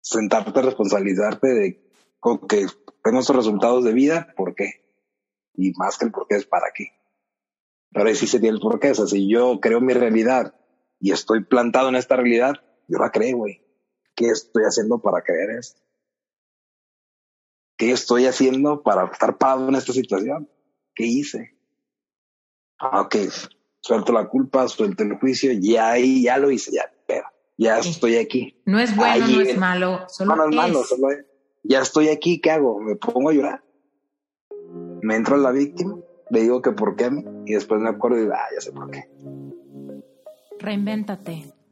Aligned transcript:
sentarte 0.00 0.58
a 0.58 0.62
responsabilizarte 0.62 1.48
de 1.48 1.90
que 2.48 2.66
tengo 3.02 3.20
esos 3.20 3.36
resultados 3.36 3.84
de 3.84 3.92
vida, 3.92 4.32
¿por 4.36 4.54
qué? 4.54 4.84
Y 5.54 5.72
más 5.72 5.98
que 5.98 6.06
el 6.06 6.12
por 6.12 6.26
qué 6.26 6.36
es 6.36 6.46
para 6.46 6.66
qué. 6.74 6.88
Pero 7.92 8.08
ahí 8.08 8.14
sí 8.14 8.26
sería 8.26 8.50
el 8.50 8.60
por 8.60 8.78
qué. 8.78 8.90
O 8.90 8.94
sea, 8.94 9.06
si 9.06 9.28
yo 9.28 9.60
creo 9.60 9.80
mi 9.80 9.94
realidad 9.94 10.54
y 10.98 11.12
estoy 11.12 11.44
plantado 11.44 11.88
en 11.88 11.96
esta 11.96 12.16
realidad, 12.16 12.54
yo 12.88 12.98
la 12.98 13.10
creo, 13.10 13.38
güey. 13.38 13.64
¿Qué 14.14 14.26
estoy 14.26 14.64
haciendo 14.64 15.00
para 15.00 15.22
creer 15.22 15.50
esto? 15.58 15.80
¿Qué 17.76 17.92
estoy 17.92 18.26
haciendo 18.26 18.82
para 18.82 19.06
estar 19.06 19.38
parado 19.38 19.68
en 19.68 19.74
esta 19.74 19.92
situación? 19.92 20.50
¿Qué 20.94 21.04
hice? 21.04 21.56
Ah, 22.78 23.00
ok, 23.00 23.16
suelto 23.80 24.12
la 24.12 24.28
culpa, 24.28 24.68
suelto 24.68 25.02
el 25.02 25.18
juicio, 25.18 25.52
ya 25.52 25.92
ahí, 25.92 26.24
ya 26.24 26.36
lo 26.36 26.50
hice, 26.50 26.72
ya, 26.72 26.92
pero 27.06 27.26
ya 27.60 27.78
estoy 27.78 28.16
aquí. 28.16 28.56
No 28.64 28.80
es 28.80 28.96
bueno, 28.96 29.28
no 29.28 29.40
es 29.42 29.58
malo, 29.58 30.06
solo 30.08 30.34
no, 30.34 30.48
es 30.48 30.56
malo, 30.56 30.82
solo 30.82 31.10
es, 31.10 31.26
ya 31.62 31.82
estoy 31.82 32.08
aquí, 32.08 32.40
¿qué 32.40 32.52
hago? 32.52 32.80
¿Me 32.80 32.96
pongo 32.96 33.28
a 33.28 33.32
llorar? 33.34 33.62
¿Me 35.02 35.14
entro 35.14 35.34
a 35.34 35.38
la 35.38 35.50
víctima? 35.50 35.98
Le 36.30 36.40
digo 36.40 36.62
que 36.62 36.72
por 36.72 36.96
qué 36.96 37.04
a 37.04 37.10
mí 37.10 37.22
y 37.44 37.52
después 37.52 37.80
me 37.82 37.90
acuerdo 37.90 38.16
y 38.16 38.22
digo, 38.22 38.32
ah, 38.34 38.46
ya 38.54 38.60
sé 38.62 38.72
por 38.72 38.90
qué. 38.90 39.04
Reinvéntate. 40.58 41.52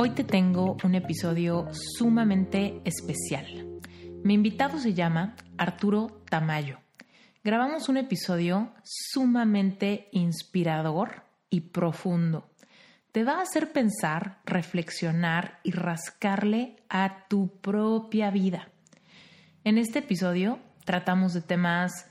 Hoy 0.00 0.10
te 0.10 0.22
tengo 0.22 0.76
un 0.84 0.94
episodio 0.94 1.66
sumamente 1.72 2.80
especial. 2.84 3.80
Mi 4.22 4.34
invitado 4.34 4.78
se 4.78 4.94
llama 4.94 5.34
Arturo 5.56 6.22
Tamayo. 6.30 6.78
Grabamos 7.42 7.88
un 7.88 7.96
episodio 7.96 8.72
sumamente 8.84 10.08
inspirador 10.12 11.24
y 11.50 11.62
profundo. 11.62 12.48
Te 13.10 13.24
va 13.24 13.38
a 13.38 13.42
hacer 13.42 13.72
pensar, 13.72 14.38
reflexionar 14.44 15.58
y 15.64 15.72
rascarle 15.72 16.76
a 16.88 17.26
tu 17.26 17.48
propia 17.60 18.30
vida. 18.30 18.68
En 19.64 19.78
este 19.78 19.98
episodio 19.98 20.60
tratamos 20.84 21.34
de 21.34 21.40
temas 21.40 22.06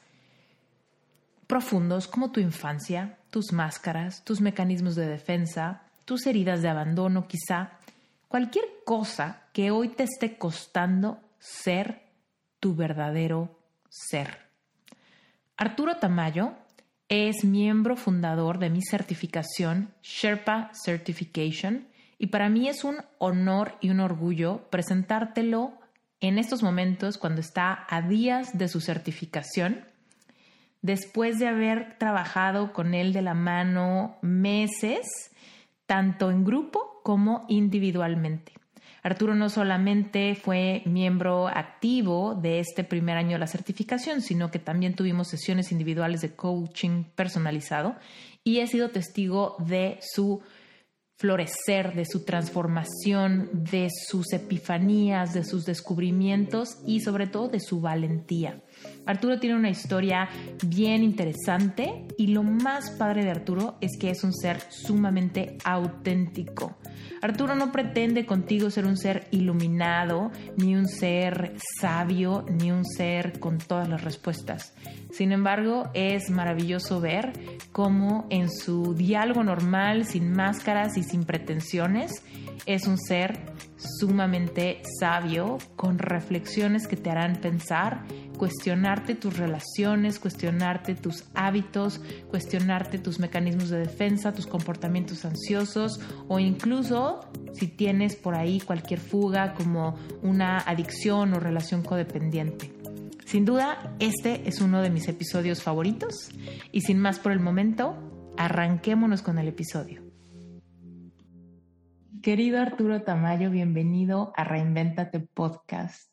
profundos 1.47 2.09
como 2.09 2.33
tu 2.33 2.41
infancia, 2.41 3.17
tus 3.29 3.53
máscaras, 3.53 4.25
tus 4.25 4.41
mecanismos 4.41 4.95
de 4.95 5.07
defensa, 5.07 5.83
tus 6.07 6.25
heridas 6.25 6.61
de 6.61 6.69
abandono 6.69 7.27
quizá, 7.27 7.76
cualquier 8.27 8.65
cosa 8.85 9.43
que 9.53 9.71
hoy 9.71 9.89
te 9.89 10.03
esté 10.03 10.37
costando 10.37 11.19
ser 11.39 12.01
tu 12.59 12.75
verdadero 12.75 13.59
ser. 13.89 14.47
Arturo 15.55 15.97
Tamayo 15.97 16.53
es 17.09 17.43
miembro 17.43 17.95
fundador 17.95 18.59
de 18.59 18.69
mi 18.69 18.81
certificación 18.81 19.93
Sherpa 20.01 20.71
Certification 20.73 21.87
y 22.19 22.27
para 22.27 22.49
mí 22.49 22.67
es 22.67 22.83
un 22.83 22.97
honor 23.17 23.75
y 23.79 23.89
un 23.89 23.99
orgullo 23.99 24.69
presentártelo 24.69 25.73
en 26.19 26.37
estos 26.37 26.63
momentos 26.63 27.17
cuando 27.17 27.41
está 27.41 27.85
a 27.89 28.01
días 28.01 28.57
de 28.57 28.67
su 28.67 28.81
certificación, 28.81 29.85
después 30.81 31.37
de 31.37 31.47
haber 31.47 31.97
trabajado 31.97 32.73
con 32.73 32.93
él 32.93 33.13
de 33.13 33.21
la 33.21 33.35
mano 33.35 34.17
meses 34.21 35.31
tanto 35.87 36.29
en 36.29 36.45
grupo 36.45 37.01
como 37.03 37.45
individualmente. 37.47 38.53
Arturo 39.01 39.35
no 39.35 39.49
solamente 39.49 40.35
fue 40.35 40.81
miembro 40.85 41.47
activo 41.47 42.35
de 42.35 42.59
este 42.59 42.83
primer 42.83 43.17
año 43.17 43.31
de 43.31 43.39
la 43.39 43.47
certificación, 43.47 44.21
sino 44.21 44.51
que 44.51 44.59
también 44.59 44.95
tuvimos 44.95 45.29
sesiones 45.29 45.71
individuales 45.71 46.21
de 46.21 46.35
coaching 46.35 47.05
personalizado 47.15 47.95
y 48.43 48.59
he 48.59 48.67
sido 48.67 48.89
testigo 48.89 49.55
de 49.59 49.99
su 50.01 50.41
florecer, 51.17 51.95
de 51.95 52.05
su 52.05 52.23
transformación, 52.23 53.49
de 53.51 53.89
sus 53.89 54.31
epifanías, 54.33 55.33
de 55.33 55.43
sus 55.43 55.65
descubrimientos 55.65 56.77
y 56.85 56.99
sobre 56.99 57.25
todo 57.25 57.47
de 57.47 57.59
su 57.59 57.81
valentía. 57.81 58.61
Arturo 59.05 59.39
tiene 59.39 59.55
una 59.55 59.71
historia 59.71 60.29
bien 60.63 61.03
interesante 61.03 62.07
y 62.17 62.27
lo 62.27 62.43
más 62.43 62.91
padre 62.91 63.23
de 63.23 63.31
Arturo 63.31 63.77
es 63.81 63.97
que 63.97 64.11
es 64.11 64.23
un 64.23 64.33
ser 64.33 64.61
sumamente 64.69 65.57
auténtico. 65.63 66.77
Arturo 67.21 67.55
no 67.55 67.71
pretende 67.71 68.25
contigo 68.25 68.69
ser 68.69 68.85
un 68.85 68.97
ser 68.97 69.27
iluminado, 69.31 70.31
ni 70.57 70.75
un 70.75 70.87
ser 70.87 71.55
sabio, 71.79 72.45
ni 72.49 72.71
un 72.71 72.85
ser 72.85 73.39
con 73.39 73.57
todas 73.57 73.87
las 73.89 74.03
respuestas. 74.03 74.73
Sin 75.11 75.31
embargo, 75.31 75.89
es 75.93 76.29
maravilloso 76.29 76.99
ver 76.99 77.33
cómo 77.71 78.27
en 78.29 78.49
su 78.49 78.93
diálogo 78.93 79.43
normal, 79.43 80.05
sin 80.05 80.31
máscaras 80.31 80.97
y 80.97 81.03
sin 81.03 81.23
pretensiones, 81.23 82.23
es 82.65 82.87
un 82.87 82.97
ser 82.97 83.39
sumamente 83.77 84.81
sabio, 84.99 85.57
con 85.75 85.99
reflexiones 85.99 86.87
que 86.87 86.97
te 86.97 87.09
harán 87.09 87.37
pensar, 87.37 88.03
cuestionarte 88.37 89.15
tus 89.15 89.37
relaciones, 89.37 90.19
cuestionarte 90.19 90.95
tus 90.95 91.25
hábitos, 91.33 92.01
cuestionarte 92.29 92.97
tus 92.99 93.19
mecanismos 93.19 93.69
de 93.69 93.79
defensa, 93.79 94.33
tus 94.33 94.47
comportamientos 94.47 95.25
ansiosos 95.25 95.99
o 96.27 96.39
incluso 96.39 97.21
si 97.53 97.67
tienes 97.67 98.15
por 98.15 98.35
ahí 98.35 98.59
cualquier 98.59 98.99
fuga 98.99 99.53
como 99.53 99.97
una 100.21 100.59
adicción 100.59 101.33
o 101.33 101.39
relación 101.39 101.83
codependiente. 101.83 102.71
Sin 103.25 103.43
duda, 103.43 103.93
este 103.99 104.47
es 104.47 104.61
uno 104.61 104.81
de 104.81 104.89
mis 104.89 105.07
episodios 105.09 105.61
favoritos 105.61 106.29
y 106.71 106.81
sin 106.81 106.99
más 106.99 107.19
por 107.19 107.33
el 107.33 107.39
momento, 107.39 107.97
arranquémonos 108.37 109.21
con 109.21 109.37
el 109.37 109.49
episodio. 109.49 110.06
Querido 112.27 112.59
Arturo 112.59 113.03
Tamayo, 113.03 113.49
bienvenido 113.49 114.33
a 114.35 114.43
Reinventate 114.43 115.21
Podcast. 115.21 116.11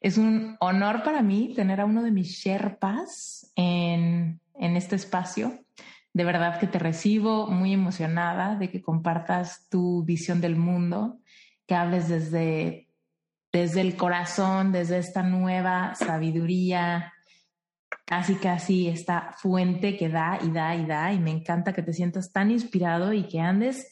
Es 0.00 0.16
un 0.16 0.56
honor 0.60 1.02
para 1.02 1.20
mí 1.20 1.52
tener 1.54 1.78
a 1.82 1.84
uno 1.84 2.02
de 2.02 2.10
mis 2.10 2.30
Sherpas 2.30 3.52
en, 3.54 4.40
en 4.54 4.76
este 4.78 4.96
espacio. 4.96 5.52
De 6.14 6.24
verdad 6.24 6.58
que 6.58 6.66
te 6.66 6.78
recibo 6.78 7.48
muy 7.48 7.74
emocionada 7.74 8.56
de 8.56 8.70
que 8.70 8.80
compartas 8.80 9.68
tu 9.68 10.02
visión 10.04 10.40
del 10.40 10.56
mundo, 10.56 11.18
que 11.66 11.74
hables 11.74 12.08
desde, 12.08 12.88
desde 13.52 13.82
el 13.82 13.94
corazón, 13.94 14.72
desde 14.72 14.96
esta 14.96 15.22
nueva 15.22 15.94
sabiduría, 15.96 17.12
casi 18.06 18.36
casi 18.36 18.88
esta 18.88 19.34
fuente 19.36 19.98
que 19.98 20.08
da 20.08 20.38
y 20.42 20.50
da 20.50 20.74
y 20.76 20.86
da. 20.86 21.12
Y 21.12 21.18
me 21.18 21.30
encanta 21.30 21.74
que 21.74 21.82
te 21.82 21.92
sientas 21.92 22.32
tan 22.32 22.50
inspirado 22.50 23.12
y 23.12 23.24
que 23.24 23.38
andes 23.38 23.91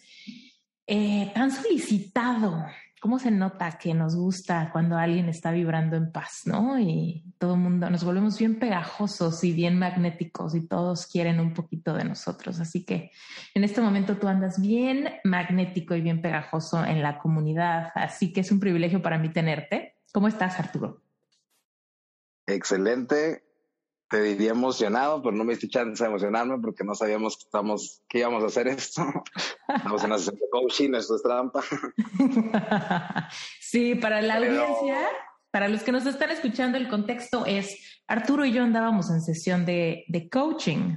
eh, 0.92 1.30
tan 1.32 1.52
solicitado. 1.52 2.66
¿Cómo 3.00 3.20
se 3.20 3.30
nota 3.30 3.78
que 3.78 3.94
nos 3.94 4.16
gusta 4.16 4.70
cuando 4.72 4.96
alguien 4.98 5.28
está 5.28 5.52
vibrando 5.52 5.96
en 5.96 6.10
paz, 6.10 6.42
no? 6.46 6.80
Y 6.80 7.32
todo 7.38 7.54
el 7.54 7.60
mundo 7.60 7.88
nos 7.88 8.02
volvemos 8.02 8.36
bien 8.38 8.58
pegajosos 8.58 9.42
y 9.44 9.52
bien 9.52 9.78
magnéticos 9.78 10.54
y 10.56 10.66
todos 10.66 11.06
quieren 11.06 11.38
un 11.38 11.54
poquito 11.54 11.94
de 11.94 12.02
nosotros. 12.02 12.58
Así 12.58 12.84
que 12.84 13.12
en 13.54 13.62
este 13.62 13.80
momento 13.80 14.18
tú 14.18 14.26
andas 14.26 14.60
bien 14.60 15.08
magnético 15.22 15.94
y 15.94 16.00
bien 16.00 16.20
pegajoso 16.20 16.84
en 16.84 17.02
la 17.02 17.18
comunidad. 17.18 17.92
Así 17.94 18.32
que 18.32 18.40
es 18.40 18.50
un 18.50 18.58
privilegio 18.58 19.00
para 19.00 19.16
mí 19.16 19.28
tenerte. 19.32 19.94
¿Cómo 20.12 20.26
estás, 20.26 20.58
Arturo? 20.58 21.02
Excelente 22.46 23.49
te 24.10 24.20
diría 24.22 24.50
emocionado, 24.50 25.22
pero 25.22 25.36
no 25.36 25.44
me 25.44 25.52
hice 25.52 25.68
chance 25.68 26.02
de 26.02 26.10
emocionarme 26.10 26.58
porque 26.58 26.82
no 26.82 26.96
sabíamos 26.96 27.36
que, 27.36 27.44
estamos, 27.44 28.02
que 28.08 28.18
íbamos 28.18 28.42
a 28.42 28.46
hacer 28.46 28.66
esto. 28.66 29.02
Estamos 29.68 30.02
en 30.02 30.06
una 30.08 30.18
sesión 30.18 30.34
de 30.34 30.50
coaching, 30.50 30.94
esto 30.94 31.14
es 31.14 31.22
trampa. 31.22 31.62
sí, 33.60 33.94
para 33.94 34.20
la 34.20 34.38
audiencia, 34.38 34.98
para 35.52 35.68
los 35.68 35.84
que 35.84 35.92
nos 35.92 36.06
están 36.06 36.30
escuchando, 36.30 36.76
el 36.76 36.88
contexto 36.88 37.46
es, 37.46 38.02
Arturo 38.08 38.44
y 38.44 38.52
yo 38.52 38.64
andábamos 38.64 39.10
en 39.10 39.20
sesión 39.20 39.64
de, 39.64 40.04
de 40.08 40.28
coaching 40.28 40.96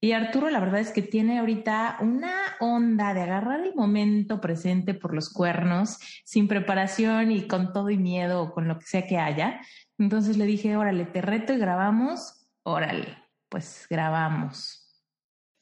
Y 0.00 0.10
Arturo, 0.10 0.50
la 0.50 0.58
verdad 0.58 0.80
es 0.80 0.90
que 0.90 1.02
tiene 1.02 1.38
ahorita 1.38 1.98
una 2.00 2.56
onda 2.58 3.14
de 3.14 3.20
agarrar 3.20 3.60
el 3.60 3.76
momento 3.76 4.40
presente 4.40 4.94
por 4.94 5.14
los 5.14 5.32
cuernos, 5.32 5.98
sin 6.24 6.48
preparación 6.48 7.30
y 7.30 7.46
con 7.46 7.72
todo 7.72 7.88
y 7.90 7.98
miedo 7.98 8.42
o 8.42 8.52
con 8.52 8.66
lo 8.66 8.80
que 8.80 8.86
sea 8.86 9.06
que 9.06 9.18
haya. 9.18 9.60
Entonces 9.96 10.36
le 10.36 10.46
dije, 10.46 10.76
órale, 10.76 11.04
te 11.04 11.22
reto 11.22 11.52
y 11.52 11.58
grabamos. 11.58 12.37
Órale, 12.68 13.16
pues 13.48 13.86
grabamos. 13.88 14.84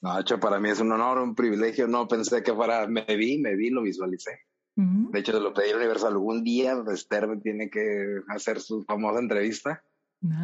No, 0.01 0.19
hecho, 0.19 0.41
para 0.41 0.59
mí 0.59 0.71
es 0.71 0.81
un 0.81 0.91
honor, 0.91 1.19
un 1.19 1.37
privilegio. 1.37 1.87
No 1.87 2.09
pensé 2.09 2.43
que 2.43 2.53
fuera, 2.53 2.89
me 2.89 3.05
vi, 3.05 3.39
me 3.39 3.55
vi, 3.55 3.71
lo 3.71 3.83
visualicé. 3.83 4.41
De 4.75 5.21
hecho, 5.21 5.39
lo 5.39 5.55
pedí 5.55 5.71
al 5.71 5.77
universo 5.77 6.09
algún 6.09 6.43
día, 6.43 6.77
Esther 6.93 7.41
tiene 7.43 7.71
que 7.71 8.21
hacer 8.29 8.61
su 8.61 8.83
famosa 8.83 9.21
entrevista, 9.21 9.83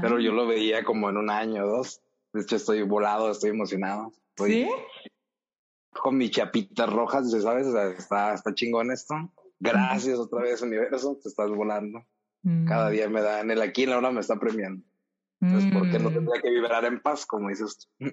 pero 0.00 0.20
yo 0.20 0.32
lo 0.32 0.46
veía 0.46 0.84
como 0.84 1.10
en 1.10 1.16
un 1.16 1.30
año 1.30 1.64
o 1.64 1.68
dos. 1.68 2.00
De 2.32 2.42
hecho, 2.42 2.56
estoy 2.56 2.82
volado, 2.82 3.30
estoy 3.30 3.50
emocionado. 3.50 4.12
¿Sí? 4.36 4.66
Con 5.90 6.16
mis 6.16 6.30
chapitas 6.30 6.88
rojas, 6.88 7.30
¿sabes? 7.42 7.66
está, 7.98 8.32
está 8.34 8.54
chingón 8.54 8.92
esto. 8.92 9.14
Gracias 9.58 10.18
otra 10.18 10.42
vez, 10.42 10.62
universo, 10.62 11.18
te 11.20 11.28
estás 11.28 11.50
volando. 11.50 12.06
Cada 12.66 12.88
día 12.88 13.08
me 13.08 13.20
da, 13.20 13.40
en 13.40 13.50
el 13.50 13.60
aquí 13.60 13.82
en 13.82 13.90
la 13.90 13.98
hora 13.98 14.12
me 14.12 14.20
está 14.20 14.36
premiando. 14.36 14.84
Entonces, 15.42 15.72
¿por 15.72 15.90
qué 15.90 15.98
no 15.98 16.10
mm. 16.10 16.14
tendría 16.14 16.40
que 16.40 16.50
vibrar 16.50 16.84
en 16.84 17.00
paz, 17.00 17.26
como 17.26 17.48
dices 17.48 17.76
tú? 17.76 18.06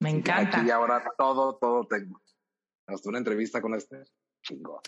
Me 0.00 0.08
encanta. 0.08 0.58
Aquí 0.58 0.68
y 0.68 0.70
ahora 0.70 1.04
todo, 1.18 1.56
todo 1.56 1.86
tengo. 1.86 2.20
Hasta 2.86 3.08
una 3.10 3.18
entrevista 3.18 3.60
con 3.60 3.74
este 3.74 4.02
chingón. 4.42 4.80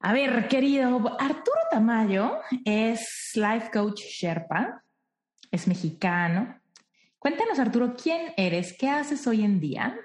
A 0.00 0.12
ver, 0.14 0.48
querido, 0.48 1.16
Arturo 1.20 1.60
Tamayo 1.70 2.38
es 2.64 3.32
life 3.34 3.70
coach 3.70 4.00
Sherpa, 4.00 4.82
es 5.50 5.68
mexicano. 5.68 6.58
Cuéntanos, 7.18 7.58
Arturo, 7.58 7.94
¿quién 7.94 8.32
eres? 8.36 8.74
¿Qué 8.78 8.88
haces 8.88 9.26
hoy 9.26 9.44
en 9.44 9.60
día? 9.60 9.98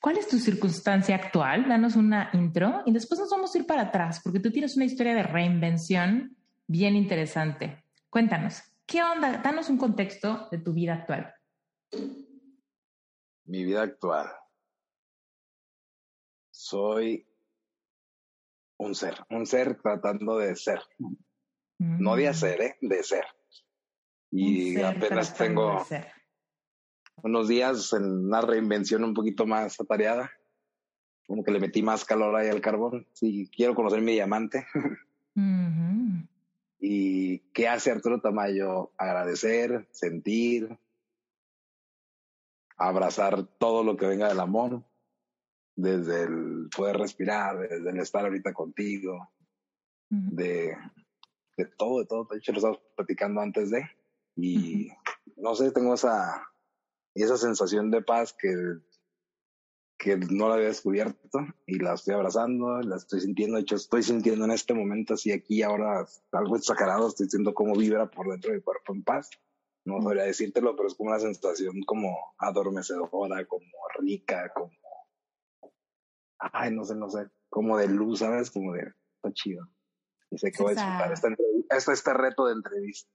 ¿Cuál 0.00 0.18
es 0.18 0.28
tu 0.28 0.38
circunstancia 0.38 1.16
actual? 1.16 1.68
Danos 1.68 1.96
una 1.96 2.30
intro 2.34 2.82
y 2.86 2.92
después 2.92 3.18
nos 3.18 3.30
vamos 3.30 3.52
a 3.54 3.58
ir 3.58 3.66
para 3.66 3.82
atrás 3.82 4.20
porque 4.22 4.38
tú 4.38 4.52
tienes 4.52 4.76
una 4.76 4.84
historia 4.84 5.14
de 5.14 5.24
reinvención 5.24 6.36
bien 6.68 6.94
interesante. 6.94 7.82
Cuéntanos, 8.10 8.62
¿qué 8.86 9.02
onda? 9.02 9.38
Danos 9.38 9.68
un 9.68 9.78
contexto 9.78 10.48
de 10.50 10.58
tu 10.58 10.72
vida 10.72 10.94
actual 10.94 11.34
mi 13.46 13.64
vida 13.64 13.82
actual. 13.82 14.28
Soy 16.50 17.26
un 18.78 18.94
ser, 18.94 19.14
un 19.30 19.46
ser 19.46 19.80
tratando 19.80 20.38
de 20.38 20.56
ser. 20.56 20.80
No 21.78 22.16
de 22.16 22.26
mm. 22.26 22.28
hacer, 22.28 22.60
¿eh? 22.60 22.76
de 22.80 23.02
ser. 23.02 23.24
Y 24.30 24.80
apenas 24.80 25.34
tengo 25.34 25.86
unos 27.22 27.48
días 27.48 27.92
en 27.92 28.26
una 28.26 28.40
reinvención 28.40 29.04
un 29.04 29.14
poquito 29.14 29.46
más 29.46 29.80
atareada. 29.80 30.30
Como 31.26 31.42
que 31.44 31.50
le 31.50 31.60
metí 31.60 31.82
más 31.82 32.04
calor 32.04 32.36
ahí 32.36 32.48
al 32.48 32.60
carbón. 32.60 33.06
Sí, 33.12 33.50
quiero 33.54 33.74
conocer 33.74 34.00
mi 34.00 34.12
diamante. 34.12 34.66
¿Y 36.78 37.40
qué 37.52 37.68
hace 37.68 37.90
Arturo 37.90 38.20
Tamayo? 38.20 38.92
Agradecer, 38.98 39.88
sentir, 39.90 40.78
abrazar 42.76 43.46
todo 43.58 43.82
lo 43.82 43.96
que 43.96 44.06
venga 44.06 44.28
del 44.28 44.40
amor, 44.40 44.84
desde 45.74 46.24
el 46.24 46.68
poder 46.74 46.96
respirar, 46.96 47.58
desde 47.58 47.90
el 47.90 47.98
estar 47.98 48.24
ahorita 48.24 48.52
contigo, 48.52 49.30
de, 50.08 50.76
de 51.56 51.66
todo, 51.78 52.00
de 52.00 52.06
todo. 52.06 52.28
De 52.30 52.38
hecho, 52.38 52.52
lo 52.52 52.58
estábamos 52.58 52.82
platicando 52.94 53.40
antes 53.40 53.70
de, 53.70 53.88
y 54.36 54.88
no 55.36 55.54
sé, 55.54 55.70
tengo 55.70 55.94
esa, 55.94 56.46
esa 57.14 57.36
sensación 57.36 57.90
de 57.90 58.02
paz 58.02 58.34
que, 58.38 58.54
que 59.98 60.16
no 60.16 60.48
la 60.48 60.54
había 60.56 60.68
descubierto 60.68 61.38
y 61.66 61.78
la 61.78 61.94
estoy 61.94 62.14
abrazando, 62.14 62.80
la 62.82 62.96
estoy 62.96 63.20
sintiendo. 63.20 63.56
De 63.56 63.62
hecho, 63.62 63.76
estoy 63.76 64.02
sintiendo 64.02 64.44
en 64.44 64.50
este 64.50 64.74
momento, 64.74 65.14
así 65.14 65.32
aquí 65.32 65.62
ahora, 65.62 66.06
algo 66.32 66.56
exagerado, 66.56 67.08
estoy 67.08 67.24
sintiendo 67.24 67.54
cómo 67.54 67.74
vibra 67.74 68.10
por 68.10 68.28
dentro 68.28 68.50
de 68.50 68.58
mi 68.58 68.62
cuerpo 68.62 68.92
en 68.94 69.02
paz 69.02 69.30
no 69.86 70.02
sabría 70.02 70.24
decírtelo, 70.24 70.74
pero 70.76 70.88
es 70.88 70.94
como 70.94 71.10
una 71.10 71.20
sensación 71.20 71.82
como 71.86 72.34
adormecedora, 72.38 73.46
como 73.46 73.66
rica, 74.00 74.52
como, 74.52 74.72
ay, 76.38 76.74
no 76.74 76.84
sé, 76.84 76.96
no 76.96 77.08
sé, 77.08 77.28
como 77.48 77.78
de 77.78 77.88
luz, 77.88 78.18
¿sabes? 78.18 78.50
Como 78.50 78.72
de, 78.72 78.92
está 79.14 79.32
chido. 79.32 79.66
Y 80.30 80.38
sé 80.38 80.50
que 80.50 80.62
voy 80.62 80.72
a 80.72 80.74
disfrutar 80.74 81.12
esta 81.70 81.92
este 81.92 82.14
reto 82.14 82.46
de 82.46 82.54
entrevista. 82.54 83.08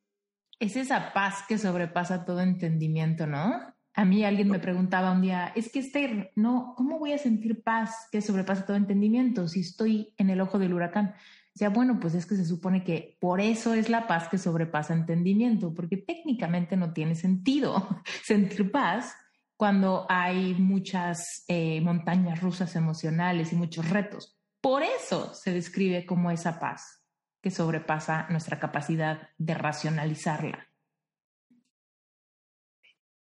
Es 0.60 0.78
esa 0.78 1.12
paz 1.14 1.44
que 1.48 1.58
sobrepasa 1.58 2.24
todo 2.24 2.40
entendimiento, 2.40 3.28
¿no? 3.28 3.76
A 3.94 4.06
mí 4.06 4.24
alguien 4.24 4.50
me 4.50 4.60
preguntaba 4.60 5.12
un 5.12 5.22
día, 5.22 5.52
es 5.56 5.72
que 5.72 5.80
este, 5.80 6.32
no, 6.36 6.74
¿cómo 6.78 6.98
voy 6.98 7.14
a 7.14 7.18
sentir 7.18 7.62
paz 7.62 8.08
que 8.12 8.22
sobrepasa 8.22 8.66
todo 8.66 8.78
entendimiento 8.78 9.48
si 9.48 9.62
estoy 9.62 10.14
en 10.18 10.30
el 10.30 10.40
ojo 10.40 10.60
del 10.60 10.74
huracán? 10.74 11.14
sea, 11.62 11.70
bueno, 11.70 12.00
pues 12.00 12.16
es 12.16 12.26
que 12.26 12.36
se 12.36 12.46
supone 12.46 12.84
que 12.84 13.18
por 13.20 13.40
eso 13.40 13.76
es 13.76 13.88
la 13.88 14.08
paz 14.08 14.28
que 14.30 14.40
sobrepasa 14.40 14.96
entendimiento, 14.96 15.76
porque 15.76 15.98
técnicamente 15.98 16.76
no 16.76 16.92
tiene 16.92 17.14
sentido 17.14 18.02
sentir 18.24 18.72
paz 18.72 19.16
cuando 19.58 20.08
hay 20.10 20.56
muchas 20.56 21.46
eh, 21.48 21.80
montañas 21.82 22.42
rusas 22.42 22.76
emocionales 22.76 23.54
y 23.54 23.56
muchos 23.56 23.88
retos. 23.90 24.40
Por 24.60 24.82
eso 24.82 25.36
se 25.36 25.54
describe 25.54 26.08
como 26.08 26.32
esa 26.32 26.60
paz 26.60 27.04
que 27.42 27.52
sobrepasa 27.52 28.26
nuestra 28.30 28.60
capacidad 28.60 29.30
de 29.38 29.54
racionalizarla. 29.54 30.71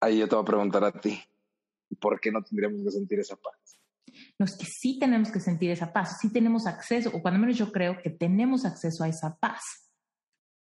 Ahí 0.02 0.18
yo 0.18 0.28
te 0.28 0.34
voy 0.34 0.42
a 0.42 0.46
preguntar 0.46 0.82
a 0.82 0.90
ti, 0.90 1.22
¿por 2.00 2.18
qué 2.18 2.32
no 2.32 2.42
tendríamos 2.42 2.82
que 2.82 2.90
sentir 2.90 3.20
esa 3.20 3.36
paz? 3.36 3.78
No 4.36 4.44
es 4.44 4.56
que 4.56 4.66
sí 4.66 4.98
tenemos 4.98 5.30
que 5.30 5.38
sentir 5.38 5.70
esa 5.70 5.92
paz, 5.92 6.18
sí 6.20 6.32
tenemos 6.32 6.66
acceso, 6.66 7.10
o 7.14 7.22
cuando 7.22 7.38
menos 7.38 7.56
yo 7.56 7.70
creo 7.70 8.02
que 8.02 8.10
tenemos 8.10 8.64
acceso 8.64 9.04
a 9.04 9.08
esa 9.08 9.38
paz, 9.38 9.92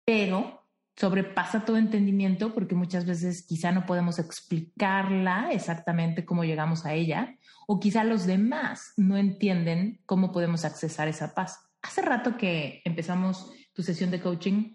pero 0.05 0.67
sobrepasa 0.97 1.65
todo 1.65 1.77
entendimiento 1.77 2.53
porque 2.53 2.75
muchas 2.75 3.06
veces 3.06 3.47
quizá 3.47 3.71
no 3.71 3.87
podemos 3.87 4.19
explicarla 4.19 5.53
exactamente 5.53 6.25
cómo 6.25 6.43
llegamos 6.43 6.85
a 6.85 6.94
ella, 6.94 7.38
o 7.69 7.79
quizá 7.79 8.03
los 8.03 8.27
demás 8.27 8.94
no 8.97 9.17
entienden 9.17 10.03
cómo 10.06 10.32
podemos 10.32 10.65
accesar 10.65 11.06
esa 11.06 11.35
paz. 11.35 11.61
Hace 11.82 12.03
rato 12.03 12.37
que 12.37 12.82
empezamos 12.85 13.53
tu 13.75 13.85
sesión 13.85 14.11
de 14.11 14.21
coaching, 14.21 14.75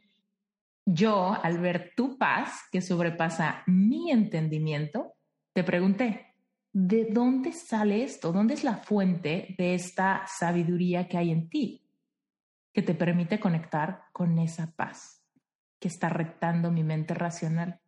yo 0.86 1.34
al 1.42 1.60
ver 1.60 1.94
tu 1.96 2.18
paz 2.18 2.62
que 2.72 2.82
sobrepasa 2.82 3.64
mi 3.66 4.12
entendimiento, 4.12 5.16
te 5.54 5.64
pregunté, 5.64 6.36
¿de 6.72 7.06
dónde 7.06 7.52
sale 7.54 8.04
esto? 8.04 8.32
¿Dónde 8.32 8.54
es 8.54 8.64
la 8.64 8.78
fuente 8.78 9.56
de 9.58 9.74
esta 9.74 10.26
sabiduría 10.28 11.08
que 11.08 11.18
hay 11.18 11.32
en 11.32 11.50
ti 11.50 11.90
que 12.72 12.82
te 12.82 12.94
permite 12.94 13.40
conectar 13.40 14.04
con 14.12 14.38
esa 14.38 14.74
paz 14.76 15.26
que 15.80 15.88
está 15.88 16.10
retando 16.10 16.72
mi 16.72 16.84
mente 16.84 17.14
racional? 17.14 17.80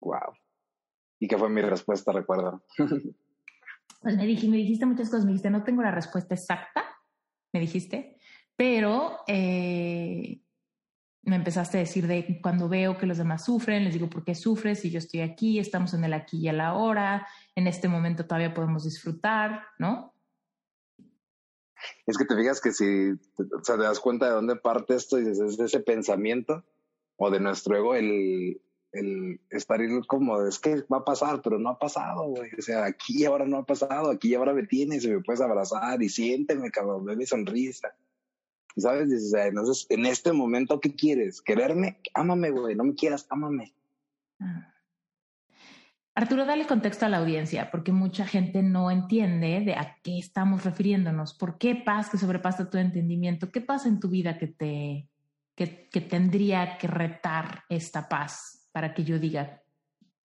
Wow. 0.00 0.36
¿Y 1.18 1.26
qué 1.26 1.36
fue 1.36 1.50
mi 1.50 1.60
respuesta, 1.60 2.12
recuerda? 2.12 2.62
pues 4.00 4.16
me, 4.16 4.26
dije, 4.26 4.48
me 4.48 4.58
dijiste 4.58 4.86
muchas 4.86 5.10
cosas, 5.10 5.24
me 5.24 5.32
dijiste, 5.32 5.50
no 5.50 5.64
tengo 5.64 5.82
la 5.82 5.90
respuesta 5.90 6.34
exacta, 6.34 6.84
me 7.52 7.60
dijiste, 7.60 8.17
pero 8.58 9.20
eh, 9.28 10.40
me 11.22 11.36
empezaste 11.36 11.76
a 11.76 11.80
decir 11.80 12.08
de 12.08 12.40
cuando 12.42 12.68
veo 12.68 12.98
que 12.98 13.06
los 13.06 13.16
demás 13.16 13.44
sufren, 13.44 13.84
les 13.84 13.94
digo, 13.94 14.10
¿por 14.10 14.24
qué 14.24 14.34
sufres? 14.34 14.80
Si 14.80 14.90
yo 14.90 14.98
estoy 14.98 15.20
aquí, 15.20 15.60
estamos 15.60 15.94
en 15.94 16.02
el 16.02 16.12
aquí 16.12 16.38
y 16.38 16.48
el 16.48 16.60
ahora, 16.60 17.28
en 17.54 17.68
este 17.68 17.86
momento 17.86 18.26
todavía 18.26 18.52
podemos 18.52 18.82
disfrutar, 18.82 19.62
¿no? 19.78 20.12
Es 22.04 22.18
que 22.18 22.24
te 22.24 22.34
fijas 22.34 22.60
que 22.60 22.72
si 22.72 23.12
o 23.12 23.64
sea, 23.64 23.76
te 23.76 23.84
das 23.84 24.00
cuenta 24.00 24.26
de 24.26 24.32
dónde 24.32 24.56
parte 24.56 24.96
esto 24.96 25.20
y 25.20 25.24
desde 25.24 25.64
ese 25.64 25.78
pensamiento 25.78 26.64
o 27.14 27.30
de 27.30 27.38
nuestro 27.38 27.76
ego, 27.76 27.94
el, 27.94 28.60
el 28.90 29.40
estar 29.50 29.80
como, 30.08 30.42
es 30.42 30.58
que 30.58 30.82
va 30.92 30.98
a 30.98 31.04
pasar, 31.04 31.42
pero 31.42 31.60
no 31.60 31.68
ha 31.68 31.78
pasado, 31.78 32.24
güey. 32.24 32.50
O 32.58 32.62
sea, 32.62 32.86
aquí 32.86 33.24
ahora 33.24 33.46
no 33.46 33.58
ha 33.58 33.64
pasado, 33.64 34.10
aquí 34.10 34.34
ahora 34.34 34.52
me 34.52 34.66
tienes 34.66 35.04
y 35.04 35.10
me 35.10 35.20
puedes 35.20 35.40
abrazar 35.40 36.02
y 36.02 36.08
siénteme, 36.08 36.72
cabrón, 36.72 37.04
ve 37.04 37.14
mi 37.14 37.24
sonrisa. 37.24 37.94
¿Sabes? 38.80 39.10
Dices, 39.10 39.32
entonces, 39.34 39.86
en 39.90 40.06
este 40.06 40.32
momento, 40.32 40.80
¿qué 40.80 40.94
quieres? 40.94 41.40
¿Quererme? 41.40 42.00
Ámame, 42.14 42.50
güey, 42.50 42.74
no 42.74 42.84
me 42.84 42.94
quieras, 42.94 43.26
ámame. 43.30 43.74
Ah. 44.40 44.74
Arturo, 46.14 46.44
dale 46.44 46.66
contexto 46.66 47.06
a 47.06 47.08
la 47.08 47.18
audiencia, 47.18 47.70
porque 47.70 47.92
mucha 47.92 48.26
gente 48.26 48.60
no 48.60 48.90
entiende 48.90 49.60
de 49.60 49.74
a 49.74 49.98
qué 50.02 50.18
estamos 50.18 50.64
refiriéndonos. 50.64 51.32
¿Por 51.32 51.58
qué 51.58 51.76
paz 51.76 52.10
que 52.10 52.18
sobrepasa 52.18 52.68
tu 52.70 52.76
entendimiento? 52.76 53.52
¿Qué 53.52 53.60
pasa 53.60 53.88
en 53.88 54.00
tu 54.00 54.08
vida 54.08 54.36
que 54.36 54.48
te 54.48 55.08
que, 55.54 55.88
que 55.88 56.00
tendría 56.00 56.76
que 56.76 56.88
retar 56.88 57.62
esta 57.68 58.08
paz 58.08 58.68
para 58.72 58.94
que 58.94 59.04
yo 59.04 59.20
diga 59.20 59.62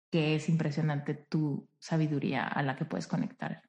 que 0.10 0.36
es 0.36 0.50
impresionante 0.50 1.14
tu 1.14 1.70
sabiduría 1.80 2.46
a 2.46 2.64
la 2.64 2.76
que 2.76 2.84
puedes 2.84 3.08
conectar? 3.08 3.62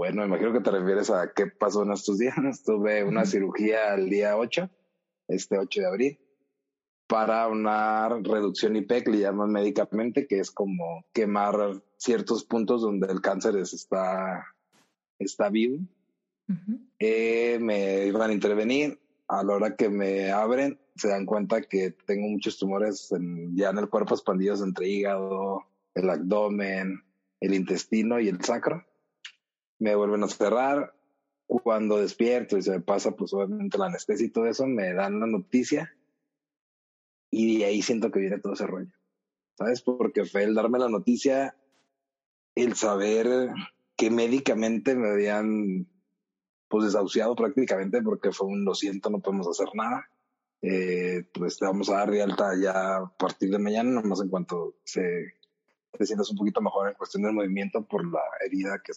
Bueno, 0.00 0.24
imagino 0.24 0.54
que 0.54 0.60
te 0.60 0.70
refieres 0.70 1.10
a 1.10 1.30
qué 1.36 1.46
pasó 1.46 1.82
en 1.82 1.92
estos 1.92 2.16
días. 2.16 2.34
Tuve 2.64 3.04
una 3.04 3.26
cirugía 3.26 3.92
el 3.92 4.08
día 4.08 4.34
8, 4.34 4.70
este 5.28 5.58
8 5.58 5.80
de 5.82 5.86
abril. 5.86 6.18
para 7.06 7.46
una 7.48 8.08
reducción 8.08 8.76
IPEC, 8.76 9.08
le 9.08 9.18
llaman 9.18 9.52
médicamente, 9.52 10.26
que 10.26 10.38
es 10.38 10.50
como 10.50 11.04
quemar 11.12 11.82
ciertos 11.98 12.44
puntos 12.44 12.80
donde 12.80 13.12
el 13.12 13.20
cáncer 13.20 13.56
está, 13.58 14.46
está 15.18 15.50
vivo. 15.50 15.80
Eh, 16.98 17.58
me 17.60 18.06
iban 18.06 18.30
a 18.30 18.32
intervenir. 18.32 18.98
A 19.28 19.44
la 19.44 19.52
hora 19.52 19.76
que 19.76 19.90
me 19.90 20.30
abren, 20.30 20.80
se 20.96 21.08
dan 21.08 21.26
cuenta 21.26 21.60
que 21.60 21.90
tengo 22.06 22.26
muchos 22.26 22.56
tumores 22.56 23.10
ya 23.52 23.68
en 23.68 23.76
el 23.78 23.90
cuerpo 23.90 24.14
expandidos 24.14 24.62
entre 24.62 24.88
hígado, 24.88 25.66
el 25.94 26.08
abdomen, 26.08 27.02
el 27.38 27.52
intestino 27.52 28.18
y 28.18 28.28
el 28.28 28.42
sacro. 28.42 28.86
Me 29.80 29.96
vuelven 29.96 30.22
a 30.22 30.28
cerrar. 30.28 30.94
Cuando 31.48 31.96
despierto 31.96 32.56
y 32.56 32.62
se 32.62 32.70
me 32.70 32.80
pasa, 32.80 33.10
pues 33.10 33.34
obviamente 33.34 33.76
la 33.76 33.86
anestesia 33.86 34.24
y 34.24 34.30
todo 34.30 34.46
eso, 34.46 34.68
me 34.68 34.92
dan 34.92 35.18
la 35.18 35.26
noticia 35.26 35.92
y 37.30 37.58
de 37.58 37.64
ahí 37.64 37.82
siento 37.82 38.10
que 38.10 38.20
viene 38.20 38.38
todo 38.38 38.52
ese 38.52 38.66
rollo. 38.66 38.92
¿Sabes? 39.56 39.82
Porque 39.82 40.24
fue 40.24 40.44
el 40.44 40.54
darme 40.54 40.78
la 40.78 40.88
noticia, 40.88 41.56
el 42.54 42.74
saber 42.74 43.50
que 43.96 44.10
médicamente 44.10 44.94
me 44.94 45.10
habían 45.10 45.86
pues 46.68 46.84
desahuciado 46.84 47.34
prácticamente 47.34 48.00
porque 48.00 48.32
fue 48.32 48.46
un 48.46 48.64
lo 48.64 48.74
siento, 48.74 49.10
no 49.10 49.20
podemos 49.20 49.48
hacer 49.48 49.68
nada. 49.74 50.08
Eh, 50.62 51.24
pues 51.32 51.58
te 51.58 51.64
vamos 51.64 51.88
a 51.90 51.96
dar 51.96 52.10
de 52.10 52.22
alta 52.22 52.52
ya 52.60 52.96
a 52.96 53.16
partir 53.16 53.50
de 53.50 53.58
mañana, 53.58 53.90
nomás 53.90 54.20
en 54.20 54.28
cuanto 54.28 54.76
se 54.84 55.34
te 55.90 56.06
sientas 56.06 56.30
un 56.30 56.36
poquito 56.36 56.60
mejor 56.60 56.88
en 56.88 56.94
cuestión 56.94 57.22
del 57.24 57.32
movimiento 57.32 57.84
por 57.84 58.06
la 58.10 58.20
herida 58.44 58.80
que 58.84 58.92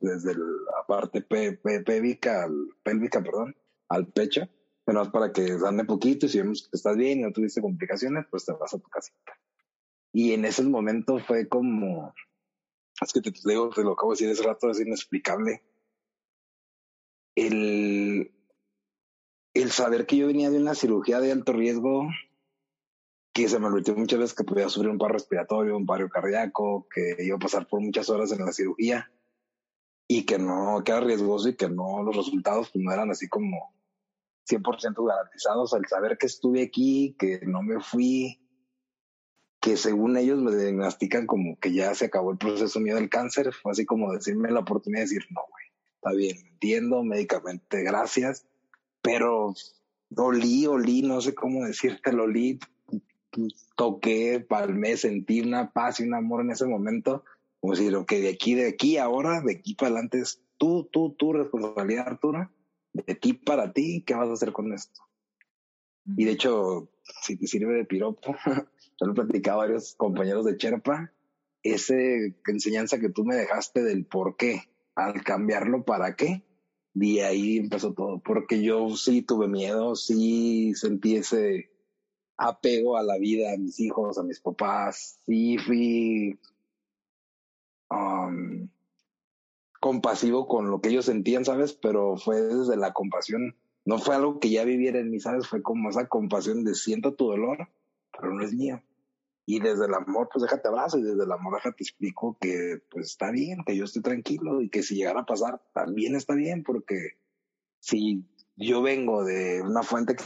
desde 0.00 0.34
la 0.34 0.86
parte 0.86 1.22
pélvica, 1.22 2.44
al, 2.44 2.68
pélvica, 2.82 3.22
perdón, 3.22 3.56
al 3.88 4.06
pecho, 4.08 4.48
pero 4.84 5.10
para 5.10 5.32
que 5.32 5.56
ande 5.66 5.84
poquito 5.84 6.26
y 6.26 6.28
si 6.28 6.38
vemos 6.38 6.68
que 6.68 6.76
estás 6.76 6.96
bien 6.96 7.20
y 7.20 7.22
no 7.22 7.32
tuviste 7.32 7.60
complicaciones, 7.60 8.26
pues 8.30 8.44
te 8.44 8.52
vas 8.52 8.74
a 8.74 8.78
tu 8.78 8.88
casita. 8.88 9.38
Y 10.12 10.32
en 10.32 10.44
ese 10.44 10.62
momento 10.62 11.18
fue 11.18 11.48
como, 11.48 12.12
es 13.00 13.12
que 13.12 13.20
te, 13.20 13.32
digo, 13.44 13.70
te 13.70 13.82
lo 13.82 13.92
acabo 13.92 14.12
de 14.12 14.26
decir 14.26 14.30
hace 14.30 14.42
rato, 14.42 14.70
es 14.70 14.80
inexplicable. 14.80 15.62
El, 17.34 18.32
el 19.54 19.70
saber 19.70 20.06
que 20.06 20.16
yo 20.16 20.26
venía 20.26 20.50
de 20.50 20.58
una 20.58 20.74
cirugía 20.74 21.20
de 21.20 21.32
alto 21.32 21.52
riesgo, 21.52 22.08
que 23.32 23.48
se 23.48 23.60
me 23.60 23.68
advirtió 23.68 23.94
muchas 23.94 24.18
veces 24.18 24.34
que 24.34 24.42
podía 24.42 24.68
sufrir 24.68 24.90
un 24.90 24.98
paro 24.98 25.12
respiratorio, 25.12 25.76
un 25.76 25.86
paro 25.86 26.08
cardíaco, 26.08 26.88
que 26.92 27.16
iba 27.20 27.36
a 27.36 27.40
pasar 27.40 27.68
por 27.68 27.80
muchas 27.80 28.10
horas 28.10 28.32
en 28.32 28.44
la 28.44 28.52
cirugía 28.52 29.08
y 30.08 30.24
que 30.24 30.38
no, 30.38 30.82
que 30.82 30.92
era 30.92 31.00
riesgoso 31.02 31.50
y 31.50 31.54
que 31.54 31.68
no, 31.68 32.02
los 32.02 32.16
resultados 32.16 32.70
pues 32.72 32.82
no 32.82 32.90
eran 32.90 33.10
así 33.10 33.28
como 33.28 33.74
100% 34.48 35.06
garantizados. 35.06 35.74
Al 35.74 35.86
saber 35.86 36.16
que 36.16 36.26
estuve 36.26 36.62
aquí, 36.62 37.14
que 37.18 37.40
no 37.46 37.62
me 37.62 37.80
fui, 37.80 38.40
que 39.60 39.76
según 39.76 40.16
ellos 40.16 40.38
me 40.38 40.56
diagnostican 40.56 41.26
como 41.26 41.58
que 41.60 41.74
ya 41.74 41.94
se 41.94 42.06
acabó 42.06 42.32
el 42.32 42.38
proceso 42.38 42.80
mío 42.80 42.94
del 42.94 43.10
cáncer, 43.10 43.52
fue 43.52 43.72
así 43.72 43.84
como 43.84 44.12
decirme 44.12 44.50
la 44.50 44.60
oportunidad 44.60 45.02
de 45.02 45.08
decir, 45.08 45.26
no, 45.30 45.42
güey, 45.50 45.64
está 45.94 46.12
bien, 46.12 46.38
entiendo, 46.52 47.02
médicamente, 47.02 47.82
gracias, 47.82 48.46
pero 49.02 49.52
olí, 50.16 50.66
olí, 50.66 51.02
no 51.02 51.20
sé 51.20 51.34
cómo 51.34 51.66
decirte, 51.66 52.12
lo 52.12 52.24
olí, 52.24 52.58
toqué, 53.76 54.40
palmé, 54.40 54.96
sentí 54.96 55.40
una 55.40 55.70
paz 55.72 56.00
y 56.00 56.04
un 56.04 56.14
amor 56.14 56.40
en 56.40 56.52
ese 56.52 56.66
momento, 56.66 57.24
como 57.60 57.74
decir, 57.74 57.94
ok, 57.94 58.10
de 58.12 58.28
aquí, 58.28 58.54
de 58.54 58.68
aquí, 58.68 58.96
ahora, 58.98 59.40
de 59.40 59.52
aquí 59.52 59.74
para 59.74 59.90
adelante 59.90 60.20
es 60.20 60.42
tú, 60.56 60.88
tú, 60.92 61.14
tu 61.14 61.32
responsabilidad, 61.32 62.08
Arturo, 62.08 62.50
de 62.92 63.14
ti 63.14 63.32
para 63.32 63.72
ti, 63.72 64.02
¿qué 64.06 64.14
vas 64.14 64.28
a 64.28 64.32
hacer 64.32 64.52
con 64.52 64.72
esto? 64.72 65.00
Y 66.16 66.24
de 66.24 66.32
hecho, 66.32 66.90
si 67.22 67.36
te 67.36 67.46
sirve 67.46 67.74
de 67.74 67.84
piropo, 67.84 68.34
yo 69.00 69.06
lo 69.06 69.12
he 69.12 69.14
platicado 69.14 69.60
a 69.60 69.66
varios 69.66 69.94
compañeros 69.94 70.44
de 70.44 70.56
Cherpa, 70.56 71.12
esa 71.62 71.94
enseñanza 72.46 72.98
que 72.98 73.10
tú 73.10 73.24
me 73.24 73.36
dejaste 73.36 73.82
del 73.82 74.06
por 74.06 74.36
qué, 74.36 74.62
al 74.94 75.22
cambiarlo 75.22 75.84
para 75.84 76.16
qué, 76.16 76.44
de 76.94 77.24
ahí 77.24 77.58
empezó 77.58 77.92
todo, 77.92 78.20
porque 78.20 78.62
yo 78.62 78.96
sí 78.96 79.22
tuve 79.22 79.48
miedo, 79.48 79.94
sí 79.96 80.72
sentí 80.74 81.16
ese 81.16 81.70
apego 82.36 82.96
a 82.96 83.02
la 83.02 83.18
vida, 83.18 83.52
a 83.52 83.58
mis 83.58 83.78
hijos, 83.80 84.18
a 84.18 84.22
mis 84.22 84.40
papás, 84.40 85.20
sí 85.26 85.58
fui 85.58 86.38
compasivo 89.80 90.46
con 90.46 90.70
lo 90.70 90.80
que 90.80 90.90
ellos 90.90 91.06
sentían, 91.06 91.44
¿sabes? 91.44 91.72
Pero 91.72 92.16
fue 92.16 92.42
desde 92.42 92.76
la 92.76 92.92
compasión, 92.92 93.56
no 93.84 93.98
fue 93.98 94.14
algo 94.14 94.40
que 94.40 94.50
ya 94.50 94.64
viviera 94.64 94.98
en 94.98 95.10
mí, 95.10 95.20
¿sabes? 95.20 95.46
Fue 95.46 95.62
como 95.62 95.90
esa 95.90 96.08
compasión 96.08 96.64
de 96.64 96.74
siento 96.74 97.14
tu 97.14 97.28
dolor, 97.28 97.68
pero 98.12 98.32
no 98.32 98.44
es 98.44 98.52
mío. 98.52 98.82
Y 99.46 99.60
desde 99.60 99.86
el 99.86 99.94
amor, 99.94 100.28
pues 100.30 100.42
déjate 100.42 100.68
abrazo 100.68 100.98
y 100.98 101.02
desde 101.02 101.24
el 101.24 101.32
amor 101.32 101.54
déjate 101.54 101.82
explico 101.82 102.36
que 102.38 102.82
pues 102.90 103.06
está 103.06 103.30
bien, 103.30 103.64
que 103.64 103.76
yo 103.76 103.84
estoy 103.84 104.02
tranquilo 104.02 104.60
y 104.60 104.68
que 104.68 104.82
si 104.82 104.94
llegara 104.94 105.20
a 105.20 105.26
pasar 105.26 105.62
también 105.72 106.16
está 106.16 106.34
bien, 106.34 106.62
porque 106.62 107.12
si 107.80 108.26
yo 108.56 108.82
vengo 108.82 109.24
de 109.24 109.62
una 109.62 109.82
fuente 109.82 110.16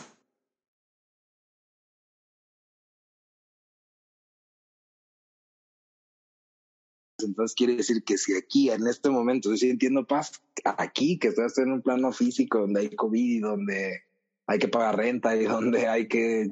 Entonces 7.23 7.55
quiere 7.55 7.77
decir 7.77 8.03
que 8.05 8.19
si 8.19 8.35
aquí 8.37 8.71
en 8.71 8.87
este 8.87 9.11
momento 9.11 9.53
estoy 9.53 9.71
sintiendo 9.71 10.07
paz, 10.07 10.43
aquí 10.65 11.19
que 11.19 11.29
estoy 11.29 11.65
en 11.65 11.73
un 11.73 11.83
plano 11.83 12.13
físico 12.13 12.61
donde 12.61 12.81
hay 12.81 12.91
COVID 12.97 13.37
y 13.37 13.41
donde 13.41 14.03
hay 14.47 14.59
que 14.59 14.69
pagar 14.69 14.97
renta 14.97 15.37
y 15.37 15.45
donde 15.45 15.89
hay 15.89 16.09
que, 16.09 16.51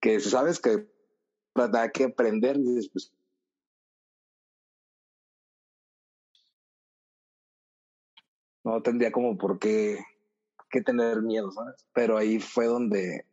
que 0.00 0.20
sabes 0.20 0.60
que 0.60 0.86
hay 1.54 1.90
que 1.92 2.04
aprender, 2.04 2.58
pues, 2.92 3.12
no 8.64 8.82
tendría 8.82 9.12
como 9.12 9.36
por 9.36 9.58
qué, 9.58 9.98
qué 10.70 10.80
tener 10.82 11.22
miedo, 11.22 11.50
¿sabes? 11.52 11.84
Pero 11.92 12.16
ahí 12.16 12.38
fue 12.38 12.66
donde 12.66 13.26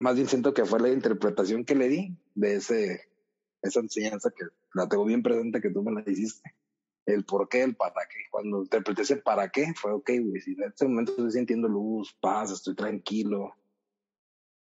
más 0.00 0.16
bien 0.16 0.28
siento 0.28 0.52
que 0.52 0.64
fue 0.64 0.80
la 0.80 0.90
interpretación 0.90 1.64
que 1.64 1.74
le 1.74 1.88
di 1.88 2.16
de 2.34 2.56
ese 2.56 3.08
esa 3.64 3.80
enseñanza 3.80 4.30
que 4.30 4.44
la 4.74 4.88
tengo 4.88 5.04
bien 5.04 5.22
presente 5.22 5.60
que 5.60 5.70
tú 5.70 5.82
me 5.82 5.92
la 5.92 6.08
hiciste. 6.08 6.54
El 7.06 7.24
por 7.24 7.48
qué, 7.48 7.62
el 7.62 7.74
para 7.74 8.06
qué. 8.08 8.18
Cuando 8.30 8.62
interpreté 8.62 9.02
ese 9.02 9.16
para 9.16 9.48
qué, 9.50 9.72
fue 9.74 9.92
ok, 9.92 10.10
güey. 10.22 10.40
Si 10.40 10.52
en 10.52 10.64
este 10.64 10.86
momento 10.86 11.12
estoy 11.12 11.32
sintiendo 11.32 11.68
luz, 11.68 12.14
paz, 12.20 12.50
estoy 12.50 12.74
tranquilo. 12.74 13.54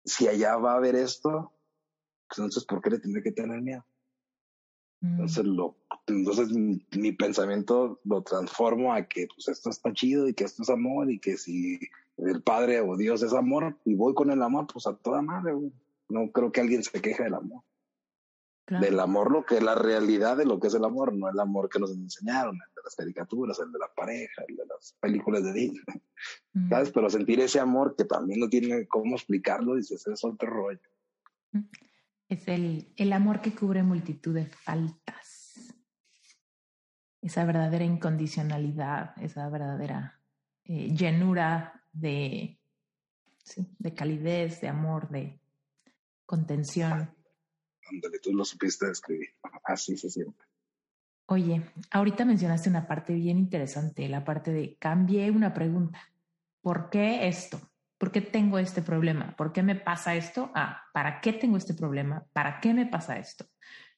Si 0.04 0.28
allá 0.28 0.56
va 0.56 0.72
a 0.72 0.76
haber 0.76 0.94
esto, 0.94 1.52
pues 2.28 2.38
entonces, 2.38 2.64
¿por 2.64 2.80
qué 2.80 2.90
le 2.90 2.98
tendré 2.98 3.22
que 3.22 3.32
tener 3.32 3.60
miedo? 3.60 3.84
Mm. 5.00 5.12
Entonces, 5.12 5.44
lo, 5.44 5.76
entonces 6.06 6.50
mi, 6.50 7.12
pensamiento 7.12 8.00
lo 8.04 8.22
transformo 8.22 8.92
a 8.92 9.06
que 9.06 9.26
pues 9.34 9.48
esto 9.48 9.70
está 9.70 9.92
chido 9.92 10.28
y 10.28 10.34
que 10.34 10.44
esto 10.44 10.62
es 10.62 10.70
amor 10.70 11.10
y 11.10 11.18
que 11.18 11.36
si 11.36 11.80
el 12.18 12.42
Padre 12.42 12.80
o 12.80 12.96
Dios 12.96 13.22
es 13.22 13.32
amor 13.32 13.78
y 13.84 13.94
voy 13.94 14.14
con 14.14 14.30
el 14.30 14.42
amor, 14.42 14.66
pues 14.72 14.86
a 14.86 14.96
toda 14.96 15.22
madre, 15.22 15.52
güey. 15.54 15.72
No 16.08 16.30
creo 16.30 16.52
que 16.52 16.60
alguien 16.60 16.82
se 16.82 17.00
queje 17.00 17.22
del 17.22 17.34
amor 17.34 17.62
del 18.66 19.00
amor, 19.00 19.30
lo 19.30 19.44
que 19.44 19.56
es 19.56 19.62
la 19.62 19.74
realidad 19.74 20.36
de 20.36 20.44
lo 20.44 20.58
que 20.60 20.68
es 20.68 20.74
el 20.74 20.84
amor, 20.84 21.12
no 21.12 21.28
el 21.28 21.38
amor 21.38 21.68
que 21.68 21.78
nos 21.78 21.90
enseñaron, 21.90 22.54
el 22.54 22.74
de 22.74 22.82
las 22.84 22.94
caricaturas, 22.94 23.58
el 23.58 23.72
de 23.72 23.78
la 23.78 23.92
pareja, 23.94 24.42
el 24.46 24.56
de 24.56 24.66
las 24.66 24.96
películas 25.00 25.42
de 25.42 25.52
Disney, 25.52 25.82
mm. 26.54 26.68
¿sabes? 26.68 26.90
Pero 26.90 27.10
sentir 27.10 27.40
ese 27.40 27.60
amor 27.60 27.94
que 27.96 28.04
también 28.04 28.40
no 28.40 28.48
tiene 28.48 28.86
cómo 28.86 29.16
explicarlo, 29.16 29.74
dices, 29.74 30.06
es 30.06 30.24
otro 30.24 30.48
rollo. 30.48 30.80
Mm. 31.50 31.60
Es 32.28 32.48
el, 32.48 32.92
el 32.96 33.12
amor 33.12 33.40
que 33.40 33.54
cubre 33.54 33.82
multitud 33.82 34.34
de 34.34 34.46
faltas. 34.46 35.74
Esa 37.20 37.44
verdadera 37.44 37.84
incondicionalidad, 37.84 39.14
esa 39.22 39.48
verdadera 39.48 40.20
eh, 40.64 40.88
llenura 40.94 41.84
de, 41.92 42.58
de 43.78 43.94
calidez, 43.94 44.60
de 44.60 44.68
amor, 44.68 45.08
de 45.10 45.40
contención 46.24 47.14
donde 48.00 48.18
tú 48.18 48.32
lo 48.32 48.44
supiste. 48.44 48.86
Así 49.64 49.96
se 49.96 50.10
siente. 50.10 50.44
Oye, 51.26 51.62
ahorita 51.90 52.24
mencionaste 52.24 52.68
una 52.68 52.86
parte 52.86 53.14
bien 53.14 53.38
interesante, 53.38 54.08
la 54.08 54.24
parte 54.24 54.52
de 54.52 54.76
cambié 54.76 55.30
una 55.30 55.54
pregunta. 55.54 56.00
¿Por 56.60 56.90
qué 56.90 57.26
esto? 57.28 57.60
¿Por 57.96 58.10
qué 58.10 58.20
tengo 58.20 58.58
este 58.58 58.82
problema? 58.82 59.34
¿Por 59.36 59.52
qué 59.52 59.62
me 59.62 59.76
pasa 59.76 60.14
esto? 60.14 60.50
Ah, 60.54 60.82
¿para 60.92 61.20
qué 61.20 61.32
tengo 61.32 61.56
este 61.56 61.74
problema? 61.74 62.26
¿Para 62.32 62.60
qué 62.60 62.74
me 62.74 62.86
pasa 62.86 63.18
esto? 63.18 63.46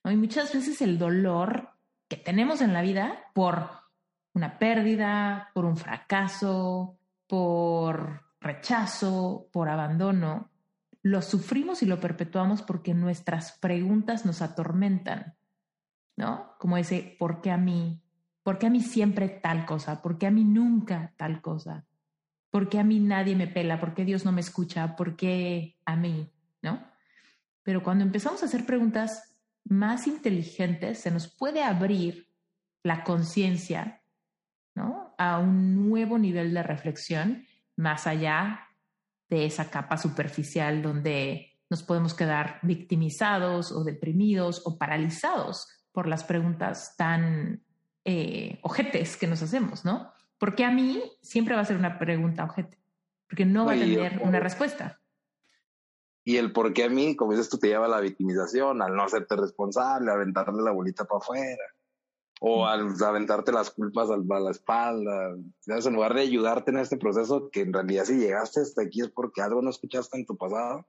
Y 0.05 0.17
muchas 0.17 0.53
veces 0.53 0.83
el 0.83 0.99
dolor 0.99 1.71
que 2.09 2.17
tenemos 2.17 2.61
en 2.61 2.75
la 2.75 2.83
vida 2.83 3.31
por 3.35 3.71
una 4.35 4.59
pérdida, 4.59 5.51
por 5.55 5.65
un 5.65 5.77
fracaso, 5.77 6.99
por 7.27 8.23
rechazo, 8.41 9.49
por 9.51 9.69
abandono, 9.69 10.51
lo 11.05 11.21
sufrimos 11.21 11.83
y 11.83 11.87
lo 11.87 12.01
perpetuamos 12.01 12.63
porque 12.63 12.95
nuestras 12.95 13.53
preguntas 13.59 14.25
nos 14.25 14.41
atormentan, 14.41 15.37
¿no? 16.17 16.57
Como 16.59 16.79
ese, 16.79 17.15
¿por 17.19 17.43
qué 17.43 17.51
a 17.51 17.59
mí? 17.59 18.03
¿Por 18.43 18.59
qué 18.59 18.69
a 18.69 18.71
mí 18.71 18.81
siempre 18.81 19.29
tal 19.29 19.67
cosa? 19.67 20.01
¿Por 20.01 20.17
qué 20.17 20.27
a 20.27 20.31
mí 20.31 20.45
nunca 20.45 21.13
tal 21.19 21.43
cosa? 21.43 21.85
¿Por 22.51 22.71
qué 22.71 22.79
a 22.79 22.85
mí 22.85 23.01
nadie 23.01 23.37
me 23.37 23.47
pela? 23.47 23.79
¿Por 23.79 23.93
qué 23.93 24.07
Dios 24.07 24.25
no 24.25 24.33
me 24.33 24.41
escucha? 24.41 24.97
¿Por 24.97 25.15
qué 25.15 25.77
a 25.85 25.95
mí? 25.95 26.33
¿No? 26.63 26.83
Pero 27.63 27.83
cuando 27.83 28.03
empezamos 28.03 28.43
a 28.43 28.47
hacer 28.47 28.65
preguntas 28.65 29.37
más 29.65 30.07
inteligentes, 30.07 31.01
se 31.01 31.11
nos 31.11 31.29
puede 31.29 31.63
abrir 31.63 32.31
la 32.83 33.05
conciencia, 33.05 34.03
¿no? 34.75 35.15
A 35.19 35.39
un 35.39 35.87
nuevo 35.91 36.17
nivel 36.17 36.55
de 36.55 36.63
reflexión 36.63 37.47
más 37.77 38.07
allá 38.07 38.64
de 39.29 39.47
esa 39.47 39.71
capa 39.71 39.97
superficial 39.97 40.83
donde 40.83 41.53
nos 41.71 41.83
podemos 41.83 42.15
quedar 42.15 42.59
victimizados 42.63 43.73
o 43.73 43.85
deprimidos 43.85 44.63
o 44.65 44.79
paralizados 44.79 45.69
por 45.93 46.07
las 46.07 46.25
preguntas 46.25 46.95
tan 46.97 47.63
eh, 48.05 48.59
ojetes 48.63 49.17
que 49.17 49.27
nos 49.27 49.43
hacemos, 49.43 49.85
¿no? 49.85 50.13
Porque 50.39 50.65
a 50.65 50.71
mí 50.71 51.03
siempre 51.23 51.55
va 51.55 51.63
a 51.63 51.65
ser 51.65 51.77
una 51.77 51.99
pregunta 51.99 52.45
ojete, 52.45 52.79
porque 53.29 53.47
no 53.47 53.65
va 53.65 53.73
a 53.73 53.77
tener 53.77 54.21
una 54.23 54.41
respuesta. 54.41 55.01
Y 56.25 56.37
el 56.39 56.53
por 56.53 56.73
qué 56.73 56.85
a 56.85 56.89
mí, 56.89 57.17
como 57.17 57.33
dices 57.33 57.49
tú, 57.49 57.59
te 57.59 57.69
lleva 57.69 57.87
a 57.87 57.89
la 57.89 58.01
victimización, 58.01 58.83
al 58.83 58.95
no 58.95 59.05
hacerte 59.05 59.37
responsable, 59.37 60.11
a 60.11 60.15
aventarle 60.15 60.63
la 60.63 60.73
bolita 60.73 61.05
para 61.05 61.19
afuera, 61.19 61.65
o 62.47 62.67
al 62.67 62.95
aventarte 63.03 63.53
las 63.53 63.71
culpas 63.71 64.11
a 64.11 64.19
la 64.19 64.51
espalda. 64.51 65.35
En 65.67 65.95
lugar 65.95 66.13
de 66.13 66.21
ayudarte 66.21 66.71
en 66.73 66.77
este 66.77 66.99
proceso, 66.99 67.49
que 67.51 67.63
en 67.63 67.73
realidad 67.73 68.05
si 68.05 68.19
llegaste 68.19 68.61
hasta 68.61 68.83
aquí 68.83 69.01
es 69.01 69.09
porque 69.09 69.41
algo 69.41 69.63
no 69.63 69.71
escuchaste 69.71 70.19
en 70.19 70.27
tu 70.27 70.37
pasado, 70.37 70.87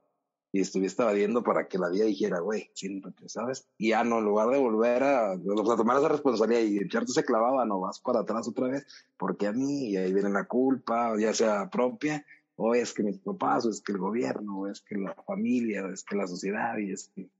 y 0.52 0.60
estuviste 0.60 1.02
evadiendo 1.02 1.42
para 1.42 1.66
que 1.66 1.78
la 1.78 1.88
vida 1.88 2.04
dijera, 2.04 2.40
güey, 2.40 2.70
siéntate, 2.74 3.28
¿sabes? 3.30 3.66
Y 3.78 3.90
ya 3.90 4.04
no, 4.04 4.18
en 4.18 4.24
lugar 4.26 4.50
de 4.50 4.58
volver 4.58 5.02
a, 5.02 5.32
a 5.32 5.76
tomar 5.76 5.96
esa 5.96 6.08
responsabilidad 6.08 6.60
y 6.60 6.78
echarte 6.78 7.10
ese 7.10 7.24
clavado, 7.24 7.64
no 7.64 7.80
vas 7.80 8.00
para 8.00 8.20
atrás 8.20 8.46
otra 8.48 8.68
vez, 8.68 8.86
porque 9.16 9.46
a 9.46 9.52
mí, 9.52 9.88
y 9.88 9.96
ahí 9.96 10.12
viene 10.12 10.28
la 10.28 10.44
culpa, 10.44 11.14
ya 11.18 11.32
sea 11.32 11.70
propia, 11.70 12.24
o 12.56 12.74
es 12.74 12.92
que 12.92 13.02
mis 13.02 13.18
papás, 13.18 13.64
o 13.64 13.70
es 13.70 13.80
que 13.80 13.92
el 13.92 13.98
gobierno, 13.98 14.60
o 14.60 14.66
es 14.68 14.82
que 14.82 14.96
la 14.96 15.14
familia, 15.26 15.84
o 15.84 15.90
es 15.90 16.04
que 16.04 16.16
la 16.16 16.26
sociedad, 16.26 16.76
y 16.76 16.92
es 16.92 17.10
que 17.14 17.30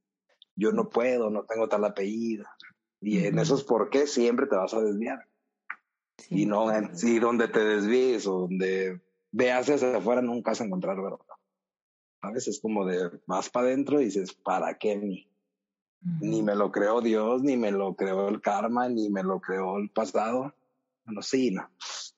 yo 0.54 0.72
no 0.72 0.88
puedo, 0.88 1.28
no 1.28 1.44
tengo 1.44 1.68
tal 1.68 1.84
apellido. 1.84 2.46
Y 3.00 3.24
en 3.24 3.38
esos 3.38 3.64
por 3.64 3.90
qué 3.90 4.06
siempre 4.06 4.46
te 4.46 4.56
vas 4.56 4.74
a 4.74 4.80
desviar. 4.80 5.28
y 6.30 6.46
no, 6.46 6.72
en, 6.72 6.96
sí, 6.96 7.18
donde 7.18 7.48
te 7.48 7.60
desvíes 7.60 8.26
o 8.26 8.40
donde 8.40 9.00
veas 9.30 9.68
hacia 9.68 9.96
afuera 9.96 10.22
nunca 10.22 10.52
vas 10.52 10.60
a 10.60 10.64
encontrar 10.64 10.96
verdad. 10.96 11.18
A 12.22 12.30
veces 12.30 12.56
es 12.56 12.60
como 12.60 12.86
de 12.86 13.10
más 13.26 13.50
para 13.50 13.66
adentro 13.66 14.00
y 14.00 14.06
dices, 14.06 14.32
¿para 14.32 14.78
qué 14.78 14.96
mí? 14.96 15.30
Ni 16.20 16.42
me 16.42 16.54
lo 16.54 16.70
creó 16.70 17.00
Dios, 17.00 17.42
ni 17.42 17.56
me 17.56 17.70
lo 17.70 17.94
creó 17.94 18.28
el 18.28 18.40
karma, 18.40 18.88
ni 18.88 19.10
me 19.10 19.22
lo 19.22 19.40
creó 19.40 19.78
el 19.78 19.90
pasado. 19.90 20.54
Bueno, 21.04 21.22
sí, 21.22 21.50
no. 21.50 21.68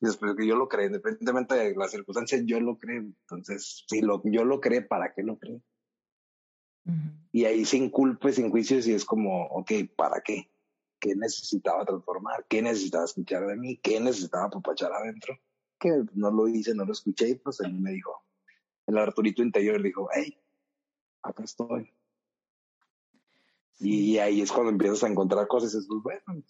Después 0.01 0.35
que 0.37 0.47
yo 0.47 0.57
lo 0.57 0.69
creo, 0.69 0.87
independientemente 0.87 1.55
de 1.55 1.75
las 1.75 1.91
circunstancias, 1.91 2.43
yo 2.45 2.61
lo 2.61 2.79
creo. 2.79 3.03
Entonces, 3.03 3.85
si 3.87 4.01
lo, 4.01 4.23
yo 4.25 4.45
lo 4.45 4.61
creo, 4.61 4.87
¿para 4.87 5.13
qué 5.13 5.23
lo 5.23 5.39
creo? 5.39 5.61
Y 7.33 7.45
ahí 7.45 7.65
sin 7.65 7.91
culpa, 7.91 8.33
sin 8.33 8.51
juicios, 8.51 8.87
y 8.87 8.95
es 8.95 9.05
como, 9.05 9.47
ok, 9.49 9.73
¿para 9.95 10.23
qué? 10.23 10.51
¿Qué 11.00 11.14
necesitaba 11.14 11.85
transformar? 11.85 12.45
¿Qué 12.49 12.62
necesitaba 12.62 13.05
escuchar 13.05 13.47
de 13.47 13.57
mí? 13.57 13.76
¿Qué 13.78 14.00
necesitaba 14.00 14.50
papachar 14.50 14.93
adentro? 14.93 15.38
Que 15.78 16.05
no 16.14 16.31
lo 16.31 16.49
hice, 16.49 16.75
no 16.75 16.85
lo 16.85 16.93
escuché, 16.93 17.28
y 17.28 17.35
pues 17.37 17.61
él 17.61 17.73
me 17.75 17.93
dijo, 17.93 18.25
el 18.87 18.99
Arturito 18.99 19.43
interior 19.43 19.83
dijo, 19.83 20.09
hey, 20.12 20.37
acá 21.23 21.45
estoy. 21.45 21.93
Y 23.78 24.19
ahí 24.19 24.40
es 24.40 24.50
cuando 24.50 24.73
empiezas 24.73 25.05
a 25.05 25.09
encontrar 25.09 25.47
cosas 25.47 25.73
y 25.73 25.76
dices, 25.76 25.88
pues, 26.02 26.21
bueno, 26.26 26.43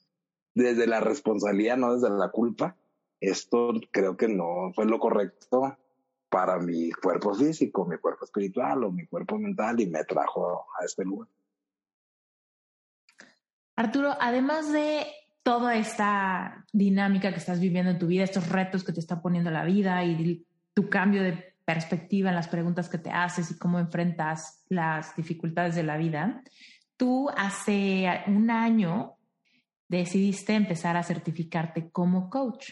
desde 0.54 0.86
la 0.86 1.00
responsabilidad, 1.00 1.76
no 1.76 1.94
desde 1.94 2.10
la 2.10 2.30
culpa, 2.30 2.76
esto 3.20 3.72
creo 3.90 4.16
que 4.16 4.28
no 4.28 4.72
fue 4.74 4.86
lo 4.86 4.98
correcto 4.98 5.76
para 6.30 6.58
mi 6.58 6.90
cuerpo 6.92 7.34
físico, 7.34 7.84
mi 7.84 7.98
cuerpo 7.98 8.24
espiritual 8.24 8.84
o 8.84 8.92
mi 8.92 9.06
cuerpo 9.06 9.38
mental 9.38 9.80
y 9.80 9.86
me 9.86 10.04
trajo 10.04 10.66
a 10.80 10.84
este 10.84 11.04
lugar. 11.04 11.28
Arturo, 13.78 14.16
además 14.20 14.72
de 14.72 15.06
toda 15.44 15.76
esta 15.76 16.66
dinámica 16.72 17.30
que 17.30 17.38
estás 17.38 17.60
viviendo 17.60 17.92
en 17.92 17.98
tu 18.00 18.08
vida, 18.08 18.24
estos 18.24 18.48
retos 18.48 18.82
que 18.82 18.92
te 18.92 18.98
está 18.98 19.22
poniendo 19.22 19.52
la 19.52 19.62
vida 19.62 20.02
y 20.02 20.44
tu 20.74 20.90
cambio 20.90 21.22
de 21.22 21.54
perspectiva 21.64 22.30
en 22.30 22.34
las 22.34 22.48
preguntas 22.48 22.88
que 22.88 22.98
te 22.98 23.10
haces 23.10 23.52
y 23.52 23.56
cómo 23.56 23.78
enfrentas 23.78 24.64
las 24.68 25.14
dificultades 25.14 25.76
de 25.76 25.84
la 25.84 25.96
vida, 25.96 26.42
tú 26.96 27.30
hace 27.36 28.04
un 28.26 28.50
año 28.50 29.14
decidiste 29.86 30.54
empezar 30.54 30.96
a 30.96 31.04
certificarte 31.04 31.88
como 31.92 32.28
coach, 32.28 32.70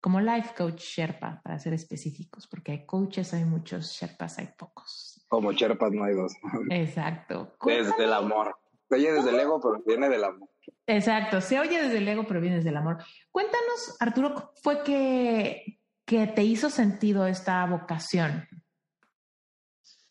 como 0.00 0.18
life 0.18 0.54
coach 0.56 0.80
Sherpa, 0.80 1.42
para 1.44 1.58
ser 1.58 1.74
específicos, 1.74 2.46
porque 2.46 2.72
hay 2.72 2.86
coaches, 2.86 3.34
hay 3.34 3.44
muchos, 3.44 3.92
Sherpas 3.92 4.38
hay 4.38 4.48
pocos. 4.56 5.22
Como 5.28 5.52
Sherpas 5.52 5.92
no 5.92 6.04
hay 6.04 6.14
dos. 6.14 6.32
Exacto. 6.70 7.54
Desde 7.66 8.04
el 8.04 8.14
amor. 8.14 8.56
Se 8.88 8.96
oye 8.96 9.12
desde 9.12 9.30
el 9.30 9.40
ego, 9.40 9.60
pero 9.60 9.82
viene 9.84 10.08
del 10.08 10.24
amor. 10.24 10.48
Exacto, 10.86 11.40
se 11.40 11.60
oye 11.60 11.82
desde 11.82 11.98
el 11.98 12.08
ego, 12.08 12.26
pero 12.26 12.40
viene 12.40 12.56
desde 12.56 12.70
el 12.70 12.76
amor. 12.76 12.98
Cuéntanos, 13.30 13.96
Arturo, 14.00 14.52
¿fue 14.62 14.82
que 14.82 15.78
que 16.08 16.26
te 16.26 16.42
hizo 16.42 16.70
sentido 16.70 17.26
esta 17.26 17.66
vocación? 17.66 18.48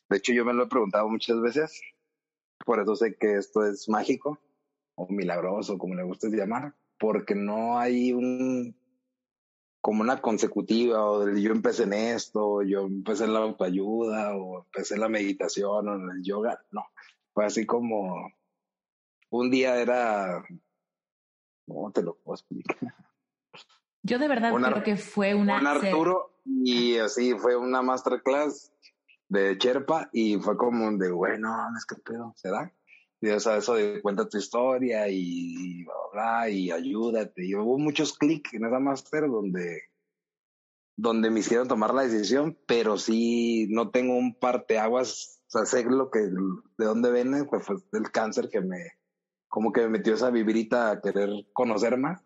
De 0.09 0.17
hecho, 0.17 0.31
yo 0.31 0.45
me 0.45 0.53
lo 0.53 0.65
he 0.65 0.67
preguntado 0.67 1.09
muchas 1.09 1.41
veces. 1.41 1.81
Por 2.63 2.79
eso 2.79 2.95
sé 2.95 3.15
que 3.15 3.33
esto 3.33 3.65
es 3.65 3.89
mágico 3.89 4.39
o 4.93 5.07
milagroso, 5.07 5.79
como 5.79 5.95
le 5.95 6.03
gustes 6.03 6.31
llamar, 6.31 6.75
porque 6.99 7.33
no 7.33 7.79
hay 7.79 8.13
un 8.13 8.77
como 9.81 10.01
una 10.01 10.21
consecutiva 10.21 11.03
o 11.03 11.25
del 11.25 11.41
yo 11.41 11.51
empecé 11.51 11.83
en 11.83 11.93
esto, 11.93 12.61
yo 12.61 12.81
empecé 12.81 13.23
en 13.23 13.33
la 13.33 13.39
autoayuda 13.39 14.35
o 14.35 14.65
empecé 14.65 14.95
en 14.95 15.01
la 15.01 15.09
meditación 15.09 15.87
o 15.87 15.95
en 15.95 16.09
el 16.15 16.23
yoga. 16.23 16.61
No, 16.71 16.85
fue 17.33 17.45
así 17.45 17.65
como 17.65 18.31
un 19.29 19.51
día 19.51 19.79
era, 19.79 20.43
¿cómo 21.67 21.91
te 21.91 22.01
lo 22.01 22.15
puedo 22.15 22.35
explicar? 22.35 22.77
Yo 24.03 24.19
de 24.19 24.27
verdad 24.27 24.53
creo 24.53 24.83
que 24.83 24.95
fue 24.95 25.35
una... 25.35 25.59
Un 25.59 25.67
Arturo 25.67 26.39
y 26.45 26.97
así 26.97 27.33
fue 27.33 27.57
una 27.57 27.81
masterclass 27.81 28.71
de 29.27 29.57
Cherpa 29.57 30.09
y 30.13 30.37
fue 30.37 30.55
como 30.55 30.91
de, 30.97 31.11
bueno, 31.11 31.53
es 31.77 31.85
que 31.85 31.95
pedo, 31.95 32.33
¿será? 32.37 32.73
Y 33.19 33.29
o 33.29 33.39
sea, 33.39 33.57
eso 33.57 33.73
de 33.73 34.01
cuenta 34.01 34.29
tu 34.29 34.37
historia 34.37 35.09
y 35.09 35.83
bla, 35.83 35.93
bla, 36.13 36.49
y 36.49 36.71
ayúdate. 36.71 37.45
Y 37.45 37.55
hubo 37.55 37.77
muchos 37.77 38.17
clics 38.17 38.53
en 38.53 38.65
esa 38.65 38.79
master 38.79 39.27
donde, 39.27 39.81
donde 40.95 41.29
me 41.29 41.39
hicieron 41.39 41.67
tomar 41.67 41.93
la 41.93 42.03
decisión, 42.03 42.57
pero 42.67 42.97
sí 42.97 43.67
no 43.69 43.89
tengo 43.89 44.15
un 44.15 44.35
parteaguas, 44.35 45.41
o 45.47 45.49
sea, 45.49 45.65
sé 45.65 45.83
lo 45.83 46.11
que, 46.11 46.19
de 46.19 46.85
dónde 46.85 47.11
viene, 47.11 47.43
pues 47.45 47.65
fue 47.65 47.77
el 47.93 48.11
cáncer 48.11 48.49
que 48.49 48.61
me, 48.61 48.96
como 49.47 49.71
que 49.71 49.81
me 49.81 49.89
metió 49.89 50.13
esa 50.13 50.29
vibrita 50.29 50.91
a 50.91 51.01
querer 51.01 51.29
conocer 51.53 51.97
más 51.97 52.21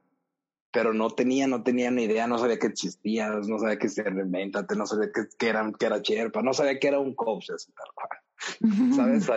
pero 0.71 0.93
no 0.93 1.09
tenía, 1.09 1.47
no 1.47 1.63
tenía 1.63 1.91
ni 1.91 2.03
idea, 2.03 2.27
no 2.27 2.37
sabía 2.37 2.57
que 2.57 2.67
existía, 2.67 3.29
no 3.29 3.59
sabía 3.59 3.77
que 3.77 3.89
se 3.89 4.03
reinventate, 4.03 4.75
no 4.75 4.85
sabía 4.85 5.11
que, 5.13 5.23
que, 5.37 5.49
era, 5.49 5.69
que 5.77 5.85
era 5.85 6.01
Cherpa, 6.01 6.41
no 6.41 6.53
sabía 6.53 6.79
que 6.79 6.87
era 6.87 6.99
un 6.99 7.13
coach, 7.13 7.49
¿sabes? 8.95 9.29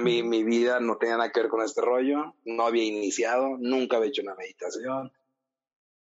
mi, 0.00 0.22
mi 0.22 0.44
vida 0.44 0.80
no 0.80 0.96
tenía 0.96 1.16
nada 1.16 1.30
que 1.30 1.40
ver 1.40 1.50
con 1.50 1.62
este 1.62 1.82
rollo, 1.82 2.34
no 2.44 2.66
había 2.66 2.84
iniciado, 2.84 3.58
nunca 3.58 3.98
había 3.98 4.08
hecho 4.08 4.22
una 4.22 4.34
meditación, 4.34 5.12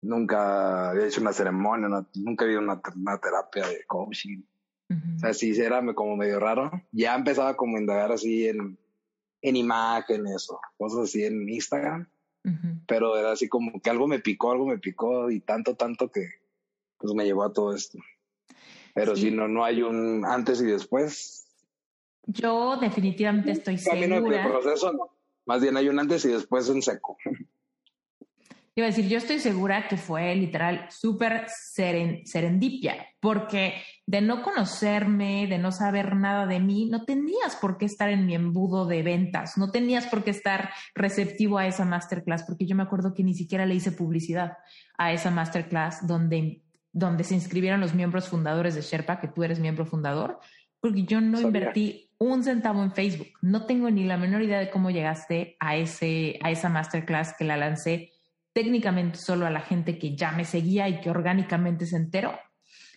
nunca 0.02 0.90
había 0.90 1.06
hecho 1.06 1.20
una 1.20 1.32
ceremonia, 1.32 1.88
nunca 2.14 2.44
había 2.46 2.58
una, 2.58 2.80
una 2.96 3.18
terapia 3.18 3.66
de 3.68 3.84
coaching. 3.86 4.42
O 4.90 5.18
sea, 5.20 5.32
sí 5.34 5.52
era 5.52 5.80
como 5.94 6.16
medio 6.16 6.40
raro. 6.40 6.68
Ya 6.90 7.14
empezaba 7.14 7.56
como 7.56 7.76
a 7.76 7.80
indagar 7.80 8.10
así 8.10 8.48
en, 8.48 8.76
en 9.42 9.56
imágenes 9.56 10.48
o 10.50 10.60
cosas 10.76 11.04
así 11.04 11.24
en 11.24 11.48
Instagram 11.48 12.06
pero 12.86 13.18
era 13.18 13.32
así 13.32 13.48
como 13.48 13.80
que 13.80 13.90
algo 13.90 14.06
me 14.06 14.18
picó, 14.18 14.52
algo 14.52 14.66
me 14.66 14.78
picó 14.78 15.30
y 15.30 15.40
tanto, 15.40 15.74
tanto 15.74 16.10
que 16.10 16.26
pues 16.98 17.14
me 17.14 17.24
llevó 17.24 17.44
a 17.44 17.52
todo 17.52 17.74
esto. 17.74 17.98
Pero 18.94 19.14
si 19.16 19.30
no, 19.30 19.46
no 19.46 19.64
hay 19.64 19.82
un 19.82 20.24
antes 20.24 20.60
y 20.60 20.66
después. 20.66 21.46
Yo 22.26 22.76
definitivamente 22.76 23.52
estoy 23.52 23.78
segura. 23.78 24.46
proceso 24.46 25.10
Más 25.46 25.62
bien 25.62 25.76
hay 25.76 25.88
un 25.88 25.98
antes 25.98 26.24
y 26.24 26.28
después 26.28 26.68
en 26.68 26.82
seco. 26.82 27.16
Iba 28.76 28.86
a 28.86 28.90
decir, 28.90 29.08
yo 29.08 29.18
estoy 29.18 29.40
segura 29.40 29.88
que 29.88 29.96
fue 29.96 30.34
literal 30.36 30.86
súper 30.90 31.46
serendipia, 31.48 33.06
porque 33.18 33.74
de 34.06 34.20
no 34.20 34.42
conocerme, 34.42 35.48
de 35.48 35.58
no 35.58 35.72
saber 35.72 36.14
nada 36.14 36.46
de 36.46 36.60
mí, 36.60 36.86
no 36.86 37.04
tenías 37.04 37.56
por 37.60 37.78
qué 37.78 37.86
estar 37.86 38.08
en 38.10 38.26
mi 38.26 38.34
embudo 38.34 38.86
de 38.86 39.02
ventas, 39.02 39.58
no 39.58 39.72
tenías 39.72 40.06
por 40.06 40.22
qué 40.22 40.30
estar 40.30 40.70
receptivo 40.94 41.58
a 41.58 41.66
esa 41.66 41.84
masterclass, 41.84 42.44
porque 42.44 42.64
yo 42.64 42.76
me 42.76 42.84
acuerdo 42.84 43.12
que 43.12 43.24
ni 43.24 43.34
siquiera 43.34 43.66
le 43.66 43.74
hice 43.74 43.90
publicidad 43.90 44.58
a 44.96 45.12
esa 45.12 45.32
masterclass 45.32 46.06
donde, 46.06 46.62
donde 46.92 47.24
se 47.24 47.34
inscribieron 47.34 47.80
los 47.80 47.94
miembros 47.94 48.28
fundadores 48.28 48.76
de 48.76 48.82
Sherpa, 48.82 49.20
que 49.20 49.28
tú 49.28 49.42
eres 49.42 49.58
miembro 49.58 49.84
fundador, 49.84 50.38
porque 50.80 51.02
yo 51.02 51.20
no 51.20 51.40
invertí 51.40 52.10
un 52.18 52.44
centavo 52.44 52.82
en 52.82 52.92
Facebook. 52.92 53.28
No 53.42 53.66
tengo 53.66 53.90
ni 53.90 54.04
la 54.04 54.16
menor 54.16 54.42
idea 54.42 54.60
de 54.60 54.70
cómo 54.70 54.90
llegaste 54.90 55.56
a, 55.58 55.76
ese, 55.76 56.38
a 56.42 56.50
esa 56.50 56.68
masterclass 56.68 57.34
que 57.36 57.44
la 57.44 57.56
lancé 57.56 58.12
técnicamente 58.52 59.18
solo 59.18 59.46
a 59.46 59.50
la 59.50 59.60
gente 59.60 59.98
que 59.98 60.16
ya 60.16 60.32
me 60.32 60.44
seguía 60.44 60.88
y 60.88 61.00
que 61.00 61.10
orgánicamente 61.10 61.86
se 61.86 61.96
enteró. 61.96 62.38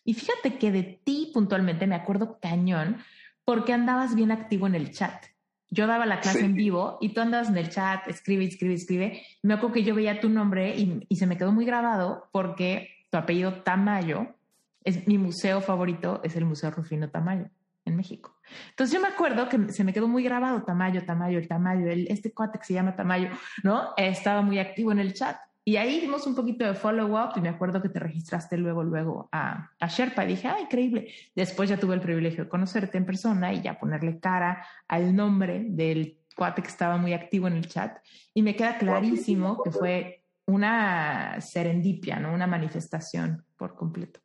Y 0.03 0.13
fíjate 0.13 0.57
que 0.57 0.71
de 0.71 0.83
ti 1.03 1.31
puntualmente 1.33 1.87
me 1.87 1.95
acuerdo 1.95 2.39
cañón 2.41 2.97
porque 3.45 3.73
andabas 3.73 4.15
bien 4.15 4.31
activo 4.31 4.67
en 4.67 4.75
el 4.75 4.91
chat. 4.91 5.25
Yo 5.69 5.87
daba 5.87 6.05
la 6.05 6.19
clase 6.19 6.45
en 6.45 6.53
vivo 6.53 6.97
y 7.01 7.09
tú 7.09 7.21
andabas 7.21 7.49
en 7.49 7.57
el 7.57 7.69
chat, 7.69 8.07
escribe, 8.07 8.45
escribe, 8.45 8.75
escribe. 8.75 9.21
Me 9.41 9.55
acuerdo 9.55 9.73
que 9.73 9.83
yo 9.83 9.95
veía 9.95 10.19
tu 10.19 10.29
nombre 10.29 10.75
y, 10.75 11.05
y 11.09 11.15
se 11.15 11.25
me 11.25 11.37
quedó 11.37 11.51
muy 11.51 11.65
grabado 11.65 12.29
porque 12.31 12.89
tu 13.09 13.17
apellido 13.17 13.63
Tamayo 13.63 14.35
es 14.83 15.07
mi 15.07 15.17
museo 15.17 15.61
favorito, 15.61 16.21
es 16.23 16.35
el 16.35 16.45
Museo 16.45 16.69
Rufino 16.71 17.09
Tamayo 17.09 17.49
en 17.85 17.95
México. 17.95 18.37
Entonces 18.69 18.93
yo 18.93 19.01
me 19.01 19.07
acuerdo 19.07 19.49
que 19.49 19.71
se 19.71 19.83
me 19.83 19.93
quedó 19.93 20.07
muy 20.07 20.23
grabado 20.23 20.63
Tamayo, 20.63 21.05
Tamayo, 21.05 21.39
el 21.39 21.47
Tamayo, 21.47 21.89
el, 21.89 22.07
este 22.09 22.33
cuate 22.33 22.59
que 22.59 22.65
se 22.65 22.73
llama 22.73 22.95
Tamayo, 22.95 23.29
¿no? 23.63 23.93
Estaba 23.97 24.41
muy 24.41 24.59
activo 24.59 24.91
en 24.91 24.99
el 24.99 25.13
chat. 25.13 25.37
Y 25.65 25.77
ahí 25.77 26.01
dimos 26.01 26.27
un 26.27 26.35
poquito 26.35 26.65
de 26.65 26.73
follow-up 26.73 27.37
y 27.37 27.41
me 27.41 27.47
acuerdo 27.47 27.81
que 27.81 27.87
te 27.87 27.99
registraste 27.99 28.57
luego, 28.57 28.83
luego 28.83 29.29
a, 29.31 29.71
a 29.79 29.87
Sherpa 29.87 30.25
y 30.25 30.27
dije, 30.27 30.49
ah, 30.49 30.59
increíble. 30.59 31.13
Después 31.35 31.69
ya 31.69 31.77
tuve 31.77 31.95
el 31.95 32.01
privilegio 32.01 32.43
de 32.43 32.49
conocerte 32.49 32.97
en 32.97 33.05
persona 33.05 33.53
y 33.53 33.61
ya 33.61 33.79
ponerle 33.79 34.19
cara 34.19 34.67
al 34.89 35.15
nombre 35.15 35.63
del 35.65 36.19
cuate 36.35 36.61
que 36.61 36.67
estaba 36.67 36.97
muy 36.97 37.13
activo 37.13 37.47
en 37.47 37.53
el 37.53 37.67
chat. 37.67 37.97
Y 38.33 38.41
me 38.41 38.57
queda 38.57 38.77
clarísimo 38.77 39.63
que 39.63 39.71
fue 39.71 40.23
una 40.45 41.39
serendipia, 41.39 42.19
¿no? 42.19 42.33
Una 42.33 42.47
manifestación 42.47 43.45
por 43.55 43.75
completo. 43.75 44.19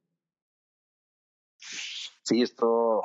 Sí, 1.58 2.42
esto, 2.42 3.02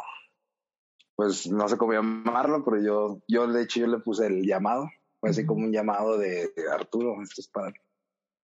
pues 1.15 1.47
no 1.47 1.67
sé 1.67 1.78
cómo 1.78 1.93
llamarlo, 1.93 2.63
pero 2.63 2.82
yo, 2.82 3.21
yo 3.28 3.47
de 3.47 3.63
hecho 3.63 3.80
yo 3.80 3.88
le 3.88 3.99
puse 3.99 4.28
el 4.28 4.45
llamado, 4.45 4.89
fue 5.19 5.30
así 5.30 5.45
como 5.45 5.65
un 5.65 5.71
llamado 5.71 6.17
de, 6.17 6.52
Arturo, 6.71 7.21
esto 7.21 7.41
es 7.41 7.47
para 7.47 7.73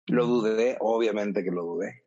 Lo 0.06 0.26
dudé, 0.26 0.76
obviamente 0.80 1.44
que 1.44 1.50
lo 1.50 1.64
dudé. 1.64 2.04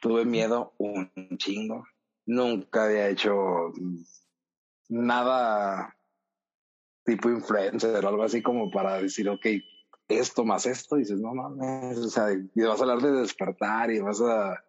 Tuve 0.00 0.24
miedo 0.24 0.72
un 0.78 1.10
chingo. 1.36 1.86
Nunca 2.26 2.84
había 2.84 3.08
hecho 3.08 3.72
nada 4.88 5.94
tipo 7.04 7.28
influencer 7.28 8.04
o 8.04 8.08
algo 8.08 8.22
así 8.22 8.42
como 8.42 8.70
para 8.70 9.00
decir, 9.02 9.28
ok, 9.28 9.46
esto 10.08 10.44
más 10.44 10.66
esto, 10.66 10.96
y 10.96 11.00
dices, 11.00 11.20
no 11.20 11.34
mames, 11.34 11.98
o 11.98 12.08
sea, 12.08 12.32
y 12.32 12.62
vas 12.62 12.80
a 12.80 12.82
hablar 12.82 13.00
de 13.00 13.20
despertar 13.20 13.90
y 13.90 14.00
vas 14.00 14.20
a 14.20 14.62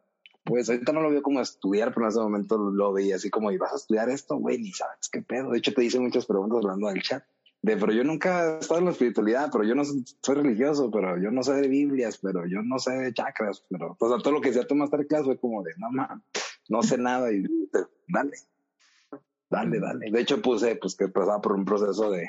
pues 0.44 0.70
ahorita 0.70 0.92
no 0.92 1.02
lo 1.02 1.12
veo 1.12 1.22
como 1.22 1.42
estudiar, 1.42 1.94
pero 1.94 2.06
en 2.06 2.12
ese 2.12 2.20
momento 2.20 2.58
lo 2.58 2.94
veía 2.94 3.16
así 3.16 3.30
como, 3.30 3.52
¿y 3.52 3.58
vas 3.58 3.74
a 3.74 3.78
estudiar 3.78 4.10
esto? 4.10 4.38
Güey, 4.38 4.60
ni 4.60 4.72
sabes 4.72 5.10
qué 5.10 5.22
pedo. 5.22 5.52
De 5.52 5.60
hecho, 5.60 5.74
te 5.74 5.84
hice 5.84 6.00
muchas 6.00 6.26
preguntas 6.26 6.60
hablando 6.64 6.88
del 6.88 7.02
chat. 7.02 7.24
De, 7.62 7.78
pero 7.78 7.94
yo 7.94 8.04
nunca 8.04 8.56
he 8.56 8.60
estado 8.60 8.80
en 8.80 8.86
la 8.86 8.92
espiritualidad, 8.92 9.50
pero 9.52 9.64
yo 9.64 9.76
no 9.76 9.84
soy 9.86 10.36
religioso, 10.36 10.90
pero 10.90 11.22
yo 11.22 11.30
no 11.30 11.44
sé 11.44 11.54
de 11.54 11.68
Biblias, 11.68 12.18
pero 12.18 12.48
yo 12.48 12.64
no 12.64 12.80
sé 12.80 12.92
de 12.92 13.14
chakras, 13.14 13.64
pero 13.70 13.96
pues 14.00 14.24
todo 14.24 14.34
lo 14.34 14.42
que 14.42 14.52
sea 14.52 14.66
tu 14.66 14.74
masterclass 14.74 15.26
fue 15.26 15.40
como 15.40 15.62
de, 15.62 15.74
no 15.78 15.90
no 16.70 16.82
sé 16.82 16.98
nada 16.98 17.32
y 17.32 17.44
dale, 18.08 18.38
dale, 19.48 19.80
dale. 19.80 20.10
De 20.10 20.22
hecho 20.22 20.42
puse, 20.42 20.76
pues 20.76 20.96
que 20.96 21.08
pasaba 21.08 21.40
por 21.40 21.52
un 21.52 21.66
proceso 21.66 22.10
de, 22.10 22.28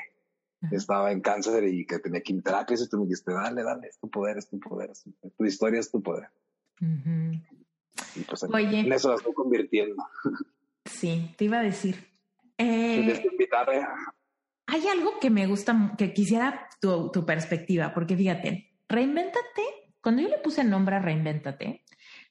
estaba 0.71 1.11
en 1.11 1.21
cáncer 1.21 1.63
y 1.63 1.87
que 1.87 1.97
tenía 1.97 2.21
quimioterapia 2.21 2.77
y 2.79 2.87
tú 2.87 2.97
me 2.97 3.05
dijiste, 3.05 3.33
dale, 3.33 3.63
dale, 3.63 3.87
es 3.87 3.97
tu 3.97 4.09
poder, 4.09 4.37
es 4.37 4.47
tu 4.47 4.59
poder, 4.59 4.91
tu 5.35 5.45
historia 5.45 5.79
es 5.79 5.89
tu 5.89 6.03
poder. 6.03 6.29
Pues, 8.27 8.43
Oye. 8.43 8.79
En 8.79 8.91
eso 8.91 9.09
la 9.09 9.15
estoy 9.15 9.33
convirtiendo. 9.33 10.03
Sí, 10.85 11.33
te 11.37 11.45
iba 11.45 11.59
a 11.59 11.63
decir. 11.63 11.95
Eh, 12.57 13.23
hay 14.67 14.87
algo 14.89 15.17
que 15.19 15.29
me 15.29 15.47
gusta, 15.47 15.93
que 15.97 16.13
quisiera 16.13 16.67
tu, 16.81 17.09
tu 17.09 17.25
perspectiva, 17.25 17.93
porque 17.93 18.17
fíjate, 18.17 18.73
reinvéntate, 18.89 19.63
cuando 20.01 20.21
yo 20.21 20.27
le 20.27 20.39
puse 20.39 20.59
el 20.59 20.69
nombre 20.69 20.97
a 20.97 20.99
reinvéntate, 20.99 21.83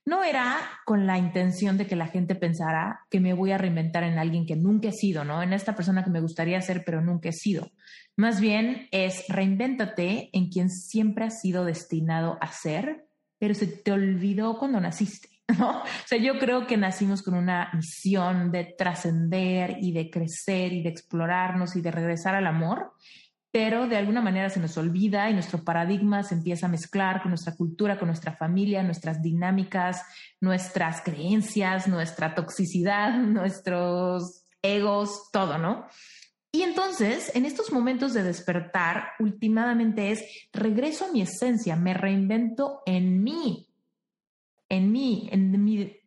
no 0.05 0.25
era 0.25 0.59
con 0.85 1.07
la 1.07 1.17
intención 1.17 1.79
de 1.79 1.87
que 1.87 1.97
la 1.97 2.09
gente 2.09 2.35
pensara 2.35 3.07
que 3.09 3.21
me 3.21 3.35
voy 3.35 3.53
a 3.53 3.59
reinventar 3.59 4.03
en 4.03 4.19
alguien 4.19 4.47
que 4.47 4.57
nunca 4.57 4.89
he 4.89 4.93
sido, 4.93 5.25
¿no? 5.25 5.43
En 5.43 5.53
esta 5.53 5.77
persona 5.77 6.03
que 6.03 6.11
me 6.11 6.21
gustaría 6.21 6.61
ser, 6.61 6.83
pero 6.85 7.01
nunca 7.01 7.29
he 7.29 7.33
sido. 7.33 7.71
Más 8.17 8.41
bien 8.41 8.89
es 8.91 9.25
reinvéntate 9.29 10.31
en 10.33 10.49
quien 10.49 10.71
siempre 10.71 11.25
has 11.25 11.41
sido 11.41 11.65
destinado 11.65 12.37
a 12.41 12.49
ser, 12.49 13.07
pero 13.39 13.55
se 13.55 13.67
te 13.67 13.93
olvidó 13.93 14.59
cuando 14.59 14.81
naciste. 14.81 15.29
¿no? 15.59 15.81
O 15.81 16.07
sea, 16.07 16.19
yo 16.19 16.39
creo 16.39 16.67
que 16.67 16.77
nacimos 16.77 17.23
con 17.23 17.35
una 17.35 17.71
misión 17.75 18.51
de 18.51 18.75
trascender 18.77 19.77
y 19.81 19.93
de 19.93 20.11
crecer 20.11 20.73
y 20.73 20.83
de 20.83 20.89
explorarnos 20.89 21.77
y 21.77 21.81
de 21.81 21.91
regresar 21.91 22.35
al 22.35 22.47
amor, 22.47 22.93
pero 23.51 23.87
de 23.87 23.97
alguna 23.97 24.23
manera 24.23 24.49
se 24.49 24.61
nos 24.61 24.79
olvida 24.79 25.29
y 25.29 25.35
nuestro 25.35 25.63
paradigma 25.63 26.23
se 26.23 26.35
empieza 26.35 26.67
a 26.67 26.71
mezclar 26.71 27.21
con 27.21 27.31
nuestra 27.31 27.55
cultura, 27.55 27.99
con 27.99 28.09
nuestra 28.09 28.33
familia, 28.33 28.83
nuestras 28.83 29.21
dinámicas, 29.23 30.03
nuestras 30.41 31.03
creencias, 31.03 31.87
nuestra 31.87 32.35
toxicidad, 32.35 33.19
nuestros 33.19 34.45
egos, 34.63 35.29
todo, 35.33 35.59
¿no? 35.59 35.87
Y 36.55 36.63
entonces, 36.63 37.35
en 37.35 37.47
estos 37.47 37.73
momentos 37.73 38.13
de 38.13 38.23
despertar, 38.23 39.13
últimamente 39.19 40.13
es 40.13 40.23
regreso 40.53 41.07
a 41.07 41.13
mi 41.13 41.23
esencia, 41.23 41.77
me 41.77 41.95
reinvento 41.95 42.83
en 42.85 43.23
mí, 43.23 43.72
en 44.73 44.91
mí, 44.91 45.29
en 45.31 45.51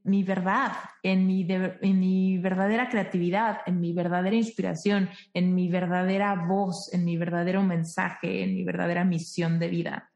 mi, 0.04 0.24
verdad, 0.24 0.72
en 1.04 1.28
mi, 1.28 1.46
en 1.48 2.00
mi 2.00 2.40
verdadera 2.40 2.90
creatividad, 2.90 3.60
en 3.68 3.80
mi 3.80 3.94
verdadera 3.94 4.36
inspiración, 4.36 5.08
en 5.36 5.54
mi 5.54 5.70
verdadera 5.70 6.48
voz, 6.48 6.92
en 6.92 7.06
mi 7.06 7.16
verdadero 7.16 7.62
mensaje, 7.62 8.42
en 8.42 8.56
mi 8.56 8.64
verdadera 8.64 9.06
misión 9.06 9.60
de 9.60 9.68
vida. 9.68 10.12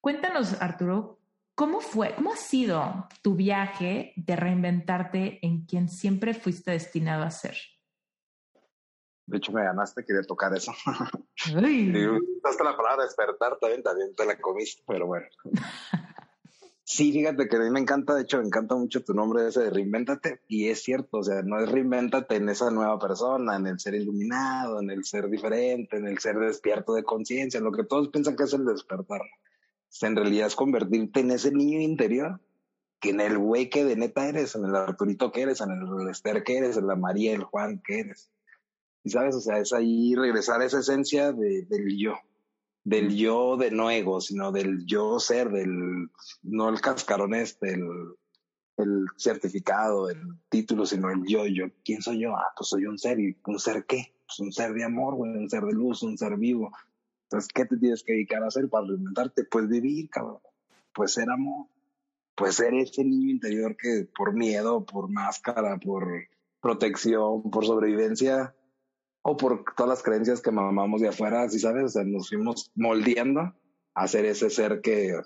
Cuéntanos, 0.00 0.60
Arturo, 0.60 1.20
¿cómo 1.54 1.78
fue, 1.78 2.12
cómo 2.16 2.32
ha 2.32 2.36
sido 2.36 3.06
tu 3.22 3.36
viaje 3.36 4.14
de 4.16 4.34
reinventarte 4.34 5.38
en 5.40 5.64
quien 5.64 5.88
siempre 5.88 6.34
fuiste 6.34 6.72
destinado 6.72 7.22
a 7.22 7.30
ser? 7.30 7.56
De 9.26 9.38
hecho, 9.38 9.52
me 9.52 9.62
ganaste, 9.62 10.04
quería 10.04 10.22
tocar 10.22 10.52
eso. 10.56 10.72
hasta 10.72 11.04
la 12.64 12.76
palabra 12.76 13.04
despertar 13.04 13.58
también, 13.60 13.84
también 13.84 14.12
te 14.16 14.26
la 14.26 14.36
comiste, 14.40 14.82
pero 14.88 15.06
bueno. 15.06 15.28
Sí, 16.92 17.12
fíjate 17.12 17.48
que 17.48 17.56
a 17.56 17.60
mí 17.60 17.70
me 17.70 17.78
encanta, 17.78 18.16
de 18.16 18.22
hecho, 18.22 18.38
me 18.38 18.46
encanta 18.46 18.74
mucho 18.74 19.04
tu 19.04 19.14
nombre 19.14 19.46
ese 19.46 19.60
de 19.60 19.70
reinvéntate. 19.70 20.40
Y 20.48 20.70
es 20.70 20.82
cierto, 20.82 21.18
o 21.18 21.22
sea, 21.22 21.40
no 21.42 21.60
es 21.60 21.70
reinvéntate 21.70 22.34
en 22.34 22.48
esa 22.48 22.72
nueva 22.72 22.98
persona, 22.98 23.54
en 23.54 23.68
el 23.68 23.78
ser 23.78 23.94
iluminado, 23.94 24.80
en 24.80 24.90
el 24.90 25.04
ser 25.04 25.30
diferente, 25.30 25.98
en 25.98 26.08
el 26.08 26.18
ser 26.18 26.40
despierto 26.40 26.94
de 26.94 27.04
conciencia, 27.04 27.60
lo 27.60 27.70
que 27.70 27.84
todos 27.84 28.08
piensan 28.08 28.34
que 28.34 28.42
es 28.42 28.52
el 28.54 28.64
despertar. 28.64 29.20
en 30.02 30.16
realidad 30.16 30.48
es 30.48 30.56
convertirte 30.56 31.20
en 31.20 31.30
ese 31.30 31.52
niño 31.52 31.80
interior, 31.80 32.40
que 32.98 33.10
en 33.10 33.20
el 33.20 33.38
güey 33.38 33.70
que 33.70 33.84
de 33.84 33.94
neta 33.94 34.28
eres, 34.28 34.56
en 34.56 34.64
el 34.64 34.74
Arturito 34.74 35.30
que 35.30 35.42
eres, 35.42 35.60
en 35.60 35.70
el 35.70 36.08
Esther 36.08 36.42
que 36.42 36.58
eres, 36.58 36.76
en 36.76 36.88
la 36.88 36.96
María, 36.96 37.32
el 37.32 37.44
Juan 37.44 37.80
que 37.86 38.00
eres. 38.00 38.32
Y 39.04 39.10
sabes, 39.10 39.36
o 39.36 39.40
sea, 39.40 39.58
es 39.58 39.72
ahí 39.72 40.16
regresar 40.16 40.60
a 40.60 40.64
esa 40.64 40.80
esencia 40.80 41.30
de, 41.30 41.66
del 41.66 41.96
yo 41.96 42.16
del 42.84 43.14
yo 43.14 43.56
de 43.56 43.70
no 43.70 43.90
ego, 43.90 44.20
sino 44.20 44.52
del 44.52 44.86
yo 44.86 45.18
ser, 45.20 45.50
del, 45.50 46.10
no 46.42 46.68
el 46.68 46.80
cascarón 46.80 47.34
este, 47.34 47.74
el, 47.74 49.06
certificado, 49.16 50.08
el 50.08 50.20
título, 50.48 50.86
sino 50.86 51.10
el 51.10 51.22
yo, 51.26 51.46
yo, 51.46 51.66
¿quién 51.84 52.00
soy 52.00 52.20
yo? 52.20 52.34
Ah, 52.34 52.52
pues 52.56 52.70
soy 52.70 52.86
un 52.86 52.98
ser, 52.98 53.20
¿y 53.20 53.36
un 53.44 53.58
ser 53.58 53.84
qué? 53.84 54.14
Pues 54.26 54.40
un 54.40 54.52
ser 54.52 54.72
de 54.72 54.84
amor, 54.84 55.14
un 55.14 55.50
ser 55.50 55.64
de 55.64 55.72
luz, 55.72 56.02
un 56.02 56.16
ser 56.16 56.36
vivo. 56.38 56.72
Entonces, 57.24 57.50
¿qué 57.52 57.66
te 57.66 57.76
tienes 57.76 58.02
que 58.02 58.12
dedicar 58.12 58.42
a 58.42 58.46
hacer 58.46 58.68
para 58.70 58.84
alimentarte? 58.84 59.44
Pues 59.44 59.68
vivir, 59.68 60.08
cabrón. 60.08 60.38
Pues 60.94 61.12
ser 61.12 61.30
amor. 61.30 61.66
Pues 62.34 62.54
ser 62.54 62.72
ese 62.74 63.04
niño 63.04 63.30
interior 63.30 63.76
que 63.76 64.08
por 64.16 64.32
miedo, 64.32 64.86
por 64.86 65.10
máscara, 65.10 65.78
por 65.78 66.08
protección, 66.60 67.50
por 67.50 67.66
sobrevivencia, 67.66 68.54
o 69.22 69.36
por 69.36 69.64
todas 69.76 69.88
las 69.90 70.02
creencias 70.02 70.40
que 70.40 70.50
mamamos 70.50 71.00
de 71.00 71.08
afuera, 71.08 71.42
así 71.42 71.58
sabes, 71.58 71.84
o 71.84 71.88
sea, 71.88 72.04
nos 72.04 72.28
fuimos 72.28 72.70
moldeando 72.74 73.54
a 73.94 74.08
ser 74.08 74.24
ese 74.24 74.50
ser 74.50 74.80
que 74.80 75.20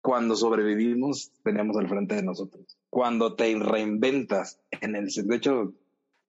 cuando 0.00 0.36
sobrevivimos 0.36 1.32
teníamos 1.42 1.76
al 1.76 1.88
frente 1.88 2.14
de 2.14 2.22
nosotros. 2.22 2.78
Cuando 2.90 3.34
te 3.34 3.54
reinventas 3.58 4.60
en 4.70 4.96
el, 4.96 5.08
de 5.08 5.36
hecho, 5.36 5.74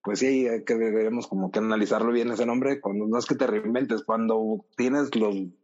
pues 0.02 0.20
sí, 0.20 0.48
hay 0.48 0.64
que 0.64 0.74
deberíamos 0.74 1.26
como 1.26 1.50
que 1.50 1.58
analizarlo 1.58 2.12
bien 2.12 2.30
ese 2.30 2.46
nombre, 2.46 2.80
cuando 2.80 3.06
no 3.06 3.18
es 3.18 3.26
que 3.26 3.34
te 3.34 3.46
reinventes, 3.46 4.02
cuando 4.02 4.64
tienes 4.76 5.10
el 5.14 5.54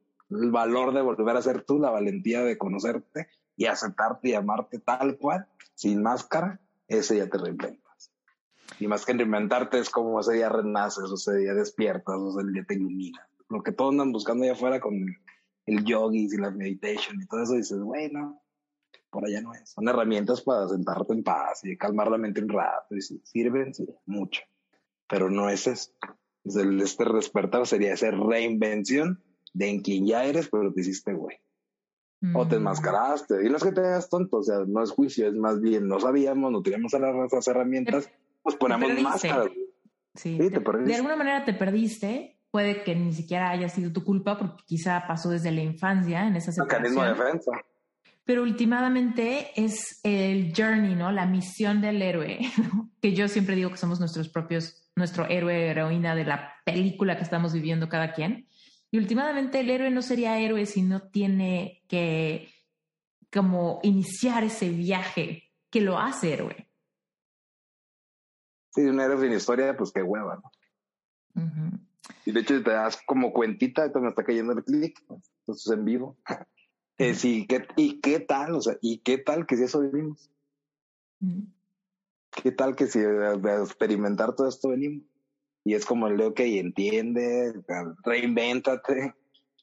valor 0.50 0.92
de 0.92 1.02
volver 1.02 1.36
a 1.36 1.42
ser 1.42 1.62
tú, 1.62 1.78
la 1.78 1.90
valentía 1.90 2.42
de 2.42 2.58
conocerte 2.58 3.28
y 3.56 3.66
aceptarte 3.66 4.30
y 4.30 4.34
amarte 4.34 4.78
tal 4.78 5.16
cual, 5.16 5.46
sin 5.74 6.02
máscara, 6.02 6.60
ese 6.88 7.16
ya 7.16 7.28
te 7.28 7.38
reinventa. 7.38 7.85
Y 8.78 8.86
más 8.86 9.04
que 9.04 9.12
reinventarte 9.12 9.78
es 9.78 9.90
como 9.90 10.20
ese 10.20 10.34
día 10.34 10.48
renaces, 10.48 11.10
o 11.10 11.14
ese 11.14 11.36
día 11.36 11.54
despiertas, 11.54 12.16
o 12.16 12.38
ese 12.40 12.50
día 12.52 12.64
te 12.66 12.74
ilumina. 12.74 13.28
Lo 13.48 13.62
que 13.62 13.72
todos 13.72 13.92
andan 13.92 14.12
buscando 14.12 14.44
allá 14.44 14.52
afuera 14.52 14.80
con 14.80 14.94
el, 15.66 15.84
yogis 15.84 16.34
y 16.34 16.36
la 16.36 16.50
meditation 16.50 17.20
y 17.20 17.26
todo 17.26 17.42
eso, 17.42 17.54
dices, 17.54 17.80
bueno, 17.80 18.42
por 19.10 19.24
allá 19.24 19.40
no 19.40 19.54
es. 19.54 19.70
Son 19.70 19.88
herramientas 19.88 20.42
para 20.42 20.68
sentarte 20.68 21.12
en 21.12 21.22
paz 21.22 21.60
y 21.64 21.76
calmar 21.76 22.10
la 22.10 22.18
mente 22.18 22.42
un 22.42 22.48
rato. 22.48 22.94
Y 22.94 23.00
sirven, 23.00 23.72
sí, 23.72 23.86
mucho. 24.04 24.42
Pero 25.08 25.30
no 25.30 25.48
es 25.48 25.66
eso. 25.66 25.90
el, 26.44 26.80
este 26.80 27.04
despertar 27.04 27.66
sería 27.66 27.94
esa 27.94 28.10
reinvención 28.10 29.22
de 29.52 29.70
en 29.70 29.80
quien 29.80 30.06
ya 30.06 30.24
eres, 30.24 30.48
pero 30.50 30.72
te 30.72 30.80
hiciste 30.80 31.14
güey. 31.14 31.36
O 32.34 32.46
te 32.46 32.56
Mm. 32.56 32.58
enmascaraste. 32.58 33.46
Y 33.46 33.50
no 33.50 33.56
es 33.56 33.62
que 33.62 33.72
te 33.72 33.80
hagas 33.80 34.08
tonto, 34.08 34.38
o 34.38 34.42
sea, 34.42 34.64
no 34.66 34.82
es 34.82 34.90
juicio, 34.90 35.28
es 35.28 35.34
más 35.34 35.60
bien, 35.60 35.86
no 35.86 36.00
sabíamos, 36.00 36.50
no 36.50 36.62
teníamos 36.62 36.92
las 36.92 37.32
las 37.32 37.48
herramientas, 37.48 38.10
pues 38.46 38.56
ponemos 38.56 39.02
máscaras. 39.02 39.46
Sí, 39.46 39.62
Sí, 40.14 40.38
te 40.38 40.50
te- 40.50 40.60
perdiste. 40.60 40.88
de 40.90 40.96
alguna 40.96 41.16
manera 41.16 41.44
te 41.44 41.52
perdiste. 41.52 42.38
Puede 42.50 42.84
que 42.84 42.94
ni 42.94 43.12
siquiera 43.12 43.50
haya 43.50 43.68
sido 43.68 43.92
tu 43.92 44.02
culpa 44.04 44.38
porque 44.38 44.62
quizá 44.66 45.04
pasó 45.06 45.28
desde 45.30 45.50
la 45.50 45.60
infancia 45.62 46.26
en 46.26 46.36
esa 46.36 46.52
Mecanismo 46.62 47.02
de 47.02 47.10
defensa. 47.10 47.50
Pero 48.24 48.42
últimamente 48.42 49.50
es 49.56 50.00
el 50.04 50.52
journey, 50.56 50.94
¿no? 50.94 51.12
La 51.12 51.26
misión 51.26 51.80
del 51.80 52.00
héroe, 52.00 52.38
¿no? 52.72 52.90
que 53.02 53.12
yo 53.12 53.28
siempre 53.28 53.56
digo 53.56 53.70
que 53.70 53.76
somos 53.76 54.00
nuestros 54.00 54.28
propios, 54.28 54.90
nuestro 54.96 55.26
héroe, 55.28 55.68
heroína 55.68 56.14
de 56.14 56.24
la 56.24 56.54
película 56.64 57.16
que 57.16 57.22
estamos 57.24 57.52
viviendo 57.52 57.88
cada 57.88 58.12
quien. 58.12 58.46
Y 58.90 58.98
últimamente 58.98 59.60
el 59.60 59.68
héroe 59.70 59.90
no 59.90 60.00
sería 60.00 60.38
héroe 60.38 60.64
si 60.66 60.80
no 60.82 61.02
tiene 61.02 61.82
que 61.88 62.48
como 63.32 63.80
iniciar 63.82 64.44
ese 64.44 64.70
viaje 64.70 65.50
que 65.68 65.80
lo 65.82 65.98
hace 65.98 66.32
héroe. 66.32 66.65
Sí, 68.76 68.82
un 68.82 69.00
héroe 69.00 69.18
sin 69.18 69.32
historia, 69.32 69.74
pues 69.74 69.90
qué 69.90 70.02
hueva, 70.02 70.36
¿no? 70.36 71.42
Ujú. 71.42 71.78
Y 72.26 72.32
de 72.32 72.40
hecho 72.40 72.62
te 72.62 72.70
das 72.70 72.98
como 73.06 73.32
cuentita, 73.32 73.90
me 73.94 74.10
está 74.10 74.22
cayendo 74.22 74.52
el 74.52 74.62
clic, 74.62 75.02
entonces 75.40 75.72
en 75.72 75.84
vivo. 75.84 76.18
Eh, 76.98 77.14
sí, 77.14 77.46
¿qué, 77.46 77.66
¿y 77.76 78.00
qué 78.00 78.20
tal? 78.20 78.54
O 78.54 78.60
sea, 78.60 78.76
¿y 78.82 78.98
qué 78.98 79.16
tal 79.16 79.46
que 79.46 79.56
si 79.56 79.64
eso 79.64 79.80
venimos? 79.80 80.30
Ujú. 81.20 81.46
¿Qué 82.30 82.52
tal 82.52 82.76
que 82.76 82.86
si 82.86 83.00
de, 83.00 83.38
de 83.38 83.62
experimentar 83.62 84.34
todo 84.34 84.48
esto 84.48 84.68
venimos? 84.68 85.06
Y 85.64 85.74
es 85.74 85.86
como 85.86 86.08
el 86.08 86.18
de, 86.18 86.26
ok, 86.26 86.40
entiende, 86.40 87.54
reinvéntate, 88.04 89.14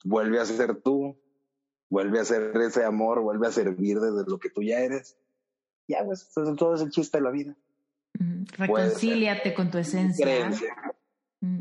vuelve 0.04 0.40
a 0.40 0.46
ser 0.46 0.82
tú, 0.82 1.16
vuelve 1.88 2.20
a 2.20 2.26
ser 2.26 2.58
ese 2.58 2.84
amor, 2.84 3.22
vuelve 3.22 3.48
a 3.48 3.52
servir 3.52 4.00
desde 4.00 4.26
lo 4.28 4.40
que 4.40 4.50
tú 4.50 4.64
ya 4.64 4.80
eres. 4.80 5.18
Ya, 5.88 6.04
pues, 6.04 6.32
todo 6.34 6.74
es 6.74 6.82
el 6.82 6.90
chiste 6.90 7.20
de 7.20 7.24
la 7.24 7.32
vida. 7.32 7.56
Puede 8.18 8.46
Reconcíliate 8.86 9.54
con 9.54 9.72
tu 9.72 9.78
esencia. 9.78 10.26
Creencia. 10.26 10.76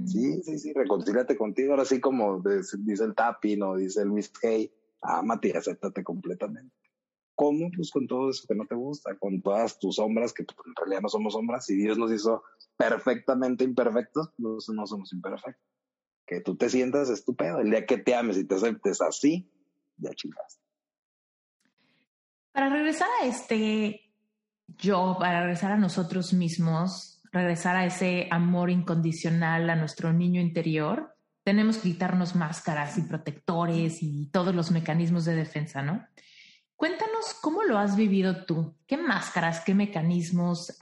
Sí, 0.06 0.40
sí, 0.42 0.58
sí, 0.58 0.72
reconcíliate 0.72 1.36
contigo. 1.36 1.72
Ahora 1.72 1.84
sí, 1.84 2.00
como 2.00 2.40
dice 2.40 3.04
el 3.04 3.14
Tapping 3.14 3.62
o 3.62 3.76
dice 3.76 4.02
el 4.02 4.08
Luis 4.08 4.32
Hay, 4.44 4.72
ámate 5.00 5.48
y 5.48 5.52
acéptate 5.52 6.04
completamente. 6.04 6.74
¿Cómo? 7.34 7.68
Pues 7.74 7.90
con 7.90 8.06
todo 8.06 8.30
eso 8.30 8.46
que 8.46 8.54
no 8.54 8.66
te 8.66 8.76
gusta, 8.76 9.16
con 9.18 9.42
todas 9.42 9.78
tus 9.80 9.96
sombras, 9.96 10.32
que 10.32 10.44
pues, 10.44 10.56
en 10.66 10.74
realidad 10.76 11.00
no 11.02 11.08
somos 11.08 11.32
sombras. 11.32 11.66
Si 11.66 11.74
Dios 11.74 11.98
nos 11.98 12.12
hizo 12.12 12.44
perfectamente 12.76 13.64
imperfectos, 13.64 14.30
pues 14.36 14.68
no 14.68 14.86
somos 14.86 15.12
imperfectos. 15.12 15.66
Que 16.26 16.40
tú 16.40 16.56
te 16.56 16.68
sientas 16.68 17.10
estupendo. 17.10 17.58
El 17.58 17.70
día 17.70 17.84
que 17.84 17.98
te 17.98 18.14
ames 18.14 18.36
y 18.36 18.44
te 18.46 18.54
aceptes 18.54 19.00
así, 19.00 19.50
ya 19.96 20.10
chingaste. 20.10 20.62
Para 22.52 22.68
regresar 22.68 23.08
a 23.20 23.26
este 23.26 24.11
yo, 24.66 25.16
para 25.18 25.40
regresar 25.40 25.72
a 25.72 25.76
nosotros 25.76 26.32
mismos, 26.32 27.20
regresar 27.32 27.76
a 27.76 27.86
ese 27.86 28.28
amor 28.30 28.70
incondicional 28.70 29.70
a 29.70 29.76
nuestro 29.76 30.12
niño 30.12 30.40
interior, 30.40 31.16
tenemos 31.44 31.78
que 31.78 31.90
quitarnos 31.90 32.36
máscaras 32.36 32.98
y 32.98 33.02
protectores 33.02 34.02
y 34.02 34.26
todos 34.30 34.54
los 34.54 34.70
mecanismos 34.70 35.24
de 35.24 35.34
defensa, 35.34 35.82
¿no? 35.82 36.06
Cuéntanos 36.76 37.34
cómo 37.40 37.62
lo 37.62 37.78
has 37.78 37.96
vivido 37.96 38.44
tú. 38.44 38.76
¿Qué 38.86 38.96
máscaras, 38.96 39.60
qué 39.60 39.74
mecanismos 39.74 40.76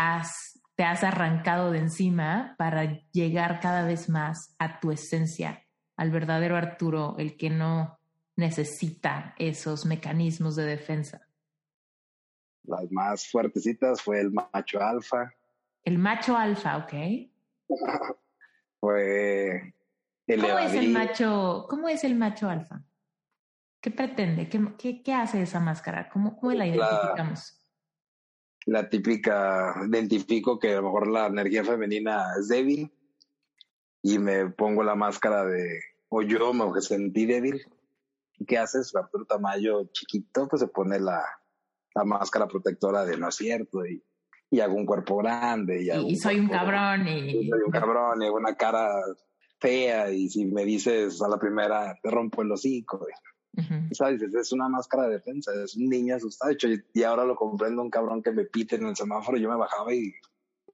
te 0.75 0.85
has 0.85 1.05
arrancado 1.05 1.71
de 1.71 1.79
encima 1.79 2.55
para 2.59 3.03
llegar 3.13 3.61
cada 3.61 3.85
vez 3.85 4.09
más 4.09 4.55
a 4.59 4.81
tu 4.81 4.91
esencia, 4.91 5.65
al 5.97 6.11
verdadero 6.11 6.57
Arturo, 6.57 7.17
el 7.19 7.37
que 7.37 7.51
no 7.51 7.99
necesita 8.37 9.35
esos 9.39 9.85
mecanismos 9.85 10.57
de 10.57 10.65
defensa? 10.65 11.30
Las 12.65 12.91
más 12.91 13.29
fuertecitas 13.31 14.03
fue 14.03 14.21
el 14.21 14.31
macho 14.31 14.81
alfa, 14.81 15.33
El 15.85 15.99
macho 15.99 16.37
alfa, 16.37 16.77
¿ok? 16.79 16.93
fue 18.81 19.75
el 20.27 20.41
¿Cómo 20.41 20.59
es 20.59 20.75
el 20.75 20.91
macho, 20.91 21.67
cómo 21.69 21.89
es 21.89 22.05
el 22.05 22.15
macho 22.15 22.49
alfa? 22.49 22.83
¿Qué 23.81 23.91
pretende? 23.91 24.49
¿Qué, 24.49 24.61
qué, 24.79 25.03
qué 25.03 25.15
hace 25.15 25.43
esa 25.43 25.59
máscara? 25.59 26.09
¿Cómo, 26.11 26.37
cómo 26.37 26.53
la 26.53 26.67
identificamos? 26.67 27.61
la 28.67 28.89
típica, 28.89 29.75
identifico 29.87 30.59
que 30.59 30.73
a 30.73 30.77
lo 30.77 30.83
mejor 30.85 31.09
la 31.09 31.27
energía 31.27 31.65
femenina 31.65 32.25
es 32.39 32.49
débil 32.49 32.93
y 34.03 34.19
me 34.19 34.51
pongo 34.51 34.83
la 34.83 34.95
máscara 34.95 35.45
de, 35.45 35.81
o 36.09 36.23
yo 36.23 36.53
me 36.53 36.81
sentí 36.81 37.27
débil. 37.27 37.61
¿Y 38.39 38.45
¿Qué 38.47 38.59
haces? 38.59 38.95
Arturo 38.95 39.27
Tamayo 39.27 39.85
chiquito, 39.93 40.49
pues 40.49 40.61
se 40.61 40.69
pone 40.69 40.99
la, 40.99 41.23
la 41.95 42.05
máscara 42.05 42.47
protectora 42.47 43.05
de 43.05 43.17
no 43.17 43.29
es 43.29 43.35
cierto 43.35 43.85
y, 43.85 44.03
y 44.51 44.61
hago 44.61 44.75
un 44.75 44.87
cuerpo 44.87 45.17
grande 45.19 45.83
y, 45.83 45.91
hago 45.91 46.09
Y, 46.09 46.13
y 46.13 46.17
soy 46.17 46.39
un 46.41 46.49
cabrón 46.49 47.07
y 47.09 47.31
y... 47.31 47.49
soy 47.49 47.61
un 47.65 47.73
cabrón 47.73 48.23
y 48.23 48.27
hago 48.27 48.37
una 48.37 48.57
cara 48.57 48.89
fea 49.59 50.11
y 50.11 50.29
si 50.29 50.47
me 50.47 50.65
dices 50.65 51.21
a 51.23 51.29
la 51.29 51.39
primera 51.39 51.99
te 52.03 52.11
rompo 52.11 52.43
el 52.43 52.53
hocico. 52.53 53.07
Sabes, 53.93 54.23
es 54.23 54.53
una 54.53 54.69
máscara 54.69 55.09
de 55.09 55.15
defensa, 55.15 55.53
es 55.63 55.77
un 55.77 55.89
niño 55.89 56.15
asustado. 56.15 56.49
De 56.49 56.55
hecho, 56.55 56.69
y 56.95 57.03
ahora 57.03 57.25
lo 57.25 57.35
comprendo 57.35 57.83
un 57.83 57.91
cabrón 57.91 58.23
que 58.23 58.31
me 58.31 58.45
pite 58.45 58.77
en 58.77 58.87
el 58.87 58.97
semáforo, 58.97 59.37
yo 59.37 59.51
me 59.51 59.57
bajaba 59.57 59.93
y, 59.93 60.13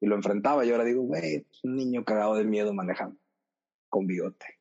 y 0.00 0.06
lo 0.06 0.14
enfrentaba. 0.14 0.64
Y 0.64 0.70
ahora 0.70 0.84
digo, 0.84 1.02
güey, 1.02 1.46
un 1.64 1.74
niño 1.74 2.04
cagado 2.04 2.34
de 2.34 2.44
miedo 2.44 2.72
manejando, 2.74 3.18
con 3.88 4.06
bigote. 4.06 4.55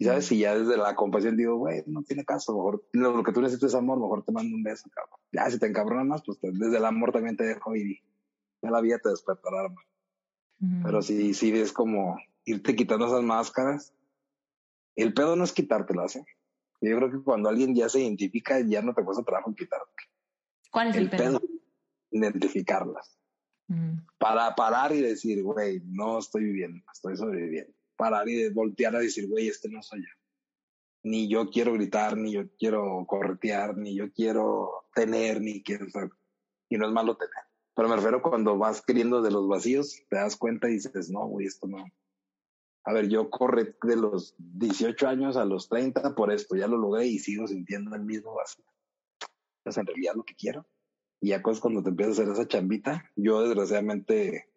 Y 0.00 0.06
sabes, 0.06 0.24
si 0.24 0.38
ya 0.38 0.58
desde 0.58 0.78
la 0.78 0.96
compasión 0.96 1.36
digo, 1.36 1.56
güey, 1.58 1.82
no 1.86 2.02
tiene 2.02 2.24
caso, 2.24 2.54
mejor 2.54 2.82
lo, 2.92 3.22
que 3.22 3.32
tú 3.32 3.42
necesitas 3.42 3.68
es 3.68 3.74
amor, 3.74 4.00
mejor 4.00 4.24
te 4.24 4.32
mando 4.32 4.56
un 4.56 4.62
beso, 4.62 4.88
cabrón. 4.88 5.20
Ya, 5.30 5.50
si 5.50 5.58
te 5.58 5.66
encabronas 5.66 6.06
más, 6.06 6.22
pues 6.24 6.40
te- 6.40 6.50
desde 6.52 6.78
el 6.78 6.86
amor 6.86 7.12
también 7.12 7.36
te 7.36 7.44
dejo 7.44 7.76
y 7.76 8.00
ya 8.62 8.70
la 8.70 8.80
vida 8.80 8.98
te 8.98 9.10
despertará, 9.10 9.64
hermano. 9.64 9.86
Ujú. 10.62 10.82
Pero 10.84 11.02
sí, 11.02 11.34
sí, 11.34 11.52
es 11.52 11.70
como 11.74 12.16
irte 12.46 12.74
quitando 12.74 13.08
esas 13.08 13.22
máscaras. 13.22 13.92
El 14.96 15.12
pedo 15.12 15.36
no 15.36 15.44
es 15.44 15.52
quitártelas, 15.52 16.16
¿eh? 16.16 16.24
Yo 16.80 16.96
creo 16.96 17.10
que 17.10 17.22
cuando 17.22 17.50
alguien 17.50 17.74
ya 17.74 17.90
se 17.90 18.00
identifica, 18.00 18.58
ya 18.60 18.80
no 18.80 18.94
te 18.94 19.04
cuesta 19.04 19.22
trabajo 19.22 19.54
quitarte. 19.54 19.84
¿Cuál 20.70 20.88
es 20.88 20.96
el, 20.96 21.02
El 21.04 21.10
pedo? 21.10 21.40
pedo, 21.40 21.50
identificarlas. 22.10 23.18
Ujú. 23.68 24.00
Para 24.18 24.54
parar 24.54 24.92
y 24.94 25.02
decir, 25.02 25.42
güey, 25.42 25.82
no 25.84 26.18
estoy 26.18 26.44
viviendo, 26.44 26.82
estoy 26.90 27.18
sobreviviendo. 27.18 27.74
Parar 28.00 28.26
y 28.30 28.48
voltear 28.48 28.96
a 28.96 29.00
decir, 29.00 29.28
güey, 29.28 29.48
este 29.48 29.68
no 29.68 29.82
soy 29.82 30.00
yo. 30.00 30.08
Ni 31.02 31.28
yo 31.28 31.50
quiero 31.50 31.74
gritar, 31.74 32.16
ni 32.16 32.32
yo 32.32 32.48
quiero 32.58 33.04
corretear, 33.06 33.76
ni 33.76 33.94
yo 33.94 34.10
quiero 34.10 34.86
tener, 34.94 35.42
ni 35.42 35.62
quiero 35.62 35.86
ser. 35.90 36.08
Y 36.70 36.78
no 36.78 36.86
es 36.86 36.92
malo 36.92 37.18
tener. 37.18 37.44
Pero 37.74 37.90
me 37.90 37.96
refiero 37.96 38.22
cuando 38.22 38.56
vas 38.56 38.80
queriendo 38.80 39.20
de 39.20 39.30
los 39.30 39.46
vacíos, 39.46 40.02
te 40.08 40.16
das 40.16 40.36
cuenta 40.36 40.70
y 40.70 40.74
dices, 40.76 41.10
no, 41.10 41.26
güey, 41.26 41.46
esto 41.46 41.66
no. 41.66 41.84
A 42.84 42.94
ver, 42.94 43.08
yo 43.08 43.28
corrí 43.28 43.74
de 43.82 43.96
los 43.96 44.34
18 44.38 45.06
años 45.06 45.36
a 45.36 45.44
los 45.44 45.68
30 45.68 46.14
por 46.14 46.32
esto, 46.32 46.56
ya 46.56 46.68
lo 46.68 46.78
logré 46.78 47.06
y 47.06 47.18
sigo 47.18 47.46
sintiendo 47.46 47.94
el 47.94 48.02
mismo 48.02 48.34
vacío. 48.34 48.64
Es 49.66 49.76
en 49.76 49.84
realidad 49.84 50.14
lo 50.16 50.24
que 50.24 50.34
quiero. 50.34 50.66
Y 51.20 51.28
ya 51.28 51.42
pues 51.42 51.60
cuando 51.60 51.82
te 51.82 51.90
empiezas 51.90 52.18
a 52.18 52.22
hacer 52.22 52.32
esa 52.32 52.48
chambita, 52.48 53.10
yo 53.14 53.42
desgraciadamente 53.42 54.49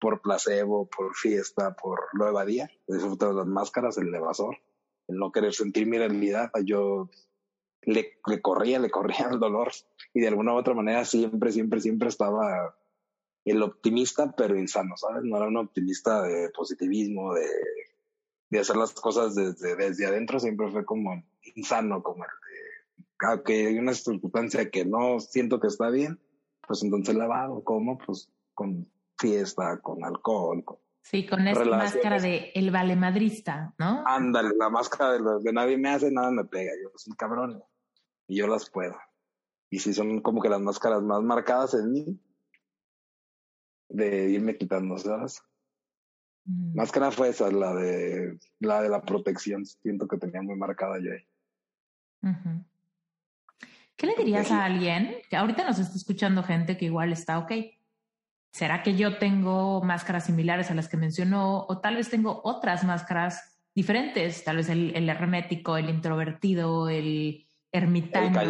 por 0.00 0.20
placebo, 0.22 0.86
por 0.86 1.14
fiesta, 1.14 1.76
por 1.76 2.00
lo 2.14 2.28
evadía, 2.28 2.70
disfruto 2.88 3.28
de 3.28 3.34
las 3.34 3.46
máscaras, 3.46 3.98
el 3.98 4.14
evasor, 4.14 4.56
el 5.08 5.16
no 5.16 5.30
querer 5.30 5.52
sentir 5.52 5.86
mi 5.86 5.98
realidad, 5.98 6.50
yo 6.64 7.10
le, 7.82 8.20
corría, 8.40 8.78
le 8.78 8.90
corría 8.90 9.28
el 9.30 9.38
dolor 9.38 9.70
y 10.14 10.20
de 10.20 10.28
alguna 10.28 10.54
u 10.54 10.56
otra 10.56 10.74
manera 10.74 11.04
siempre, 11.04 11.52
siempre, 11.52 11.80
siempre 11.80 12.08
estaba 12.08 12.76
el 13.44 13.62
optimista, 13.62 14.34
pero 14.36 14.58
insano, 14.58 14.96
¿sabes? 14.96 15.22
No 15.24 15.36
era 15.36 15.46
un 15.46 15.56
optimista 15.56 16.22
de 16.22 16.50
positivismo, 16.50 17.34
de, 17.34 17.46
de 18.50 18.58
hacer 18.58 18.76
las 18.76 18.92
cosas 18.92 19.34
desde, 19.34 19.76
desde 19.76 20.06
adentro, 20.06 20.40
siempre 20.40 20.70
fue 20.70 20.84
como 20.84 21.22
insano, 21.54 22.02
como 22.02 22.24
el 22.24 22.30
de, 22.30 23.26
ah, 23.26 23.42
que 23.44 23.66
hay 23.68 23.78
una 23.78 23.94
circunstancia 23.94 24.70
que 24.70 24.84
no 24.84 25.20
siento 25.20 25.58
que 25.58 25.68
está 25.68 25.88
bien, 25.88 26.20
pues 26.66 26.82
entonces 26.82 27.14
la 27.14 27.24
hago, 27.24 27.64
¿cómo? 27.64 27.98
Pues 27.98 28.30
con 28.54 28.86
fiesta, 29.20 29.78
con 29.80 30.04
alcohol, 30.04 30.64
con... 30.64 30.78
Sí, 31.02 31.26
con 31.26 31.40
Relaciones. 31.40 31.76
máscara 31.76 32.20
de 32.20 32.52
el 32.54 32.70
valemadrista, 32.70 33.74
¿no? 33.78 34.04
Ándale, 34.06 34.50
la 34.56 34.68
máscara 34.68 35.12
de 35.12 35.20
los 35.20 35.42
de 35.42 35.52
nadie 35.52 35.76
me 35.78 35.88
hace, 35.88 36.10
nada 36.10 36.30
me 36.30 36.44
pega, 36.44 36.72
yo 36.82 36.90
soy 36.96 37.14
cabrón 37.14 37.62
y 38.28 38.36
yo 38.36 38.46
las 38.46 38.68
puedo. 38.70 38.96
Y 39.70 39.78
sí 39.78 39.94
son 39.94 40.20
como 40.20 40.40
que 40.40 40.48
las 40.48 40.60
máscaras 40.60 41.02
más 41.02 41.22
marcadas 41.22 41.74
en 41.74 41.92
mí 41.92 42.20
de 43.88 44.30
irme 44.30 44.56
quitando, 44.56 44.98
¿sabes? 44.98 45.42
Ujú. 46.46 46.72
Máscara 46.74 47.10
fue 47.10 47.30
esa, 47.30 47.50
la 47.50 47.74
de 47.74 48.38
la 48.60 48.82
de 48.82 48.88
la 48.88 49.02
protección. 49.02 49.64
Siento 49.66 50.06
que 50.06 50.18
tenía 50.18 50.42
muy 50.42 50.56
marcada 50.56 50.98
ya. 50.98 51.12
ahí. 51.12 51.26
¿Qué 53.96 54.06
le 54.06 54.14
dirías 54.16 54.50
a 54.50 54.64
alguien 54.64 55.16
que 55.28 55.36
ahorita 55.36 55.64
nos 55.64 55.78
está 55.78 55.96
escuchando 55.96 56.42
gente 56.42 56.76
que 56.76 56.86
igual 56.86 57.12
está 57.12 57.38
ok? 57.38 57.52
¿Será 58.52 58.82
que 58.82 58.96
yo 58.96 59.18
tengo 59.18 59.80
máscaras 59.82 60.26
similares 60.26 60.70
a 60.70 60.74
las 60.74 60.88
que 60.88 60.96
mencionó 60.96 61.66
o 61.68 61.78
tal 61.78 61.96
vez 61.96 62.10
tengo 62.10 62.40
otras 62.44 62.84
máscaras 62.84 63.58
diferentes? 63.74 64.42
Tal 64.42 64.56
vez 64.56 64.68
el, 64.68 64.94
el 64.96 65.08
hermético, 65.08 65.76
el 65.76 65.88
introvertido, 65.88 66.88
el 66.88 67.46
ermitaño, 67.70 68.40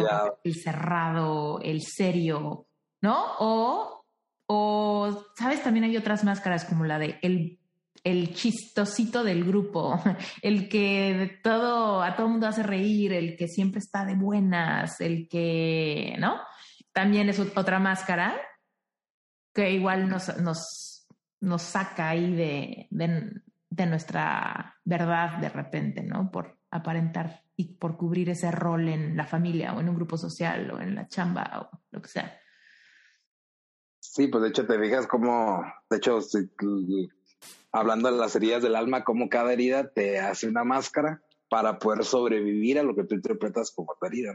el, 0.43 0.55
cerrado, 0.55 1.61
el 1.61 1.81
serio, 1.83 2.65
¿no? 3.01 3.25
O, 3.39 4.05
o, 4.47 5.25
¿sabes? 5.37 5.61
También 5.61 5.85
hay 5.85 5.95
otras 5.97 6.23
máscaras 6.23 6.65
como 6.65 6.85
la 6.85 6.97
de 6.97 7.19
el, 7.21 7.59
el 8.03 8.33
chistosito 8.33 9.23
del 9.23 9.43
grupo, 9.43 10.01
el 10.41 10.67
que 10.67 11.39
todo, 11.43 12.01
a 12.01 12.15
todo 12.15 12.27
mundo 12.27 12.47
hace 12.47 12.63
reír, 12.63 13.13
el 13.13 13.37
que 13.37 13.47
siempre 13.47 13.79
está 13.79 14.03
de 14.03 14.15
buenas, 14.15 14.99
el 14.99 15.27
que, 15.29 16.15
¿no? 16.17 16.39
También 16.91 17.29
es 17.29 17.39
otra 17.39 17.79
máscara 17.79 18.35
que 19.53 19.71
igual 19.71 20.09
nos, 20.09 20.37
nos, 20.37 21.07
nos 21.39 21.61
saca 21.61 22.09
ahí 22.09 22.33
de, 22.33 22.87
de, 22.89 23.41
de 23.69 23.85
nuestra 23.85 24.79
verdad 24.83 25.37
de 25.39 25.49
repente, 25.49 26.03
¿no? 26.03 26.31
Por 26.31 26.57
aparentar 26.69 27.43
y 27.55 27.75
por 27.75 27.97
cubrir 27.97 28.29
ese 28.29 28.49
rol 28.51 28.87
en 28.87 29.15
la 29.15 29.25
familia 29.25 29.73
o 29.73 29.81
en 29.81 29.89
un 29.89 29.95
grupo 29.95 30.17
social 30.17 30.71
o 30.71 30.79
en 30.79 30.95
la 30.95 31.07
chamba 31.07 31.69
o 31.71 31.79
lo 31.91 32.01
que 32.01 32.09
sea. 32.09 32.39
Sí, 33.99 34.27
pues 34.27 34.43
de 34.43 34.49
hecho 34.49 34.65
te 34.65 34.79
fijas 34.79 35.05
como, 35.05 35.63
de 35.89 35.97
hecho, 35.97 36.19
hablando 37.71 38.11
de 38.11 38.17
las 38.17 38.35
heridas 38.35 38.63
del 38.63 38.75
alma, 38.75 39.03
como 39.03 39.29
cada 39.29 39.53
herida 39.53 39.91
te 39.91 40.19
hace 40.19 40.47
una 40.47 40.63
máscara 40.63 41.21
para 41.49 41.77
poder 41.79 42.03
sobrevivir 42.03 42.79
a 42.79 42.83
lo 42.83 42.95
que 42.95 43.03
tú 43.03 43.15
interpretas 43.15 43.71
como 43.71 43.95
tu 43.99 44.05
herida. 44.07 44.33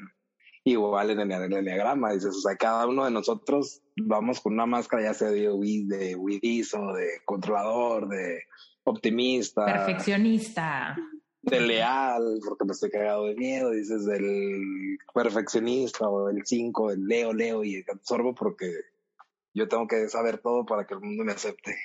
Igual 0.68 1.10
en 1.10 1.30
el, 1.30 1.52
enneagrama, 1.52 2.12
dices, 2.12 2.34
o 2.36 2.40
sea, 2.40 2.56
cada 2.56 2.88
uno 2.88 3.04
de 3.04 3.12
nosotros 3.12 3.82
vamos 3.96 4.40
con 4.40 4.54
una 4.54 4.66
máscara, 4.66 5.04
ya 5.04 5.14
sea 5.14 5.28
de, 5.28 5.42
de 5.42 6.16
huidizo, 6.16 6.92
de 6.92 7.20
controlador, 7.24 8.08
de 8.08 8.42
optimista. 8.82 9.64
Perfeccionista 9.64 10.96
de 11.46 11.60
leal, 11.60 12.40
porque 12.44 12.64
me 12.64 12.72
estoy 12.72 12.90
cagado 12.90 13.26
de 13.26 13.36
miedo, 13.36 13.70
dices 13.70 14.04
del 14.06 14.98
perfeccionista 15.14 16.08
o 16.08 16.28
el 16.28 16.44
5, 16.44 16.90
el 16.90 17.06
leo, 17.06 17.32
leo 17.32 17.62
y 17.62 17.84
absorbo 17.88 18.34
porque 18.34 18.72
yo 19.54 19.68
tengo 19.68 19.86
que 19.86 20.08
saber 20.08 20.38
todo 20.38 20.66
para 20.66 20.84
que 20.84 20.94
el 20.94 21.00
mundo 21.00 21.22
me 21.22 21.32
acepte. 21.32 21.76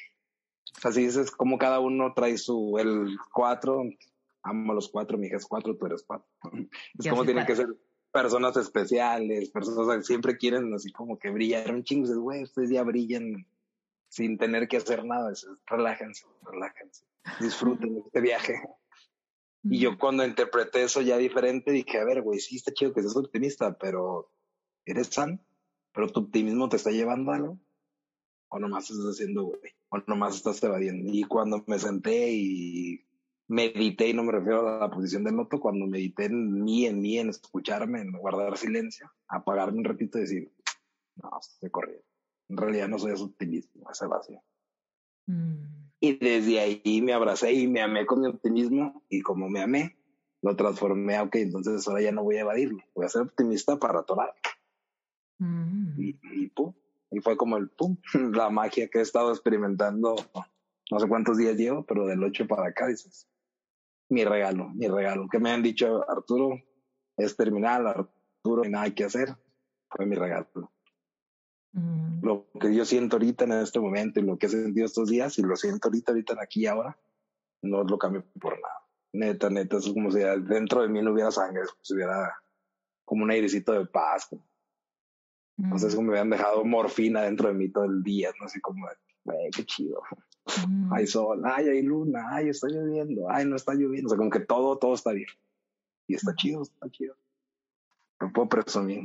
Así 0.83 1.05
es 1.05 1.29
como 1.29 1.59
cada 1.59 1.79
uno 1.79 2.13
trae 2.15 2.39
su, 2.39 2.79
el 2.79 3.15
4, 3.33 3.83
amo 4.41 4.73
los 4.73 4.89
cuatro, 4.89 5.19
mi 5.19 5.27
hija 5.27 5.37
es 5.37 5.45
cuatro, 5.45 5.77
tú 5.77 5.85
eres 5.85 6.03
cuatro. 6.07 6.27
Es 6.97 7.07
como 7.07 7.23
tienen 7.23 7.45
que 7.45 7.55
ser 7.55 7.67
personas 8.11 8.57
especiales, 8.57 9.49
personas 9.49 9.97
que 9.97 10.03
siempre 10.03 10.37
quieren 10.37 10.73
así 10.73 10.91
como 10.91 11.17
que 11.17 11.29
brillar 11.29 11.73
un 11.73 11.83
chingo, 11.83 12.13
güey, 12.21 12.43
ustedes 12.43 12.69
ya 12.69 12.83
brillan 12.83 13.47
sin 14.09 14.37
tener 14.37 14.67
que 14.67 14.77
hacer 14.77 15.05
nada, 15.05 15.31
relájense, 15.65 16.25
relájense, 16.43 17.05
disfruten 17.39 18.03
este 18.05 18.21
viaje. 18.21 18.61
Y 19.63 19.79
yo 19.79 19.97
cuando 19.97 20.25
interpreté 20.25 20.83
eso 20.83 21.01
ya 21.01 21.17
diferente, 21.17 21.71
dije, 21.71 21.99
a 21.99 22.03
ver, 22.03 22.21
güey, 22.21 22.39
sí 22.39 22.57
está 22.57 22.73
chido 22.73 22.93
que 22.93 23.01
seas 23.01 23.15
optimista, 23.15 23.77
pero 23.77 24.31
eres 24.85 25.07
san, 25.07 25.39
pero 25.93 26.09
tu 26.09 26.21
optimismo 26.21 26.67
te 26.67 26.77
está 26.77 26.91
llevando 26.91 27.31
a 27.31 27.35
algo. 27.35 27.59
O 28.49 28.59
nomás 28.59 28.89
estás 28.89 29.05
haciendo, 29.05 29.43
güey, 29.43 29.71
o 29.89 29.99
nomás 30.07 30.35
estás 30.35 30.61
evadiendo. 30.63 31.09
Y 31.13 31.23
cuando 31.23 31.63
me 31.67 31.79
senté 31.79 32.31
y 32.31 33.05
medité, 33.51 34.07
y 34.07 34.13
no 34.13 34.23
me 34.23 34.31
refiero 34.31 34.67
a 34.67 34.79
la 34.79 34.89
posición 34.89 35.25
del 35.25 35.35
noto, 35.35 35.59
cuando 35.59 35.85
medité 35.85 36.25
en 36.25 36.63
mí, 36.63 36.85
en 36.85 37.01
mí, 37.01 37.19
en 37.19 37.29
escucharme, 37.29 37.99
en 38.01 38.13
guardar 38.13 38.57
silencio, 38.57 39.11
apagarme 39.27 39.79
un 39.79 39.83
ratito 39.83 40.17
y 40.17 40.21
decir, 40.21 40.51
no, 41.17 41.29
estoy 41.39 41.69
corriendo. 41.69 42.05
En 42.47 42.57
realidad 42.57 42.87
no 42.87 42.97
soy 42.97 43.11
ese 43.11 43.23
optimismo, 43.23 43.89
ese 43.91 44.07
vacío. 44.07 44.41
Mm. 45.27 45.89
Y 45.99 46.17
desde 46.17 46.59
ahí 46.59 47.01
me 47.01 47.13
abracé 47.13 47.51
y 47.51 47.67
me 47.67 47.81
amé 47.81 48.05
con 48.05 48.21
mi 48.21 48.27
optimismo 48.27 49.03
y 49.09 49.21
como 49.21 49.49
me 49.49 49.61
amé, 49.61 49.97
lo 50.41 50.55
transformé 50.55 51.17
a, 51.17 51.23
ok, 51.23 51.35
entonces 51.35 51.85
ahora 51.87 52.01
ya 52.01 52.11
no 52.11 52.23
voy 52.23 52.37
a 52.37 52.41
evadirlo, 52.41 52.81
voy 52.95 53.05
a 53.05 53.09
ser 53.09 53.23
optimista 53.23 53.77
para 53.77 53.99
atorar. 53.99 54.33
Mm. 55.39 56.01
Y, 56.01 56.19
y, 56.35 56.47
pum, 56.47 56.73
y 57.11 57.19
fue 57.19 57.35
como 57.35 57.57
el 57.57 57.69
pum, 57.69 57.97
la 58.33 58.49
magia 58.49 58.87
que 58.87 58.99
he 58.99 59.01
estado 59.01 59.31
experimentando, 59.31 60.15
no 60.89 60.99
sé 60.99 61.07
cuántos 61.09 61.37
días 61.37 61.57
llevo, 61.57 61.85
pero 61.85 62.07
del 62.07 62.23
8 62.23 62.47
para 62.47 62.69
acá 62.69 62.87
dices, 62.87 63.27
mi 64.11 64.25
regalo, 64.25 64.69
mi 64.69 64.87
regalo, 64.87 65.27
que 65.29 65.39
me 65.39 65.51
han 65.51 65.63
dicho 65.63 66.09
Arturo, 66.09 66.61
es 67.15 67.35
terminal, 67.37 67.87
Arturo, 67.87 68.11
no 68.43 68.63
hay 68.63 68.69
nada 68.69 68.93
que 68.93 69.05
hacer, 69.05 69.35
fue 69.89 70.05
mi 70.05 70.15
regalo. 70.15 70.71
Mm. 71.71 72.23
Lo 72.23 72.51
que 72.59 72.75
yo 72.75 72.83
siento 72.83 73.15
ahorita 73.15 73.45
en 73.45 73.53
este 73.53 73.79
momento 73.79 74.19
y 74.19 74.23
lo 74.23 74.37
que 74.37 74.47
he 74.47 74.49
sentido 74.49 74.85
estos 74.85 75.09
días 75.09 75.39
y 75.39 75.43
lo 75.43 75.55
siento 75.55 75.87
ahorita, 75.87 76.11
ahorita, 76.11 76.35
aquí 76.41 76.63
y 76.63 76.67
ahora, 76.67 76.99
no 77.61 77.83
lo 77.83 77.97
cambio 77.97 78.25
por 78.39 78.53
nada. 78.53 78.81
Neta, 79.13 79.49
neta, 79.49 79.77
es 79.77 79.87
como 79.87 80.11
si 80.11 80.19
dentro 80.19 80.81
de 80.81 80.89
mí 80.89 81.01
no 81.01 81.13
hubiera 81.13 81.31
sangre, 81.31 81.63
si 81.81 81.93
hubiera 81.93 82.33
como 83.05 83.23
un 83.23 83.31
airecito 83.31 83.71
de 83.71 83.85
paz. 83.85 84.29
No 85.55 85.77
sé, 85.77 85.87
es 85.87 85.95
como 85.95 86.07
me 86.07 86.17
habían 86.17 86.31
dejado 86.31 86.65
morfina 86.65 87.21
dentro 87.21 87.47
de 87.47 87.53
mí 87.53 87.69
todo 87.69 87.85
el 87.85 88.03
día, 88.03 88.31
no 88.41 88.49
sé 88.49 88.59
cómo, 88.59 88.87
qué 89.55 89.65
chido. 89.65 90.01
Mm. 90.67 90.93
Hay 90.93 91.07
sol, 91.07 91.41
ay, 91.45 91.69
hay 91.69 91.81
luna, 91.81 92.27
ay, 92.31 92.49
está 92.49 92.67
lloviendo, 92.67 93.29
ay, 93.29 93.45
no 93.45 93.55
está 93.55 93.73
lloviendo. 93.73 94.07
O 94.07 94.09
sea, 94.09 94.17
como 94.17 94.29
que 94.29 94.39
todo, 94.39 94.77
todo 94.77 94.93
está 94.93 95.11
bien. 95.11 95.29
Y 96.07 96.15
está 96.15 96.35
chido, 96.35 96.63
está 96.63 96.89
chido. 96.89 97.15
No 98.19 98.31
puedo 98.31 98.49
presumir. 98.49 99.03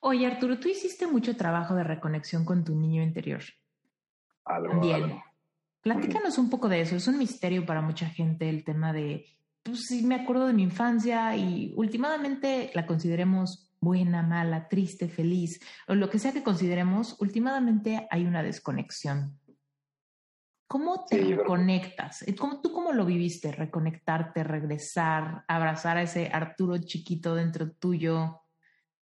Oye, 0.00 0.26
Arturo, 0.26 0.58
tú 0.58 0.68
hiciste 0.68 1.06
mucho 1.06 1.36
trabajo 1.36 1.74
de 1.74 1.84
reconexión 1.84 2.44
con 2.44 2.64
tu 2.64 2.74
niño 2.74 3.02
interior. 3.02 3.42
Algo, 4.44 4.80
Bien. 4.80 5.22
Platícanos 5.80 6.38
un 6.38 6.50
poco 6.50 6.68
de 6.68 6.80
eso. 6.80 6.96
Es 6.96 7.08
un 7.08 7.18
misterio 7.18 7.66
para 7.66 7.82
mucha 7.82 8.06
gente 8.06 8.48
el 8.48 8.64
tema 8.64 8.92
de, 8.92 9.26
pues 9.62 9.82
sí, 9.86 10.02
me 10.02 10.14
acuerdo 10.14 10.46
de 10.46 10.54
mi 10.54 10.62
infancia 10.62 11.36
y 11.36 11.72
últimamente 11.76 12.70
la 12.74 12.86
consideremos 12.86 13.70
buena, 13.80 14.22
mala, 14.22 14.68
triste, 14.68 15.08
feliz, 15.08 15.60
o 15.86 15.94
lo 15.94 16.08
que 16.08 16.18
sea 16.18 16.32
que 16.32 16.42
consideremos, 16.42 17.16
últimamente 17.20 18.08
hay 18.10 18.24
una 18.24 18.42
desconexión. 18.42 19.38
¿Cómo 20.66 21.04
te 21.04 21.18
reconectas? 21.18 22.24
¿Cómo, 22.38 22.60
¿Tú 22.60 22.72
cómo 22.72 22.92
lo 22.92 23.04
viviste? 23.04 23.52
Reconectarte, 23.52 24.42
regresar, 24.42 25.44
abrazar 25.46 25.98
a 25.98 26.02
ese 26.02 26.30
Arturo 26.32 26.78
chiquito 26.78 27.34
dentro 27.34 27.70
tuyo, 27.72 28.40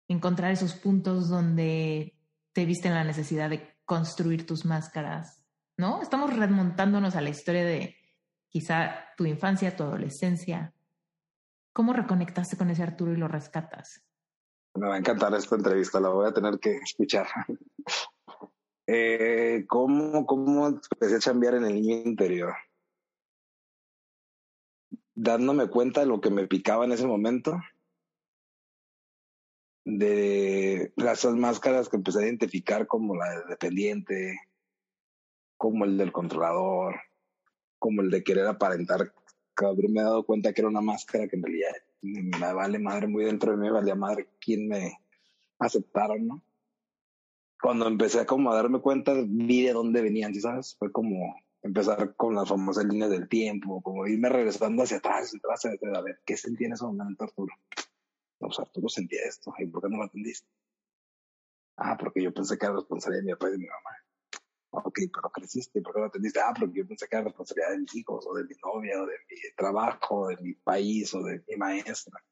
encontrar 0.08 0.52
esos 0.52 0.74
puntos 0.74 1.30
donde 1.30 2.18
te 2.54 2.66
viste 2.66 2.88
en 2.88 2.96
la 2.96 3.04
necesidad 3.04 3.50
de 3.50 3.78
construir 3.86 4.46
tus 4.46 4.66
máscaras, 4.66 5.46
¿no? 5.78 6.02
Estamos 6.02 6.36
remontándonos 6.36 7.16
a 7.16 7.22
la 7.22 7.30
historia 7.30 7.66
de 7.66 7.96
quizá 8.50 9.06
tu 9.18 9.26
infancia, 9.26 9.76
tu 9.76 9.84
adolescencia. 9.84 10.74
¿Cómo 11.74 11.94
reconectaste 11.94 12.58
con 12.58 12.70
ese 12.70 12.84
Arturo 12.84 13.14
y 13.14 13.18
lo 13.18 13.28
rescatas? 13.28 14.04
Me 14.76 14.88
va 14.88 14.96
a 14.96 14.98
encantar 14.98 15.34
esta 15.34 15.56
entrevista, 15.56 16.00
la 16.00 16.10
voy 16.10 16.28
a 16.28 16.34
tener 16.34 16.60
que 16.60 16.78
escuchar. 16.78 17.28
Eh, 18.92 19.66
¿cómo, 19.68 20.26
¿Cómo 20.26 20.68
empecé 20.68 21.18
a 21.18 21.20
cambiar 21.20 21.54
en 21.54 21.66
el 21.66 21.76
niño 21.76 21.98
interior? 21.98 22.56
Dándome 25.14 25.68
cuenta 25.68 26.00
de 26.00 26.08
lo 26.08 26.20
que 26.20 26.32
me 26.32 26.48
picaba 26.48 26.86
en 26.86 26.94
ese 26.94 27.06
momento 27.06 27.60
de 29.86 30.92
las 30.96 31.24
máscaras 31.26 31.88
que 31.88 31.98
empecé 31.98 32.20
a 32.20 32.26
identificar 32.26 32.88
como 32.88 33.16
la 33.16 33.30
del 33.30 33.48
dependiente, 33.50 34.40
como 35.56 35.86
el 35.86 35.96
del 35.96 36.12
controlador, 36.12 36.96
como 37.78 38.02
el 38.02 38.10
de 38.10 38.24
querer 38.24 38.48
aparentar. 38.48 39.14
Cabrón, 39.54 39.94
me 39.94 40.02
he 40.02 40.04
dado 40.04 40.26
cuenta 40.26 40.52
que 40.52 40.62
era 40.62 40.68
una 40.68 40.82
máscara 40.82 41.28
que 41.28 41.36
en 41.36 41.44
realidad 41.44 41.76
me 42.02 42.54
vale 42.54 42.80
madre 42.80 43.06
muy 43.06 43.26
dentro 43.26 43.52
de 43.52 43.58
mí, 43.58 43.70
valía 43.70 43.94
madre 43.94 44.30
quién 44.40 44.68
me 44.68 44.98
aceptaron, 45.60 46.26
¿no? 46.26 46.44
Cuando 47.62 47.88
empecé 47.88 48.26
como 48.26 48.52
a 48.52 48.56
darme 48.56 48.80
cuenta, 48.80 49.14
vi 49.26 49.64
de 49.64 49.74
dónde 49.74 50.02
venían, 50.02 50.34
¿sabes? 50.36 50.76
Fue 50.78 50.92
como 50.92 51.36
empezar 51.62 52.16
con 52.16 52.36
las 52.36 52.48
famosas 52.48 52.86
líneas 52.86 53.10
del 53.10 53.28
tiempo, 53.28 53.82
como 53.82 54.08
irme 54.08 54.30
regresando 54.30 54.84
hacia 54.84 54.98
atrás, 54.98 55.34
atrás, 55.36 55.66
a 55.66 56.02
ver, 56.02 56.22
¿qué 56.26 56.38
sentí 56.38 56.66
en 56.66 56.74
ese 56.74 56.86
momento, 56.86 57.26
Arturo? 57.26 57.54
No, 58.40 58.48
tú 58.72 58.82
no 58.82 58.90
sentía 58.90 59.20
esto. 59.28 59.54
¿Y 59.58 59.66
por 59.68 59.82
qué 59.82 59.90
no 59.90 59.98
lo 59.98 60.04
atendiste? 60.06 60.48
Ah, 61.76 61.98
porque 61.98 62.22
yo 62.24 62.34
pensé 62.34 62.58
que 62.58 62.66
era 62.66 62.76
responsabilidad 62.76 63.24
de 63.24 63.26
mi 63.26 63.34
papá 63.34 63.50
y 63.50 63.52
de 63.52 63.58
mi 63.58 63.66
mamá. 63.66 63.90
Ok, 64.72 65.00
pero 65.14 65.30
creciste, 65.32 65.82
¿por 65.82 65.94
qué 65.94 66.00
no 66.00 66.06
atendiste? 66.06 66.40
Ah, 66.40 66.54
porque 66.58 66.80
yo 66.80 66.88
pensé 66.88 67.08
que 67.08 67.16
era 67.16 67.26
responsabilidad 67.26 67.72
de 67.72 67.80
mis 67.80 67.96
hijos, 67.96 68.26
o 68.28 68.34
de 68.36 68.44
mi 68.44 68.56
novia, 68.64 69.02
o 69.02 69.06
de 69.06 69.16
mi 69.30 69.56
trabajo, 69.56 70.20
o 70.22 70.28
de 70.28 70.38
mi 70.38 70.54
país, 70.54 71.14
o 71.14 71.24
de 71.24 71.44
mi 71.48 71.56
maestra, 71.58 72.24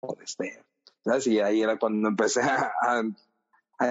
o 0.00 0.14
de 0.14 0.24
este. 0.24 0.64
¿Sabes? 1.04 1.26
Y 1.26 1.40
ahí 1.40 1.62
era 1.62 1.78
cuando 1.78 2.08
empecé 2.08 2.40
a, 2.42 3.02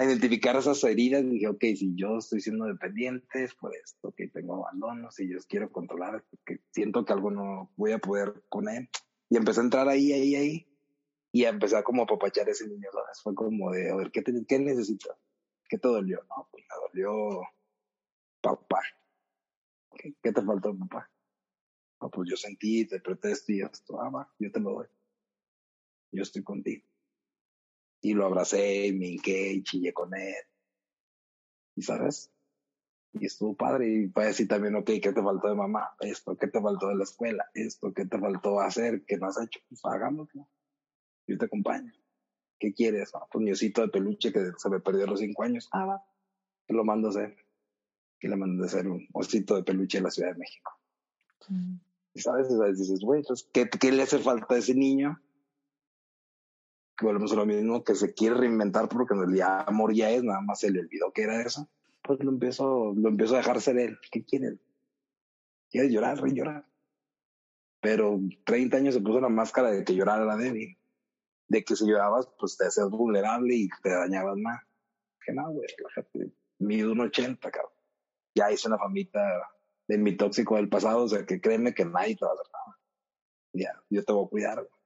identificar 0.04 0.56
esas 0.56 0.84
heridas. 0.84 1.24
Dije, 1.30 1.48
ok, 1.48 1.62
si 1.76 1.96
yo 1.96 2.18
estoy 2.18 2.42
siendo 2.42 2.66
dependiente 2.66 3.44
es 3.44 3.54
por 3.56 3.76
esto, 3.76 4.10
ok, 4.10 4.22
tengo 4.34 4.66
abandono, 4.68 5.12
si 5.12 5.30
yo 5.30 5.38
quiero 5.48 5.72
controlar, 5.72 6.24
porque 6.30 6.62
siento 6.72 7.06
que 7.06 7.14
algo 7.14 7.32
no 7.32 7.72
voy 7.76 7.92
a 7.92 8.00
poder 8.00 8.44
con 8.50 8.70
él. 8.70 8.90
Y 9.30 9.38
empecé 9.38 9.62
a 9.62 9.64
entrar 9.64 9.88
ahí, 9.88 10.12
ahí, 10.12 10.36
ahí 10.36 10.68
y 11.32 11.46
empezar 11.46 11.84
como 11.84 12.04
a 12.04 12.06
papachar 12.06 12.50
ese 12.50 12.68
niño. 12.68 12.90
Fue 13.24 13.34
como 13.34 13.72
de, 13.72 13.90
a 13.90 13.96
ver, 13.96 14.12
¿qué, 14.12 14.22
te, 14.22 14.34
qué 14.46 14.60
necesitas? 14.60 15.18
¿Qué 15.70 15.78
te 15.78 15.88
dolió? 15.88 16.20
No, 16.30 16.48
pues 16.52 16.66
me 16.70 16.76
dolió 16.88 17.42
papá. 18.42 18.82
¿Qué, 19.96 20.14
qué 20.22 20.32
te 20.32 20.42
faltó, 20.42 20.78
papá? 20.78 21.10
No, 22.02 22.10
pues 22.10 22.30
yo 22.30 22.36
sentí, 22.36 22.86
te 22.86 23.02
esto 23.24 23.52
y 23.52 23.62
esto. 23.62 24.02
Ah, 24.02 24.10
va, 24.10 24.34
yo 24.40 24.52
te 24.52 24.60
lo 24.60 24.72
doy. 24.72 24.88
yo 26.12 26.24
estoy 26.24 26.44
contigo. 26.44 26.86
Y 28.02 28.14
lo 28.14 28.26
abracé, 28.26 28.92
me 28.94 29.08
hinqué 29.08 29.54
y 29.54 29.64
chillé 29.64 29.94
con 29.94 30.14
él. 30.16 30.34
Y 31.76 31.84
sabes, 31.84 32.32
y 33.14 33.26
estuvo 33.26 33.56
padre. 33.56 33.88
Y 33.88 34.08
fue 34.10 34.28
así 34.28 34.48
también, 34.48 34.76
ok, 34.76 34.86
¿qué 35.02 35.12
te 35.14 35.22
faltó 35.22 35.48
de 35.50 35.56
mamá? 35.56 35.92
Esto, 36.00 36.36
¿qué 36.36 36.48
te 36.48 36.62
faltó 36.62 36.88
de 36.88 36.96
la 36.96 37.04
escuela? 37.04 37.46
Esto, 37.54 37.94
¿qué 37.94 38.06
te 38.06 38.18
faltó 38.20 38.60
hacer? 38.60 39.04
¿Qué 39.06 39.18
no 39.18 39.28
has 39.28 39.42
hecho? 39.42 39.60
Pues 39.68 39.82
hagámoslo. 39.84 40.48
Yo 41.28 41.38
te 41.38 41.46
acompaño. 41.46 41.92
¿Qué 42.60 42.74
quieres? 42.74 43.12
Ah, 43.16 43.26
pues 43.32 43.44
mi 43.44 43.52
osito 43.52 43.82
de 43.82 43.90
peluche 43.90 44.32
que 44.32 44.52
se 44.56 44.70
me 44.70 44.80
perdió 44.80 45.06
a 45.06 45.08
los 45.08 45.20
cinco 45.20 45.44
años. 45.44 45.68
Ah, 45.72 45.86
va. 45.86 46.04
Te 46.68 46.74
lo 46.74 46.84
mando 46.84 47.08
a 47.08 47.12
hacer. 47.12 47.36
Y 48.22 48.28
le 48.28 48.36
mandé 48.36 48.64
a 48.64 48.66
hacer 48.68 48.88
un 48.88 49.08
osito 49.14 49.56
de 49.56 49.64
peluche 49.64 49.98
en 49.98 50.04
la 50.04 50.12
Ciudad 50.12 50.32
de 50.32 50.38
México. 50.38 50.72
Mm. 51.50 51.76
Y 52.14 52.20
sabes, 52.20 52.50
dices, 52.78 53.00
güey, 53.02 53.24
¿qué, 53.54 53.70
¿qué 53.70 53.92
le 53.92 54.04
hace 54.04 54.20
falta 54.20 54.56
a 54.56 54.58
ese 54.58 54.76
niño? 54.76 55.20
Que 57.02 57.08
volvemos 57.08 57.32
a 57.32 57.36
lo 57.36 57.48
mismo, 57.48 57.84
que 57.84 57.96
se 57.96 58.14
quiere 58.14 58.36
reinventar 58.36 58.88
porque 58.88 59.16
en 59.16 59.22
realidad 59.22 59.66
amor 59.68 59.92
ya 59.92 60.12
es, 60.12 60.24
nada 60.24 60.42
más 60.42 60.60
se 60.60 60.70
le 60.70 60.82
olvidó 60.82 61.12
que 61.12 61.24
era 61.24 61.42
eso. 61.42 61.68
Pues 62.04 62.24
lo 62.24 62.30
empiezo, 62.30 62.94
lo 62.96 63.10
empiezo 63.10 63.34
a 63.34 63.38
dejar 63.38 63.60
ser 63.60 63.80
él. 63.80 63.98
¿Qué 64.12 64.24
quiere? 64.24 64.60
Quiere 65.72 65.90
llorar, 65.90 66.22
rey 66.22 66.34
llorar. 66.36 66.68
Pero 67.80 68.20
30 68.46 68.78
años 68.78 68.94
se 68.94 69.02
puso 69.02 69.20
la 69.20 69.30
máscara 69.30 69.72
de 69.72 69.84
que 69.84 69.96
llorar 69.96 70.22
era 70.22 70.38
débil 70.38 70.78
de 71.52 71.66
que 71.66 71.76
si 71.76 71.86
llorabas, 71.86 72.30
pues 72.40 72.56
te 72.56 72.68
hacías 72.68 72.90
vulnerable 72.90 73.54
y 73.54 73.70
te 73.84 73.90
dañabas 73.90 74.38
más. 74.38 74.62
Que 75.26 75.34
no, 75.34 75.52
güey, 75.52 75.68
relájate. 75.78 76.32
Mido 76.60 76.94
un 76.94 77.02
80, 77.02 77.52
cabrón. 77.52 77.74
Ya 78.34 78.50
hice 78.50 78.70
una 78.70 78.78
famita 78.78 79.20
de 79.86 79.98
mi 79.98 80.16
tóxico 80.16 80.56
del 80.56 80.70
pasado, 80.70 81.04
o 81.04 81.08
sea, 81.10 81.26
que 81.26 81.42
créeme 81.42 81.74
que 81.74 81.84
nadie 81.84 82.16
te 82.16 82.24
va 82.24 82.32
a 82.32 82.36
hacer 82.36 82.46
nada. 82.54 82.80
Ya, 83.52 83.84
yo 83.90 84.06
te 84.06 84.14
voy 84.14 84.26
a 84.26 84.30
cuidar, 84.30 84.56
güey. 84.60 84.81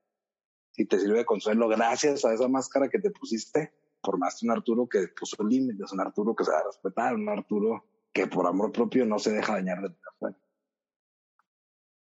Si 0.75 0.85
te 0.85 0.99
sirve 0.99 1.19
de 1.19 1.25
consuelo, 1.25 1.69
gracias 1.69 2.25
a 2.25 2.33
esa 2.33 2.49
máscara 2.49 2.89
que 2.89 2.99
te 2.99 3.09
pusiste, 3.09 3.73
formaste 4.03 4.45
un 4.45 4.51
Arturo 4.51 4.87
que 4.87 5.07
puso 5.07 5.41
límites, 5.41 5.93
un 5.93 6.01
Arturo 6.01 6.35
que 6.35 6.43
se 6.43 6.51
va 6.51 6.59
a 6.59 6.65
respetar, 6.65 7.15
un 7.15 7.29
Arturo 7.29 7.85
que 8.11 8.27
por 8.27 8.45
amor 8.45 8.71
propio 8.71 9.05
no 9.05 9.17
se 9.17 9.31
deja 9.31 9.53
dañar 9.53 9.81
de 9.81 9.89
tu 9.89 10.05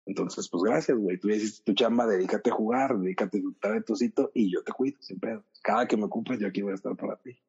entonces, 0.10 0.50
pues 0.50 0.64
gracias, 0.64 0.98
güey. 0.98 1.20
Tú 1.20 1.30
hiciste 1.30 1.64
tu 1.64 1.74
chamba, 1.76 2.08
dedícate 2.08 2.50
a 2.50 2.54
jugar, 2.54 2.98
dedícate 2.98 3.38
a 3.38 3.42
disfrutar 3.42 3.74
de 3.74 3.84
tu 3.84 3.96
sitio 3.96 4.32
y 4.34 4.52
yo 4.52 4.64
te 4.64 4.72
cuido, 4.72 4.98
sin 5.02 5.20
pedo. 5.20 5.46
Cada 5.62 5.88
que 5.88 5.98
me 5.98 6.06
ocupes, 6.06 6.40
yo 6.40 6.48
aquí 6.48 6.64
voy 6.64 6.72
a 6.72 6.76
estar 6.76 6.96
para 6.96 7.16
ti. 7.18 7.40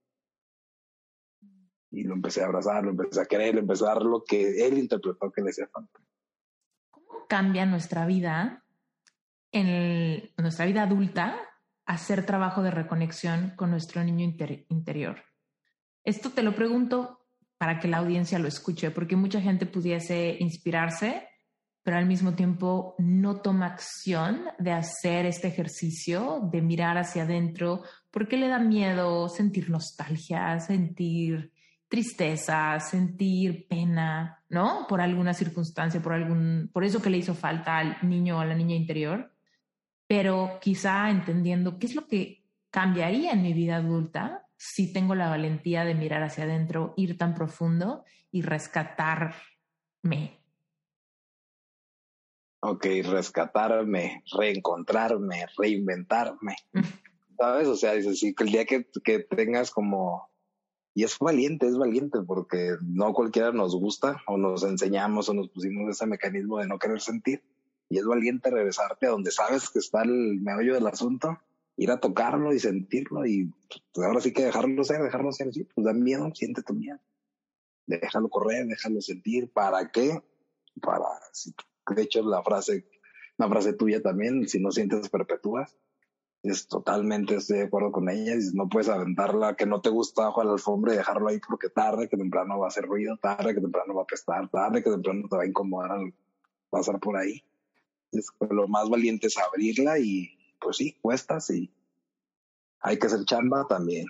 Y 1.90 2.02
lo 2.02 2.12
empecé 2.12 2.42
a 2.42 2.46
abrazar, 2.46 2.84
lo 2.84 2.90
empecé 2.90 3.18
a 3.18 3.24
querer, 3.24 3.54
lo 3.54 3.60
empecé 3.60 3.84
a 3.84 3.94
dar 3.94 4.02
lo 4.02 4.22
que 4.24 4.66
él 4.66 4.76
interpretó 4.76 5.32
que 5.32 5.40
le 5.40 5.50
hacía 5.50 5.68
falta. 5.68 6.00
¿Cómo 6.90 7.26
cambia 7.28 7.64
nuestra 7.64 8.04
vida, 8.04 8.62
en 9.52 10.30
nuestra 10.36 10.66
vida 10.66 10.82
adulta, 10.82 11.36
hacer 11.86 12.24
trabajo 12.24 12.62
de 12.62 12.70
reconexión 12.70 13.52
con 13.56 13.70
nuestro 13.70 14.02
niño 14.04 14.24
interior? 14.68 15.24
Esto 16.04 16.30
te 16.30 16.42
lo 16.42 16.54
pregunto 16.54 17.26
para 17.58 17.78
que 17.78 17.88
la 17.88 17.98
audiencia 17.98 18.38
lo 18.38 18.48
escuche, 18.48 18.90
porque 18.90 19.16
mucha 19.16 19.40
gente 19.40 19.66
pudiese 19.66 20.36
inspirarse 20.40 21.26
pero 21.82 21.96
al 21.96 22.06
mismo 22.06 22.34
tiempo 22.34 22.94
no 22.98 23.40
toma 23.40 23.66
acción 23.66 24.44
de 24.58 24.72
hacer 24.72 25.26
este 25.26 25.48
ejercicio, 25.48 26.40
de 26.52 26.60
mirar 26.60 26.98
hacia 26.98 27.22
adentro, 27.22 27.82
porque 28.10 28.36
le 28.36 28.48
da 28.48 28.58
miedo 28.58 29.28
sentir 29.28 29.70
nostalgia, 29.70 30.60
sentir 30.60 31.52
tristeza, 31.88 32.78
sentir 32.78 33.66
pena, 33.66 34.44
¿no? 34.48 34.86
Por 34.88 35.00
alguna 35.00 35.32
circunstancia, 35.32 36.00
por 36.00 36.12
algún, 36.12 36.70
por 36.72 36.84
eso 36.84 37.00
que 37.02 37.10
le 37.10 37.18
hizo 37.18 37.34
falta 37.34 37.78
al 37.78 37.96
niño 38.02 38.36
o 38.36 38.40
a 38.40 38.44
la 38.44 38.54
niña 38.54 38.76
interior, 38.76 39.32
pero 40.10 40.58
quizá 40.60 41.08
entendiendo 41.08 41.78
qué 41.78 41.86
es 41.86 41.94
lo 41.94 42.08
que 42.08 42.42
cambiaría 42.70 43.30
en 43.30 43.42
mi 43.42 43.52
vida 43.52 43.76
adulta 43.76 44.48
si 44.56 44.92
tengo 44.92 45.14
la 45.14 45.28
valentía 45.28 45.84
de 45.84 45.94
mirar 45.94 46.24
hacia 46.24 46.42
adentro, 46.42 46.94
ir 46.96 47.16
tan 47.16 47.32
profundo 47.32 48.04
y 48.32 48.42
rescatarme, 48.42 50.40
ok, 52.58 52.86
rescatarme, 53.04 54.24
reencontrarme, 54.36 55.46
reinventarme. 55.56 56.56
¿Sabes? 57.38 57.68
O 57.68 57.76
sea, 57.76 57.92
dices, 57.92 58.18
sí, 58.18 58.34
que 58.34 58.42
el 58.42 58.50
día 58.50 58.64
que, 58.64 58.88
que 59.04 59.20
tengas 59.20 59.70
como... 59.70 60.28
Y 60.92 61.04
es 61.04 61.20
valiente, 61.20 61.68
es 61.68 61.78
valiente, 61.78 62.18
porque 62.26 62.74
no 62.82 63.12
cualquiera 63.12 63.52
nos 63.52 63.76
gusta 63.76 64.20
o 64.26 64.36
nos 64.36 64.64
enseñamos 64.64 65.28
o 65.28 65.34
nos 65.34 65.48
pusimos 65.50 65.88
ese 65.88 66.04
mecanismo 66.04 66.58
de 66.58 66.66
no 66.66 66.80
querer 66.80 67.00
sentir. 67.00 67.44
Y 67.90 67.98
es 67.98 68.06
valiente 68.06 68.50
regresarte 68.50 69.06
a 69.06 69.10
donde 69.10 69.30
sabes 69.30 69.68
que 69.68 69.80
está 69.80 70.02
el 70.02 70.40
meollo 70.40 70.74
del 70.74 70.86
asunto, 70.86 71.38
ir 71.76 71.90
a 71.90 72.00
tocarlo 72.00 72.54
y 72.54 72.58
sentirlo 72.58 73.26
y 73.26 73.52
pues, 73.92 74.06
ahora 74.06 74.20
sí 74.20 74.32
que 74.32 74.44
dejarlo 74.44 74.82
ser, 74.84 75.02
dejarlo 75.02 75.32
ser 75.32 75.48
así, 75.48 75.64
pues 75.64 75.84
da 75.84 75.92
miedo, 75.92 76.30
siente 76.34 76.62
tu 76.62 76.72
miedo. 76.72 76.98
Déjalo 77.86 78.28
correr, 78.28 78.66
déjalo 78.66 79.00
sentir. 79.00 79.52
¿Para 79.52 79.90
qué? 79.90 80.22
Para 80.80 81.04
de 81.94 82.02
hecho 82.02 82.22
la 82.22 82.42
frase, 82.42 82.86
una 83.38 83.48
frase 83.48 83.72
tuya 83.72 84.00
también, 84.00 84.48
si 84.48 84.60
no 84.60 84.70
sientes 84.70 85.08
perpetúas, 85.08 85.76
es 86.42 86.68
totalmente 86.68 87.36
de 87.36 87.62
acuerdo 87.62 87.92
con 87.92 88.08
ella, 88.08 88.34
no 88.54 88.68
puedes 88.68 88.88
aventarla 88.88 89.56
que 89.56 89.66
no 89.66 89.80
te 89.82 89.90
gusta 89.90 90.24
bajo 90.24 90.42
la 90.42 90.52
alfombra 90.52 90.94
y 90.94 90.96
dejarlo 90.96 91.28
ahí 91.28 91.38
porque 91.46 91.68
tarde 91.68 92.08
que 92.08 92.16
temprano 92.16 92.58
va 92.58 92.66
a 92.66 92.68
hacer 92.68 92.84
ruido, 92.84 93.16
tarde 93.18 93.54
que 93.54 93.60
temprano 93.60 93.94
va 93.94 94.02
a 94.02 94.04
apestar, 94.04 94.48
tarde 94.48 94.82
que 94.82 94.90
temprano 94.90 95.28
te 95.28 95.36
va 95.36 95.42
a 95.42 95.46
incomodar 95.46 95.92
al 95.92 96.14
pasar 96.70 96.98
por 96.98 97.16
ahí. 97.16 97.44
Es, 98.12 98.28
lo 98.50 98.68
más 98.68 98.88
valiente 98.88 99.28
es 99.28 99.38
abrirla 99.38 99.98
y 99.98 100.30
pues 100.60 100.76
sí, 100.76 100.96
cuestas 101.00 101.50
y 101.50 101.72
hay 102.80 102.98
que 102.98 103.06
hacer 103.06 103.24
chamba 103.24 103.66
también. 103.68 104.06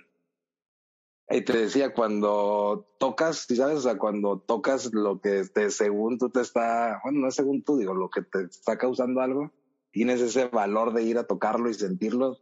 Y 1.29 1.41
te 1.41 1.57
decía, 1.57 1.93
cuando 1.93 2.85
tocas, 2.99 3.47
sabes, 3.47 3.77
o 3.77 3.81
sea, 3.81 3.97
cuando 3.97 4.39
tocas 4.39 4.93
lo 4.93 5.21
que 5.21 5.45
te, 5.45 5.69
según 5.69 6.17
tú 6.17 6.29
te 6.29 6.41
está, 6.41 6.99
bueno, 7.03 7.19
no 7.19 7.27
es 7.29 7.35
según 7.35 7.63
tú, 7.63 7.77
digo, 7.77 7.93
lo 7.93 8.09
que 8.09 8.21
te 8.21 8.43
está 8.43 8.77
causando 8.77 9.21
algo, 9.21 9.51
tienes 9.91 10.19
ese 10.19 10.45
valor 10.45 10.93
de 10.93 11.03
ir 11.03 11.17
a 11.17 11.27
tocarlo 11.27 11.69
y 11.69 11.73
sentirlo. 11.73 12.37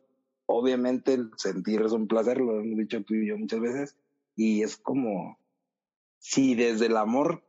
Obviamente 0.47 1.13
el 1.13 1.29
sentir 1.37 1.83
es 1.83 1.91
un 1.91 2.07
placer, 2.07 2.39
lo 2.39 2.59
hemos 2.59 2.79
dicho 2.79 3.03
tú 3.03 3.13
y 3.13 3.27
yo 3.27 3.37
muchas 3.37 3.59
veces, 3.59 3.95
y 4.35 4.63
es 4.63 4.77
como 4.77 5.37
si 6.17 6.55
desde 6.55 6.87
el 6.87 6.97
amor 6.97 7.43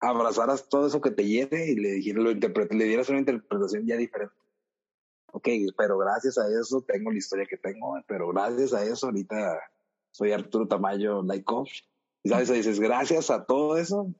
abrazaras 0.00 0.68
todo 0.68 0.86
eso 0.86 1.00
que 1.00 1.10
te 1.10 1.26
lleve 1.26 1.70
y 1.70 1.74
le, 1.74 2.00
lo 2.12 2.32
le 2.32 2.84
dieras 2.84 3.08
una 3.08 3.18
interpretación 3.18 3.86
ya 3.86 3.96
diferente. 3.96 4.34
Ok, 5.32 5.48
pero 5.76 5.98
gracias 5.98 6.38
a 6.38 6.48
eso 6.48 6.82
tengo 6.82 7.10
la 7.10 7.18
historia 7.18 7.46
que 7.46 7.58
tengo, 7.58 7.94
pero 8.06 8.28
gracias 8.28 8.72
a 8.72 8.84
eso 8.84 9.06
ahorita 9.06 9.60
soy 10.10 10.32
Arturo 10.32 10.66
Tamayo 10.66 11.22
Laikov. 11.22 11.68
Y 12.22 12.28
sabes, 12.30 12.50
dices, 12.50 12.80
gracias 12.80 13.30
a 13.30 13.44
todo 13.44 13.76
eso, 13.76 14.12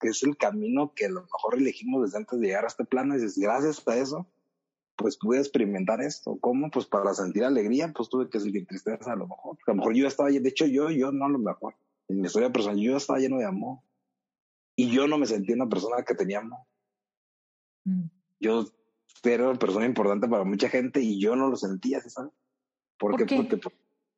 que 0.00 0.08
es 0.08 0.22
el 0.22 0.36
camino 0.36 0.92
que 0.94 1.06
a 1.06 1.10
lo 1.10 1.22
mejor 1.22 1.56
elegimos 1.56 2.02
desde 2.02 2.18
antes 2.18 2.40
de 2.40 2.46
llegar 2.46 2.64
a 2.64 2.68
este 2.68 2.84
plano, 2.84 3.14
dices, 3.14 3.38
gracias 3.38 3.86
a 3.86 3.96
eso, 3.96 4.26
pues 4.96 5.16
pude 5.16 5.38
experimentar 5.38 6.00
esto. 6.02 6.36
¿Cómo? 6.40 6.70
Pues 6.70 6.86
para 6.86 7.14
sentir 7.14 7.44
alegría, 7.44 7.92
pues 7.94 8.08
tuve 8.08 8.28
que 8.28 8.40
sentir 8.40 8.66
tristeza 8.66 9.12
a 9.12 9.16
lo 9.16 9.28
mejor. 9.28 9.56
a 9.66 9.70
lo 9.70 9.76
mejor 9.76 9.94
yo 9.94 10.06
estaba, 10.06 10.30
de 10.30 10.48
hecho 10.48 10.66
yo, 10.66 10.90
yo 10.90 11.12
no 11.12 11.28
lo 11.28 11.38
me 11.38 11.50
acuerdo. 11.50 11.78
En 12.08 12.20
mi 12.20 12.26
historia 12.26 12.52
personal, 12.52 12.78
yo 12.78 12.96
estaba 12.96 13.18
lleno 13.18 13.38
de 13.38 13.46
amor. 13.46 13.78
Y 14.76 14.90
yo 14.90 15.06
no 15.06 15.18
me 15.18 15.26
sentí 15.26 15.52
una 15.52 15.68
persona 15.68 16.02
que 16.02 16.14
tenía 16.14 16.38
amor. 16.38 16.60
Mm. 17.84 18.06
Yo 18.40 18.66
era 19.22 19.48
una 19.48 19.58
persona 19.58 19.86
importante 19.86 20.28
para 20.28 20.44
mucha 20.44 20.68
gente 20.68 21.00
y 21.00 21.20
yo 21.20 21.36
no 21.36 21.48
lo 21.48 21.56
sentía, 21.56 22.00
¿sabes? 22.00 22.32
¿Por, 22.98 23.16
qué? 23.16 23.36
Porque, 23.36 23.58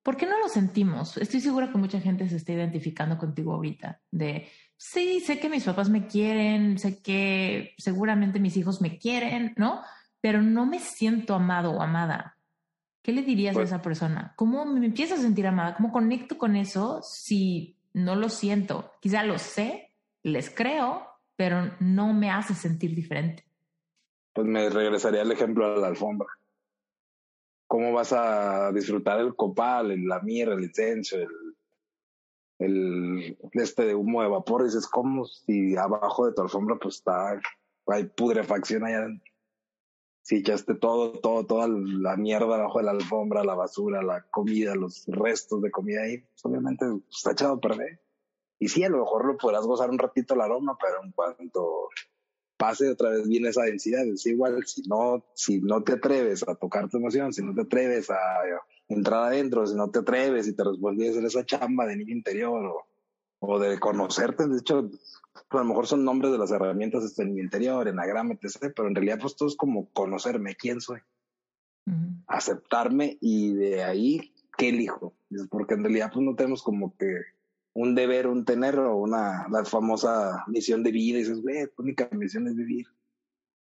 ¿Por 0.02 0.16
qué 0.16 0.26
no 0.26 0.38
lo 0.38 0.48
sentimos? 0.48 1.16
Estoy 1.16 1.40
segura 1.40 1.70
que 1.70 1.78
mucha 1.78 2.00
gente 2.00 2.28
se 2.28 2.36
está 2.36 2.52
identificando 2.52 3.18
contigo 3.18 3.52
ahorita, 3.52 4.00
de, 4.10 4.48
sí, 4.76 5.20
sé 5.20 5.38
que 5.38 5.48
mis 5.48 5.64
papás 5.64 5.88
me 5.88 6.06
quieren, 6.06 6.78
sé 6.78 7.02
que 7.02 7.74
seguramente 7.78 8.40
mis 8.40 8.56
hijos 8.56 8.80
me 8.80 8.98
quieren, 8.98 9.54
¿no? 9.56 9.80
Pero 10.20 10.42
no 10.42 10.66
me 10.66 10.78
siento 10.78 11.34
amado 11.34 11.72
o 11.72 11.82
amada. 11.82 12.36
¿Qué 13.02 13.12
le 13.12 13.22
dirías 13.22 13.54
a 13.54 13.60
pues 13.60 13.68
esa 13.68 13.82
persona? 13.82 14.32
¿Cómo 14.36 14.64
me 14.64 14.84
empiezo 14.84 15.14
a 15.14 15.18
sentir 15.18 15.46
amada? 15.46 15.74
¿Cómo 15.76 15.92
conecto 15.92 16.38
con 16.38 16.56
eso 16.56 17.00
si 17.02 17.76
no 17.92 18.16
lo 18.16 18.28
siento? 18.28 18.92
Quizá 19.00 19.22
lo 19.22 19.38
sé, 19.38 19.85
les 20.26 20.50
creo, 20.50 21.06
pero 21.36 21.72
no 21.80 22.12
me 22.12 22.30
hace 22.30 22.54
sentir 22.54 22.94
diferente. 22.94 23.44
Pues 24.34 24.46
me 24.46 24.68
regresaría 24.68 25.22
al 25.22 25.32
ejemplo 25.32 25.74
de 25.74 25.80
la 25.80 25.88
alfombra 25.88 26.28
cómo 27.66 27.92
vas 27.92 28.12
a 28.12 28.72
disfrutar 28.72 29.20
el 29.20 29.34
copal, 29.34 29.94
la 30.06 30.20
mirra, 30.20 30.54
el 30.54 30.64
incenso, 30.64 31.16
el, 31.16 31.28
el 32.58 33.38
este 33.52 33.86
de 33.86 33.94
humo 33.94 34.22
de 34.22 34.28
vapor, 34.28 34.64
dices, 34.64 34.86
¿cómo 34.86 35.24
si 35.26 35.76
abajo 35.76 36.26
de 36.26 36.32
tu 36.32 36.42
alfombra 36.42 36.76
pues 36.80 36.96
está, 36.96 37.40
hay 37.86 38.04
putrefacción 38.04 38.84
allá 38.84 38.98
adentro? 38.98 39.32
Si 40.22 40.36
echaste 40.36 40.74
todo, 40.74 41.12
todo, 41.20 41.46
toda 41.46 41.68
la 41.68 42.16
mierda 42.16 42.56
abajo 42.56 42.78
de 42.78 42.84
la 42.86 42.90
alfombra, 42.92 43.44
la 43.44 43.54
basura, 43.54 44.02
la 44.02 44.22
comida, 44.30 44.74
los 44.74 45.04
restos 45.06 45.62
de 45.62 45.70
comida 45.70 46.02
ahí, 46.02 46.18
pues 46.18 46.44
obviamente 46.44 46.84
está 47.08 47.32
echado 47.32 47.54
a 47.54 47.60
perder. 47.60 48.00
Y 48.58 48.68
sí, 48.68 48.84
a 48.84 48.88
lo 48.88 48.98
mejor 48.98 49.26
lo 49.26 49.36
podrás 49.36 49.66
gozar 49.66 49.90
un 49.90 49.98
ratito 49.98 50.34
el 50.34 50.40
aroma, 50.40 50.76
pero 50.80 51.02
en 51.04 51.12
cuanto 51.12 51.88
pase 52.56 52.90
otra 52.90 53.10
vez 53.10 53.28
bien 53.28 53.46
esa 53.46 53.62
densidad. 53.62 54.06
Es 54.06 54.26
igual, 54.26 54.64
si 54.66 54.82
no, 54.88 55.24
si 55.34 55.60
no 55.60 55.82
te 55.82 55.94
atreves 55.94 56.46
a 56.48 56.54
tocar 56.54 56.88
tu 56.88 56.96
emoción, 56.98 57.32
si 57.32 57.42
no 57.42 57.54
te 57.54 57.62
atreves 57.62 58.10
a 58.10 58.16
entrar 58.88 59.24
adentro, 59.24 59.66
si 59.66 59.74
no 59.74 59.90
te 59.90 60.00
atreves 60.00 60.48
y 60.48 60.54
te 60.54 60.64
respondes 60.64 61.08
a 61.08 61.10
hacer 61.10 61.24
esa 61.24 61.44
chamba 61.44 61.86
de 61.86 61.96
niño 61.96 62.14
interior 62.14 62.64
o, 62.64 62.86
o 63.40 63.58
de 63.58 63.78
conocerte, 63.78 64.46
de 64.46 64.58
hecho, 64.58 64.90
a 65.50 65.56
lo 65.56 65.64
mejor 65.64 65.86
son 65.86 66.04
nombres 66.04 66.32
de 66.32 66.38
las 66.38 66.50
herramientas 66.50 67.04
este, 67.04 67.22
en 67.22 67.34
mi 67.34 67.40
interior, 67.40 67.86
enagrama, 67.86 68.34
etc., 68.34 68.72
pero 68.74 68.88
en 68.88 68.94
realidad 68.94 69.18
pues 69.20 69.36
todo 69.36 69.48
es 69.48 69.56
como 69.56 69.90
conocerme, 69.90 70.56
quién 70.56 70.80
soy, 70.80 71.00
aceptarme 72.26 73.18
y 73.20 73.52
de 73.52 73.84
ahí, 73.84 74.34
¿qué 74.56 74.70
elijo? 74.70 75.14
Porque 75.50 75.74
en 75.74 75.84
realidad 75.84 76.10
pues 76.12 76.24
no 76.24 76.34
tenemos 76.34 76.62
como 76.62 76.96
que 76.96 77.20
un 77.76 77.94
deber, 77.94 78.26
un 78.26 78.46
tener 78.46 78.78
o 78.78 78.96
una, 78.96 79.46
la 79.50 79.62
famosa 79.66 80.44
misión 80.46 80.82
de 80.82 80.92
vida. 80.92 81.18
Y 81.18 81.20
dices, 81.20 81.42
güey, 81.42 81.66
tu 81.66 81.82
única 81.82 82.08
misión 82.10 82.48
es 82.48 82.56
vivir. 82.56 82.86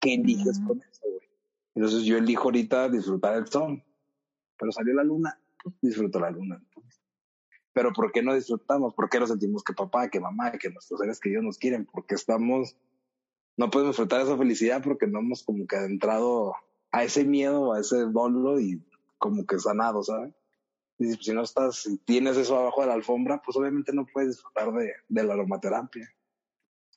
¿Qué 0.00 0.14
eliges 0.14 0.58
con 0.66 0.80
eso, 0.80 1.02
güey? 1.04 1.28
Entonces 1.74 2.04
yo 2.04 2.16
elijo 2.16 2.44
ahorita 2.44 2.88
disfrutar 2.88 3.36
el 3.36 3.46
sol. 3.48 3.84
Pero 4.58 4.72
salió 4.72 4.94
la 4.94 5.04
luna, 5.04 5.38
pues 5.62 5.76
disfruto 5.82 6.18
la 6.20 6.30
luna. 6.30 6.58
Pero 7.74 7.92
¿por 7.92 8.10
qué 8.10 8.22
no 8.22 8.34
disfrutamos? 8.34 8.94
¿Por 8.94 9.10
qué 9.10 9.20
no 9.20 9.26
sentimos 9.26 9.62
que 9.62 9.74
papá, 9.74 10.08
que 10.08 10.20
mamá, 10.20 10.52
que 10.52 10.70
nuestros 10.70 11.00
seres 11.00 11.20
queridos 11.20 11.44
nos 11.44 11.58
quieren? 11.58 11.84
Porque 11.84 12.14
estamos, 12.14 12.78
no 13.58 13.68
podemos 13.68 13.92
disfrutar 13.92 14.22
esa 14.22 14.38
felicidad 14.38 14.82
porque 14.82 15.06
no 15.06 15.18
hemos 15.18 15.42
como 15.42 15.66
que 15.66 15.76
adentrado 15.76 16.54
a 16.92 17.04
ese 17.04 17.26
miedo, 17.26 17.74
a 17.74 17.80
ese 17.80 17.98
dolor 18.06 18.62
y 18.62 18.82
como 19.18 19.44
que 19.44 19.58
sanado, 19.58 20.02
¿sabes? 20.02 20.32
Y 20.98 21.12
si 21.14 21.32
no 21.32 21.42
estás, 21.42 21.76
si 21.76 21.98
tienes 21.98 22.36
eso 22.36 22.58
abajo 22.58 22.80
de 22.80 22.88
la 22.88 22.94
alfombra, 22.94 23.40
pues 23.40 23.56
obviamente 23.56 23.92
no 23.92 24.04
puedes 24.06 24.30
disfrutar 24.30 24.72
de, 24.72 24.92
de 25.08 25.22
la 25.22 25.34
aromaterapia. 25.34 26.12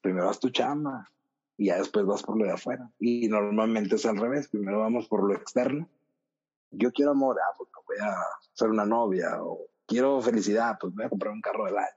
Primero 0.02 0.26
vas 0.26 0.40
tu 0.40 0.50
chamba 0.50 1.12
y 1.58 1.68
ya 1.68 1.78
después 1.78 2.06
vas 2.08 2.24
por 2.24 2.38
lo 2.38 2.46
de 2.46 2.52
afuera. 2.52 2.92
Y 2.98 3.28
normalmente 3.28 3.96
es 3.96 4.06
al 4.08 4.18
revés. 4.18 4.48
Primero 4.48 4.80
vamos 4.80 5.08
por 5.08 5.28
lo 5.28 5.36
externo. 5.36 5.88
Yo 6.72 6.92
quiero 6.92 7.12
amor, 7.12 7.38
ah, 7.40 7.54
pues 7.58 7.70
voy 7.86 7.98
a 8.02 8.16
ser 8.54 8.70
una 8.70 8.86
novia. 8.86 9.44
O 9.44 9.68
quiero 9.86 10.20
felicidad, 10.22 10.78
pues 10.82 10.96
voy 10.96 11.06
a 11.06 11.10
comprar 11.10 11.34
un 11.34 11.42
carro 11.42 11.66
del 11.66 11.78
año. 11.78 11.88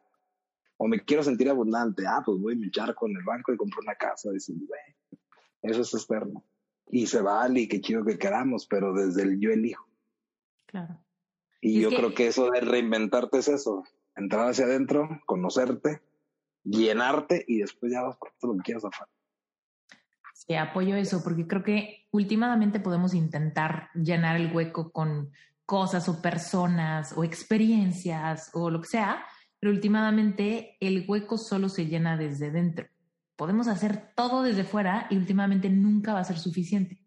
O 0.76 0.88
me 0.88 1.02
quiero 1.02 1.22
sentir 1.22 1.48
abundante, 1.48 2.04
ah, 2.06 2.22
pues 2.24 2.38
voy 2.38 2.60
a 2.62 2.66
echar 2.66 2.94
con 2.94 3.12
el 3.12 3.22
banco 3.22 3.52
y 3.52 3.56
compro 3.56 3.80
una 3.80 3.94
casa. 3.94 4.30
Diciendo, 4.30 4.66
eso 5.62 5.80
es 5.80 5.94
externo. 5.94 6.44
Y 6.88 7.06
se 7.06 7.22
vale 7.22 7.60
y 7.60 7.68
qué 7.68 7.80
chido 7.80 8.04
que 8.04 8.18
queramos, 8.18 8.66
pero 8.66 8.92
desde 8.92 9.22
el 9.22 9.40
yo 9.40 9.50
elijo. 9.50 9.88
Claro. 10.66 11.03
Y, 11.66 11.80
yo 11.80 11.88
creo 11.88 12.12
que 12.12 12.26
eso 12.26 12.50
de 12.50 12.60
reinventarte 12.60 13.38
es 13.38 13.48
eso, 13.48 13.84
entrar 14.14 14.50
hacia 14.50 14.66
adentro, 14.66 15.08
conocerte, 15.24 16.02
llenarte 16.62 17.42
y 17.48 17.60
después 17.60 17.90
ya 17.90 18.02
vas 18.02 18.18
por 18.18 18.32
todo 18.38 18.52
lo 18.52 18.58
que 18.58 18.64
quieras 18.64 18.84
hacer. 18.84 19.06
Sí, 20.34 20.54
apoyo 20.56 20.94
eso, 20.94 21.22
porque 21.24 21.46
creo 21.46 21.62
que 21.62 22.06
últimamente 22.10 22.80
podemos 22.80 23.14
intentar 23.14 23.88
llenar 23.94 24.36
el 24.36 24.54
hueco 24.54 24.92
con 24.92 25.32
cosas 25.64 26.06
o 26.10 26.20
personas 26.20 27.14
o 27.16 27.24
experiencias 27.24 28.50
o 28.52 28.68
lo 28.68 28.82
que 28.82 28.88
sea, 28.88 29.24
pero 29.58 29.72
últimamente 29.72 30.76
el 30.80 31.06
hueco 31.08 31.38
solo 31.38 31.70
se 31.70 31.86
llena 31.86 32.18
desde 32.18 32.50
dentro. 32.50 32.88
Podemos 33.36 33.68
hacer 33.68 34.12
todo 34.14 34.42
desde 34.42 34.64
fuera 34.64 35.06
y 35.08 35.16
últimamente 35.16 35.70
nunca 35.70 36.12
va 36.12 36.20
a 36.20 36.24
ser 36.24 36.38
suficiente 36.38 37.03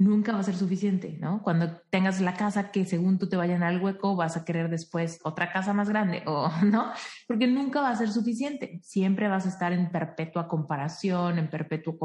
nunca 0.00 0.32
va 0.32 0.38
a 0.38 0.42
ser 0.42 0.56
suficiente, 0.56 1.18
¿no? 1.20 1.42
Cuando 1.42 1.76
tengas 1.90 2.22
la 2.22 2.32
casa 2.32 2.70
que 2.70 2.86
según 2.86 3.18
tú 3.18 3.28
te 3.28 3.36
vayan 3.36 3.62
al 3.62 3.82
hueco, 3.82 4.16
vas 4.16 4.34
a 4.34 4.46
querer 4.46 4.70
después 4.70 5.20
otra 5.24 5.52
casa 5.52 5.74
más 5.74 5.90
grande, 5.90 6.24
no, 6.64 6.92
porque 7.28 7.46
nunca 7.46 7.82
va 7.82 7.90
a 7.90 7.96
ser 7.96 8.10
suficiente. 8.10 8.80
Siempre 8.82 9.28
vas 9.28 9.44
a 9.44 9.50
estar 9.50 9.74
en 9.74 9.90
perpetua 9.92 10.48
comparación, 10.48 11.38
en 11.38 11.50
perpetuo 11.50 11.98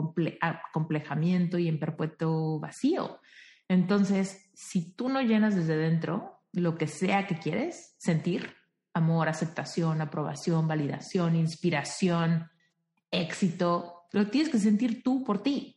complejamiento 0.74 1.58
y 1.58 1.70
en 1.70 1.80
perpetuo 1.80 2.60
vacío. 2.60 3.22
Entonces, 3.70 4.52
si 4.54 4.93
tú 4.93 5.08
no 5.08 5.22
llenas 5.22 5.56
desde 5.56 5.78
dentro 5.78 6.41
lo 6.52 6.78
que 6.78 6.88
sea 6.88 7.28
que 7.28 7.39
quieres 7.39 7.96
sentir, 7.98 8.56
amor, 8.93 9.30
aceptación, 9.30 10.02
aprobación, 10.02 10.68
validación, 10.68 11.38
inspiración, 11.38 12.50
éxito, 13.10 14.02
lo 14.12 14.28
tienes 14.28 14.52
que 14.52 14.60
sentir 14.60 15.02
tú 15.02 15.24
por 15.24 15.41
ti 15.41 15.74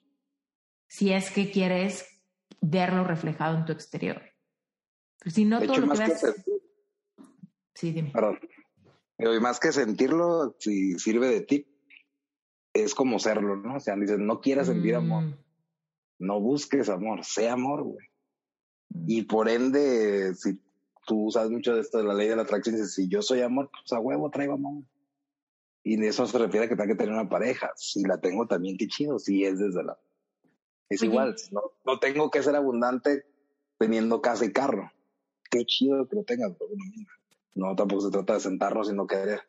si 0.88 1.12
es 1.12 1.30
que 1.30 1.50
quieres 1.50 2.06
verlo 2.60 3.04
reflejado 3.04 3.56
en 3.56 3.64
tu 3.64 3.72
exterior. 3.72 4.22
Pues 5.22 5.34
si 5.34 5.44
no, 5.44 5.60
todo 5.60 5.78
lo 5.78 5.92
que 5.92 5.98
ves... 5.98 6.34
Sí, 7.74 7.92
dime. 7.92 8.10
Perdón. 8.10 8.40
Y 9.18 9.40
más 9.40 9.60
que 9.60 9.72
sentirlo, 9.72 10.56
si 10.58 10.98
sirve 10.98 11.28
de 11.28 11.40
tip, 11.42 11.68
es 12.72 12.94
como 12.94 13.18
serlo, 13.18 13.56
¿no? 13.56 13.76
O 13.76 13.80
sea, 13.80 13.96
dices, 13.96 14.18
no 14.18 14.40
quieras 14.40 14.68
sentir 14.68 14.94
amor. 14.94 15.24
Mm. 15.24 15.34
No 16.20 16.40
busques 16.40 16.88
amor, 16.88 17.24
sé 17.24 17.48
amor, 17.48 17.82
güey. 17.82 18.06
Mm. 18.90 19.04
Y 19.08 19.22
por 19.22 19.48
ende, 19.48 20.34
si 20.34 20.60
tú 21.06 21.30
sabes 21.30 21.50
mucho 21.50 21.74
de 21.74 21.80
esto 21.80 21.98
de 21.98 22.04
la 22.04 22.14
ley 22.14 22.28
de 22.28 22.36
la 22.36 22.42
atracción, 22.42 22.76
dices, 22.76 22.94
si 22.94 23.08
yo 23.08 23.22
soy 23.22 23.42
amor, 23.42 23.70
pues 23.70 23.92
a 23.92 24.00
huevo 24.00 24.30
traigo 24.30 24.54
amor. 24.54 24.84
Y 25.82 26.04
eso 26.04 26.26
se 26.26 26.38
refiere 26.38 26.66
a 26.66 26.68
que 26.68 26.76
tengo 26.76 26.88
que 26.88 26.98
tener 26.98 27.14
una 27.14 27.28
pareja. 27.28 27.70
Si 27.76 28.02
la 28.02 28.20
tengo 28.20 28.46
también, 28.46 28.76
qué 28.76 28.86
chido. 28.86 29.18
Si 29.18 29.44
es 29.44 29.58
desde 29.58 29.82
la 29.82 29.98
es 30.88 31.02
igual, 31.02 31.36
no, 31.50 31.60
no, 31.84 31.98
tengo 31.98 32.30
que 32.30 32.42
ser 32.42 32.56
abundante 32.56 33.24
teniendo 33.78 34.22
casa 34.22 34.44
y 34.44 34.52
carro. 34.52 34.90
Qué 35.50 35.64
chido 35.64 36.06
que 36.08 36.16
lo 36.16 36.24
tengas, 36.24 36.52
no, 37.54 37.74
tampoco 37.74 38.02
se 38.02 38.10
trata 38.10 38.34
de 38.34 38.40
sentarnos 38.40 38.90
y 38.90 38.94
no 38.94 39.06
querer. 39.06 39.40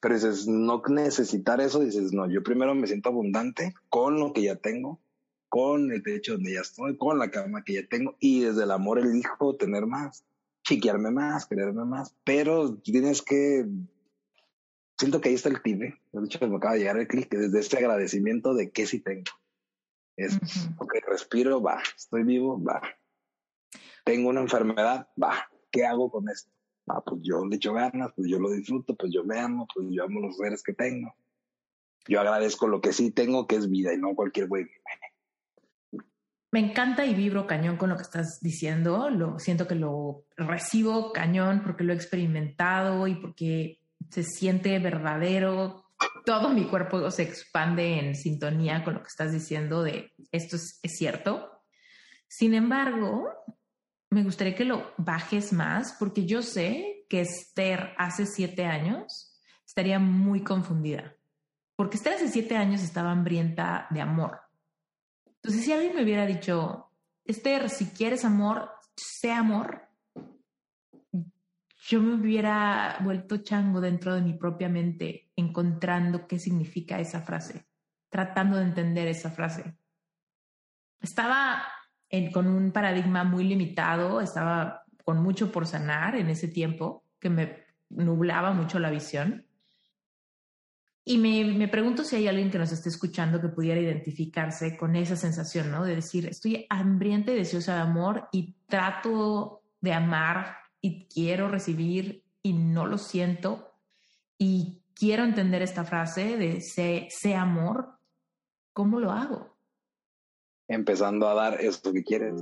Pero 0.00 0.14
dices, 0.14 0.48
no 0.48 0.82
necesitar 0.88 1.60
eso, 1.60 1.80
dices, 1.80 2.12
no, 2.12 2.28
yo 2.28 2.42
primero 2.42 2.74
me 2.74 2.86
siento 2.86 3.10
abundante 3.10 3.74
con 3.88 4.18
lo 4.18 4.32
que 4.32 4.42
ya 4.42 4.56
tengo, 4.56 5.00
con 5.48 5.92
el 5.92 6.02
techo 6.02 6.32
donde 6.32 6.54
ya 6.54 6.60
estoy, 6.60 6.96
con 6.96 7.18
la 7.18 7.30
cama 7.30 7.62
que 7.62 7.74
ya 7.74 7.86
tengo, 7.86 8.16
y 8.18 8.40
desde 8.40 8.64
el 8.64 8.70
amor 8.70 8.98
elijo 8.98 9.54
tener 9.56 9.86
más, 9.86 10.24
chiquearme 10.64 11.10
más, 11.10 11.46
quererme 11.46 11.84
más, 11.84 12.16
pero 12.24 12.76
tienes 12.78 13.22
que 13.22 13.66
siento 15.02 15.20
que 15.20 15.30
ahí 15.30 15.34
está 15.34 15.48
el 15.48 15.62
tip, 15.62 15.82
¿eh? 15.82 15.94
De 16.12 16.24
hecho, 16.24 16.46
me 16.48 16.56
acaba 16.56 16.74
de 16.74 16.80
llegar 16.80 16.96
el 16.96 17.08
clic 17.08 17.28
desde 17.28 17.58
este 17.58 17.78
agradecimiento 17.78 18.54
de 18.54 18.70
que 18.70 18.86
sí 18.86 19.00
tengo. 19.00 19.24
Es, 20.16 20.38
ok, 20.78 20.94
respiro, 21.06 21.62
va, 21.62 21.82
estoy 21.96 22.24
vivo, 22.24 22.62
va. 22.62 22.82
Tengo 24.04 24.28
una 24.28 24.40
enfermedad, 24.40 25.08
va, 25.20 25.48
¿qué 25.70 25.86
hago 25.86 26.10
con 26.10 26.28
esto? 26.28 26.50
Ah, 26.88 27.02
pues 27.04 27.20
yo 27.22 27.46
le 27.46 27.56
echo 27.56 27.72
ganas, 27.72 28.12
pues 28.14 28.28
yo 28.28 28.38
lo 28.38 28.50
disfruto, 28.50 28.96
pues 28.96 29.12
yo 29.12 29.24
me 29.24 29.38
amo, 29.38 29.66
pues 29.72 29.86
yo 29.90 30.04
amo 30.04 30.20
los 30.20 30.36
seres 30.36 30.62
que 30.62 30.72
tengo. 30.72 31.14
Yo 32.08 32.20
agradezco 32.20 32.66
lo 32.66 32.80
que 32.80 32.92
sí 32.92 33.12
tengo, 33.12 33.46
que 33.46 33.56
es 33.56 33.70
vida 33.70 33.94
y 33.94 33.98
no 33.98 34.14
cualquier 34.14 34.48
güey. 34.48 34.66
Me 36.50 36.60
encanta 36.60 37.06
y 37.06 37.14
vibro 37.14 37.46
cañón 37.46 37.76
con 37.76 37.88
lo 37.90 37.96
que 37.96 38.02
estás 38.02 38.40
diciendo. 38.42 39.08
Lo 39.08 39.38
siento 39.38 39.66
que 39.66 39.74
lo 39.74 40.26
recibo 40.36 41.12
cañón 41.12 41.62
porque 41.64 41.84
lo 41.84 41.92
he 41.92 41.96
experimentado 41.96 43.06
y 43.06 43.14
porque 43.14 43.80
se 44.10 44.22
siente 44.22 44.78
verdadero 44.78 45.81
todo 46.24 46.50
mi 46.50 46.64
cuerpo 46.64 47.10
se 47.10 47.22
expande 47.22 47.98
en 47.98 48.14
sintonía 48.14 48.84
con 48.84 48.94
lo 48.94 49.02
que 49.02 49.08
estás 49.08 49.32
diciendo 49.32 49.82
de 49.82 50.12
esto 50.30 50.56
es, 50.56 50.80
cierto. 50.82 51.62
Sin 52.28 52.54
embargo, 52.54 53.28
me 54.10 54.22
gustaría 54.22 54.54
que 54.54 54.64
lo 54.64 54.92
bajes 54.96 55.52
más 55.52 55.96
porque 55.98 56.26
yo 56.26 56.42
sé 56.42 57.04
que 57.08 57.20
Esther 57.20 57.94
hace 57.98 58.26
siete 58.26 58.64
años 58.64 59.40
estaría 59.66 59.98
muy 59.98 60.42
confundida. 60.42 61.14
Porque 61.76 61.96
Esther 61.96 62.14
hace 62.14 62.28
siete 62.28 62.56
años 62.56 62.82
estaba 62.82 63.10
hambrienta 63.10 63.86
de 63.90 64.00
amor. 64.00 64.40
Entonces, 65.26 65.64
si 65.64 65.72
alguien 65.72 65.94
me 65.94 66.02
hubiera 66.02 66.26
dicho, 66.26 66.90
Esther, 67.24 67.68
si 67.68 67.86
quieres 67.86 68.24
amor, 68.24 68.70
sé 68.96 69.32
amor, 69.32 69.88
yo 71.92 72.00
me 72.00 72.14
hubiera 72.14 72.96
vuelto 73.00 73.36
chango 73.42 73.78
dentro 73.78 74.14
de 74.14 74.22
mi 74.22 74.32
propia 74.32 74.70
mente, 74.70 75.30
encontrando 75.36 76.26
qué 76.26 76.38
significa 76.38 76.98
esa 76.98 77.20
frase, 77.20 77.66
tratando 78.08 78.56
de 78.56 78.62
entender 78.62 79.08
esa 79.08 79.30
frase. 79.30 79.76
Estaba 81.02 81.62
con 82.32 82.46
un 82.46 82.72
paradigma 82.72 83.24
muy 83.24 83.44
limitado, 83.44 84.22
estaba 84.22 84.84
con 85.04 85.22
mucho 85.22 85.52
por 85.52 85.66
sanar 85.66 86.16
en 86.16 86.30
ese 86.30 86.48
tiempo, 86.48 87.04
que 87.20 87.28
me 87.28 87.66
nublaba 87.90 88.52
mucho 88.52 88.78
la 88.78 88.88
visión. 88.88 89.46
Y 91.04 91.18
me, 91.18 91.44
me, 91.44 91.68
pregunto 91.68 92.04
si 92.04 92.16
hay 92.16 92.26
alguien 92.26 92.50
que 92.50 92.58
nos 92.58 92.72
esté 92.72 92.88
escuchando 92.88 93.38
que 93.38 93.48
pudiera 93.48 93.78
identificarse 93.78 94.78
con 94.78 94.96
esa 94.96 95.16
sensación, 95.16 95.70
¿no? 95.70 95.84
De 95.84 95.96
decir, 95.96 96.26
estoy 96.26 96.64
hambrienta 96.70 97.32
y 97.32 97.36
deseosa 97.36 97.74
de 97.74 97.80
amor 97.82 98.28
y 98.32 98.54
trato 98.66 99.62
de 99.82 99.92
amar 99.92 100.61
y 100.82 101.06
quiero 101.06 101.48
recibir 101.48 102.22
y 102.42 102.52
no 102.52 102.86
lo 102.86 102.98
siento 102.98 103.72
y 104.36 104.82
quiero 104.94 105.24
entender 105.24 105.62
esta 105.62 105.84
frase 105.84 106.36
de 106.36 106.60
sé, 106.60 107.34
amor, 107.34 107.98
¿cómo 108.72 109.00
lo 109.00 109.12
hago? 109.12 109.56
Empezando 110.68 111.28
a 111.28 111.34
dar 111.34 111.60
eso 111.60 111.92
que 111.92 112.02
quieres. 112.02 112.34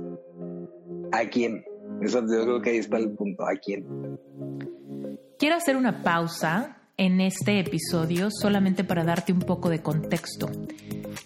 ¿A 1.11 1.29
quién? 1.29 1.63
Eso, 2.01 2.21
yo 2.21 2.43
creo 2.43 2.61
que 2.61 2.71
ahí 2.71 2.77
está 2.77 2.97
el 2.97 3.11
punto. 3.11 3.43
¿A 3.45 3.55
quién? 3.55 3.85
Quiero 5.37 5.55
hacer 5.55 5.75
una 5.75 6.01
pausa 6.01 6.77
en 6.97 7.21
este 7.21 7.59
episodio 7.59 8.29
solamente 8.31 8.83
para 8.83 9.03
darte 9.03 9.33
un 9.33 9.39
poco 9.39 9.69
de 9.69 9.81
contexto. 9.81 10.49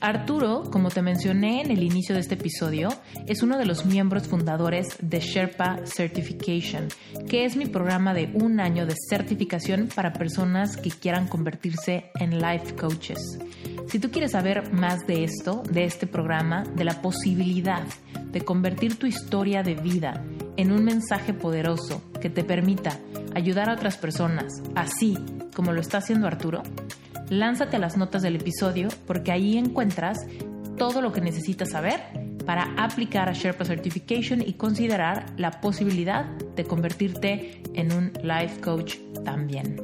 Arturo, 0.06 0.70
como 0.70 0.89
te 0.89 1.01
mencioné 1.01 1.62
en 1.62 1.72
el 1.72 1.82
inicio 1.82 2.14
de 2.14 2.22
este 2.22 2.36
episodio, 2.36 2.89
es 3.26 3.41
uno 3.41 3.58
de 3.58 3.66
los 3.66 3.88
miembros 3.88 4.28
fundadores 4.28 4.86
de 5.01 5.20
Sherpa 5.20 5.80
Certification, 5.84 6.89
que 7.28 7.43
es 7.43 7.56
mi 7.56 7.66
programa 7.66 8.14
de 8.14 8.30
un 8.36 8.60
año 8.60 8.86
de 8.86 8.93
certificación 9.10 9.89
para 9.95 10.14
personas 10.14 10.78
que 10.78 10.91
quieran 10.91 11.28
convertirse 11.28 12.12
en 12.20 12.39
life 12.39 12.76
coaches. 12.76 13.39
Si 13.88 13.97
tú 13.97 14.12
quieres 14.12 14.34
saber 14.34 14.72
más 14.72 15.08
de 15.08 15.24
esto, 15.24 15.64
de 15.72 15.86
este 15.86 16.06
programa, 16.06 16.62
de 16.76 16.84
la 16.84 17.01
posibilidad 17.01 17.82
de 18.32 18.41
convertir 18.41 18.99
tu 18.99 19.08
historia 19.08 19.64
de 19.64 19.74
vida 19.74 20.24
en 20.56 20.72
un 20.72 20.84
mensaje 20.84 21.34
poderoso 21.34 22.03
que 22.22 22.30
te 22.30 22.43
permita 22.43 22.99
ayudar 23.34 23.70
a 23.70 23.74
otras 23.74 23.97
personas, 23.97 24.62
así 24.76 25.18
como 25.56 25.72
lo 25.72 25.82
está 25.82 25.97
haciendo 25.97 26.28
Arturo, 26.28 26.62
lánzate 27.30 27.78
a 27.78 27.80
las 27.80 27.97
notas 27.97 28.21
del 28.21 28.36
episodio 28.36 28.89
porque 29.07 29.32
ahí 29.32 29.57
encuentras 29.57 30.26
todo 30.78 31.01
lo 31.01 31.11
que 31.11 31.21
necesitas 31.21 31.71
saber 31.71 32.01
para 32.45 32.76
aplicar 32.78 33.28
a 33.30 33.34
Sherpa 33.34 33.65
Certification 33.65 34.41
y 34.41 34.53
considerar 34.53 35.26
la 35.38 35.61
posibilidad 35.61 36.26
de 36.26 36.63
convertirte 36.63 37.63
en 37.73 37.91
un 37.91 38.13
life 38.21 38.61
coach 38.61 38.97
también. 39.23 39.78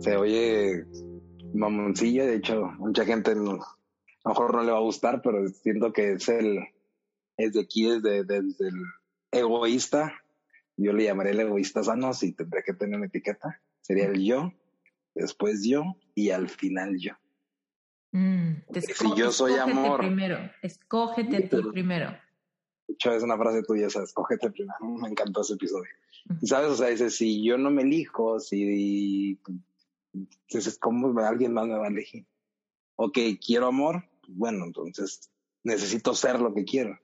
Se 0.00 0.16
oye 0.16 0.84
mamoncilla, 1.54 2.26
de 2.26 2.36
hecho, 2.36 2.72
mucha 2.78 3.04
gente 3.04 3.30
a 3.30 3.34
lo 3.34 3.60
mejor 4.24 4.54
no 4.54 4.62
le 4.62 4.72
va 4.72 4.78
a 4.78 4.82
gustar, 4.82 5.22
pero 5.22 5.48
siento 5.48 5.92
que 5.92 6.12
es 6.12 6.28
el, 6.28 6.58
es 7.38 7.52
de 7.54 7.60
aquí, 7.60 7.88
desde, 7.88 8.24
desde 8.24 8.68
el 8.68 8.82
egoísta 9.30 10.23
yo 10.76 10.92
le 10.92 11.04
llamaré 11.04 11.30
el 11.30 11.40
egoísta 11.40 11.82
sano 11.82 12.12
si 12.12 12.32
tendría 12.32 12.62
que 12.62 12.74
tener 12.74 12.96
una 12.96 13.06
etiqueta. 13.06 13.60
Sería 13.80 14.06
el 14.06 14.24
yo, 14.24 14.52
después 15.14 15.64
yo 15.64 15.84
y 16.14 16.30
al 16.30 16.48
final 16.48 16.96
yo. 16.98 17.12
Mm, 18.12 18.62
si 18.80 19.14
yo 19.16 19.30
soy 19.30 19.54
amor. 19.54 20.00
Primero, 20.00 20.38
escógete 20.62 21.48
tú 21.48 21.70
primero. 21.72 22.10
De 22.86 22.94
hecho, 22.94 23.12
es 23.12 23.22
una 23.22 23.36
frase 23.36 23.62
tuya, 23.62 23.86
esa, 23.86 24.02
escógete 24.02 24.50
primero. 24.50 24.78
Me 25.02 25.08
encantó 25.08 25.40
ese 25.40 25.54
episodio. 25.54 25.90
Y 26.40 26.46
sabes, 26.46 26.70
o 26.70 26.76
sea, 26.76 26.88
dice, 26.88 27.10
si 27.10 27.44
yo 27.44 27.58
no 27.58 27.70
me 27.70 27.82
elijo, 27.82 28.40
si, 28.40 29.38
entonces, 30.14 30.78
¿cómo 30.78 31.18
alguien 31.20 31.52
más 31.52 31.66
me 31.66 31.76
va 31.76 31.84
a 31.84 31.90
elegir? 31.90 32.26
Ok, 32.96 33.18
quiero 33.44 33.66
amor, 33.66 34.08
bueno, 34.28 34.64
entonces 34.64 35.30
necesito 35.62 36.14
ser 36.14 36.40
lo 36.40 36.54
que 36.54 36.64
quiero. 36.64 36.98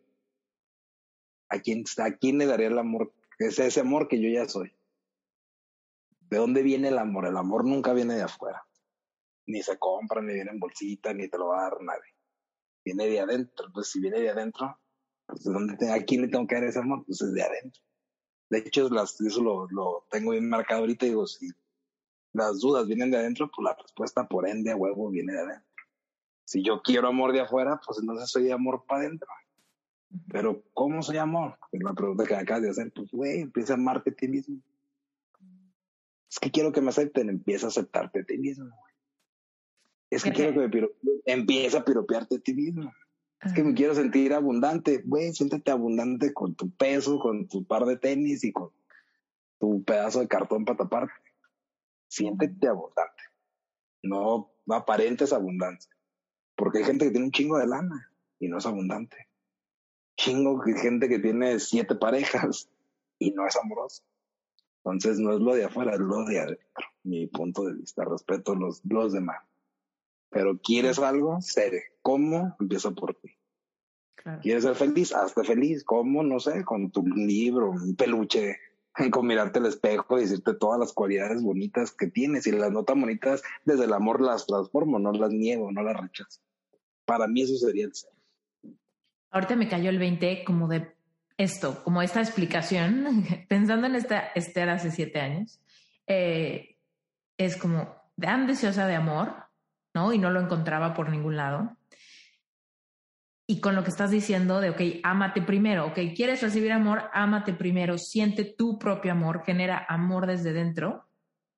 ¿A 1.48 1.58
quién, 1.58 1.84
¿A 1.98 2.12
quién 2.12 2.38
le 2.38 2.46
daría 2.46 2.68
el 2.68 2.78
amor 2.78 3.12
es 3.46 3.58
ese 3.58 3.80
amor 3.80 4.06
que 4.06 4.20
yo 4.20 4.28
ya 4.28 4.48
soy. 4.48 4.72
¿De 6.20 6.36
dónde 6.36 6.62
viene 6.62 6.88
el 6.88 6.98
amor? 6.98 7.26
El 7.26 7.36
amor 7.36 7.64
nunca 7.64 7.92
viene 7.92 8.14
de 8.14 8.22
afuera. 8.22 8.62
Ni 9.46 9.62
se 9.62 9.78
compra, 9.78 10.20
ni 10.20 10.34
viene 10.34 10.50
en 10.50 10.60
bolsita, 10.60 11.12
ni 11.12 11.28
te 11.28 11.38
lo 11.38 11.48
va 11.48 11.60
a 11.60 11.70
dar 11.70 11.82
nadie. 11.82 12.14
Viene 12.84 13.06
de 13.06 13.20
adentro. 13.20 13.66
Entonces, 13.66 13.92
si 13.92 14.00
viene 14.00 14.20
de 14.20 14.30
adentro, 14.30 14.78
pues 15.26 15.42
¿de 15.42 15.52
dónde 15.52 15.90
¿a 15.90 16.04
quién 16.04 16.22
le 16.22 16.28
tengo 16.28 16.46
que 16.46 16.54
dar 16.54 16.64
ese 16.64 16.78
amor? 16.78 17.04
Pues 17.06 17.20
es 17.22 17.32
de 17.32 17.42
adentro. 17.42 17.82
De 18.50 18.58
hecho, 18.58 18.88
eso 19.02 19.42
lo, 19.42 19.66
lo 19.70 20.06
tengo 20.10 20.32
bien 20.32 20.48
marcado 20.48 20.80
ahorita. 20.80 21.06
Digo, 21.06 21.26
si 21.26 21.50
las 22.32 22.60
dudas 22.60 22.86
vienen 22.86 23.10
de 23.10 23.16
adentro, 23.16 23.50
pues 23.54 23.64
la 23.64 23.74
respuesta 23.80 24.28
por 24.28 24.46
ende 24.46 24.70
a 24.70 24.76
huevo 24.76 25.10
viene 25.10 25.32
de 25.32 25.40
adentro. 25.40 25.84
Si 26.44 26.62
yo 26.62 26.82
quiero 26.82 27.08
amor 27.08 27.32
de 27.32 27.40
afuera, 27.40 27.80
pues 27.84 27.98
entonces 28.00 28.28
soy 28.28 28.44
de 28.44 28.52
amor 28.52 28.84
para 28.86 29.02
adentro. 29.02 29.28
Pero, 30.32 30.64
¿cómo 30.74 31.02
se 31.02 31.14
llamó? 31.14 31.56
Es 31.70 31.82
la 31.82 31.94
pregunta 31.94 32.24
que 32.24 32.34
acabas 32.34 32.62
de 32.62 32.70
hacer. 32.70 32.92
Pues, 32.92 33.10
güey, 33.12 33.40
empieza 33.40 33.74
a 33.74 33.76
amarte 33.76 34.10
a 34.10 34.14
ti 34.14 34.28
mismo. 34.28 34.60
Es 36.28 36.38
que 36.38 36.50
quiero 36.50 36.72
que 36.72 36.80
me 36.80 36.90
acepten, 36.90 37.28
empieza 37.28 37.66
a 37.66 37.68
aceptarte 37.68 38.20
a 38.20 38.24
ti 38.24 38.38
mismo. 38.38 38.70
Es 40.10 40.24
que 40.24 40.32
quiero 40.32 40.52
que 40.52 40.60
me 40.60 40.68
piro... 40.68 40.90
empieza 41.24 41.78
a 41.78 41.84
piropearte 41.84 42.36
a 42.36 42.40
ti 42.40 42.54
mismo. 42.54 42.92
Es 43.40 43.52
que 43.52 43.62
me 43.62 43.74
quiero 43.74 43.94
sentir 43.94 44.34
abundante. 44.34 45.02
Güey, 45.04 45.32
siéntete 45.32 45.70
abundante 45.70 46.34
con 46.34 46.54
tu 46.54 46.70
peso, 46.70 47.18
con 47.20 47.46
tu 47.48 47.64
par 47.64 47.84
de 47.84 47.96
tenis 47.96 48.42
y 48.44 48.52
con 48.52 48.70
tu 49.58 49.82
pedazo 49.84 50.20
de 50.20 50.28
cartón 50.28 50.64
para 50.64 50.78
taparte. 50.78 51.14
Siéntete 52.08 52.66
abundante. 52.66 53.22
No 54.02 54.52
aparentes 54.68 55.32
abundancia. 55.32 55.92
Porque 56.56 56.78
hay 56.78 56.84
gente 56.84 57.04
que 57.04 57.12
tiene 57.12 57.26
un 57.26 57.32
chingo 57.32 57.58
de 57.58 57.68
lana 57.68 58.12
y 58.40 58.48
no 58.48 58.58
es 58.58 58.66
abundante 58.66 59.29
chingo 60.20 60.62
de 60.64 60.74
gente 60.74 61.08
que 61.08 61.18
tiene 61.18 61.58
siete 61.60 61.94
parejas 61.94 62.68
y 63.18 63.30
no 63.30 63.46
es 63.46 63.56
amoroso. 63.56 64.02
Entonces 64.84 65.18
no 65.18 65.32
es 65.32 65.40
lo 65.40 65.54
de 65.54 65.64
afuera, 65.64 65.94
es 65.94 66.00
lo 66.00 66.24
de 66.24 66.40
adentro. 66.40 66.86
Mi 67.02 67.26
punto 67.26 67.64
de 67.64 67.74
vista, 67.74 68.04
respeto 68.04 68.54
los, 68.54 68.82
los 68.84 69.12
demás. 69.12 69.42
Pero 70.30 70.58
quieres 70.58 70.98
algo, 70.98 71.40
seré. 71.40 71.82
¿Cómo? 72.02 72.56
Empieza 72.60 72.90
por 72.90 73.14
ti. 73.14 73.30
¿Quieres 74.42 74.64
ser 74.64 74.74
feliz? 74.74 75.14
Hazte 75.14 75.44
feliz. 75.44 75.84
¿Cómo? 75.84 76.22
No 76.22 76.38
sé, 76.38 76.64
con 76.64 76.90
tu 76.90 77.02
libro, 77.06 77.70
un 77.70 77.96
peluche, 77.96 78.58
con 79.10 79.26
mirarte 79.26 79.58
al 79.58 79.66
espejo 79.66 80.18
y 80.18 80.22
decirte 80.22 80.54
todas 80.54 80.78
las 80.78 80.92
cualidades 80.92 81.42
bonitas 81.42 81.92
que 81.92 82.06
tienes. 82.08 82.46
Y 82.46 82.52
las 82.52 82.70
notas 82.70 82.98
bonitas, 82.98 83.42
desde 83.64 83.84
el 83.84 83.92
amor 83.92 84.20
las 84.20 84.46
transformo, 84.46 84.98
no 84.98 85.12
las 85.12 85.30
niego, 85.30 85.72
no 85.72 85.82
las 85.82 85.98
rechazo. 85.98 86.40
Para 87.06 87.26
mí 87.26 87.42
eso 87.42 87.56
sería 87.56 87.86
el 87.86 87.94
ser. 87.94 88.12
Ahorita 89.30 89.56
me 89.56 89.68
cayó 89.68 89.90
el 89.90 89.98
20 89.98 90.44
como 90.44 90.68
de 90.68 90.94
esto, 91.36 91.82
como 91.84 92.02
esta 92.02 92.20
explicación, 92.20 93.26
pensando 93.48 93.86
en 93.86 93.94
esta 93.94 94.30
Esther 94.34 94.68
hace 94.68 94.90
siete 94.90 95.20
años, 95.20 95.60
eh, 96.06 96.76
es 97.38 97.56
como 97.56 97.94
tan 98.20 98.46
deseosa 98.46 98.86
de 98.86 98.96
amor, 98.96 99.34
¿no? 99.94 100.12
Y 100.12 100.18
no 100.18 100.30
lo 100.30 100.40
encontraba 100.40 100.92
por 100.92 101.08
ningún 101.08 101.36
lado. 101.36 101.76
Y 103.46 103.60
con 103.60 103.74
lo 103.74 103.82
que 103.82 103.90
estás 103.90 104.10
diciendo 104.10 104.60
de, 104.60 104.70
ok, 104.70 104.80
ámate 105.02 105.42
primero, 105.42 105.86
ok, 105.86 105.98
quieres 106.14 106.42
recibir 106.42 106.70
amor, 106.70 107.10
ámate 107.12 107.52
primero, 107.52 107.98
siente 107.98 108.44
tu 108.44 108.78
propio 108.78 109.10
amor, 109.10 109.42
genera 109.44 109.84
amor 109.88 110.26
desde 110.26 110.52
dentro. 110.52 111.06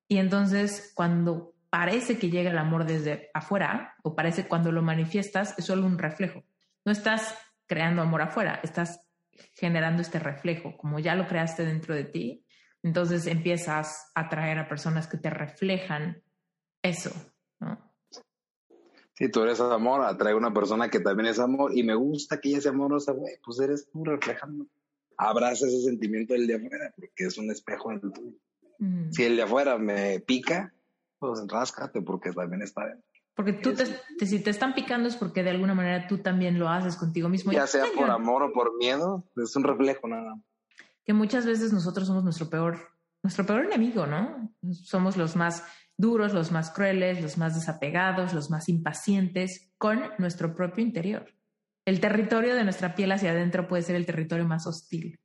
Y 0.07 0.17
entonces 0.17 0.91
cuando 0.95 1.53
parece 1.69 2.17
que 2.17 2.29
llega 2.29 2.49
el 2.49 2.57
amor 2.57 2.85
desde 2.85 3.29
afuera, 3.33 3.95
o 4.01 4.15
parece 4.15 4.47
cuando 4.47 4.71
lo 4.71 4.81
manifiestas, 4.81 5.57
es 5.59 5.65
solo 5.65 5.85
un 5.85 5.99
reflejo. 5.99 6.43
No 6.85 6.91
estás 6.91 7.35
creando 7.67 8.01
amor 8.01 8.21
afuera, 8.21 8.59
estás 8.63 9.01
generando 9.53 10.01
este 10.01 10.19
reflejo, 10.19 10.77
como 10.77 10.99
ya 10.99 11.15
lo 11.15 11.27
creaste 11.27 11.65
dentro 11.65 11.95
de 11.95 12.03
ti, 12.03 12.45
entonces 12.83 13.27
empiezas 13.27 14.11
a 14.13 14.21
atraer 14.21 14.59
a 14.59 14.67
personas 14.67 15.07
que 15.07 15.17
te 15.17 15.29
reflejan 15.29 16.21
eso, 16.81 17.11
¿no? 17.59 17.93
Si 19.15 19.29
tú 19.29 19.43
eres 19.43 19.59
amor, 19.59 20.01
atrae 20.03 20.33
a 20.33 20.37
una 20.37 20.53
persona 20.53 20.89
que 20.89 20.99
también 20.99 21.29
es 21.29 21.39
amor 21.39 21.77
y 21.77 21.83
me 21.83 21.95
gusta 21.95 22.41
que 22.41 22.49
ella 22.49 22.61
sea 22.61 22.71
amorosa, 22.71 23.11
güey, 23.11 23.35
pues 23.45 23.59
eres 23.59 23.89
tú 23.89 24.03
reflejando. 24.03 24.65
Abraza 25.17 25.67
ese 25.67 25.81
sentimiento 25.81 26.33
del 26.33 26.47
de 26.47 26.55
afuera 26.55 26.91
porque 26.95 27.25
es 27.25 27.37
un 27.37 27.51
espejo 27.51 27.89
del 27.89 28.11
tuyo. 28.11 28.37
Mm. 28.79 29.11
Si 29.11 29.23
el 29.23 29.35
de 29.37 29.43
afuera 29.43 29.77
me 29.77 30.19
pica, 30.19 30.73
pues 31.19 31.45
ráscate 31.47 32.01
porque 32.01 32.31
también 32.31 32.63
está 32.63 32.87
dentro. 32.87 33.12
Porque 33.35 33.53
tú 33.53 33.73
te, 33.73 33.85
si 34.25 34.39
te 34.39 34.51
están 34.51 34.75
picando 34.75 35.09
es 35.09 35.15
porque 35.15 35.41
de 35.41 35.49
alguna 35.49 35.73
manera 35.73 36.07
tú 36.07 36.19
también 36.19 36.59
lo 36.59 36.69
haces 36.69 36.95
contigo 36.95 37.29
mismo. 37.29 37.51
Ya 37.51 37.65
sea 37.65 37.85
por 37.95 38.11
amor 38.11 38.43
o 38.43 38.53
por 38.53 38.77
miedo, 38.77 39.27
es 39.35 39.55
un 39.55 39.63
reflejo 39.63 40.07
nada 40.07 40.39
Que 41.03 41.13
muchas 41.13 41.45
veces 41.45 41.73
nosotros 41.73 42.07
somos 42.07 42.23
nuestro 42.23 42.49
peor, 42.49 42.77
nuestro 43.23 43.45
peor 43.45 43.65
enemigo, 43.65 44.05
¿no? 44.05 44.53
Somos 44.71 45.17
los 45.17 45.35
más 45.35 45.63
duros, 45.97 46.33
los 46.33 46.51
más 46.51 46.69
crueles, 46.69 47.21
los 47.23 47.37
más 47.39 47.55
desapegados, 47.55 48.33
los 48.33 48.51
más 48.51 48.69
impacientes 48.69 49.73
con 49.79 50.03
nuestro 50.19 50.55
propio 50.55 50.83
interior. 50.83 51.25
El 51.85 51.99
territorio 51.99 52.53
de 52.53 52.63
nuestra 52.63 52.93
piel 52.93 53.11
hacia 53.11 53.31
adentro 53.31 53.67
puede 53.67 53.81
ser 53.81 53.95
el 53.95 54.05
territorio 54.05 54.45
más 54.45 54.67
hostil. 54.67 55.19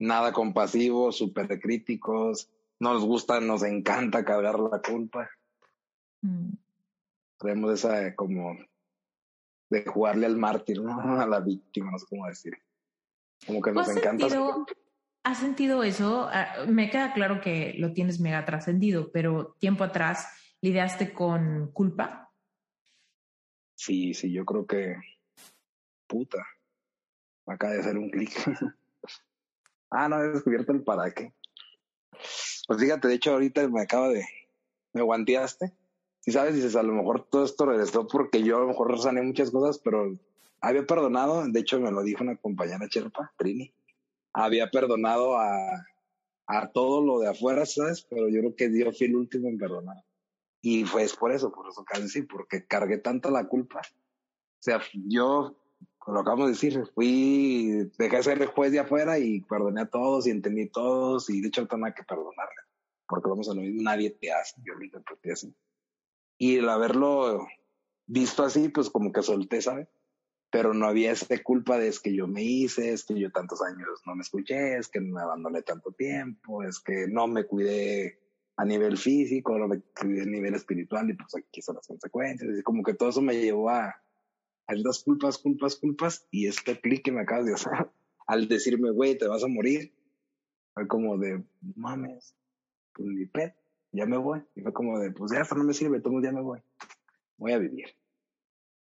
Nada 0.00 0.32
compasivo, 0.32 1.12
súper 1.12 1.60
críticos, 1.60 2.50
nos 2.80 3.04
gusta, 3.04 3.40
nos 3.40 3.62
encanta 3.62 4.24
cargar 4.24 4.58
la 4.58 4.80
culpa. 4.80 5.30
Mm 6.22 6.67
traemos 7.38 7.72
esa 7.72 8.14
como 8.14 8.56
de 9.70 9.84
jugarle 9.84 10.26
al 10.26 10.36
mártir, 10.36 10.82
¿no? 10.82 11.00
A 11.20 11.26
la 11.26 11.40
víctima, 11.40 11.90
no 11.90 11.98
sé 11.98 12.06
cómo 12.08 12.26
decir. 12.26 12.54
Como 13.46 13.62
que 13.62 13.72
nos 13.72 13.88
encanta. 13.88 14.26
¿Has 15.24 15.38
sentido 15.38 15.82
eso? 15.82 16.28
Ah, 16.32 16.64
me 16.66 16.90
queda 16.90 17.12
claro 17.12 17.40
que 17.40 17.74
lo 17.78 17.92
tienes 17.92 18.18
mega 18.18 18.44
trascendido, 18.44 19.10
pero 19.12 19.56
tiempo 19.58 19.84
atrás 19.84 20.26
lidiaste 20.60 21.12
con 21.12 21.70
culpa. 21.72 22.32
Sí, 23.74 24.14
sí, 24.14 24.32
yo 24.32 24.44
creo 24.44 24.66
que 24.66 24.96
puta. 26.06 26.38
Acaba 27.46 27.74
de 27.74 27.80
hacer 27.80 27.98
un 27.98 28.10
clic. 28.10 28.30
ah, 29.90 30.08
no, 30.08 30.22
he 30.22 30.28
descubierto 30.28 30.72
el 30.72 30.82
para 30.82 31.10
qué. 31.12 31.34
Pues 32.66 32.80
fíjate, 32.80 33.08
de 33.08 33.14
hecho 33.14 33.32
ahorita 33.32 33.68
me 33.68 33.82
acaba 33.82 34.08
de, 34.08 34.24
me 34.92 35.02
guanteaste 35.02 35.72
y 36.24 36.32
sabes, 36.32 36.54
dices, 36.54 36.76
a 36.76 36.82
lo 36.82 36.92
mejor 36.92 37.26
todo 37.28 37.44
esto 37.44 37.66
regresó 37.66 38.06
porque 38.06 38.42
yo 38.42 38.56
a 38.56 38.60
lo 38.60 38.68
mejor 38.68 38.98
sané 38.98 39.22
muchas 39.22 39.50
cosas, 39.50 39.78
pero 39.78 40.18
había 40.60 40.86
perdonado, 40.86 41.44
de 41.46 41.60
hecho 41.60 41.80
me 41.80 41.90
lo 41.90 42.02
dijo 42.02 42.22
una 42.22 42.36
compañera 42.36 42.88
Cherpa, 42.88 43.32
Trini, 43.36 43.72
había 44.32 44.70
perdonado 44.70 45.38
a, 45.38 45.86
a 46.46 46.70
todo 46.72 47.04
lo 47.04 47.20
de 47.20 47.28
afuera, 47.28 47.64
¿sabes? 47.66 48.06
Pero 48.08 48.28
yo 48.28 48.40
creo 48.40 48.56
que 48.56 48.68
Dios 48.68 48.96
fue 48.98 49.06
el 49.06 49.16
último 49.16 49.48
en 49.48 49.58
perdonar. 49.58 50.04
Y 50.60 50.84
fue 50.84 51.06
por 51.18 51.32
eso, 51.32 51.52
por 51.52 51.68
eso 51.68 51.84
casi 51.84 52.22
porque 52.22 52.66
cargué 52.66 52.98
tanto 52.98 53.30
la 53.30 53.46
culpa. 53.46 53.80
O 53.80 54.60
sea, 54.62 54.80
yo, 55.06 55.56
lo 56.06 56.20
acabamos 56.20 56.46
de 56.46 56.52
decir, 56.52 56.84
fui, 56.94 57.90
dejé 57.96 58.16
de 58.16 58.22
ser 58.22 58.42
el 58.42 58.48
juez 58.48 58.72
de 58.72 58.80
afuera 58.80 59.18
y 59.18 59.42
perdoné 59.42 59.82
a 59.82 59.90
todos 59.90 60.26
y 60.26 60.30
entendí 60.30 60.62
a 60.62 60.70
todos 60.72 61.30
y 61.30 61.40
de 61.40 61.48
hecho 61.48 61.66
no 61.70 61.78
nada 61.78 61.94
que 61.94 62.02
perdonarle. 62.02 62.62
Porque 63.06 63.28
vamos 63.28 63.48
a 63.48 63.54
lo 63.54 63.60
mismo, 63.60 63.82
nadie 63.82 64.10
te 64.10 64.32
hace, 64.32 64.60
yo 64.64 64.74
lo 64.74 64.84
interpreté 64.84 65.32
así. 65.32 65.54
Y 66.38 66.56
el 66.56 66.68
haberlo 66.68 67.46
visto 68.06 68.44
así, 68.44 68.68
pues 68.68 68.90
como 68.90 69.12
que 69.12 69.22
solté, 69.22 69.60
¿sabes? 69.60 69.88
Pero 70.50 70.72
no 70.72 70.86
había 70.86 71.12
esa 71.12 71.42
culpa 71.42 71.78
de 71.78 71.88
es 71.88 72.00
que 72.00 72.14
yo 72.14 72.26
me 72.26 72.42
hice, 72.42 72.92
es 72.92 73.04
que 73.04 73.18
yo 73.18 73.30
tantos 73.30 73.60
años 73.60 74.00
no 74.06 74.14
me 74.14 74.22
escuché, 74.22 74.78
es 74.78 74.88
que 74.88 75.00
me 75.00 75.20
abandoné 75.20 75.62
tanto 75.62 75.92
tiempo, 75.92 76.62
es 76.62 76.80
que 76.80 77.06
no 77.06 77.26
me 77.26 77.44
cuidé 77.44 78.18
a 78.56 78.64
nivel 78.64 78.96
físico, 78.96 79.58
no 79.58 79.68
me 79.68 79.80
cuidé 79.80 80.22
a 80.22 80.26
nivel 80.26 80.54
espiritual 80.54 81.10
y 81.10 81.14
pues 81.14 81.34
aquí 81.36 81.60
son 81.60 81.76
las 81.76 81.86
consecuencias. 81.86 82.58
Y 82.58 82.62
como 82.62 82.82
que 82.82 82.94
todo 82.94 83.10
eso 83.10 83.20
me 83.20 83.36
llevó 83.36 83.68
a, 83.70 84.02
a 84.68 84.74
culpas, 85.04 85.38
culpas, 85.38 85.76
culpas 85.76 86.26
y 86.30 86.46
este 86.46 86.80
clic 86.80 87.02
que 87.02 87.12
me 87.12 87.20
acabas 87.20 87.46
de 87.46 87.54
hacer 87.54 87.72
al 88.26 88.48
decirme, 88.48 88.90
güey, 88.90 89.16
te 89.16 89.28
vas 89.28 89.44
a 89.44 89.48
morir, 89.48 89.94
fue 90.74 90.88
como 90.88 91.18
de, 91.18 91.42
mames, 91.76 92.34
pues 92.94 93.08
mi 93.08 93.26
pet, 93.26 93.54
ya 93.92 94.06
me 94.06 94.16
voy. 94.16 94.42
Y 94.54 94.62
fue 94.62 94.72
como 94.72 94.98
de, 94.98 95.10
pues 95.12 95.32
ya 95.32 95.40
hasta 95.40 95.54
no 95.54 95.64
me 95.64 95.74
sirve, 95.74 96.00
todo 96.00 96.20
ya 96.20 96.32
me 96.32 96.40
voy. 96.40 96.60
Voy 97.36 97.52
a 97.52 97.58
vivir. 97.58 97.86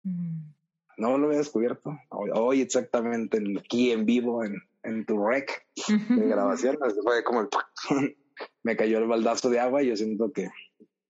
Mm. 0.02 0.52
No 0.98 1.16
lo 1.16 1.26
había 1.26 1.38
descubierto. 1.38 1.98
Hoy, 2.10 2.60
exactamente 2.60 3.42
aquí 3.58 3.90
en 3.90 4.04
vivo, 4.04 4.44
en, 4.44 4.62
en 4.82 5.06
tu 5.06 5.24
rec 5.24 5.66
de 5.88 6.26
grabación, 6.26 6.76
fue 7.02 7.24
como 7.24 7.40
el, 7.40 7.48
me 8.62 8.76
cayó 8.76 8.98
el 8.98 9.06
baldazo 9.06 9.48
de 9.48 9.60
agua 9.60 9.82
y 9.82 9.88
yo 9.88 9.96
siento 9.96 10.30
que, 10.32 10.50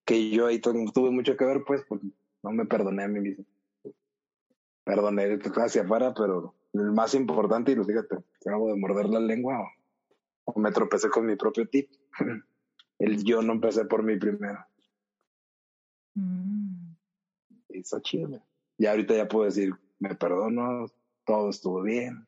que 0.04 0.30
yo 0.30 0.46
ahí 0.46 0.60
tuve 0.60 1.10
mucho 1.10 1.36
que 1.36 1.44
ver, 1.44 1.64
pues, 1.66 1.82
porque 1.88 2.06
no 2.42 2.52
me 2.52 2.66
perdoné 2.66 3.02
a 3.02 3.08
mí 3.08 3.20
mismo. 3.20 3.44
Perdoné 4.84 5.38
hacia 5.56 5.82
afuera, 5.82 6.14
pero 6.14 6.54
el 6.72 6.92
más 6.92 7.14
importante, 7.14 7.72
y 7.72 7.76
fíjate, 7.76 8.16
acabo 8.46 8.68
de 8.68 8.76
morder 8.76 9.08
la 9.08 9.20
lengua 9.20 9.60
o, 9.60 10.52
o 10.52 10.60
me 10.60 10.70
tropecé 10.70 11.08
con 11.10 11.26
mi 11.26 11.36
propio 11.36 11.68
tip. 11.68 11.90
el 13.00 13.24
yo 13.24 13.42
no 13.42 13.54
empecé 13.54 13.86
por 13.86 14.02
mí 14.02 14.16
primero. 14.16 14.64
Mm. 16.14 16.92
Y 17.70 17.78
está 17.78 18.00
chido. 18.02 18.42
Y 18.76 18.86
ahorita 18.86 19.14
ya 19.14 19.26
puedo 19.26 19.46
decir, 19.46 19.74
me 19.98 20.14
perdono, 20.14 20.86
todo 21.24 21.50
estuvo 21.50 21.82
bien. 21.82 22.26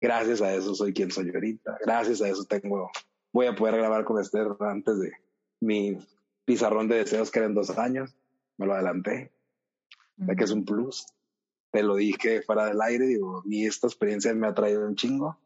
Gracias 0.00 0.42
a 0.42 0.54
eso 0.54 0.74
soy 0.74 0.92
quien 0.92 1.10
soy 1.10 1.30
ahorita. 1.30 1.78
Gracias 1.84 2.20
a 2.20 2.28
eso 2.28 2.44
tengo, 2.44 2.90
voy 3.32 3.46
a 3.46 3.54
poder 3.54 3.76
grabar 3.76 4.04
con 4.04 4.20
Esther 4.20 4.48
antes 4.60 4.98
de 5.00 5.12
mi 5.60 5.96
pizarrón 6.44 6.88
de 6.88 6.96
deseos 6.96 7.30
que 7.30 7.38
eran 7.38 7.54
dos 7.54 7.70
años. 7.70 8.14
Me 8.58 8.66
lo 8.66 8.74
adelanté. 8.74 9.32
Mm. 10.16 10.36
que 10.36 10.44
es 10.44 10.50
un 10.50 10.66
plus. 10.66 11.06
Te 11.70 11.82
lo 11.82 11.96
dije 11.96 12.42
fuera 12.42 12.66
del 12.66 12.82
aire, 12.82 13.06
digo, 13.06 13.42
ni 13.46 13.64
esta 13.64 13.86
experiencia 13.86 14.34
me 14.34 14.48
ha 14.48 14.54
traído 14.54 14.86
un 14.86 14.96
chingo. 14.96 15.38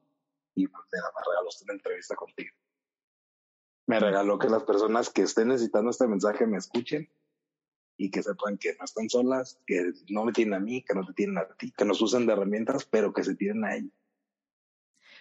Y 0.57 0.66
pues 0.66 0.83
me 0.91 0.99
regaló 0.99 1.49
una 1.62 1.74
entrevista 1.74 2.16
contigo 2.16 2.51
me 3.87 4.01
regaló 4.01 4.39
que 4.39 4.49
las 4.49 4.64
personas 4.64 5.11
que 5.11 5.22
estén 5.22 5.49
necesitando 5.49 5.91
este 5.91 6.09
mensaje 6.09 6.47
me 6.47 6.59
escuchen 6.59 7.09
y 7.97 8.11
que 8.11 8.22
sepan 8.22 8.59
que 8.59 8.74
no 8.78 8.84
están 8.84 9.09
solas, 9.09 9.61
que 9.66 9.93
no 10.11 10.24
me 10.24 10.32
tienen 10.32 10.55
a 10.55 10.61
mí, 10.61 10.84
que 10.84 10.95
no 10.95 11.07
te 11.07 11.12
tienen 11.12 11.39
a 11.39 11.47
ti, 11.57 11.72
que 11.72 11.84
nos 11.84 12.03
usen 12.03 12.26
de 12.26 12.32
herramientas, 12.32 12.84
pero 12.84 13.12
que 13.12 13.24
se 13.24 13.37
tienen 13.37 13.64
a 13.64 13.76
ellos. 13.76 13.93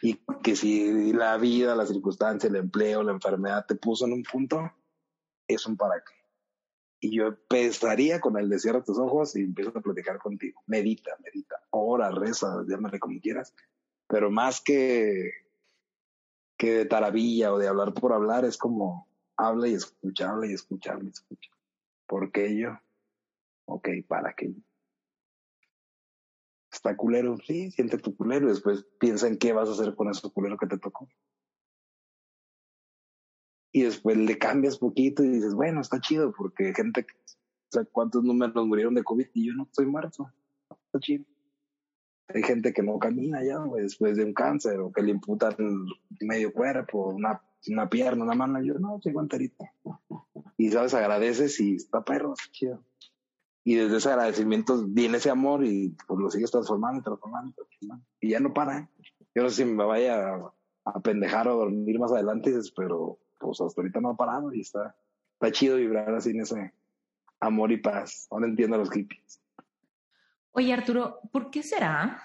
Y 0.01 0.19
que 0.43 0.55
si 0.55 1.13
la 1.13 1.37
vida, 1.37 1.75
la 1.75 1.85
circunstancia, 1.85 2.49
el 2.49 2.57
empleo, 2.57 3.01
la 3.01 3.13
enfermedad 3.13 3.65
te 3.65 3.75
puso 3.75 4.05
en 4.05 4.13
un 4.13 4.23
punto, 4.23 4.71
es 5.47 5.65
un 5.65 5.77
para 5.77 6.03
qué. 6.03 6.13
Y 6.99 7.17
yo 7.17 7.27
empezaría 7.27 8.19
con 8.19 8.37
el 8.37 8.49
de 8.49 8.59
cierra 8.59 8.83
tus 8.83 8.97
ojos 8.97 9.35
y 9.35 9.41
empiezo 9.41 9.71
a 9.75 9.81
platicar 9.81 10.17
contigo. 10.17 10.61
Medita, 10.65 11.11
medita, 11.23 11.55
ora, 11.69 12.09
reza, 12.11 12.63
llámale 12.67 12.99
como 12.99 13.19
quieras. 13.21 13.53
Pero 14.07 14.31
más 14.31 14.59
que 14.59 15.44
que 16.57 16.71
de 16.71 16.85
taravilla 16.85 17.53
o 17.53 17.57
de 17.57 17.67
hablar 17.67 17.93
por 17.93 18.13
hablar 18.13 18.45
es 18.45 18.57
como 18.57 19.07
habla 19.37 19.67
y 19.67 19.73
escucha, 19.73 20.29
habla 20.29 20.47
y 20.47 20.53
escucha, 20.53 20.93
habla 20.93 21.05
y 21.05 21.11
escucha. 21.11 21.51
¿Por 22.07 22.31
qué 22.31 22.57
yo? 22.57 22.77
Ok, 23.65 23.89
¿para 24.07 24.33
qué? 24.33 24.53
¿Está 26.71 26.95
culero? 26.95 27.37
Sí, 27.45 27.71
siente 27.71 27.97
tu 27.97 28.15
culero 28.15 28.47
y 28.47 28.49
después 28.49 28.85
piensa 28.99 29.27
en 29.27 29.37
qué 29.37 29.53
vas 29.53 29.69
a 29.69 29.73
hacer 29.73 29.95
con 29.95 30.09
ese 30.09 30.29
culero 30.29 30.57
que 30.57 30.67
te 30.67 30.77
tocó. 30.77 31.09
Y 33.71 33.83
después 33.83 34.17
le 34.17 34.37
cambias 34.37 34.77
poquito 34.77 35.23
y 35.23 35.29
dices, 35.29 35.53
bueno, 35.53 35.81
está 35.81 35.99
chido 35.99 36.31
porque 36.31 36.73
gente, 36.73 37.01
o 37.01 37.71
sea, 37.71 37.85
¿cuántos 37.85 38.23
números 38.23 38.65
murieron 38.67 38.93
de 38.93 39.03
COVID 39.03 39.27
y 39.33 39.47
yo 39.47 39.53
no 39.53 39.63
estoy 39.63 39.85
muerto? 39.85 40.31
Está 40.69 40.99
chido. 40.99 41.25
Hay 42.27 42.43
gente 42.43 42.73
que 42.73 42.81
no 42.81 42.97
camina 42.97 43.43
ya, 43.43 43.59
después 43.75 44.17
de 44.17 44.23
un 44.23 44.33
cáncer 44.33 44.79
o 44.79 44.91
que 44.91 45.03
le 45.03 45.11
imputan 45.11 45.55
medio 46.21 46.51
cuerpo, 46.51 47.09
una, 47.09 47.41
una 47.67 47.89
pierna, 47.89 48.23
una 48.23 48.33
mano. 48.33 48.61
Yo 48.63 48.75
no, 48.75 48.99
sigo 49.01 49.21
enterito. 49.21 49.65
Y 50.57 50.71
sabes, 50.71 50.93
agradeces 50.93 51.59
y 51.59 51.75
está 51.75 52.03
perro, 52.03 52.33
chido. 52.51 52.83
Y 53.63 53.75
desde 53.75 53.97
ese 53.97 54.09
agradecimiento 54.09 54.85
viene 54.87 55.17
ese 55.17 55.29
amor 55.29 55.65
y 55.65 55.95
pues 56.07 56.19
lo 56.19 56.29
sigues 56.29 56.51
transformando, 56.51 57.01
transformando, 57.01 57.53
transformando. 57.53 58.05
Y 58.21 58.29
ya 58.29 58.39
no 58.39 58.53
para. 58.53 58.79
¿eh? 58.79 58.89
Yo 59.33 59.43
no 59.43 59.49
sé 59.49 59.63
si 59.63 59.65
me 59.65 59.83
vaya 59.83 60.35
a, 60.85 60.99
pendejar 61.01 61.47
o 61.47 61.57
dormir 61.57 61.99
más 61.99 62.11
adelante, 62.11 62.53
pero 62.75 63.17
pues 63.39 63.59
hasta 63.59 63.81
ahorita 63.81 63.99
no 64.01 64.09
ha 64.09 64.15
parado 64.15 64.53
y 64.53 64.61
está, 64.61 64.95
está 65.33 65.51
chido 65.51 65.77
vibrar 65.77 66.13
así 66.13 66.29
en 66.29 66.41
ese 66.41 66.73
amor 67.39 67.71
y 67.71 67.77
paz. 67.77 68.27
Ahora 68.29 68.45
entiendo 68.45 68.75
a 68.75 68.79
los 68.79 68.91
hippies. 68.91 69.41
Oye, 70.57 70.71
Arturo, 70.71 71.19
¿por 71.33 71.51
qué 71.51 71.63
será 71.63 72.23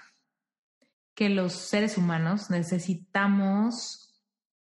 que 1.13 1.27
los 1.27 1.51
seres 1.51 1.97
humanos 1.97 2.49
necesitamos 2.49 4.23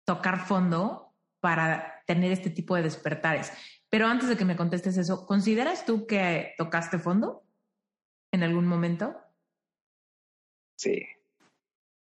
tocar 0.04 0.48
fondo 0.48 1.14
para 1.40 2.04
tener 2.08 2.32
este 2.32 2.50
tipo 2.50 2.76
de 2.76 2.82
despertares? 2.82 3.54
Pero 3.88 4.08
antes 4.08 4.30
de 4.30 4.36
que 4.36 4.46
me 4.46 4.58
contestes 4.58 4.98
eso, 4.98 5.28
¿consideras 5.28 5.86
tú 5.86 6.08
que 6.08 6.56
tocaste 6.58 6.98
fondo 6.98 7.44
en 8.32 8.42
algún 8.42 8.66
momento? 8.66 9.16
Sí. 10.76 11.06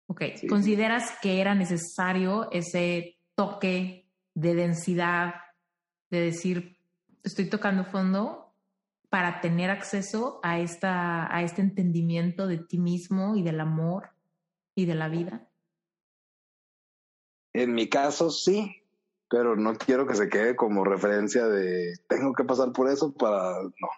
Ok, 0.08 0.22
¿consideras 0.48 1.16
que 1.22 1.40
era 1.40 1.54
necesario 1.54 2.50
ese 2.50 3.20
toque 3.36 4.10
de 4.34 4.54
densidad, 4.56 5.34
de 6.10 6.20
decir, 6.20 6.80
estoy 7.22 7.48
tocando 7.48 7.84
fondo 7.84 8.43
para 9.14 9.40
tener 9.40 9.70
acceso 9.70 10.40
a, 10.42 10.58
esta, 10.58 11.32
a 11.32 11.44
este 11.44 11.62
entendimiento 11.62 12.48
de 12.48 12.58
ti 12.58 12.78
mismo 12.78 13.36
y 13.36 13.44
del 13.44 13.60
amor 13.60 14.08
y 14.74 14.86
de 14.86 14.96
la 14.96 15.08
vida? 15.08 15.48
En 17.52 17.74
mi 17.74 17.88
caso 17.88 18.30
sí, 18.30 18.82
pero 19.30 19.54
no 19.54 19.76
quiero 19.76 20.08
que 20.08 20.16
se 20.16 20.28
quede 20.28 20.56
como 20.56 20.84
referencia 20.84 21.46
de 21.46 21.94
tengo 22.08 22.32
que 22.32 22.42
pasar 22.42 22.72
por 22.72 22.90
eso 22.90 23.14
para 23.14 23.62
no. 23.62 23.88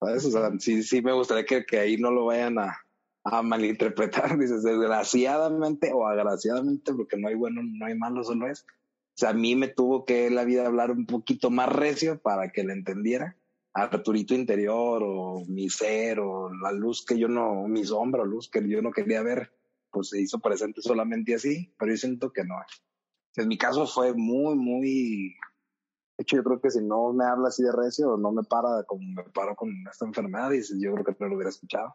¿Sabes? 0.00 0.24
O 0.24 0.30
sea, 0.30 0.50
sí, 0.58 0.82
sí 0.82 1.02
me 1.02 1.12
gustaría 1.12 1.44
que, 1.44 1.66
que 1.66 1.78
ahí 1.78 1.98
no 1.98 2.10
lo 2.10 2.24
vayan 2.24 2.58
a, 2.58 2.78
a 3.24 3.42
malinterpretar, 3.42 4.38
dices, 4.38 4.62
desgraciadamente 4.62 5.92
o 5.92 6.06
agraciadamente, 6.06 6.94
porque 6.94 7.18
no 7.18 7.28
hay 7.28 7.34
bueno, 7.34 7.60
no 7.62 7.84
hay 7.84 7.94
malo, 7.94 8.24
solo 8.24 8.50
es. 8.50 8.62
O 8.62 9.18
sea, 9.18 9.28
a 9.28 9.34
mí 9.34 9.54
me 9.54 9.68
tuvo 9.68 10.06
que 10.06 10.30
la 10.30 10.44
vida 10.44 10.66
hablar 10.66 10.92
un 10.92 11.04
poquito 11.04 11.50
más 11.50 11.68
recio 11.68 12.18
para 12.22 12.52
que 12.52 12.64
le 12.64 12.72
entendiera 12.72 13.36
Arturito 13.76 14.34
interior 14.34 15.02
o 15.04 15.44
mi 15.48 15.68
ser 15.68 16.18
o 16.20 16.50
la 16.50 16.72
luz 16.72 17.04
que 17.04 17.18
yo 17.18 17.28
no, 17.28 17.68
mi 17.68 17.84
sombra 17.84 18.22
o 18.22 18.24
luz 18.24 18.48
que 18.48 18.66
yo 18.66 18.80
no 18.80 18.90
quería 18.90 19.22
ver, 19.22 19.52
pues 19.90 20.08
se 20.08 20.20
hizo 20.20 20.38
presente 20.38 20.80
solamente 20.80 21.34
así, 21.34 21.74
pero 21.78 21.92
yo 21.92 21.98
siento 21.98 22.32
que 22.32 22.42
no. 22.42 22.54
En 23.36 23.48
mi 23.48 23.58
caso 23.58 23.86
fue 23.86 24.14
muy, 24.14 24.54
muy... 24.54 25.36
De 26.16 26.22
hecho, 26.22 26.36
yo 26.36 26.44
creo 26.44 26.58
que 26.58 26.70
si 26.70 26.82
no 26.82 27.12
me 27.12 27.26
habla 27.26 27.48
así 27.48 27.62
de 27.62 27.70
recio 27.70 28.16
no 28.16 28.32
me 28.32 28.42
para 28.44 28.84
como 28.84 29.02
me 29.02 29.24
paro 29.24 29.54
con 29.54 29.70
esta 29.90 30.06
enfermedad, 30.06 30.50
dices, 30.50 30.78
yo 30.80 30.94
creo 30.94 31.04
que 31.04 31.14
no 31.20 31.28
lo 31.28 31.36
hubiera 31.36 31.50
escuchado. 31.50 31.94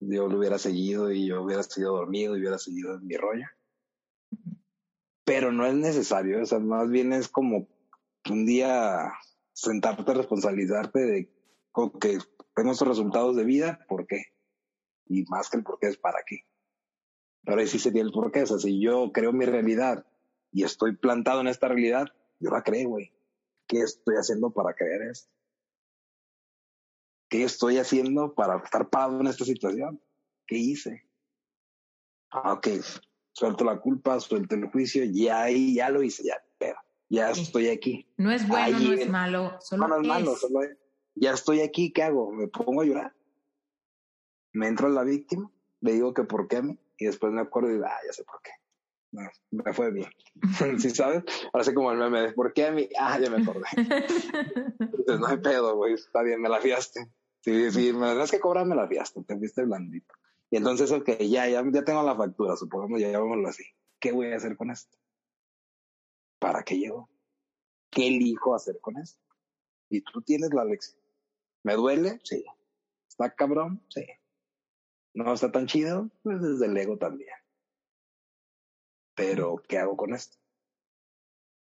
Yo 0.00 0.26
lo 0.26 0.38
hubiera 0.38 0.58
seguido 0.58 1.12
y 1.12 1.28
yo 1.28 1.42
hubiera 1.42 1.62
seguido 1.62 1.92
dormido 1.92 2.36
y 2.36 2.40
hubiera 2.40 2.58
seguido 2.58 2.94
en 2.96 3.06
mi 3.06 3.16
rollo. 3.16 3.46
Pero 5.24 5.52
no 5.52 5.64
es 5.66 5.74
necesario, 5.74 6.42
o 6.42 6.46
sea, 6.46 6.58
más 6.58 6.90
bien 6.90 7.12
es 7.12 7.28
como 7.28 7.68
un 8.28 8.44
día 8.44 9.12
sentarte 9.56 10.10
a 10.10 10.14
responsabilizarte 10.14 10.98
de 10.98 11.30
que 11.98 12.18
tengo 12.54 12.72
resultados 12.72 13.36
de 13.36 13.44
vida, 13.44 13.84
¿por 13.88 14.06
qué? 14.06 14.22
Y 15.06 15.24
más 15.24 15.48
que 15.48 15.56
el 15.56 15.64
por 15.64 15.78
qué 15.78 15.88
es 15.88 15.96
para 15.96 16.18
qué. 16.26 16.40
Pero 17.42 17.60
ahí 17.60 17.66
sí 17.66 17.78
sería 17.78 18.02
el 18.02 18.12
por 18.12 18.30
qué. 18.30 18.42
O 18.42 18.46
sea, 18.46 18.58
si 18.58 18.82
yo 18.82 19.12
creo 19.12 19.32
mi 19.32 19.46
realidad 19.46 20.06
y 20.52 20.64
estoy 20.64 20.96
plantado 20.96 21.40
en 21.40 21.48
esta 21.48 21.68
realidad, 21.68 22.06
yo 22.38 22.50
la 22.50 22.62
creo, 22.62 22.90
güey. 22.90 23.14
¿Qué 23.66 23.78
estoy 23.80 24.16
haciendo 24.16 24.50
para 24.50 24.74
creer 24.74 25.02
esto? 25.10 25.32
¿Qué 27.28 27.42
estoy 27.42 27.78
haciendo 27.78 28.34
para 28.34 28.58
estar 28.62 28.90
parado 28.90 29.20
en 29.20 29.26
esta 29.26 29.44
situación? 29.44 30.00
¿Qué 30.46 30.56
hice? 30.56 31.08
Ah, 32.30 32.52
ok, 32.52 32.68
suelto 33.32 33.64
la 33.64 33.80
culpa, 33.80 34.20
suelto 34.20 34.54
el 34.54 34.66
juicio, 34.66 35.04
y 35.04 35.28
ahí 35.28 35.76
ya 35.76 35.88
lo 35.88 36.02
hice, 36.02 36.24
ya, 36.24 36.45
ya 37.08 37.30
estoy 37.30 37.68
aquí. 37.68 38.06
No 38.16 38.30
es 38.30 38.46
bueno, 38.46 38.78
no 38.78 38.92
es 38.92 39.08
malo, 39.08 39.56
solo 39.60 39.88
no, 39.88 40.00
es. 40.00 40.06
Malo, 40.06 40.36
solo 40.36 40.62
es. 40.62 40.76
Ya 41.14 41.32
estoy 41.32 41.60
aquí, 41.60 41.92
¿qué 41.92 42.02
hago? 42.02 42.32
¿Me 42.32 42.48
pongo 42.48 42.82
a 42.82 42.84
llorar? 42.84 43.14
¿Me 44.52 44.68
entro 44.68 44.88
a 44.88 44.90
la 44.90 45.02
víctima? 45.02 45.50
Le 45.80 45.92
digo 45.92 46.12
que 46.12 46.24
por 46.24 46.48
qué 46.48 46.56
a 46.56 46.62
mí 46.62 46.78
y 46.98 47.06
después 47.06 47.32
me 47.32 47.40
acuerdo 47.40 47.70
y 47.70 47.74
digo, 47.74 47.86
ah, 47.86 47.98
ya 48.06 48.12
sé 48.12 48.24
por 48.24 48.40
qué. 48.42 48.50
No, 49.12 49.22
me 49.50 49.72
fue 49.72 49.92
bien. 49.92 50.10
¿Sí 50.78 50.90
sabes? 50.90 51.24
Ahora 51.52 51.64
sé 51.64 51.74
como 51.74 51.92
el 51.92 51.98
meme 51.98 52.20
de 52.20 52.32
¿por 52.32 52.52
qué 52.52 52.66
a 52.66 52.72
mí? 52.72 52.88
Ah, 52.98 53.18
ya 53.18 53.30
me 53.30 53.42
acordé. 53.42 53.64
Entonces, 53.76 55.20
no 55.20 55.26
hay 55.26 55.38
pedo, 55.38 55.76
güey, 55.76 55.94
está 55.94 56.22
bien, 56.22 56.40
me 56.40 56.48
la 56.48 56.60
fiaste. 56.60 57.08
Sí, 57.40 57.70
sí, 57.70 57.92
me 57.92 58.10
tienes 58.10 58.30
que 58.30 58.40
cobrar, 58.40 58.66
me 58.66 58.74
la 58.74 58.88
fiaste, 58.88 59.22
te 59.22 59.38
fuiste 59.38 59.62
blandito. 59.64 60.12
Y 60.50 60.56
entonces, 60.56 60.90
ok, 60.92 61.18
ya, 61.20 61.48
ya, 61.48 61.62
ya 61.70 61.84
tengo 61.84 62.02
la 62.02 62.16
factura, 62.16 62.56
supongamos, 62.56 63.00
ya 63.00 63.10
llamémoslo 63.10 63.48
así. 63.48 63.64
¿Qué 64.00 64.12
voy 64.12 64.32
a 64.32 64.36
hacer 64.36 64.56
con 64.56 64.70
esto? 64.70 64.96
¿Para 66.46 66.62
qué 66.62 66.78
llego? 66.78 67.08
¿Qué 67.90 68.06
elijo 68.06 68.54
hacer 68.54 68.78
con 68.80 68.96
esto? 68.98 69.20
Y 69.90 70.00
tú 70.02 70.22
tienes 70.22 70.54
la 70.54 70.64
lección. 70.64 71.00
¿Me 71.64 71.74
duele? 71.74 72.20
Sí. 72.22 72.44
¿Está 73.08 73.34
cabrón? 73.34 73.82
Sí 73.88 74.04
no 75.16 75.32
está 75.32 75.50
tan 75.50 75.66
chido, 75.66 76.10
pues 76.22 76.42
desde 76.42 76.66
el 76.66 76.76
ego 76.76 76.98
también. 76.98 77.30
Pero, 79.14 79.56
¿qué 79.66 79.78
hago 79.78 79.96
con 79.96 80.12
esto? 80.12 80.36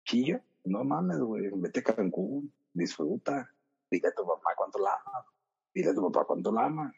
Chillo, 0.04 0.40
no 0.64 0.84
mames, 0.84 1.18
güey, 1.18 1.50
vete 1.56 1.80
a 1.80 1.82
Cancún, 1.82 2.52
disfruta, 2.72 3.52
dile 3.90 4.08
a 4.08 4.14
tu 4.14 4.24
papá 4.24 4.54
cuánto 4.56 4.78
la 4.78 4.92
ama, 5.04 5.26
dile 5.74 5.90
a 5.90 5.94
tu 5.94 6.12
papá 6.12 6.26
cuánto 6.26 6.52
la 6.52 6.66
ama, 6.66 6.94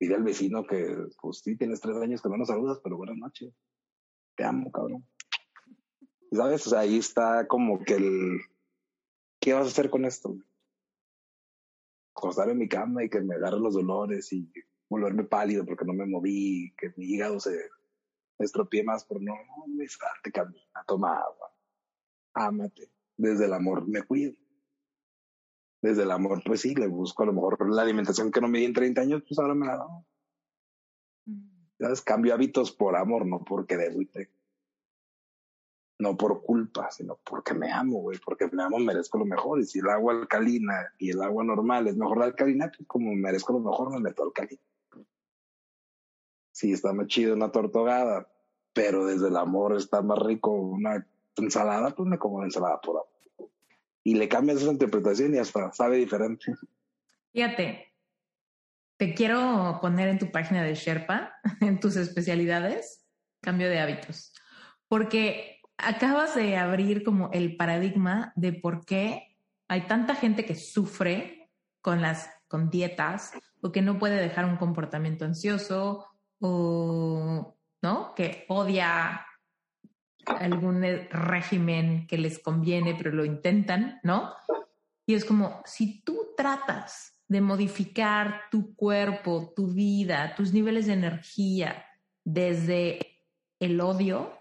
dile 0.00 0.16
al 0.16 0.24
vecino 0.24 0.66
que, 0.66 0.96
pues 1.22 1.38
sí, 1.38 1.56
tienes 1.56 1.80
tres 1.80 1.96
años 1.96 2.20
que 2.20 2.28
no 2.28 2.38
nos 2.38 2.48
saludas, 2.48 2.80
pero 2.82 2.96
buenas 2.96 3.16
noches, 3.16 3.54
te 4.34 4.42
amo, 4.42 4.72
cabrón. 4.72 5.06
¿Sabes? 6.34 6.66
O 6.66 6.70
sea, 6.70 6.80
ahí 6.80 6.98
está 6.98 7.46
como 7.46 7.84
que 7.84 7.94
el, 7.94 8.40
¿qué 9.40 9.52
vas 9.52 9.66
a 9.66 9.68
hacer 9.68 9.88
con 9.88 10.04
esto? 10.04 10.36
Acostar 12.16 12.50
en 12.50 12.58
mi 12.58 12.68
cama 12.68 13.04
y 13.04 13.08
que 13.08 13.20
me 13.20 13.36
agarren 13.36 13.62
los 13.62 13.74
dolores 13.74 14.32
y 14.32 14.50
volverme 14.88 15.24
pálido 15.24 15.64
porque 15.64 15.84
no 15.84 15.92
me 15.92 16.06
moví, 16.06 16.74
que 16.76 16.92
mi 16.96 17.06
hígado 17.06 17.38
se 17.38 17.70
estropee 18.38 18.82
más 18.82 19.04
por 19.04 19.22
no, 19.22 19.32
no 19.34 19.84
te 20.22 20.32
camina, 20.32 20.84
toma 20.86 21.18
agua, 21.18 21.52
ámate. 22.34 22.90
Desde 23.16 23.44
el 23.44 23.52
amor 23.52 23.86
me 23.86 24.02
cuido. 24.02 24.34
Desde 25.82 26.02
el 26.02 26.10
amor, 26.10 26.42
pues 26.44 26.62
sí, 26.62 26.74
le 26.74 26.88
busco 26.88 27.22
a 27.22 27.26
lo 27.26 27.32
mejor 27.32 27.70
la 27.70 27.82
alimentación 27.82 28.32
que 28.32 28.40
no 28.40 28.48
me 28.48 28.58
di 28.58 28.64
en 28.64 28.72
30 28.72 29.00
años, 29.02 29.22
pues 29.28 29.38
ahora 29.38 29.54
me 29.54 29.66
la. 29.66 29.86
Mm. 31.26 31.66
¿Sabes? 31.78 32.02
Cambio 32.02 32.34
hábitos 32.34 32.72
por 32.72 32.96
amor, 32.96 33.24
no 33.24 33.44
porque 33.44 33.76
debo 33.76 34.00
y 34.00 34.06
No 35.98 36.16
por 36.16 36.42
culpa, 36.42 36.90
sino 36.90 37.18
porque 37.24 37.54
me 37.54 37.70
amo, 37.70 38.00
güey. 38.00 38.18
Porque 38.18 38.48
me 38.48 38.62
amo, 38.62 38.78
merezco 38.78 39.18
lo 39.18 39.24
mejor. 39.24 39.60
Y 39.60 39.64
si 39.64 39.78
el 39.78 39.88
agua 39.88 40.12
alcalina 40.12 40.92
y 40.98 41.10
el 41.10 41.22
agua 41.22 41.44
normal 41.44 41.86
es 41.86 41.96
mejor 41.96 42.18
la 42.18 42.24
alcalina, 42.26 42.70
pues 42.74 42.86
como 42.88 43.14
merezco 43.14 43.52
lo 43.52 43.60
mejor, 43.60 43.90
me 43.90 44.00
meto 44.00 44.24
alcalina 44.24 44.60
sí 46.54 46.72
está 46.72 46.92
más 46.92 47.08
chido 47.08 47.34
una 47.34 47.50
tortogada, 47.50 48.28
pero 48.72 49.06
desde 49.06 49.28
el 49.28 49.36
amor 49.36 49.76
está 49.76 50.00
más 50.02 50.18
rico 50.20 50.52
una 50.52 51.06
ensalada, 51.36 51.90
pues 51.90 52.08
me 52.08 52.18
como 52.18 52.36
una 52.36 52.46
ensalada 52.46 52.80
por 52.80 52.96
amor. 52.96 53.50
Y 54.04 54.14
le 54.14 54.28
cambias 54.28 54.62
esa 54.62 54.70
interpretación 54.70 55.34
y 55.34 55.38
hasta 55.38 55.72
sabe 55.72 55.96
diferente. 55.96 56.54
Fíjate, 57.32 57.92
te 58.96 59.14
quiero 59.14 59.78
poner 59.82 60.08
en 60.08 60.18
tu 60.20 60.30
página 60.30 60.62
de 60.62 60.74
Sherpa, 60.74 61.34
en 61.60 61.80
tus 61.80 61.96
especialidades, 61.96 63.04
cambio 63.40 63.68
de 63.68 63.80
hábitos, 63.80 64.32
porque 64.86 65.53
acabas 65.76 66.34
de 66.34 66.56
abrir 66.56 67.04
como 67.04 67.30
el 67.32 67.56
paradigma 67.56 68.32
de 68.36 68.52
por 68.52 68.84
qué 68.84 69.36
hay 69.68 69.82
tanta 69.82 70.14
gente 70.14 70.44
que 70.44 70.54
sufre 70.54 71.50
con 71.80 72.00
las 72.00 72.30
con 72.48 72.70
dietas 72.70 73.32
o 73.62 73.72
que 73.72 73.82
no 73.82 73.98
puede 73.98 74.16
dejar 74.16 74.44
un 74.44 74.56
comportamiento 74.56 75.24
ansioso 75.24 76.06
o 76.40 77.56
¿no? 77.82 78.14
que 78.14 78.44
odia 78.48 79.26
algún 80.26 80.82
régimen 81.10 82.06
que 82.06 82.16
les 82.16 82.38
conviene, 82.38 82.94
pero 82.94 83.12
lo 83.12 83.24
intentan, 83.24 84.00
¿no? 84.02 84.32
Y 85.06 85.14
es 85.14 85.24
como, 85.24 85.60
si 85.66 86.02
tú 86.02 86.28
tratas 86.36 87.20
de 87.28 87.40
modificar 87.40 88.42
tu 88.50 88.74
cuerpo, 88.74 89.52
tu 89.54 89.66
vida, 89.68 90.34
tus 90.34 90.52
niveles 90.52 90.86
de 90.86 90.94
energía 90.94 91.84
desde 92.24 93.20
el 93.60 93.80
odio, 93.80 94.32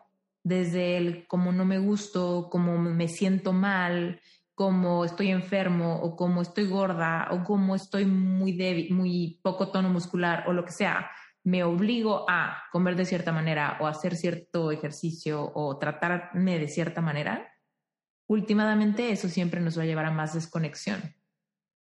desde 0.43 0.97
el 0.97 1.27
como 1.27 1.51
no 1.51 1.65
me 1.65 1.79
gusto, 1.79 2.49
como 2.51 2.77
me 2.77 3.07
siento 3.07 3.53
mal, 3.53 4.19
como 4.55 5.03
estoy 5.05 5.31
enfermo 5.31 5.95
o 6.01 6.15
como 6.15 6.41
estoy 6.41 6.67
gorda 6.67 7.29
o 7.31 7.43
como 7.43 7.75
estoy 7.75 8.05
muy 8.05 8.51
débil, 8.51 8.93
muy 8.93 9.39
poco 9.41 9.71
tono 9.71 9.89
muscular 9.89 10.43
o 10.47 10.53
lo 10.53 10.65
que 10.65 10.71
sea, 10.71 11.09
me 11.43 11.63
obligo 11.63 12.25
a 12.29 12.63
comer 12.71 12.95
de 12.95 13.05
cierta 13.05 13.31
manera 13.31 13.77
o 13.81 13.87
hacer 13.87 14.15
cierto 14.15 14.71
ejercicio 14.71 15.51
o 15.55 15.77
tratarme 15.77 16.59
de 16.59 16.67
cierta 16.67 17.01
manera, 17.01 17.51
últimamente 18.27 19.11
eso 19.11 19.27
siempre 19.27 19.59
nos 19.59 19.77
va 19.77 19.83
a 19.83 19.85
llevar 19.85 20.05
a 20.05 20.11
más 20.11 20.33
desconexión. 20.33 21.01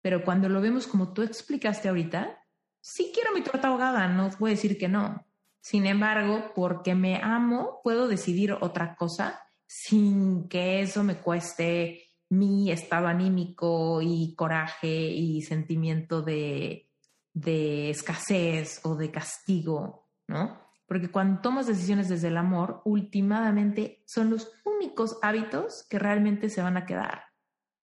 Pero 0.01 0.25
cuando 0.25 0.49
lo 0.49 0.61
vemos 0.61 0.87
como 0.87 1.13
tú 1.13 1.23
explicaste 1.23 1.89
ahorita, 1.89 2.43
sí 2.81 3.13
quiero 3.15 3.33
mi 3.33 3.43
torta 3.43 3.69
ahogada, 3.69 4.09
no 4.09 4.31
voy 4.39 4.51
a 4.51 4.55
decir 4.55 4.79
que 4.79 4.89
no. 4.89 5.25
Sin 5.63 5.87
embargo, 5.87 6.53
porque 6.55 6.95
me 6.95 7.17
amo, 7.23 7.81
puedo 7.83 8.07
decidir 8.09 8.53
otra 8.53 8.97
cosa 8.97 9.41
sin 9.67 10.49
que 10.49 10.83
eso 10.83 11.03
me 11.03 11.17
cueste 11.17 12.03
mi 12.29 12.71
estado 12.71 13.07
anímico 13.07 14.03
y 14.03 14.35
coraje 14.35 14.89
y 14.89 15.41
sentimiento 15.41 16.21
de 16.21 16.93
de 17.35 17.91
escasez 17.91 18.81
o 18.85 18.97
de 18.97 19.11
castigo, 19.11 20.09
¿no? 20.27 20.61
Porque 20.87 21.11
cuando 21.11 21.41
tomas 21.41 21.67
decisiones 21.67 22.09
desde 22.09 22.29
el 22.29 22.37
amor, 22.37 22.83
últimamente 22.85 24.03
son 24.07 24.31
los 24.31 24.53
únicos 24.65 25.19
hábitos 25.23 25.87
que 25.89 25.99
realmente 25.99 26.51
se 26.51 26.63
van 26.63 26.77
a 26.77 26.85
quedar, 26.85 27.25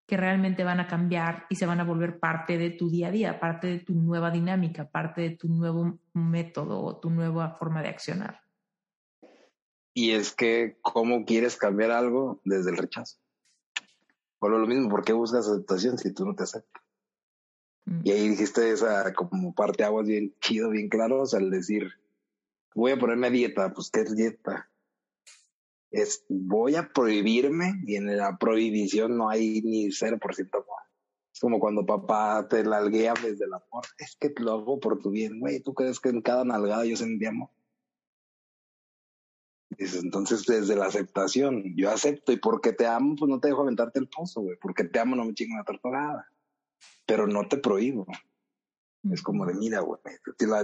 que 0.09 0.17
realmente 0.17 0.63
van 0.63 0.79
a 0.79 0.87
cambiar 0.87 1.45
y 1.49 1.55
se 1.55 1.67
van 1.67 1.79
a 1.79 1.83
volver 1.83 2.19
parte 2.19 2.57
de 2.57 2.71
tu 2.71 2.89
día 2.89 3.07
a 3.07 3.11
día, 3.11 3.39
parte 3.39 3.67
de 3.67 3.79
tu 3.79 3.93
nueva 3.93 4.31
dinámica, 4.31 4.89
parte 4.89 5.21
de 5.21 5.29
tu 5.29 5.47
nuevo 5.47 5.99
método 6.13 6.81
o 6.81 6.97
tu 6.97 7.11
nueva 7.11 7.55
forma 7.59 7.83
de 7.83 7.89
accionar. 7.89 8.41
Y 9.93 10.11
es 10.11 10.33
que, 10.33 10.77
¿cómo 10.81 11.25
quieres 11.25 11.55
cambiar 11.55 11.91
algo 11.91 12.41
desde 12.43 12.71
el 12.71 12.77
rechazo? 12.77 13.19
Por 14.39 14.51
lo 14.51 14.65
mismo, 14.65 14.89
¿por 14.89 15.05
qué 15.05 15.13
buscas 15.13 15.47
aceptación 15.47 15.97
si 15.97 16.11
tú 16.11 16.25
no 16.25 16.33
te 16.33 16.43
aceptas? 16.43 16.83
Mm. 17.85 18.01
Y 18.03 18.11
ahí 18.11 18.29
dijiste 18.29 18.71
esa 18.71 19.13
como 19.13 19.53
parte 19.53 19.83
aguas 19.83 20.07
bien 20.07 20.33
chido, 20.41 20.71
bien 20.71 20.89
claro, 20.89 21.21
o 21.21 21.25
sea, 21.25 21.39
al 21.39 21.51
decir, 21.51 21.91
voy 22.73 22.93
a 22.93 22.97
ponerme 22.97 23.27
a 23.27 23.31
dieta, 23.31 23.73
pues 23.73 23.91
¿qué 23.91 24.01
es 24.01 24.15
dieta? 24.15 24.68
Es, 25.91 26.25
voy 26.29 26.75
a 26.75 26.89
prohibirme 26.93 27.81
y 27.85 27.95
en 27.95 28.15
la 28.15 28.37
prohibición 28.37 29.17
no 29.17 29.29
hay 29.29 29.61
ni 29.61 29.87
0% 29.87 30.49
amor. 30.53 30.65
Es 31.33 31.39
como 31.39 31.59
cuando 31.59 31.85
papá 31.85 32.47
te 32.47 32.63
lalguea 32.63 33.13
desde 33.13 33.45
el 33.45 33.53
amor. 33.53 33.85
Es 33.97 34.15
que 34.19 34.29
te 34.29 34.43
lo 34.43 34.53
hago 34.53 34.79
por 34.79 34.99
tu 34.99 35.09
bien, 35.09 35.39
güey. 35.39 35.61
¿Tú 35.61 35.73
crees 35.73 35.99
que 35.99 36.09
en 36.09 36.21
cada 36.21 36.43
nalgada 36.43 36.85
yo 36.85 36.95
sentí 36.95 37.25
amor? 37.25 37.49
Dices, 39.69 40.03
entonces 40.03 40.45
desde 40.45 40.75
la 40.75 40.87
aceptación, 40.87 41.63
yo 41.75 41.89
acepto 41.89 42.31
y 42.31 42.37
porque 42.37 42.73
te 42.73 42.85
amo, 42.85 43.15
pues 43.17 43.29
no 43.29 43.39
te 43.39 43.47
dejo 43.47 43.61
aventarte 43.61 43.99
el 43.99 44.09
pozo, 44.09 44.41
güey. 44.41 44.57
Porque 44.61 44.83
te 44.83 44.99
amo, 44.99 45.15
no 45.15 45.25
me 45.25 45.33
chingo 45.33 45.55
una 45.55 45.63
tortogada 45.63 46.27
pero 47.09 47.25
no 47.25 47.47
te 47.47 47.57
prohíbo. 47.57 48.05
Es 49.11 49.23
como 49.23 49.45
de, 49.45 49.55
mira, 49.55 49.79
güey, 49.79 49.99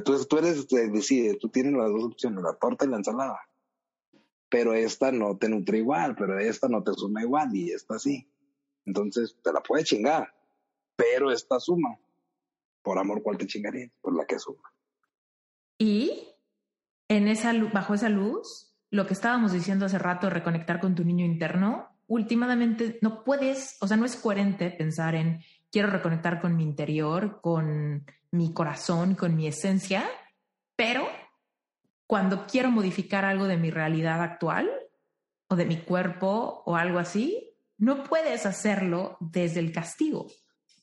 tú, 0.03 0.25
tú 0.25 0.37
eres, 0.37 0.67
decide, 0.67 1.37
tú 1.37 1.49
tienes 1.49 1.73
las 1.73 1.89
dos 1.89 2.03
opciones, 2.03 2.43
la 2.43 2.53
torta 2.53 2.85
y 2.85 2.89
la 2.89 2.97
ensalada. 2.97 3.39
Pero 4.49 4.73
esta 4.73 5.11
no 5.11 5.37
te 5.37 5.49
nutre 5.49 5.79
igual, 5.79 6.15
pero 6.15 6.39
esta 6.39 6.67
no 6.67 6.83
te 6.83 6.93
suma 6.93 7.21
igual 7.21 7.55
y 7.55 7.71
esta 7.71 7.99
sí. 7.99 8.27
Entonces 8.85 9.35
te 9.43 9.51
la 9.51 9.61
puede 9.61 9.83
chingar, 9.83 10.33
pero 10.95 11.31
esta 11.31 11.59
suma. 11.59 11.97
Por 12.81 12.99
amor, 12.99 13.23
¿cuál 13.23 13.37
te 13.37 13.47
chingaría? 13.47 13.89
Por 14.01 14.15
la 14.15 14.25
que 14.25 14.37
suma. 14.37 14.71
Y 15.77 16.29
en 17.07 17.27
esa, 17.27 17.53
bajo 17.73 17.95
esa 17.95 18.09
luz, 18.09 18.75
lo 18.91 19.07
que 19.07 19.13
estábamos 19.13 19.51
diciendo 19.51 19.85
hace 19.85 19.97
rato, 19.99 20.29
reconectar 20.29 20.79
con 20.79 20.95
tu 20.95 21.03
niño 21.03 21.25
interno, 21.25 21.89
últimamente 22.07 22.99
no 23.01 23.23
puedes, 23.23 23.77
o 23.81 23.87
sea, 23.87 23.97
no 23.97 24.05
es 24.05 24.15
coherente 24.15 24.69
pensar 24.71 25.15
en 25.15 25.41
quiero 25.71 25.89
reconectar 25.89 26.39
con 26.39 26.55
mi 26.55 26.63
interior, 26.63 27.41
con 27.41 28.05
mi 28.31 28.53
corazón, 28.53 29.15
con 29.15 29.35
mi 29.35 29.47
esencia, 29.47 30.05
pero 30.75 31.07
cuando 32.07 32.45
quiero 32.45 32.71
modificar 32.71 33.25
algo 33.25 33.47
de 33.47 33.57
mi 33.57 33.71
realidad 33.71 34.21
actual 34.21 34.69
o 35.47 35.55
de 35.55 35.65
mi 35.65 35.77
cuerpo 35.77 36.63
o 36.65 36.75
algo 36.75 36.99
así, 36.99 37.55
no 37.77 38.03
puedes 38.03 38.45
hacerlo 38.45 39.17
desde 39.19 39.59
el 39.59 39.71
castigo. 39.71 40.27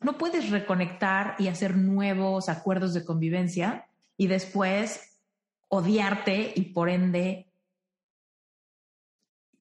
No 0.00 0.18
puedes 0.18 0.50
reconectar 0.50 1.36
y 1.38 1.48
hacer 1.48 1.76
nuevos 1.76 2.48
acuerdos 2.48 2.92
de 2.92 3.04
convivencia 3.04 3.86
y 4.16 4.26
después 4.26 5.20
odiarte 5.68 6.52
y 6.54 6.72
por 6.72 6.88
ende 6.90 7.52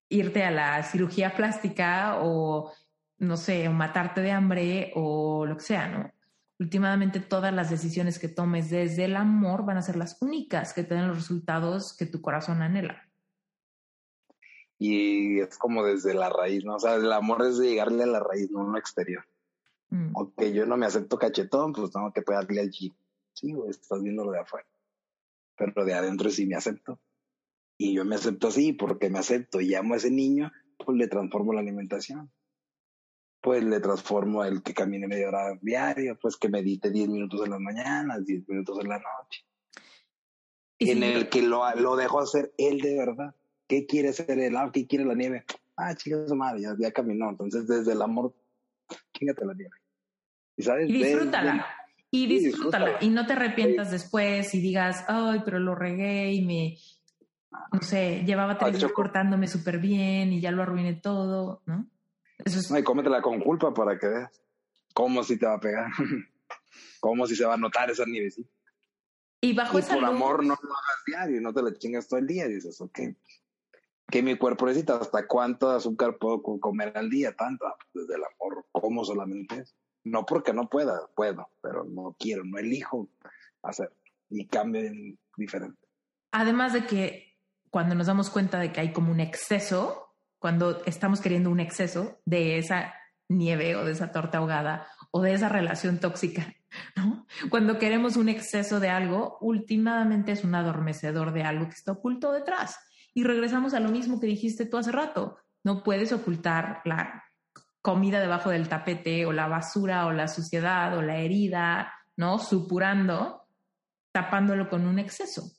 irte 0.09 0.43
a 0.43 0.51
la 0.51 0.83
cirugía 0.83 1.35
plástica 1.35 2.17
o, 2.21 2.71
no 3.19 3.37
sé, 3.37 3.67
o 3.67 3.71
matarte 3.71 4.21
de 4.21 4.31
hambre 4.31 4.91
o 4.95 5.45
lo 5.45 5.55
que 5.55 5.63
sea, 5.63 5.87
¿no? 5.87 6.11
Últimamente 6.61 7.19
todas 7.19 7.51
las 7.51 7.71
decisiones 7.71 8.19
que 8.19 8.27
tomes 8.27 8.69
desde 8.69 9.05
el 9.05 9.15
amor 9.15 9.65
van 9.65 9.77
a 9.77 9.81
ser 9.81 9.95
las 9.95 10.21
únicas 10.21 10.75
que 10.75 10.83
te 10.83 10.93
den 10.93 11.07
los 11.07 11.17
resultados 11.17 11.97
que 11.97 12.05
tu 12.05 12.21
corazón 12.21 12.61
anhela. 12.61 13.09
Y 14.77 15.39
es 15.39 15.57
como 15.57 15.83
desde 15.83 16.13
la 16.13 16.29
raíz, 16.29 16.63
¿no? 16.63 16.75
O 16.75 16.79
sea, 16.79 16.97
el 16.97 17.11
amor 17.11 17.43
es 17.47 17.57
de 17.57 17.69
llegarle 17.69 18.03
a 18.03 18.05
la 18.05 18.19
raíz, 18.19 18.51
no 18.51 18.61
a 18.61 18.71
lo 18.73 18.77
exterior. 18.77 19.25
Mm. 19.89 20.11
Ok, 20.13 20.43
yo 20.53 20.67
no 20.67 20.77
me 20.77 20.85
acepto 20.85 21.17
cachetón, 21.17 21.73
pues 21.73 21.89
tengo 21.89 22.13
que 22.13 22.21
pegarle 22.21 22.61
al 22.61 22.69
jeep. 22.69 22.93
Sí, 23.33 23.53
güey, 23.53 23.71
estás 23.71 24.03
viendo 24.03 24.23
lo 24.23 24.31
de 24.31 24.41
afuera. 24.41 24.67
Pero 25.55 25.83
de 25.83 25.95
adentro 25.95 26.29
sí 26.29 26.45
me 26.45 26.57
acepto. 26.57 26.99
Y 27.75 27.95
yo 27.95 28.05
me 28.05 28.17
acepto 28.17 28.49
así 28.49 28.73
porque 28.73 29.09
me 29.09 29.17
acepto 29.17 29.61
y 29.61 29.73
amo 29.73 29.95
a 29.95 29.97
ese 29.97 30.11
niño, 30.11 30.51
pues 30.77 30.95
le 30.95 31.07
transformo 31.07 31.53
la 31.53 31.61
alimentación. 31.61 32.31
Pues 33.41 33.63
le 33.63 33.79
transformo 33.79 34.45
el 34.45 34.61
que 34.61 34.73
camine 34.73 35.07
media 35.07 35.29
hora 35.29 35.57
diario, 35.61 36.17
pues 36.21 36.37
que 36.37 36.47
medite 36.47 36.91
10 36.91 37.09
minutos 37.09 37.43
en 37.43 37.51
las 37.51 37.59
mañanas, 37.59 38.25
10 38.25 38.47
minutos 38.47 38.79
en 38.79 38.89
la 38.89 38.97
noche. 38.99 39.45
en 40.79 41.03
el 41.03 41.27
que 41.29 41.41
lo, 41.41 41.63
lo 41.75 41.95
dejo 41.95 42.19
hacer 42.19 42.53
él 42.57 42.79
de 42.79 42.97
verdad. 42.97 43.35
¿Qué 43.67 43.85
quiere 43.85 44.13
ser 44.13 44.37
el 44.37 44.55
agua? 44.55 44.71
¿Qué 44.71 44.85
quiere 44.85 45.05
la 45.05 45.15
nieve? 45.15 45.45
Ah, 45.77 45.95
chica 45.95 46.27
su 46.27 46.35
madre, 46.35 46.61
ya, 46.61 46.75
ya, 46.77 46.91
caminó. 46.91 47.29
Entonces, 47.29 47.67
desde 47.67 47.93
el 47.93 48.01
amor, 48.01 48.35
chingate 49.13 49.45
la 49.45 49.53
nieve. 49.53 49.75
Y, 50.57 50.63
sabes, 50.63 50.89
y 50.89 50.93
disfrútala. 50.93 51.65
y 52.11 52.27
disfrútala. 52.27 52.97
Y 53.01 53.09
no 53.09 53.25
te 53.25 53.33
arrepientas 53.33 53.89
después 53.89 54.53
y 54.53 54.61
digas, 54.61 55.05
ay, 55.07 55.41
pero 55.45 55.59
lo 55.59 55.73
regué 55.73 56.33
y 56.33 56.45
me, 56.45 56.77
no 57.71 57.81
sé, 57.81 58.23
llevaba 58.25 58.57
tres 58.57 58.77
días 58.77 58.91
cortándome 58.91 59.47
súper 59.47 59.79
bien 59.79 60.33
y 60.33 60.41
ya 60.41 60.51
lo 60.51 60.63
arruiné 60.63 60.93
todo, 60.93 61.61
¿no? 61.65 61.87
Eso 62.45 62.59
es... 62.59 62.71
No, 62.71 62.77
y 62.77 62.83
cómetela 62.83 63.21
con 63.21 63.39
culpa 63.39 63.73
para 63.73 63.97
que 63.97 64.07
veas 64.07 64.41
cómo 64.93 65.23
si 65.23 65.37
te 65.37 65.45
va 65.45 65.55
a 65.55 65.59
pegar, 65.59 65.89
cómo 66.99 67.27
si 67.27 67.35
se 67.35 67.45
va 67.45 67.53
a 67.53 67.57
notar 67.57 67.89
esa 67.89 68.05
nieve, 68.05 68.31
¿sí? 68.31 68.47
Y 69.43 69.53
bajo 69.53 69.79
y 69.79 69.81
por 69.81 70.05
amor 70.05 70.45
no 70.45 70.55
lo 70.61 70.69
hagas 70.69 71.03
diario, 71.05 71.41
no 71.41 71.51
te 71.51 71.63
lo 71.63 71.71
chingas 71.71 72.07
todo 72.07 72.19
el 72.19 72.27
día, 72.27 72.47
dices, 72.47 72.79
ok, 72.79 72.99
que 74.11 74.21
mi 74.21 74.37
cuerpo 74.37 74.67
necesita, 74.67 74.97
hasta 74.97 75.25
cuánto 75.25 75.71
azúcar 75.71 76.17
puedo 76.19 76.43
comer 76.43 76.95
al 76.95 77.09
día, 77.09 77.35
tanto, 77.35 77.65
ah, 77.65 77.75
pues, 77.91 78.05
desde 78.05 78.19
el 78.19 78.25
amor, 78.25 78.65
como 78.71 79.03
solamente 79.03 79.61
es. 79.61 79.75
No 80.03 80.25
porque 80.25 80.53
no 80.53 80.69
pueda, 80.69 81.07
puedo, 81.15 81.49
pero 81.61 81.83
no 81.85 82.15
quiero, 82.19 82.43
no 82.43 82.57
elijo 82.59 83.09
hacer 83.63 83.91
y 84.29 84.47
cambio 84.47 84.81
diferente. 85.37 85.79
Además 86.31 86.73
de 86.73 86.85
que 86.85 87.37
cuando 87.69 87.95
nos 87.95 88.07
damos 88.07 88.29
cuenta 88.29 88.59
de 88.59 88.71
que 88.71 88.81
hay 88.81 88.93
como 88.93 89.11
un 89.11 89.19
exceso, 89.19 90.10
cuando 90.41 90.83
estamos 90.85 91.21
queriendo 91.21 91.51
un 91.51 91.59
exceso 91.59 92.19
de 92.25 92.57
esa 92.57 92.95
nieve 93.29 93.75
o 93.75 93.85
de 93.85 93.91
esa 93.91 94.11
torta 94.11 94.39
ahogada 94.39 94.87
o 95.11 95.21
de 95.21 95.33
esa 95.33 95.47
relación 95.49 95.99
tóxica, 95.99 96.51
¿no? 96.95 97.27
Cuando 97.51 97.77
queremos 97.77 98.17
un 98.17 98.27
exceso 98.27 98.79
de 98.79 98.89
algo, 98.89 99.37
últimamente 99.39 100.31
es 100.31 100.43
un 100.43 100.55
adormecedor 100.55 101.31
de 101.31 101.43
algo 101.43 101.67
que 101.67 101.75
está 101.75 101.91
oculto 101.91 102.31
detrás. 102.31 102.79
Y 103.13 103.23
regresamos 103.23 103.75
a 103.75 103.79
lo 103.79 103.89
mismo 103.89 104.19
que 104.19 104.25
dijiste 104.25 104.65
tú 104.65 104.77
hace 104.77 104.91
rato. 104.91 105.37
No 105.63 105.83
puedes 105.83 106.11
ocultar 106.11 106.81
la 106.85 107.23
comida 107.83 108.19
debajo 108.19 108.49
del 108.49 108.67
tapete 108.67 109.27
o 109.27 109.33
la 109.33 109.47
basura 109.47 110.07
o 110.07 110.11
la 110.11 110.27
suciedad 110.27 110.97
o 110.97 111.03
la 111.03 111.17
herida, 111.17 111.93
¿no? 112.17 112.39
Supurando, 112.39 113.43
tapándolo 114.11 114.69
con 114.69 114.87
un 114.87 114.97
exceso. 114.97 115.51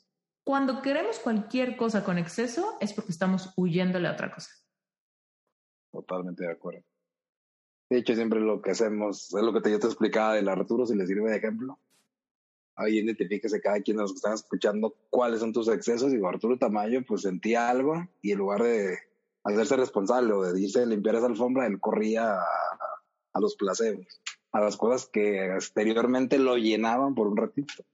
Cuando 0.42 0.82
queremos 0.82 1.20
cualquier 1.20 1.76
cosa 1.76 2.02
con 2.02 2.18
exceso 2.18 2.78
es 2.80 2.92
porque 2.92 3.12
estamos 3.12 3.52
huyéndole 3.56 4.08
a 4.08 4.12
otra 4.12 4.32
cosa. 4.32 4.50
Totalmente 5.92 6.44
de 6.44 6.52
acuerdo. 6.52 6.82
De 7.90 7.98
hecho, 7.98 8.14
siempre 8.14 8.40
lo 8.40 8.62
que 8.62 8.70
hacemos 8.70 9.32
es 9.34 9.42
lo 9.42 9.52
que 9.52 9.60
te, 9.60 9.70
yo 9.70 9.78
te 9.78 9.86
explicaba 9.86 10.34
del 10.34 10.48
Arturo, 10.48 10.86
si 10.86 10.96
le 10.96 11.06
sirve 11.06 11.30
de 11.30 11.36
ejemplo. 11.36 11.78
Ahí 12.74 12.98
identifíquese 12.98 13.60
cada 13.60 13.80
quien 13.82 13.98
de 13.98 14.04
los 14.04 14.12
que 14.12 14.16
están 14.16 14.32
escuchando 14.32 14.96
cuáles 15.10 15.40
son 15.40 15.52
tus 15.52 15.68
excesos. 15.68 16.12
Y 16.12 16.24
Arturo 16.24 16.58
Tamayo, 16.58 17.04
pues 17.06 17.22
sentía 17.22 17.68
algo 17.68 18.08
y 18.22 18.32
en 18.32 18.38
lugar 18.38 18.62
de 18.62 18.98
hacerse 19.44 19.76
responsable 19.76 20.32
o 20.32 20.42
de 20.42 20.58
irse 20.58 20.82
a 20.82 20.86
limpiar 20.86 21.16
esa 21.16 21.26
alfombra, 21.26 21.66
él 21.66 21.78
corría 21.78 22.38
a, 23.34 23.40
los 23.40 23.56
placebos, 23.56 24.06
a 24.52 24.60
las 24.60 24.76
cosas 24.78 25.06
que 25.06 25.54
exteriormente 25.54 26.38
lo 26.38 26.56
llenaban 26.56 27.14
por 27.14 27.26
un 27.26 27.36
ratito 27.36 27.84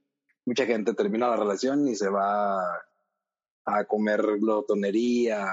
mucha 0.48 0.64
gente 0.64 0.94
termina 0.94 1.28
la 1.28 1.36
relación 1.36 1.86
y 1.88 1.94
se 1.94 2.08
va 2.08 2.56
a 3.66 3.84
comer 3.84 4.22
glotonería, 4.38 5.46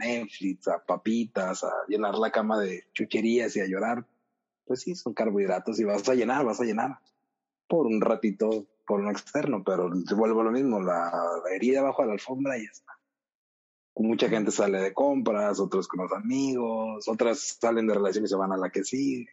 Netflix, 0.00 0.68
a 0.68 0.84
papitas, 0.84 1.64
a 1.64 1.72
llenar 1.88 2.16
la 2.16 2.30
cama 2.30 2.58
de 2.58 2.84
chucherías 2.92 3.54
y 3.56 3.60
a 3.60 3.66
llorar. 3.66 4.06
Pues 4.64 4.80
sí, 4.80 4.94
son 4.94 5.14
carbohidratos 5.14 5.78
y 5.80 5.84
vas 5.84 6.08
a 6.08 6.14
llenar, 6.14 6.44
vas 6.44 6.60
a 6.60 6.64
llenar. 6.64 6.98
Por 7.68 7.86
un 7.86 8.00
ratito, 8.00 8.66
por 8.86 9.00
un 9.00 9.10
externo, 9.10 9.62
pero 9.64 9.90
te 10.06 10.14
vuelvo 10.14 10.42
lo 10.42 10.50
mismo, 10.50 10.80
la, 10.80 11.12
herida 11.54 11.82
bajo 11.82 12.04
la 12.04 12.12
alfombra 12.12 12.58
y 12.58 12.64
ya 12.64 12.70
está. 12.70 12.92
Mucha 13.96 14.28
gente 14.28 14.50
sale 14.50 14.80
de 14.80 14.94
compras, 14.94 15.60
otros 15.60 15.86
con 15.86 16.00
los 16.00 16.12
amigos, 16.12 17.06
otras 17.06 17.58
salen 17.60 17.86
de 17.86 17.94
relación 17.94 18.24
y 18.24 18.28
se 18.28 18.36
van 18.36 18.52
a 18.52 18.56
la 18.56 18.70
que 18.70 18.82
sigue. 18.82 19.28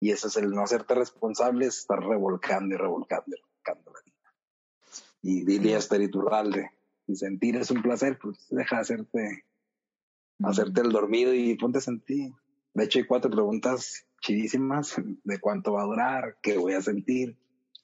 Y 0.00 0.10
eso 0.10 0.28
es 0.28 0.36
el 0.36 0.50
no 0.50 0.62
hacerte 0.62 0.94
responsable, 0.94 1.66
es 1.66 1.78
estar 1.78 2.00
revolcando 2.00 2.74
y 2.74 2.78
revolcando 2.78 3.36
y 3.36 3.40
revolcando 3.40 3.54
y 5.24 5.42
dile 5.42 5.74
a 5.74 5.78
Iturralde, 5.78 6.70
y 7.06 7.16
sentir 7.16 7.56
es 7.56 7.70
un 7.70 7.80
placer, 7.80 8.18
pues 8.20 8.46
deja 8.50 8.78
hacerte, 8.78 9.46
hacerte 10.42 10.80
el 10.80 10.90
dormido 10.90 11.34
y 11.34 11.54
ponte 11.56 11.78
a 11.78 11.82
sentir. 11.82 12.32
De 12.74 12.84
hecho, 12.84 12.98
hay 12.98 13.06
cuatro 13.06 13.30
preguntas 13.30 14.06
chidísimas 14.20 14.96
de 15.24 15.40
cuánto 15.40 15.72
va 15.72 15.82
a 15.82 15.86
durar, 15.86 16.36
qué 16.42 16.58
voy 16.58 16.74
a 16.74 16.82
sentir, 16.82 17.36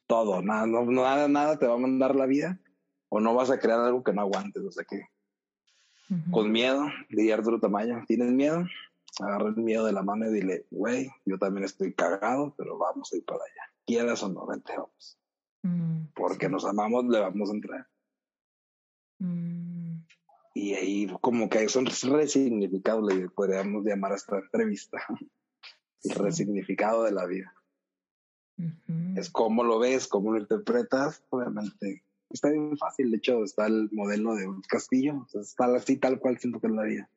todo, 0.07 0.43
nada, 0.43 0.67
no, 0.67 0.85
nada, 0.85 1.29
nada 1.29 1.59
te 1.59 1.67
va 1.67 1.75
a 1.75 1.79
mandar 1.79 2.17
la 2.17 2.27
vida 2.27 2.59
o 3.09 3.21
no 3.21 3.35
vas 3.35 3.51
a 3.51 3.59
crear 3.59 3.81
algo 3.81 4.03
que 4.03 4.13
no 4.13 4.23
aguantes, 4.23 4.63
o 4.65 4.71
sea 4.71 4.85
que 4.85 5.03
con 6.33 6.51
miedo, 6.51 6.87
diría 7.09 7.35
Arturo 7.35 7.61
Tamayo, 7.61 8.03
¿tienes 8.09 8.33
miedo? 8.33 8.65
Agarra 9.21 9.51
el 9.51 9.57
miedo 9.57 9.87
de 9.87 9.93
la 9.93 10.03
mano 10.03 10.27
y 10.27 10.33
dile, 10.33 10.67
güey, 10.71 11.09
yo 11.25 11.39
también 11.39 11.65
estoy 11.65 11.95
cagado, 11.95 12.53
pero 12.57 12.79
vamos 12.79 13.13
a 13.13 13.17
ir 13.17 13.25
para 13.25 13.45
allá. 13.45 13.73
Quieras 13.87 14.23
o 14.25 14.29
no, 14.29 14.45
vente, 14.45 14.73
vamos. 14.77 15.19
Mm, 15.63 16.07
Porque 16.15 16.49
nos 16.49 16.65
amamos, 16.65 17.05
le 17.07 17.21
vamos 17.21 17.51
a 17.51 17.53
entrar. 17.53 17.87
Mm. 19.21 19.70
Y 20.55 20.75
ahí 20.75 21.07
como 21.21 21.49
que 21.49 21.69
son 21.69 21.87
resignificados, 21.87 23.13
le 23.13 23.29
podríamos 23.29 23.85
llamar 23.85 24.13
a 24.13 24.17
esta 24.17 24.39
entrevista. 24.39 24.99
El 26.03 26.15
resignificado 26.17 27.05
de 27.05 27.13
la 27.13 27.27
vida. 27.27 27.55
Es 29.17 29.31
cómo 29.31 29.65
lo 29.65 29.79
ves, 29.79 30.07
cómo 30.07 30.33
lo 30.33 30.39
interpretas, 30.39 31.25
obviamente. 31.31 32.05
Está 32.31 32.51
bien 32.51 32.77
fácil, 32.77 33.11
de 33.11 33.17
hecho 33.17 33.43
está 33.43 33.67
el 33.67 33.91
modelo 33.93 34.35
de 34.35 34.47
un 34.47 34.63
castillo, 34.63 35.27
está 35.35 35.67
así 35.75 35.97
tal 35.97 36.21
cual 36.21 36.39
siento 36.39 36.61
que 36.61 36.69
es 36.69 36.73
la 36.73 36.85
vida. 36.85 37.11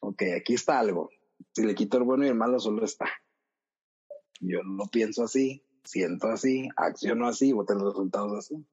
Ok, 0.00 0.22
aquí 0.36 0.54
está 0.54 0.78
algo. 0.78 1.10
Si 1.52 1.64
le 1.64 1.74
quito 1.74 1.98
el 1.98 2.04
bueno 2.04 2.24
y 2.24 2.28
el 2.28 2.34
malo, 2.34 2.60
solo 2.60 2.84
está. 2.84 3.06
Yo 4.40 4.62
lo 4.62 4.86
pienso 4.86 5.24
así, 5.24 5.64
siento 5.82 6.28
así, 6.28 6.68
acciono 6.76 7.26
así, 7.26 7.52
voy 7.52 7.64
a 7.64 7.66
tener 7.66 7.84
resultados 7.84 8.32
así. 8.38 8.64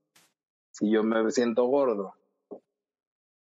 Si 0.72 0.92
yo 0.92 1.04
me 1.04 1.32
siento 1.32 1.66
gordo, 1.66 2.14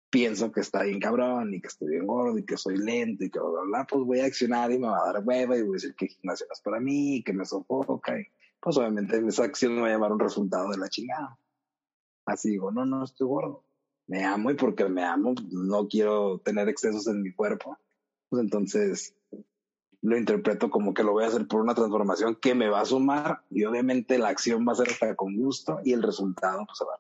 pienso 0.10 0.51
que 0.51 0.62
está 0.62 0.84
bien 0.84 0.99
cabrón 0.99 1.53
y 1.53 1.62
que 1.62 1.68
estoy 1.68 1.89
bien 1.89 2.07
gordo 2.07 2.38
y 2.38 2.45
que 2.45 2.57
soy 2.57 2.78
lento 2.78 3.24
y 3.24 3.30
que 3.30 3.39
bla, 3.39 3.49
bla, 3.49 3.62
bla, 3.62 3.88
pues 3.89 4.03
voy 4.03 4.20
a 4.20 4.26
accionar 4.26 4.72
y 4.72 4.80
me 4.80 4.88
va 4.88 5.03
a 5.03 5.14
dar 5.14 5.24
hueva 5.24 5.57
y 5.57 5.62
voy 5.62 5.72
a 5.72 5.74
decir 5.74 5.95
que 5.95 6.07
gimnasio 6.07 6.47
no 6.47 6.53
es 6.53 6.62
para 6.62 6.80
mí, 6.80 7.24
que 7.24 7.34
me 7.34 7.45
sofoca 7.45 8.20
y 8.20 8.26
pues 8.60 8.78
obviamente 8.78 9.22
esa 9.28 9.43
acción 9.43 9.76
me 9.76 9.82
va 9.82 9.88
a 9.88 9.91
llevar 9.91 10.12
un 10.12 10.20
resultado 10.20 10.70
de 10.70 10.78
la 10.78 10.89
chingada. 10.89 11.38
Así 12.26 12.49
digo, 12.51 12.72
no, 12.72 12.86
no 12.86 13.03
estoy 13.03 13.28
gordo. 13.28 13.64
Me 14.07 14.26
amo 14.26 14.51
y 14.51 14.55
porque 14.55 14.86
me 14.86 15.03
amo 15.03 15.34
no 15.51 15.88
quiero 15.88 16.39
tener 16.39 16.68
excesos 16.68 17.07
en 17.07 17.22
mi 17.22 17.32
cuerpo. 17.32 17.78
Pues 18.30 18.41
entonces 18.41 19.16
lo 20.01 20.18
interpreto 20.18 20.70
como 20.70 20.93
que 20.93 21.03
lo 21.03 21.12
voy 21.12 21.24
a 21.24 21.28
hacer 21.28 21.47
por 21.47 21.62
una 21.62 21.76
transformación 21.76 22.36
que 22.36 22.55
me 22.55 22.70
va 22.70 22.82
a 22.82 22.86
sumar 22.86 23.41
y 23.49 23.66
obviamente 23.66 24.18
la 24.18 24.30
acción 24.30 24.66
va 24.68 24.74
a 24.74 24.76
ser 24.76 24.89
hasta 24.89 25.16
con 25.16 25.36
gusto 25.36 25.80
y 25.84 25.93
el 25.93 26.03
resultado 26.03 26.66
pues, 26.66 26.78
se 26.78 26.86
va 26.86 26.93
a 26.93 26.97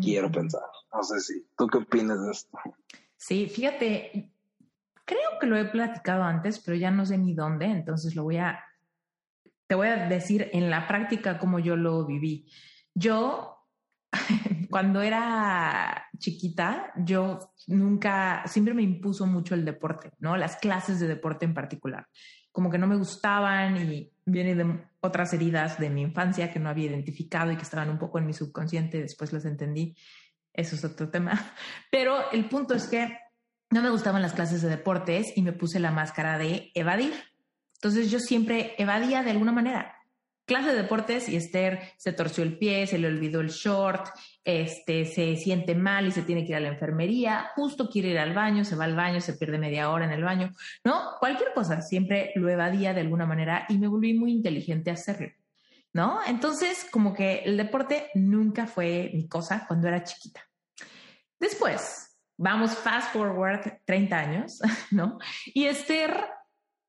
Quiero 0.00 0.30
pensar. 0.30 0.62
No 0.92 1.02
sé 1.02 1.20
si, 1.20 1.46
¿tú 1.56 1.66
qué 1.66 1.78
opinas 1.78 2.24
de 2.24 2.32
esto? 2.32 2.58
Sí, 3.16 3.48
fíjate, 3.48 4.32
creo 5.04 5.38
que 5.40 5.46
lo 5.46 5.56
he 5.56 5.64
platicado 5.64 6.22
antes, 6.22 6.60
pero 6.60 6.76
ya 6.76 6.90
no 6.90 7.04
sé 7.06 7.18
ni 7.18 7.34
dónde, 7.34 7.66
entonces 7.66 8.14
lo 8.14 8.24
voy 8.24 8.38
a, 8.38 8.64
te 9.66 9.74
voy 9.74 9.88
a 9.88 10.08
decir 10.08 10.50
en 10.52 10.70
la 10.70 10.86
práctica 10.86 11.38
cómo 11.38 11.58
yo 11.58 11.76
lo 11.76 12.06
viví. 12.06 12.50
Yo 12.94 13.68
cuando 14.70 15.00
era 15.02 16.06
chiquita, 16.18 16.92
yo 16.96 17.54
nunca, 17.66 18.44
siempre 18.46 18.74
me 18.74 18.82
impuso 18.82 19.26
mucho 19.26 19.54
el 19.54 19.64
deporte, 19.64 20.12
¿no? 20.18 20.36
Las 20.36 20.56
clases 20.56 21.00
de 21.00 21.08
deporte 21.08 21.44
en 21.44 21.54
particular. 21.54 22.06
Como 22.52 22.70
que 22.70 22.78
no 22.78 22.86
me 22.86 22.96
gustaban 22.96 23.76
y 23.76 24.13
viene 24.26 24.54
de 24.54 24.80
otras 25.00 25.32
heridas 25.34 25.78
de 25.78 25.90
mi 25.90 26.02
infancia 26.02 26.52
que 26.52 26.58
no 26.58 26.68
había 26.68 26.86
identificado 26.86 27.52
y 27.52 27.56
que 27.56 27.62
estaban 27.62 27.90
un 27.90 27.98
poco 27.98 28.18
en 28.18 28.26
mi 28.26 28.32
subconsciente, 28.32 29.00
después 29.00 29.32
las 29.32 29.44
entendí. 29.44 29.96
Eso 30.52 30.76
es 30.76 30.84
otro 30.84 31.10
tema. 31.10 31.54
Pero 31.90 32.30
el 32.32 32.48
punto 32.48 32.74
es 32.74 32.86
que 32.86 33.18
no 33.70 33.82
me 33.82 33.90
gustaban 33.90 34.22
las 34.22 34.34
clases 34.34 34.62
de 34.62 34.68
deportes 34.68 35.32
y 35.36 35.42
me 35.42 35.52
puse 35.52 35.80
la 35.80 35.90
máscara 35.90 36.38
de 36.38 36.70
evadir. 36.74 37.12
Entonces 37.74 38.10
yo 38.10 38.18
siempre 38.18 38.74
evadía 38.78 39.22
de 39.22 39.32
alguna 39.32 39.52
manera. 39.52 39.98
Clase 40.46 40.74
de 40.74 40.82
deportes 40.82 41.28
y 41.28 41.36
Esther 41.36 41.80
se 41.96 42.12
torció 42.12 42.44
el 42.44 42.58
pie, 42.58 42.86
se 42.86 42.98
le 42.98 43.08
olvidó 43.08 43.40
el 43.40 43.48
short, 43.48 44.08
este, 44.44 45.06
se 45.06 45.36
siente 45.36 45.74
mal 45.74 46.06
y 46.06 46.10
se 46.10 46.22
tiene 46.22 46.42
que 46.44 46.50
ir 46.50 46.56
a 46.56 46.60
la 46.60 46.68
enfermería, 46.68 47.50
justo 47.54 47.88
quiere 47.88 48.10
ir 48.10 48.18
al 48.18 48.34
baño, 48.34 48.62
se 48.64 48.76
va 48.76 48.84
al 48.84 48.94
baño, 48.94 49.22
se 49.22 49.32
pierde 49.34 49.56
media 49.56 49.90
hora 49.90 50.04
en 50.04 50.12
el 50.12 50.22
baño, 50.22 50.50
¿no? 50.84 51.12
Cualquier 51.18 51.54
cosa, 51.54 51.80
siempre 51.80 52.32
lo 52.34 52.50
evadía 52.50 52.92
de 52.92 53.00
alguna 53.00 53.24
manera 53.24 53.64
y 53.70 53.78
me 53.78 53.88
volví 53.88 54.12
muy 54.12 54.32
inteligente 54.32 54.90
a 54.90 54.94
hacerlo, 54.94 55.28
¿no? 55.94 56.20
Entonces, 56.26 56.86
como 56.90 57.14
que 57.14 57.38
el 57.44 57.56
deporte 57.56 58.10
nunca 58.14 58.66
fue 58.66 59.12
mi 59.14 59.26
cosa 59.26 59.64
cuando 59.66 59.88
era 59.88 60.04
chiquita. 60.04 60.42
Después, 61.40 62.18
vamos 62.36 62.76
fast 62.76 63.12
forward 63.12 63.80
30 63.86 64.18
años, 64.18 64.60
¿no? 64.90 65.18
Y 65.46 65.64
Esther 65.64 66.12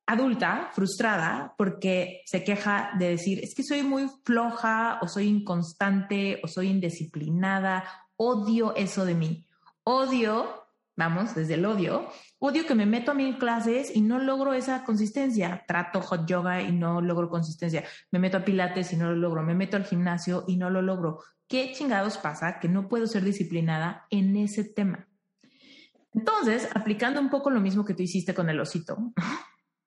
adulta, 0.07 0.69
frustrada, 0.73 1.53
porque 1.57 2.21
se 2.25 2.43
queja 2.43 2.91
de 2.97 3.09
decir, 3.09 3.39
es 3.43 3.55
que 3.55 3.63
soy 3.63 3.83
muy 3.83 4.07
floja 4.23 4.99
o 5.01 5.07
soy 5.07 5.27
inconstante 5.27 6.39
o 6.43 6.47
soy 6.47 6.69
indisciplinada, 6.69 7.83
odio 8.15 8.75
eso 8.75 9.05
de 9.05 9.15
mí, 9.15 9.47
odio, 9.83 10.67
vamos, 10.95 11.33
desde 11.33 11.55
el 11.55 11.65
odio, 11.65 12.07
odio 12.37 12.65
que 12.67 12.75
me 12.75 12.85
meto 12.85 13.11
a 13.11 13.15
mil 13.15 13.37
clases 13.37 13.95
y 13.95 14.01
no 14.01 14.19
logro 14.19 14.53
esa 14.53 14.83
consistencia, 14.83 15.63
trato 15.67 16.01
hot 16.01 16.27
yoga 16.27 16.61
y 16.61 16.71
no 16.71 17.01
logro 17.01 17.29
consistencia, 17.29 17.83
me 18.11 18.19
meto 18.19 18.37
a 18.37 18.45
pilates 18.45 18.93
y 18.93 18.97
no 18.97 19.09
lo 19.09 19.15
logro, 19.15 19.41
me 19.41 19.55
meto 19.55 19.75
al 19.75 19.85
gimnasio 19.85 20.43
y 20.47 20.57
no 20.57 20.69
lo 20.69 20.81
logro. 20.81 21.19
¿Qué 21.47 21.71
chingados 21.73 22.17
pasa 22.17 22.59
que 22.59 22.69
no 22.69 22.87
puedo 22.87 23.07
ser 23.07 23.23
disciplinada 23.23 24.05
en 24.09 24.35
ese 24.35 24.63
tema? 24.63 25.07
Entonces, 26.13 26.69
aplicando 26.73 27.19
un 27.19 27.29
poco 27.29 27.49
lo 27.49 27.59
mismo 27.59 27.83
que 27.83 27.93
tú 27.93 28.01
hiciste 28.01 28.33
con 28.33 28.49
el 28.49 28.59
osito, 28.59 28.97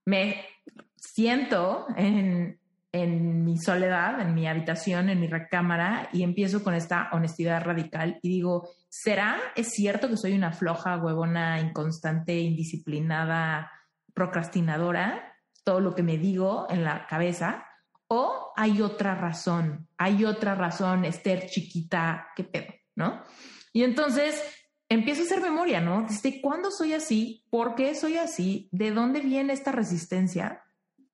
me 0.08 0.42
siento 0.96 1.86
en, 1.94 2.58
mi 3.44 3.58
soledad, 3.58 4.22
en 4.22 4.34
mi 4.34 4.48
habitación, 4.48 5.10
en 5.10 5.20
mi 5.20 5.26
recámara 5.26 6.08
y 6.14 6.22
empiezo 6.22 6.64
con 6.64 6.72
esta 6.72 7.10
honestidad 7.12 7.62
radical 7.62 8.18
y 8.22 8.30
digo, 8.30 8.70
¿será, 8.88 9.38
es 9.54 9.68
cierto 9.68 10.08
que 10.08 10.16
soy 10.16 10.32
una 10.32 10.50
floja, 10.52 10.96
huevona, 10.96 11.60
inconstante, 11.60 12.38
indisciplinada, 12.38 13.70
procrastinadora? 14.14 15.34
Todo 15.62 15.80
lo 15.80 15.94
que 15.94 16.02
me 16.02 16.16
digo 16.16 16.66
en 16.70 16.84
la 16.84 17.06
cabeza. 17.06 17.66
¿O 18.06 18.54
hay 18.56 18.80
otra 18.80 19.14
razón? 19.14 19.88
Hay 19.98 20.24
otra 20.24 20.54
razón, 20.54 21.04
Esther 21.04 21.46
chiquita, 21.50 22.28
qué 22.34 22.44
pedo, 22.44 22.72
¿no? 22.96 23.22
Y 23.74 23.82
entonces 23.82 24.57
empiezo 24.88 25.22
a 25.22 25.24
hacer 25.24 25.40
memoria, 25.40 25.80
¿no? 25.80 26.06
¿Desde 26.08 26.40
cuándo 26.40 26.70
soy 26.70 26.94
así? 26.94 27.44
¿Por 27.50 27.74
qué 27.74 27.94
soy 27.94 28.16
así? 28.16 28.68
¿De 28.72 28.90
dónde 28.90 29.20
viene 29.20 29.52
esta 29.52 29.72
resistencia? 29.72 30.62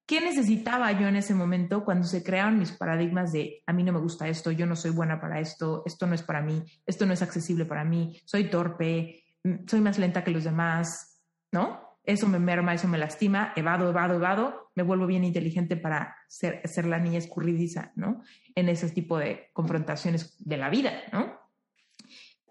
¿Qué 0.07 0.21
necesitaba 0.21 0.93
yo 0.93 1.09
en 1.09 1.17
ese 1.17 1.35
momento 1.35 1.85
cuando 1.85 2.07
se 2.07 2.23
crearon 2.23 2.59
mis 2.59 2.73
paradigmas 2.73 3.33
de 3.33 3.63
a 3.67 3.73
mí 3.73 3.83
no 3.83 3.93
me 3.93 4.01
gusta 4.01 4.29
esto, 4.29 4.51
yo 4.51 4.67
no 4.67 4.77
soy 4.77 4.91
buena 4.91 5.19
para 5.19 5.41
esto, 5.41 5.83
esto 5.87 6.07
no 6.07 6.15
es 6.15 6.23
para 6.23 6.43
mí, 6.43 6.63
esto 6.85 7.07
no 7.07 7.15
es 7.15 7.23
accesible 7.23 7.65
para 7.65 7.85
mí, 7.85 8.21
soy 8.27 8.51
torpe, 8.51 9.25
mm, 9.43 9.67
soy 9.67 9.81
más 9.81 9.99
lenta 9.99 10.23
que 10.23 10.31
los 10.31 10.45
demás, 10.45 11.23
¿no? 11.53 11.99
Eso 12.05 12.29
me 12.29 12.39
merma, 12.39 12.75
eso 12.75 12.87
me 12.87 12.99
lastima, 12.99 13.55
evado, 13.57 13.89
evado, 13.89 14.17
evado, 14.17 14.71
me 14.75 14.83
vuelvo 14.83 15.07
bien 15.07 15.25
inteligente 15.25 15.75
para 15.75 16.15
ser, 16.29 16.61
ser 16.69 16.85
la 16.85 16.99
niña 16.99 17.17
escurridiza, 17.17 17.93
¿no? 17.97 18.23
En 18.55 18.69
ese 18.69 18.91
tipo 18.91 19.17
de 19.17 19.49
confrontaciones 19.55 20.37
de 20.39 20.59
la 20.59 20.69
vida, 20.69 20.93
¿no? 21.15 21.44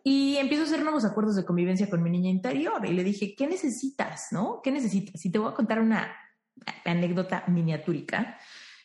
Y 0.04 0.36
empiezo 0.38 0.64
a 0.64 0.66
hacer 0.68 0.84
nuevos 0.84 1.06
acuerdos 1.06 1.36
de 1.36 1.46
convivencia 1.46 1.90
con 1.90 2.04
mi 2.04 2.10
niña 2.10 2.30
interior 2.30 2.86
y 2.86 2.92
le 2.92 3.04
dije, 3.04 3.36
¿qué 3.36 3.48
necesitas? 3.48 4.28
¿No? 4.32 4.60
¿Qué 4.62 4.72
necesitas? 4.72 5.26
Y 5.26 5.32
te 5.32 5.40
voy 5.40 5.52
a 5.52 5.56
contar 5.56 5.80
una 5.80 6.14
anécdota 6.84 7.46
miniatúrica, 7.48 8.38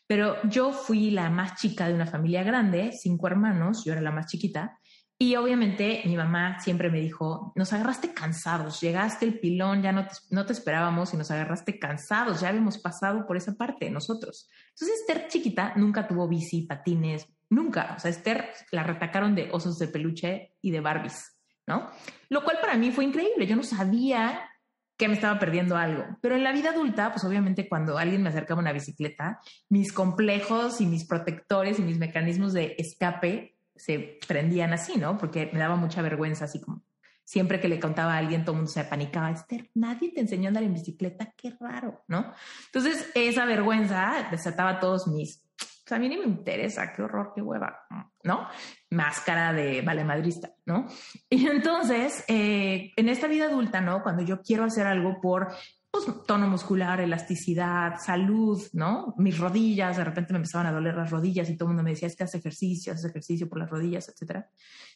pero 0.06 0.36
yo 0.48 0.72
fui 0.72 1.10
la 1.10 1.28
más 1.28 1.60
chica 1.60 1.88
de 1.88 1.94
una 1.94 2.06
familia 2.06 2.42
grande, 2.42 2.92
cinco 2.92 3.26
hermanos, 3.26 3.84
yo 3.84 3.92
era 3.92 4.00
la 4.00 4.12
más 4.12 4.26
chiquita, 4.26 4.78
y 5.20 5.34
obviamente 5.34 6.02
mi 6.04 6.16
mamá 6.16 6.60
siempre 6.60 6.90
me 6.90 7.00
dijo, 7.00 7.52
nos 7.56 7.72
agarraste 7.72 8.14
cansados, 8.14 8.80
llegaste 8.80 9.26
el 9.26 9.40
pilón, 9.40 9.82
ya 9.82 9.90
no 9.90 10.06
te, 10.06 10.14
no 10.30 10.46
te 10.46 10.52
esperábamos 10.52 11.12
y 11.12 11.16
nos 11.16 11.32
agarraste 11.32 11.80
cansados, 11.80 12.40
ya 12.40 12.50
habíamos 12.50 12.78
pasado 12.78 13.26
por 13.26 13.36
esa 13.36 13.54
parte 13.54 13.90
nosotros. 13.90 14.48
Entonces 14.68 15.00
Esther 15.00 15.26
chiquita 15.26 15.72
nunca 15.74 16.06
tuvo 16.06 16.28
bici, 16.28 16.62
patines, 16.62 17.26
Nunca. 17.50 17.94
O 17.96 18.00
sea, 18.00 18.10
Esther 18.10 18.50
la 18.72 18.82
retacaron 18.82 19.34
de 19.34 19.48
osos 19.52 19.78
de 19.78 19.88
peluche 19.88 20.54
y 20.60 20.70
de 20.70 20.80
Barbies, 20.80 21.38
¿no? 21.66 21.90
Lo 22.28 22.44
cual 22.44 22.58
para 22.60 22.76
mí 22.76 22.90
fue 22.90 23.04
increíble. 23.04 23.46
Yo 23.46 23.56
no 23.56 23.62
sabía 23.62 24.50
que 24.96 25.08
me 25.08 25.14
estaba 25.14 25.38
perdiendo 25.38 25.76
algo. 25.76 26.04
Pero 26.20 26.34
en 26.34 26.44
la 26.44 26.52
vida 26.52 26.70
adulta, 26.70 27.12
pues 27.12 27.24
obviamente 27.24 27.68
cuando 27.68 27.98
alguien 27.98 28.22
me 28.22 28.30
acercaba 28.30 28.60
una 28.60 28.72
bicicleta, 28.72 29.40
mis 29.68 29.92
complejos 29.92 30.80
y 30.80 30.86
mis 30.86 31.06
protectores 31.06 31.78
y 31.78 31.82
mis 31.82 31.98
mecanismos 31.98 32.52
de 32.52 32.74
escape 32.78 33.56
se 33.76 34.18
prendían 34.26 34.72
así, 34.72 34.98
¿no? 34.98 35.16
Porque 35.16 35.50
me 35.52 35.60
daba 35.60 35.76
mucha 35.76 36.02
vergüenza, 36.02 36.46
así 36.46 36.60
como 36.60 36.82
siempre 37.28 37.60
que 37.60 37.68
le 37.68 37.78
contaba 37.78 38.14
a 38.14 38.18
alguien, 38.18 38.42
todo 38.42 38.52
el 38.52 38.56
mundo 38.60 38.72
se 38.72 38.82
panicaba. 38.84 39.30
Esther, 39.30 39.70
nadie 39.74 40.10
te 40.12 40.20
enseñó 40.20 40.46
a 40.46 40.48
andar 40.48 40.62
en 40.62 40.72
bicicleta, 40.72 41.34
qué 41.36 41.54
raro, 41.60 42.02
¿no? 42.08 42.32
Entonces, 42.66 43.10
esa 43.14 43.44
vergüenza 43.44 44.28
desataba 44.30 44.80
todos 44.80 45.06
mis 45.08 45.44
sea, 45.88 45.96
a 45.96 46.00
mí 46.00 46.08
ni 46.08 46.18
me 46.18 46.24
interesa, 46.24 46.92
qué 46.92 47.02
horror, 47.02 47.32
qué 47.34 47.42
hueva, 47.42 47.86
¿no? 48.22 48.48
Máscara 48.90 49.52
de 49.52 49.82
valemadrista, 49.82 50.52
¿no? 50.66 50.86
Y 51.30 51.46
entonces, 51.46 52.24
eh, 52.28 52.92
en 52.96 53.08
esta 53.08 53.26
vida 53.26 53.46
adulta, 53.46 53.80
¿no? 53.80 54.02
Cuando 54.02 54.22
yo 54.22 54.40
quiero 54.42 54.64
hacer 54.64 54.86
algo 54.86 55.20
por 55.20 55.48
pues, 55.90 56.06
tono 56.26 56.46
muscular, 56.46 57.00
elasticidad, 57.00 57.94
salud, 57.98 58.62
¿no? 58.72 59.14
Mis 59.16 59.38
rodillas, 59.38 59.96
de 59.96 60.04
repente 60.04 60.32
me 60.32 60.38
empezaban 60.38 60.66
a 60.66 60.72
doler 60.72 60.94
las 60.94 61.10
rodillas 61.10 61.48
y 61.48 61.56
todo 61.56 61.68
el 61.68 61.74
mundo 61.74 61.82
me 61.82 61.90
decía, 61.90 62.08
es 62.08 62.16
que 62.16 62.24
hace 62.24 62.38
ejercicio, 62.38 62.92
hace 62.92 63.08
ejercicio 63.08 63.48
por 63.48 63.58
las 63.58 63.70
rodillas, 63.70 64.08
etcétera. 64.08 64.48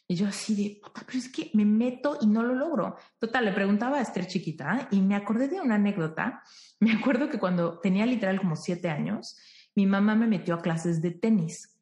Y 0.07 0.15
yo 0.15 0.27
así 0.29 0.55
de, 0.55 0.81
puta, 0.81 1.03
pero 1.07 1.19
es 1.19 1.31
que 1.31 1.51
me 1.55 1.65
meto 1.65 2.19
y 2.21 2.27
no 2.27 2.43
lo 2.43 2.55
logro. 2.55 2.97
Total, 3.19 3.45
le 3.45 3.53
preguntaba 3.53 3.99
a 3.99 4.03
Esther 4.03 4.27
chiquita 4.27 4.89
y 4.91 5.01
me 5.01 5.15
acordé 5.15 5.49
de 5.49 5.61
una 5.61 5.77
anécdota. 5.77 6.43
Me 6.81 6.91
acuerdo 6.91 7.31
que 7.31 7.39
cuando 7.39 7.79
tenía 7.79 8.05
literal 8.05 8.41
como 8.41 8.57
siete 8.57 8.91
años, 8.91 9.39
mi 9.75 9.87
mamá 9.87 10.15
me 10.15 10.27
metió 10.27 10.55
a 10.55 10.63
clases 10.63 11.01
de 11.03 11.11
tenis. 11.11 11.79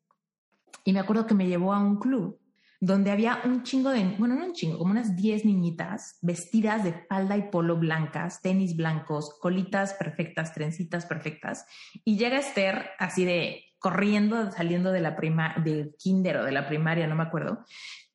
Y 0.85 0.93
me 0.93 1.01
acuerdo 1.01 1.27
que 1.27 1.35
me 1.35 1.47
llevó 1.47 1.73
a 1.73 1.79
un 1.79 1.99
club 1.99 2.41
donde 2.81 3.11
había 3.11 3.41
un 3.45 3.63
chingo 3.63 3.91
de, 3.91 4.17
bueno, 4.19 4.35
no 4.35 4.47
un 4.47 4.55
chingo, 4.55 4.79
como 4.79 4.93
unas 4.93 5.15
10 5.15 5.45
niñitas 5.45 6.19
vestidas 6.23 6.83
de 6.83 6.95
falda 6.95 7.37
y 7.37 7.51
polo 7.51 7.77
blancas, 7.77 8.41
tenis 8.41 8.75
blancos, 8.75 9.37
colitas 9.39 9.93
perfectas, 9.95 10.55
trencitas 10.55 11.05
perfectas. 11.05 11.67
Y 12.05 12.17
llega 12.17 12.39
Esther 12.39 12.91
así 12.99 13.27
de 13.27 13.65
corriendo, 13.79 14.51
saliendo 14.51 14.93
de 14.93 15.01
la 15.01 15.15
prima, 15.15 15.55
del 15.63 15.95
kinder 15.99 16.39
o 16.39 16.45
de 16.45 16.53
la 16.53 16.69
primaria, 16.69 17.07
no 17.07 17.17
me 17.17 17.23
acuerdo, 17.23 17.67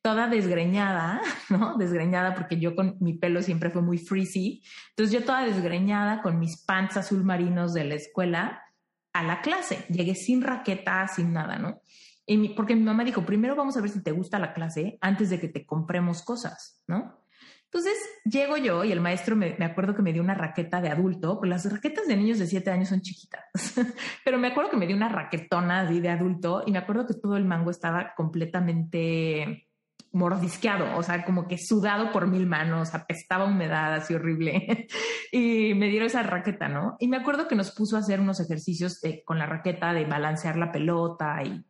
toda 0.02 0.26
desgreñada, 0.26 1.20
¿no? 1.48 1.76
Desgreñada 1.76 2.34
porque 2.34 2.58
yo 2.58 2.74
con 2.74 2.96
mi 3.00 3.14
pelo 3.14 3.42
siempre 3.42 3.70
fue 3.70 3.82
muy 3.82 3.98
frizzy. 3.98 4.64
Entonces 4.90 5.12
yo 5.12 5.24
toda 5.24 5.44
desgreñada 5.44 6.22
con 6.22 6.40
mis 6.40 6.56
pants 6.56 6.96
azul 6.96 7.22
marinos 7.22 7.72
de 7.72 7.84
la 7.84 7.94
escuela 7.94 8.62
a 9.18 9.22
la 9.22 9.40
clase. 9.40 9.84
Llegué 9.88 10.14
sin 10.14 10.42
raqueta, 10.42 11.06
sin 11.08 11.32
nada, 11.32 11.58
¿no? 11.58 11.80
Y 12.26 12.50
porque 12.50 12.74
mi 12.74 12.82
mamá 12.82 13.04
dijo, 13.04 13.24
primero 13.24 13.54
vamos 13.54 13.76
a 13.76 13.80
ver 13.80 13.90
si 13.90 14.02
te 14.02 14.10
gusta 14.10 14.38
la 14.38 14.52
clase 14.52 14.98
antes 15.00 15.30
de 15.30 15.40
que 15.40 15.48
te 15.48 15.64
compremos 15.64 16.22
cosas, 16.22 16.82
¿no? 16.88 17.22
Entonces 17.64 17.94
llego 18.24 18.56
yo 18.56 18.84
y 18.84 18.92
el 18.92 19.00
maestro 19.00 19.36
me, 19.36 19.54
me 19.58 19.64
acuerdo 19.64 19.94
que 19.94 20.02
me 20.02 20.12
dio 20.12 20.22
una 20.22 20.34
raqueta 20.34 20.80
de 20.80 20.88
adulto, 20.88 21.38
pues 21.38 21.50
las 21.50 21.70
raquetas 21.70 22.06
de 22.06 22.16
niños 22.16 22.38
de 22.38 22.46
siete 22.46 22.70
años 22.70 22.88
son 22.88 23.00
chiquitas, 23.00 23.42
pero 24.24 24.38
me 24.38 24.48
acuerdo 24.48 24.70
que 24.70 24.76
me 24.76 24.86
dio 24.86 24.96
una 24.96 25.08
raquetona 25.08 25.84
de 25.84 26.08
adulto 26.08 26.62
y 26.66 26.72
me 26.72 26.78
acuerdo 26.78 27.06
que 27.06 27.14
todo 27.14 27.36
el 27.36 27.44
mango 27.44 27.70
estaba 27.70 28.14
completamente 28.16 29.65
mordisqueado, 30.16 30.96
o 30.96 31.02
sea, 31.02 31.24
como 31.24 31.46
que 31.46 31.58
sudado 31.58 32.10
por 32.10 32.26
mil 32.26 32.46
manos, 32.46 32.94
apestaba 32.94 33.44
humedad 33.44 33.94
así 33.94 34.14
horrible. 34.14 34.88
y 35.32 35.74
me 35.74 35.88
dieron 35.88 36.06
esa 36.06 36.22
raqueta, 36.22 36.68
¿no? 36.68 36.96
Y 36.98 37.08
me 37.08 37.18
acuerdo 37.18 37.46
que 37.46 37.54
nos 37.54 37.72
puso 37.72 37.96
a 37.96 38.00
hacer 38.00 38.20
unos 38.20 38.40
ejercicios 38.40 39.00
con 39.24 39.38
la 39.38 39.46
raqueta 39.46 39.92
de 39.92 40.06
balancear 40.06 40.56
la 40.56 40.72
pelota 40.72 41.42
y 41.44 41.64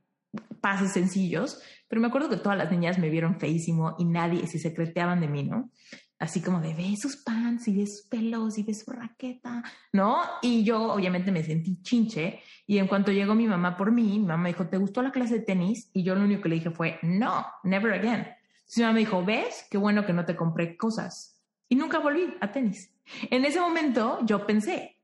pases 0.60 0.93
sencillos, 0.93 1.60
pero 1.89 2.01
me 2.01 2.09
acuerdo 2.09 2.28
que 2.28 2.36
todas 2.36 2.59
las 2.59 2.70
niñas 2.70 2.98
me 2.98 3.10
vieron 3.10 3.39
feísimo 3.39 3.97
y 3.98 4.05
nadie 4.05 4.47
se 4.47 4.59
secreteaban 4.59 5.20
de 5.20 5.28
mí, 5.28 5.44
¿no? 5.44 5.70
Así 6.19 6.41
como 6.41 6.61
de 6.61 6.73
ve 6.73 6.97
sus 6.97 7.17
pants 7.17 7.69
y 7.69 7.77
ve 7.77 7.87
sus 7.87 8.03
pelos 8.03 8.57
y 8.57 8.63
ve 8.63 8.73
su 8.73 8.91
raqueta, 8.91 9.63
¿no? 9.93 10.19
Y 10.41 10.65
yo 10.65 10.93
obviamente 10.93 11.31
me 11.31 11.43
sentí 11.43 11.83
chinche 11.83 12.41
y 12.67 12.79
en 12.79 12.87
cuanto 12.87 13.13
llegó 13.13 13.35
mi 13.35 13.47
mamá 13.47 13.77
por 13.77 13.93
mí, 13.93 14.19
mi 14.19 14.27
mamá 14.27 14.49
dijo, 14.49 14.67
¿te 14.67 14.79
gustó 14.79 15.03
la 15.03 15.13
clase 15.13 15.35
de 15.35 15.45
tenis? 15.45 15.91
Y 15.93 16.03
yo 16.03 16.15
lo 16.15 16.25
único 16.25 16.43
que 16.43 16.49
le 16.49 16.55
dije 16.57 16.71
fue, 16.71 16.99
no, 17.03 17.47
never 17.65 17.93
again. 17.93 18.27
Su 18.65 18.81
mamá 18.81 18.95
me 18.95 19.01
dijo, 19.01 19.25
¿ves? 19.25 19.67
Qué 19.71 19.77
bueno 19.77 20.07
que 20.07 20.13
no 20.13 20.25
te 20.25 20.37
compré 20.37 20.77
cosas. 20.77 21.41
Y 21.69 21.77
nunca 21.77 21.99
volví 21.99 22.35
a 22.41 22.51
tenis. 22.51 22.93
En 23.31 23.45
ese 23.45 23.61
momento 23.61 24.19
yo 24.25 24.47
pensé, 24.47 24.97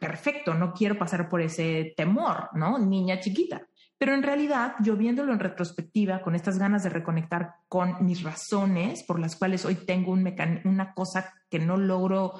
perfecto, 0.00 0.54
no 0.54 0.72
quiero 0.72 0.98
pasar 0.98 1.28
por 1.28 1.40
ese 1.40 1.94
temor, 1.96 2.48
¿no? 2.54 2.78
Niña 2.78 3.20
chiquita. 3.20 3.66
Pero 3.98 4.14
en 4.14 4.22
realidad, 4.22 4.74
yo 4.80 4.96
viéndolo 4.96 5.32
en 5.32 5.40
retrospectiva, 5.40 6.20
con 6.20 6.34
estas 6.34 6.58
ganas 6.58 6.82
de 6.82 6.90
reconectar 6.90 7.54
con 7.68 8.04
mis 8.04 8.22
razones 8.22 9.02
por 9.02 9.18
las 9.18 9.36
cuales 9.36 9.64
hoy 9.64 9.74
tengo 9.74 10.12
un 10.12 10.26
una 10.64 10.92
cosa 10.92 11.32
que 11.48 11.58
no 11.58 11.76
logro 11.76 12.34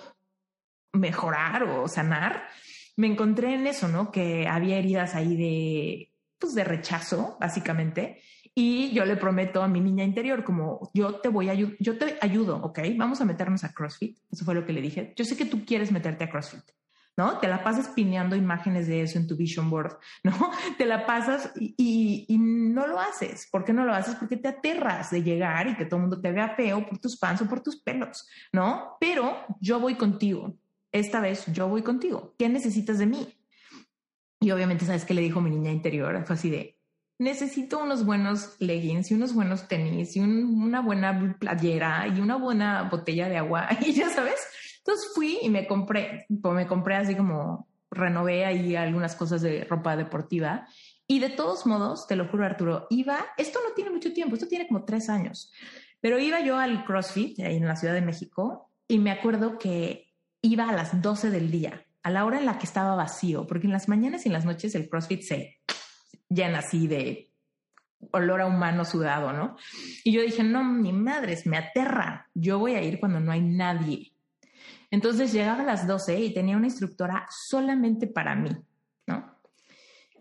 mejorar 0.93 1.62
o 1.62 1.89
sanar, 1.89 2.45
me 2.97 3.07
encontré 3.07 3.55
en 3.55 3.66
eso, 3.66 3.89
¿no? 3.89 4.11
Que 4.11 4.47
había 4.49 4.77
heridas 4.77 5.15
ahí 5.15 5.37
de, 5.37 6.12
pues 6.39 6.55
de 6.55 6.65
rechazo, 6.65 7.37
básicamente. 7.41 8.20
Y 8.55 8.93
yo 8.93 9.05
le 9.05 9.16
prometo 9.16 9.62
a 9.62 9.69
mi 9.69 9.81
niña 9.81 10.05
interior, 10.05 10.43
como 10.43 10.91
yo 10.95 11.16
te 11.16 11.28
voy 11.28 11.51
a 11.51 11.55
yo 11.55 11.99
te 11.99 12.16
ayudo, 12.20 12.57
¿ok? 12.62 12.81
Vamos 12.97 13.20
a 13.20 13.27
meternos 13.27 13.65
a 13.65 13.73
CrossFit. 13.73 14.19
Eso 14.31 14.45
fue 14.45 14.55
lo 14.55 14.65
que 14.65 14.73
le 14.73 14.81
dije. 14.81 15.12
Yo 15.16 15.24
sé 15.24 15.37
que 15.37 15.45
tú 15.45 15.65
quieres 15.66 15.93
meterte 15.93 16.24
a 16.24 16.31
CrossFit. 16.31 16.65
¿No? 17.17 17.39
Te 17.39 17.49
la 17.49 17.63
pasas 17.65 17.89
pineando 17.89 18.37
imágenes 18.37 18.87
de 18.87 19.03
eso 19.03 19.19
en 19.19 19.27
tu 19.27 19.37
vision 19.37 19.71
board, 19.71 19.99
¿no? 20.23 20.51
Te 20.79 20.87
la 20.87 21.07
pasas 21.07 21.53
y, 21.57 22.27
y, 22.29 22.39
no 22.39 22.87
lo 22.87 23.01
haces. 23.01 23.49
¿Por 23.51 23.65
qué 23.65 23.73
no 23.73 23.85
lo 23.85 23.95
haces? 23.95 24.17
Porque 24.17 24.37
te 24.37 24.49
aterras 24.49 25.11
de 25.11 25.23
llegar 25.23 25.67
y 25.69 25.77
que 25.77 25.85
todo 25.85 25.97
el 25.97 26.03
mundo 26.03 26.21
te 26.21 26.31
vea 26.31 26.55
feo 26.57 26.87
por 26.87 26.99
tus 26.99 27.17
pants 27.17 27.43
o 27.43 27.49
por 27.49 27.61
tus 27.61 27.77
pelos, 27.77 28.29
¿no? 28.53 28.97
Pero 29.01 29.37
yo 29.61 29.81
voy 29.81 29.95
contigo 29.95 30.55
esta 30.99 31.21
vez 31.21 31.45
yo 31.47 31.69
voy 31.69 31.83
contigo. 31.83 32.35
¿Qué 32.39 32.49
necesitas 32.49 32.99
de 32.99 33.07
mí? 33.07 33.35
Y 34.41 34.51
obviamente, 34.51 34.85
¿sabes 34.85 35.05
qué 35.05 35.15
le 35.15 35.23
dijo 35.23 35.41
mi 35.41 35.51
niña 35.51 35.71
interior? 35.71 36.25
Fue 36.25 36.35
así 36.35 36.51
de, 36.51 36.79
necesito 37.19 37.83
unos 37.83 38.05
buenos 38.05 38.57
leggings 38.61 39.11
y 39.11 39.15
unos 39.15 39.35
buenos 39.35 39.69
tenis 39.69 40.17
y 40.17 40.21
una 40.21 40.81
buena 40.81 41.37
playera 41.39 42.07
y 42.09 42.21
una 42.21 42.37
buena 42.37 42.85
botella 42.85 43.29
de 43.29 43.37
agua. 43.37 43.69
Y 43.87 43.93
ya 43.93 44.11
sabes, 44.11 44.41
entonces 44.87 45.11
fui 45.15 45.39
y 45.43 45.51
me 45.51 45.67
compré, 45.67 46.27
pues 46.41 46.55
me 46.55 46.67
compré 46.69 46.95
así 46.95 47.17
como 47.17 47.67
renové 47.91 48.45
ahí 48.45 48.77
algunas 48.77 49.17
cosas 49.17 49.43
de 49.43 49.65
ropa 49.65 49.97
deportiva. 49.97 50.69
Y 51.09 51.19
de 51.19 51.31
todos 51.31 51.67
modos, 51.67 52.07
te 52.07 52.15
lo 52.15 52.29
juro 52.29 52.45
Arturo, 52.45 52.87
iba, 52.91 53.19
esto 53.37 53.59
no 53.67 53.75
tiene 53.75 53.91
mucho 53.91 54.13
tiempo, 54.13 54.35
esto 54.35 54.47
tiene 54.47 54.69
como 54.69 54.85
tres 54.85 55.09
años, 55.09 55.53
pero 56.01 56.19
iba 56.19 56.41
yo 56.41 56.57
al 56.59 56.85
CrossFit 56.85 57.41
ahí 57.41 57.57
en 57.57 57.67
la 57.67 57.77
Ciudad 57.77 57.95
de 57.95 58.01
México 58.01 58.71
y 58.87 58.99
me 58.99 59.11
acuerdo 59.11 59.59
que 59.59 60.13
iba 60.41 60.69
a 60.69 60.73
las 60.73 61.03
12 61.03 61.31
del 61.31 61.51
día, 61.51 61.85
a 62.03 62.11
la 62.11 62.25
hora 62.25 62.39
en 62.39 62.47
la 62.47 62.59
que 62.59 62.67
estaba 62.67 62.95
vacío, 62.95 63.47
porque 63.47 63.67
en 63.67 63.73
las 63.73 63.89
mañanas 63.89 64.25
y 64.25 64.29
en 64.29 64.35
las 64.35 64.45
noches 64.45 64.75
el 64.77 64.89
CrossFit 64.89 65.23
se 65.23 65.61
llena 66.29 66.59
así 66.59 66.87
de 66.87 67.33
olor 68.13 68.41
a 68.41 68.47
humano 68.47 68.85
sudado, 68.85 69.33
¿no? 69.33 69.57
Y 70.05 70.13
yo 70.13 70.23
dije, 70.23 70.45
no, 70.45 70.63
mi 70.63 70.93
madres, 70.93 71.47
me 71.47 71.57
aterra, 71.57 72.29
yo 72.35 72.59
voy 72.61 72.75
a 72.75 72.83
ir 72.83 73.01
cuando 73.01 73.19
no 73.19 73.33
hay 73.33 73.41
nadie. 73.41 74.13
Entonces 74.91 75.33
llegaba 75.33 75.63
a 75.63 75.67
las 75.67 75.87
12 75.87 76.21
y 76.21 76.35
tenía 76.35 76.57
una 76.57 76.67
instructora 76.67 77.27
solamente 77.49 78.07
para 78.07 78.35
mí, 78.35 78.51
¿no? 79.07 79.37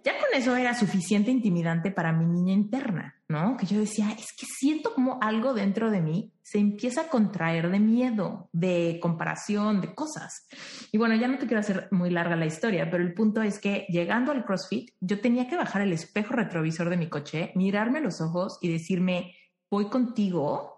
Ya 0.06 0.20
con 0.20 0.30
eso 0.36 0.56
era 0.56 0.76
suficiente 0.76 1.32
intimidante 1.32 1.90
para 1.90 2.12
mi 2.12 2.28
niña 2.28 2.54
interna, 2.54 3.16
¿no? 3.28 3.58
Que 3.58 3.66
yo 3.66 3.80
decía, 3.80 4.12
es 4.12 4.34
que 4.34 4.46
siento 4.46 4.94
como 4.94 5.18
algo 5.20 5.56
dentro 5.56 5.90
de 5.90 6.00
mí 6.00 6.32
se 6.44 6.60
empieza 6.60 7.02
a 7.02 7.08
contraer 7.08 7.72
de 7.72 7.80
miedo, 7.80 8.48
de 8.54 9.00
comparación, 9.02 9.82
de 9.82 9.96
cosas. 9.96 10.48
Y 10.92 11.00
bueno, 11.00 11.16
ya 11.16 11.28
no 11.28 11.40
te 11.40 11.48
quiero 11.48 11.62
hacer 11.62 11.88
muy 11.90 12.12
larga 12.12 12.36
la 12.36 12.46
historia, 12.46 12.88
pero 12.92 13.04
el 13.04 13.16
punto 13.16 13.42
es 13.42 13.58
que 13.58 13.88
llegando 13.90 14.32
al 14.32 14.46
CrossFit, 14.46 14.92
yo 15.00 15.20
tenía 15.20 15.48
que 15.48 15.58
bajar 15.58 15.82
el 15.82 15.92
espejo 15.92 16.34
retrovisor 16.34 16.92
de 16.92 16.98
mi 16.98 17.10
coche, 17.10 17.52
mirarme 17.56 18.00
los 18.00 18.22
ojos 18.22 18.60
y 18.62 18.72
decirme, 18.72 19.34
voy 19.72 19.90
contigo. 19.90 20.75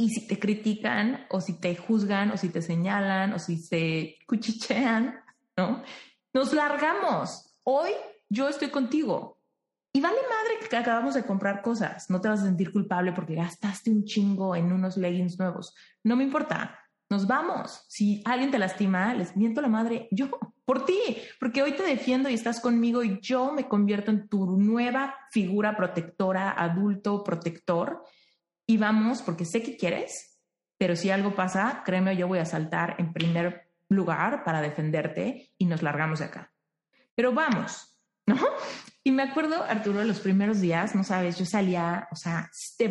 Y 0.00 0.08
si 0.08 0.26
te 0.26 0.38
critican 0.38 1.26
o 1.28 1.42
si 1.42 1.60
te 1.60 1.76
juzgan 1.76 2.30
o 2.30 2.38
si 2.38 2.48
te 2.48 2.62
señalan 2.62 3.34
o 3.34 3.38
si 3.38 3.58
se 3.58 4.16
cuchichean, 4.26 5.20
¿no? 5.58 5.82
Nos 6.32 6.54
largamos. 6.54 7.54
Hoy 7.64 7.90
yo 8.30 8.48
estoy 8.48 8.68
contigo. 8.70 9.42
Y 9.92 10.00
vale 10.00 10.16
madre 10.16 10.66
que 10.70 10.76
acabamos 10.78 11.12
de 11.12 11.24
comprar 11.24 11.60
cosas. 11.60 12.08
No 12.08 12.18
te 12.18 12.28
vas 12.28 12.40
a 12.40 12.44
sentir 12.44 12.72
culpable 12.72 13.12
porque 13.12 13.34
gastaste 13.34 13.90
un 13.90 14.06
chingo 14.06 14.56
en 14.56 14.72
unos 14.72 14.96
leggings 14.96 15.38
nuevos. 15.38 15.74
No 16.02 16.16
me 16.16 16.24
importa. 16.24 16.78
Nos 17.10 17.26
vamos. 17.26 17.84
Si 17.88 18.22
alguien 18.24 18.50
te 18.50 18.58
lastima, 18.58 19.12
les 19.12 19.36
miento 19.36 19.60
la 19.60 19.68
madre 19.68 20.08
yo 20.12 20.30
por 20.64 20.86
ti, 20.86 21.18
porque 21.38 21.62
hoy 21.62 21.72
te 21.72 21.82
defiendo 21.82 22.30
y 22.30 22.34
estás 22.34 22.60
conmigo 22.60 23.02
y 23.02 23.20
yo 23.20 23.52
me 23.52 23.68
convierto 23.68 24.12
en 24.12 24.28
tu 24.28 24.46
nueva 24.56 25.14
figura 25.30 25.76
protectora, 25.76 26.52
adulto 26.52 27.22
protector. 27.22 28.02
Y 28.70 28.76
vamos 28.76 29.20
porque 29.22 29.44
sé 29.44 29.64
que 29.64 29.76
quieres, 29.76 30.40
pero 30.78 30.94
si 30.94 31.10
algo 31.10 31.34
pasa, 31.34 31.82
créeme, 31.84 32.16
yo 32.16 32.28
voy 32.28 32.38
a 32.38 32.44
saltar 32.44 32.94
en 32.98 33.12
primer 33.12 33.68
lugar 33.88 34.44
para 34.44 34.60
defenderte 34.60 35.50
y 35.58 35.64
nos 35.64 35.82
largamos 35.82 36.20
de 36.20 36.26
acá. 36.26 36.52
Pero 37.16 37.32
vamos, 37.32 37.89
¿no? 38.30 38.36
Y 39.02 39.12
me 39.12 39.22
acuerdo, 39.22 39.64
Arturo, 39.64 40.04
los 40.04 40.20
primeros 40.20 40.60
días, 40.60 40.94
no 40.94 41.04
sabes, 41.04 41.38
yo 41.38 41.46
salía, 41.46 42.06
o 42.12 42.16
sea, 42.16 42.50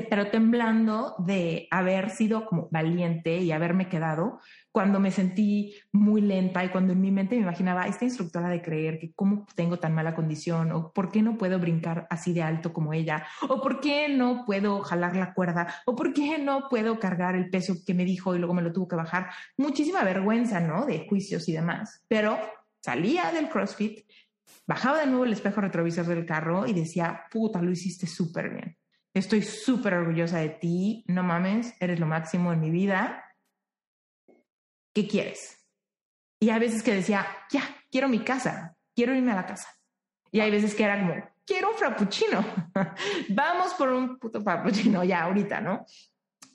pero 0.10 0.32
temblando 0.32 1.14
de 1.20 1.68
haber 1.70 2.10
sido 2.10 2.48
como 2.48 2.68
valiente 2.72 3.38
y 3.38 3.52
haberme 3.52 3.90
quedado 3.90 4.40
cuando 4.72 4.99
me 4.99 5.11
sentí 5.11 5.76
muy 5.91 6.22
lenta 6.22 6.66
y 6.66 6.70
cuando 6.70 6.94
en 6.94 7.02
mi 7.02 7.11
mente 7.11 7.36
me 7.36 7.44
imaginaba 7.44 7.86
esta 7.86 8.06
instructora 8.06 8.49
de 8.49 8.64
creer 8.64 8.98
que 8.98 9.14
cómo 9.14 9.45
tengo 9.56 9.78
tan 9.78 9.94
mala 9.94 10.16
condición 10.16 10.72
o 10.72 10.91
por 10.94 11.11
qué 11.11 11.22
no 11.22 11.38
puedo 11.38 11.60
brincar 11.60 12.07
así 12.10 12.34
de 12.34 12.41
alto 12.41 12.74
como 12.74 12.94
ella 12.94 13.28
o 13.48 13.61
por 13.61 13.80
qué 13.80 14.10
no 14.10 14.45
puedo 14.45 14.82
jalar 14.82 15.16
la 15.16 15.36
cuerda 15.36 15.76
o 15.86 15.95
por 15.95 16.11
qué 16.14 16.40
no 16.40 16.70
puedo 16.70 16.99
cargar 16.99 17.36
el 17.36 17.52
peso 17.52 17.76
que 17.86 17.94
me 17.94 18.06
dijo 18.06 18.36
y 18.36 18.40
luego 18.40 18.56
me 18.56 18.64
lo 18.64 18.74
tuvo 18.74 18.88
que 18.88 18.95
bajar. 18.95 19.30
Muchísima 19.57 20.03
vergüenza, 20.03 20.60
¿no? 20.60 20.88
De 20.88 21.06
juicios 21.07 21.48
y 21.49 21.53
demás. 21.53 22.03
Pero 22.07 22.40
salía 22.82 23.32
del 23.32 23.49
CrossFit 23.49 24.07
Bajaba 24.70 25.00
de 25.00 25.08
nuevo 25.08 25.26
el 25.26 25.34
espejo 25.34 25.62
retrovisor 25.62 26.06
del 26.06 26.28
carro 26.28 26.68
y 26.68 26.74
decía, 26.74 27.26
puta, 27.32 27.60
lo 27.60 27.72
hiciste 27.72 28.06
súper 28.06 28.52
bien. 28.52 28.78
Estoy 29.16 29.41
súper 29.41 29.96
orgullosa 29.96 30.38
de 30.38 30.50
ti. 30.50 31.04
No 31.08 31.24
mames, 31.24 31.74
eres 31.80 32.00
lo 32.00 32.06
máximo 32.06 32.54
en 32.54 32.60
mi 32.60 32.70
vida. 32.70 33.24
¿Qué 34.94 35.08
quieres? 35.08 35.58
Y 36.40 36.52
hay 36.52 36.60
veces 36.60 36.84
que 36.84 36.94
decía, 36.94 37.26
ya, 37.50 37.64
quiero 37.90 38.08
mi 38.10 38.20
casa, 38.24 38.78
quiero 38.96 39.16
irme 39.16 39.32
a 39.32 39.38
la 39.38 39.48
casa. 39.48 39.68
Y 40.32 40.40
hay 40.40 40.52
veces 40.52 40.76
que 40.76 40.84
era 40.84 41.00
como, 41.00 41.16
quiero 41.48 41.72
un 41.72 41.76
frappuccino. 41.76 42.46
Vamos 43.30 43.74
por 43.74 43.90
un 43.90 44.20
puto 44.20 44.40
frappuccino 44.40 45.04
ya 45.04 45.24
ahorita, 45.24 45.62
¿no? 45.62 45.84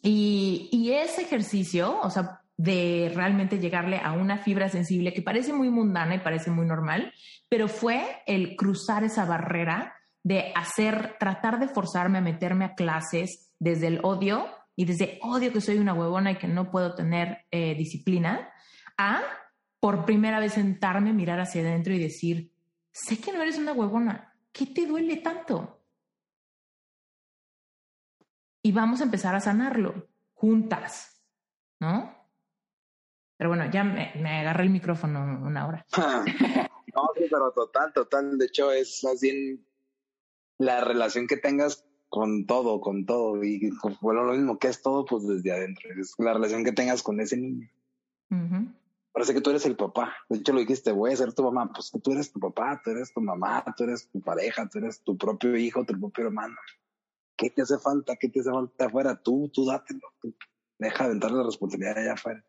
Y, 0.01 0.69
y 0.71 0.93
ese 0.93 1.23
ejercicio, 1.23 2.01
o 2.01 2.11
sea, 2.11 2.44
de 2.57 3.11
realmente 3.15 3.59
llegarle 3.59 3.99
a 3.99 4.13
una 4.13 4.39
fibra 4.39 4.69
sensible 4.69 5.13
que 5.13 5.23
parece 5.23 5.53
muy 5.53 5.71
mundana 5.71 6.15
y 6.15 6.21
parece 6.21 6.51
muy 6.51 6.67
normal, 6.67 7.13
pero 7.49 7.69
fue 7.69 8.23
el 8.27 8.57
cruzar 8.57 9.05
esa 9.05 9.25
barrera 9.25 9.95
de 10.23 10.53
hacer, 10.55 11.17
tratar 11.19 11.59
de 11.59 11.69
forzarme 11.69 12.19
a 12.19 12.23
meterme 12.23 12.65
a 12.65 12.75
clases 12.75 13.53
desde 13.59 13.89
el 13.89 14.01
odio 14.03 14.47
y 14.77 14.85
desde 14.85 15.19
odio 15.23 15.53
que 15.53 15.61
soy 15.61 15.79
una 15.79 15.95
huevona 15.95 16.33
y 16.33 16.37
que 16.37 16.49
no 16.49 16.71
puedo 16.71 16.95
tener 16.95 17.47
eh, 17.51 17.75
disciplina, 17.75 18.51
a 18.97 19.23
por 19.81 20.05
primera 20.05 20.41
vez 20.41 20.55
sentarme, 20.55 21.13
mirar 21.13 21.41
hacia 21.41 21.61
adentro 21.61 21.93
y 21.93 21.99
decir, 21.99 22.53
sé 22.91 23.21
que 23.21 23.33
no 23.33 23.43
eres 23.43 23.59
una 23.59 23.73
huevona, 23.73 24.35
¿qué 24.51 24.67
te 24.67 24.87
duele 24.87 25.17
tanto? 25.17 25.83
Y 28.63 28.73
vamos 28.73 29.01
a 29.01 29.05
empezar 29.05 29.35
a 29.35 29.41
sanarlo 29.41 30.09
juntas, 30.33 31.23
¿no? 31.81 32.14
Pero 33.37 33.51
bueno, 33.51 33.71
ya 33.71 33.85
me, 33.85 34.13
agarré 34.41 34.65
el 34.65 34.71
micrófono 34.71 35.41
una 35.45 35.67
hora. 35.67 35.87
no, 36.95 37.11
sí, 37.17 37.27
pero 37.31 37.53
total, 37.53 37.93
total. 37.93 38.39
De 38.39 38.47
hecho, 38.47 38.71
es 38.73 39.03
más 39.05 39.21
bien 39.21 39.67
la 40.59 40.81
relación 40.81 41.27
que 41.27 41.37
tengas 41.37 41.85
con 42.09 42.47
todo, 42.47 42.81
con 42.81 43.07
todo. 43.07 43.43
Y 43.43 43.73
bueno, 44.01 44.23
lo 44.23 44.35
mismo 44.35 44.59
que 44.59 44.69
es 44.69 44.83
todo, 44.83 45.05
pues 45.05 45.27
desde 45.27 45.53
adentro. 45.53 45.91
Es 46.01 46.15
la 46.19 46.33
relación 46.35 46.65
que 46.65 46.73
tengas 46.73 47.03
con 47.03 47.21
ese 47.21 47.37
niño. 47.37 47.69
Parece 49.13 49.35
que 49.35 49.41
tú 49.41 49.51
eres 49.51 49.67
el 49.67 49.77
papá. 49.77 50.15
De 50.29 50.39
hecho, 50.39 50.53
lo 50.53 50.61
dijiste, 50.61 50.93
voy 50.93 51.13
a 51.13 51.17
ser 51.17 51.33
tu 51.33 51.43
mamá. 51.43 51.73
Pues 51.73 51.91
que 51.91 52.01
tú 52.01 52.13
eres 52.13 52.33
tu 52.33 52.39
papá, 52.39 52.81
tú 52.85 52.91
eres 52.91 53.13
tu 53.13 53.21
mamá, 53.21 53.65
tú 53.77 53.85
eres 53.85 54.09
tu 54.11 54.21
pareja, 54.21 54.69
tú 54.69 54.79
eres 54.79 55.03
tu 55.03 55.17
propio 55.17 55.57
hijo, 55.57 55.85
tu 55.85 55.99
propio 55.99 56.27
hermano. 56.27 56.55
¿Qué 57.37 57.51
te 57.51 57.63
hace 57.63 57.79
falta? 57.79 58.17
¿Qué 58.17 58.29
te 58.29 58.41
hace 58.41 58.51
falta 58.51 58.87
afuera? 58.87 59.21
Tú, 59.21 59.51
tú 59.53 59.65
dátelo. 59.65 60.01
Deja 60.79 61.07
de 61.07 61.13
entrar 61.15 61.33
la 61.33 61.45
responsabilidad 61.45 61.99
allá 61.99 62.13
afuera. 62.15 62.45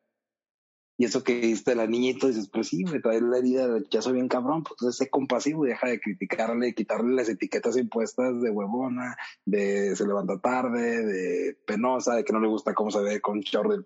Y 0.98 1.06
eso 1.06 1.24
que 1.24 1.42
diste 1.42 1.76
la 1.76 1.88
niñita, 1.88 2.28
dices, 2.28 2.50
pues 2.50 2.70
sí, 2.70 2.86
me 2.86 3.02
trae 3.02 3.20
la 3.20 3.38
herida 3.38 3.68
de 3.68 3.80
rechazo 3.80 4.14
bien 4.14 4.30
cabrón, 4.30 4.64
pues 4.64 4.78
entonces 4.80 4.98
sé 4.98 5.10
compasivo 5.10 5.66
y 5.66 5.70
deja 5.70 5.90
de 5.90 6.00
criticarle, 6.00 6.74
quitarle 6.74 7.16
las 7.16 7.28
etiquetas 7.28 7.76
impuestas 7.76 8.42
de 8.42 8.50
huevona, 8.50 9.18
de 9.46 9.96
se 9.96 10.08
levanta 10.08 10.40
tarde, 10.40 11.06
de 11.06 11.58
penosa, 11.66 12.16
de 12.16 12.24
que 12.24 12.32
no 12.32 12.40
le 12.40 12.48
gusta 12.48 12.74
cómo 12.74 12.92
se 12.92 13.02
ve 13.02 13.20
con 13.20 13.42
short 13.42 13.86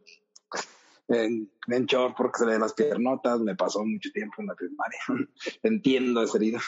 en, 1.08 1.50
en 1.68 1.86
short 1.86 2.16
porque 2.16 2.40
se 2.40 2.46
le 2.46 2.52
ven 2.52 2.62
las 2.62 2.74
piernotas, 2.74 3.40
me 3.40 3.56
pasó 3.56 3.84
mucho 3.84 4.12
tiempo 4.12 4.36
en 4.42 4.48
la 4.48 4.56
primaria. 4.56 5.00
Entiendo 5.64 6.22
esa 6.22 6.38
herida. 6.38 6.60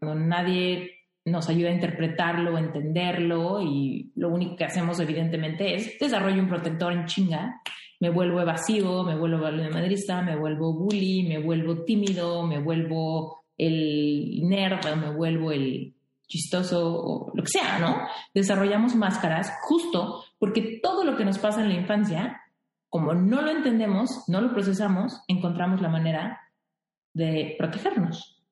Nadie 0.00 0.92
nos 1.26 1.50
ayuda 1.50 1.68
a 1.68 1.74
interpretarlo, 1.74 2.56
a 2.56 2.60
entenderlo 2.60 3.60
y 3.60 4.12
lo 4.16 4.30
único 4.30 4.56
que 4.56 4.64
hacemos 4.64 4.98
evidentemente 5.00 5.74
es 5.74 5.98
desarrollo 5.98 6.42
un 6.42 6.48
protector 6.48 6.92
en 6.92 7.04
chinga 7.04 7.60
me 8.00 8.10
vuelvo 8.10 8.40
evasivo, 8.40 9.04
me 9.04 9.16
vuelvo 9.16 9.50
madrista, 9.70 10.22
me 10.22 10.36
vuelvo 10.36 10.72
bully, 10.72 11.28
me 11.28 11.38
vuelvo 11.38 11.84
tímido, 11.84 12.46
me 12.46 12.58
vuelvo 12.58 13.44
el 13.56 14.40
nerd, 14.42 14.96
me 14.96 15.14
vuelvo 15.14 15.52
el 15.52 15.94
chistoso 16.26 16.80
o 16.82 17.32
lo 17.34 17.42
que 17.42 17.50
sea, 17.50 17.78
¿no? 17.78 18.08
Desarrollamos 18.32 18.94
máscaras 18.94 19.52
justo 19.62 20.24
porque 20.38 20.80
todo 20.82 21.04
lo 21.04 21.16
que 21.16 21.26
nos 21.26 21.38
pasa 21.38 21.60
en 21.60 21.68
la 21.68 21.74
infancia, 21.74 22.40
como 22.88 23.12
no 23.14 23.42
lo 23.42 23.50
entendemos, 23.50 24.24
no 24.28 24.40
lo 24.40 24.50
procesamos, 24.52 25.20
encontramos 25.28 25.82
la 25.82 25.90
manera 25.90 26.40
de 27.12 27.54
protegernos. 27.58 28.42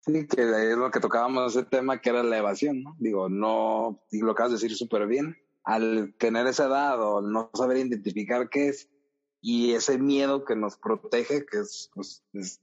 Sí, 0.00 0.26
que 0.26 0.42
es 0.42 0.76
lo 0.76 0.90
que 0.90 1.00
tocábamos 1.00 1.54
ese 1.54 1.66
tema 1.66 2.00
que 2.00 2.10
era 2.10 2.22
la 2.22 2.38
evasión, 2.38 2.82
¿no? 2.82 2.96
Digo, 2.98 3.28
no, 3.28 4.04
y 4.10 4.20
lo 4.20 4.32
acabas 4.32 4.52
de 4.52 4.56
decir 4.56 4.74
súper 4.74 5.06
bien, 5.06 5.36
al 5.66 6.14
tener 6.16 6.46
esa 6.46 6.66
edad 6.66 7.02
o 7.02 7.20
no 7.20 7.50
saber 7.52 7.76
identificar 7.78 8.48
qué 8.48 8.68
es 8.68 8.88
y 9.42 9.72
ese 9.72 9.98
miedo 9.98 10.44
que 10.44 10.56
nos 10.56 10.78
protege, 10.78 11.44
que 11.44 11.58
es, 11.58 11.90
pues, 11.92 12.24
es 12.32 12.62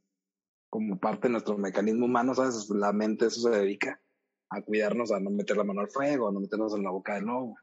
como 0.70 0.98
parte 0.98 1.28
de 1.28 1.34
nuestro 1.34 1.58
mecanismo 1.58 2.06
humano, 2.06 2.34
¿sabes? 2.34 2.70
La 2.70 2.94
mente 2.94 3.28
eso 3.28 3.42
se 3.42 3.50
dedica 3.50 4.02
a 4.50 4.62
cuidarnos, 4.62 5.12
a 5.12 5.20
no 5.20 5.30
meter 5.30 5.58
la 5.58 5.66
mano 5.66 5.82
al 5.82 5.90
fuego, 5.90 6.30
a 6.30 6.32
no 6.32 6.40
meternos 6.40 6.74
en 6.76 6.84
la 6.84 6.92
boca 6.92 7.16
del 7.16 7.26
lobo. 7.26 7.58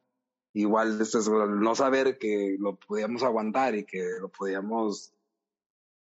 Igual, 0.52 1.00
este 1.00 1.18
es 1.18 1.28
no 1.28 1.74
saber 1.74 2.18
que 2.18 2.56
lo 2.58 2.76
podíamos 2.76 3.22
aguantar 3.22 3.74
y 3.74 3.84
que 3.84 4.04
lo 4.20 4.28
podíamos 4.28 5.12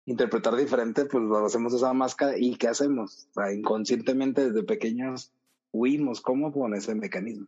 interpretar 0.05 0.57
diferente, 0.57 1.07
pues 1.07 1.25
lo 1.25 1.45
hacemos 1.47 1.73
esa 1.73 1.93
máscara 1.95 2.37
y 2.37 2.57
¿qué 2.57 2.69
hacemos? 2.69 3.29
O 3.31 3.35
sea, 3.35 3.53
inconscientemente 3.53 4.51
desde 4.51 4.63
pequeños 4.65 5.33
huimos, 5.73 6.21
¿cómo? 6.21 6.53
Con 6.53 6.75
ese 6.75 6.95
mecanismo. 6.95 7.47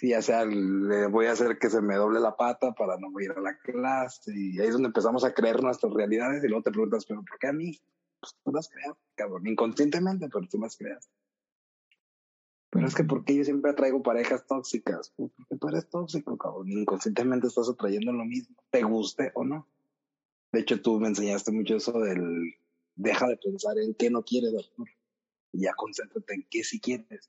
Si 0.00 0.08
ya 0.08 0.22
sea, 0.22 0.46
le 0.46 1.08
voy 1.08 1.26
a 1.26 1.32
hacer 1.32 1.58
que 1.58 1.68
se 1.68 1.82
me 1.82 1.94
doble 1.94 2.20
la 2.20 2.34
pata 2.34 2.72
para 2.72 2.96
no 2.96 3.08
ir 3.20 3.32
a 3.32 3.40
la 3.42 3.58
clase 3.58 4.32
y 4.34 4.58
ahí 4.58 4.68
es 4.68 4.72
donde 4.72 4.86
empezamos 4.86 5.24
a 5.24 5.34
creer 5.34 5.62
nuestras 5.62 5.92
realidades 5.92 6.42
y 6.42 6.48
luego 6.48 6.62
te 6.62 6.70
preguntas, 6.70 7.04
pero 7.04 7.22
¿por 7.22 7.38
qué 7.38 7.48
a 7.48 7.52
mí? 7.52 7.78
Pues 8.18 8.34
tú 8.42 8.50
las 8.50 8.70
creas, 8.70 8.96
cabrón, 9.14 9.46
inconscientemente, 9.46 10.30
pero 10.32 10.48
tú 10.48 10.58
las 10.58 10.74
creas. 10.78 11.10
Pero 12.70 12.86
es 12.86 12.94
que 12.94 13.04
porque 13.04 13.36
yo 13.36 13.44
siempre 13.44 13.72
atraigo 13.72 14.02
parejas 14.02 14.46
tóxicas, 14.46 15.12
pues, 15.18 15.32
porque 15.36 15.56
tú 15.58 15.68
eres 15.68 15.90
tóxico, 15.90 16.38
cabrón, 16.38 16.70
inconscientemente 16.70 17.48
estás 17.48 17.68
atrayendo 17.68 18.10
lo 18.10 18.24
mismo, 18.24 18.56
te 18.70 18.82
guste 18.82 19.32
o 19.34 19.44
no. 19.44 19.68
De 20.50 20.60
hecho, 20.60 20.80
tú 20.80 20.98
me 20.98 21.08
enseñaste 21.08 21.52
mucho 21.52 21.76
eso 21.76 21.92
del 22.00 22.54
deja 22.94 23.28
de 23.28 23.36
pensar 23.36 23.78
en 23.78 23.92
qué 23.92 24.08
no 24.08 24.22
quieres, 24.22 24.54
Artur, 24.54 24.88
y 25.52 25.60
ya 25.64 25.74
concéntrate 25.74 26.32
en 26.32 26.46
qué 26.48 26.64
sí 26.64 26.80
quieres. 26.80 27.28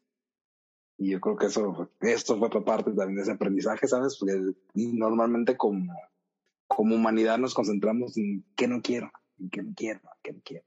Y 1.02 1.10
yo 1.10 1.20
creo 1.20 1.36
que 1.36 1.48
eso, 1.48 1.90
esto 2.02 2.38
fue 2.38 2.64
parte 2.64 2.92
también 2.92 3.16
de 3.16 3.24
ese 3.24 3.32
aprendizaje, 3.32 3.88
¿sabes? 3.88 4.16
Porque 4.20 4.40
normalmente 4.76 5.58
como, 5.58 5.92
como 6.68 6.94
humanidad 6.94 7.40
nos 7.40 7.56
concentramos 7.56 8.16
en 8.20 8.46
qué 8.56 8.68
no 8.68 8.84
quiero, 8.84 9.12
en 9.40 9.50
qué 9.50 9.64
no 9.64 9.74
quiero, 9.76 10.00
en 10.00 10.22
qué 10.22 10.34
no 10.34 10.42
quiero. 10.46 10.66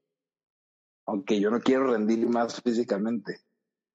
Aunque 1.06 1.38
yo 1.38 1.52
no 1.52 1.60
quiero 1.60 1.86
rendir 1.86 2.28
más 2.28 2.60
físicamente. 2.60 3.42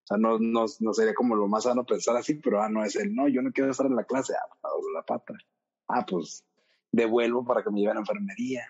O 0.03 0.07
sea, 0.07 0.17
no, 0.17 0.39
no, 0.39 0.63
no 0.79 0.93
sería 0.93 1.13
como 1.13 1.35
lo 1.35 1.49
más 1.49 1.63
sano 1.65 1.85
pensar 1.85 2.15
así, 2.15 2.35
pero 2.35 2.61
ah, 2.61 2.69
no 2.69 2.85
es 2.85 2.95
el 2.95 3.13
no, 3.13 3.27
yo 3.27 3.41
no 3.41 3.51
quiero 3.51 3.69
estar 3.69 3.87
en 3.87 3.97
la 3.97 4.05
clase, 4.05 4.33
ah, 4.33 4.55
pues, 4.61 4.85
la 4.95 5.03
pata. 5.03 5.33
Ah, 5.89 6.05
pues 6.05 6.45
devuelvo 6.89 7.43
para 7.43 7.63
que 7.63 7.69
me 7.69 7.81
lleven 7.81 7.97
a 7.97 7.99
enfermería. 7.99 8.65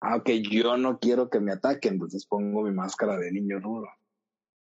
Ah, 0.00 0.16
ok, 0.16 0.28
yo 0.50 0.76
no 0.76 0.98
quiero 0.98 1.30
que 1.30 1.38
me 1.38 1.52
ataquen, 1.52 1.92
entonces 1.92 2.26
pongo 2.26 2.62
mi 2.62 2.72
máscara 2.72 3.16
de 3.16 3.30
niño 3.30 3.60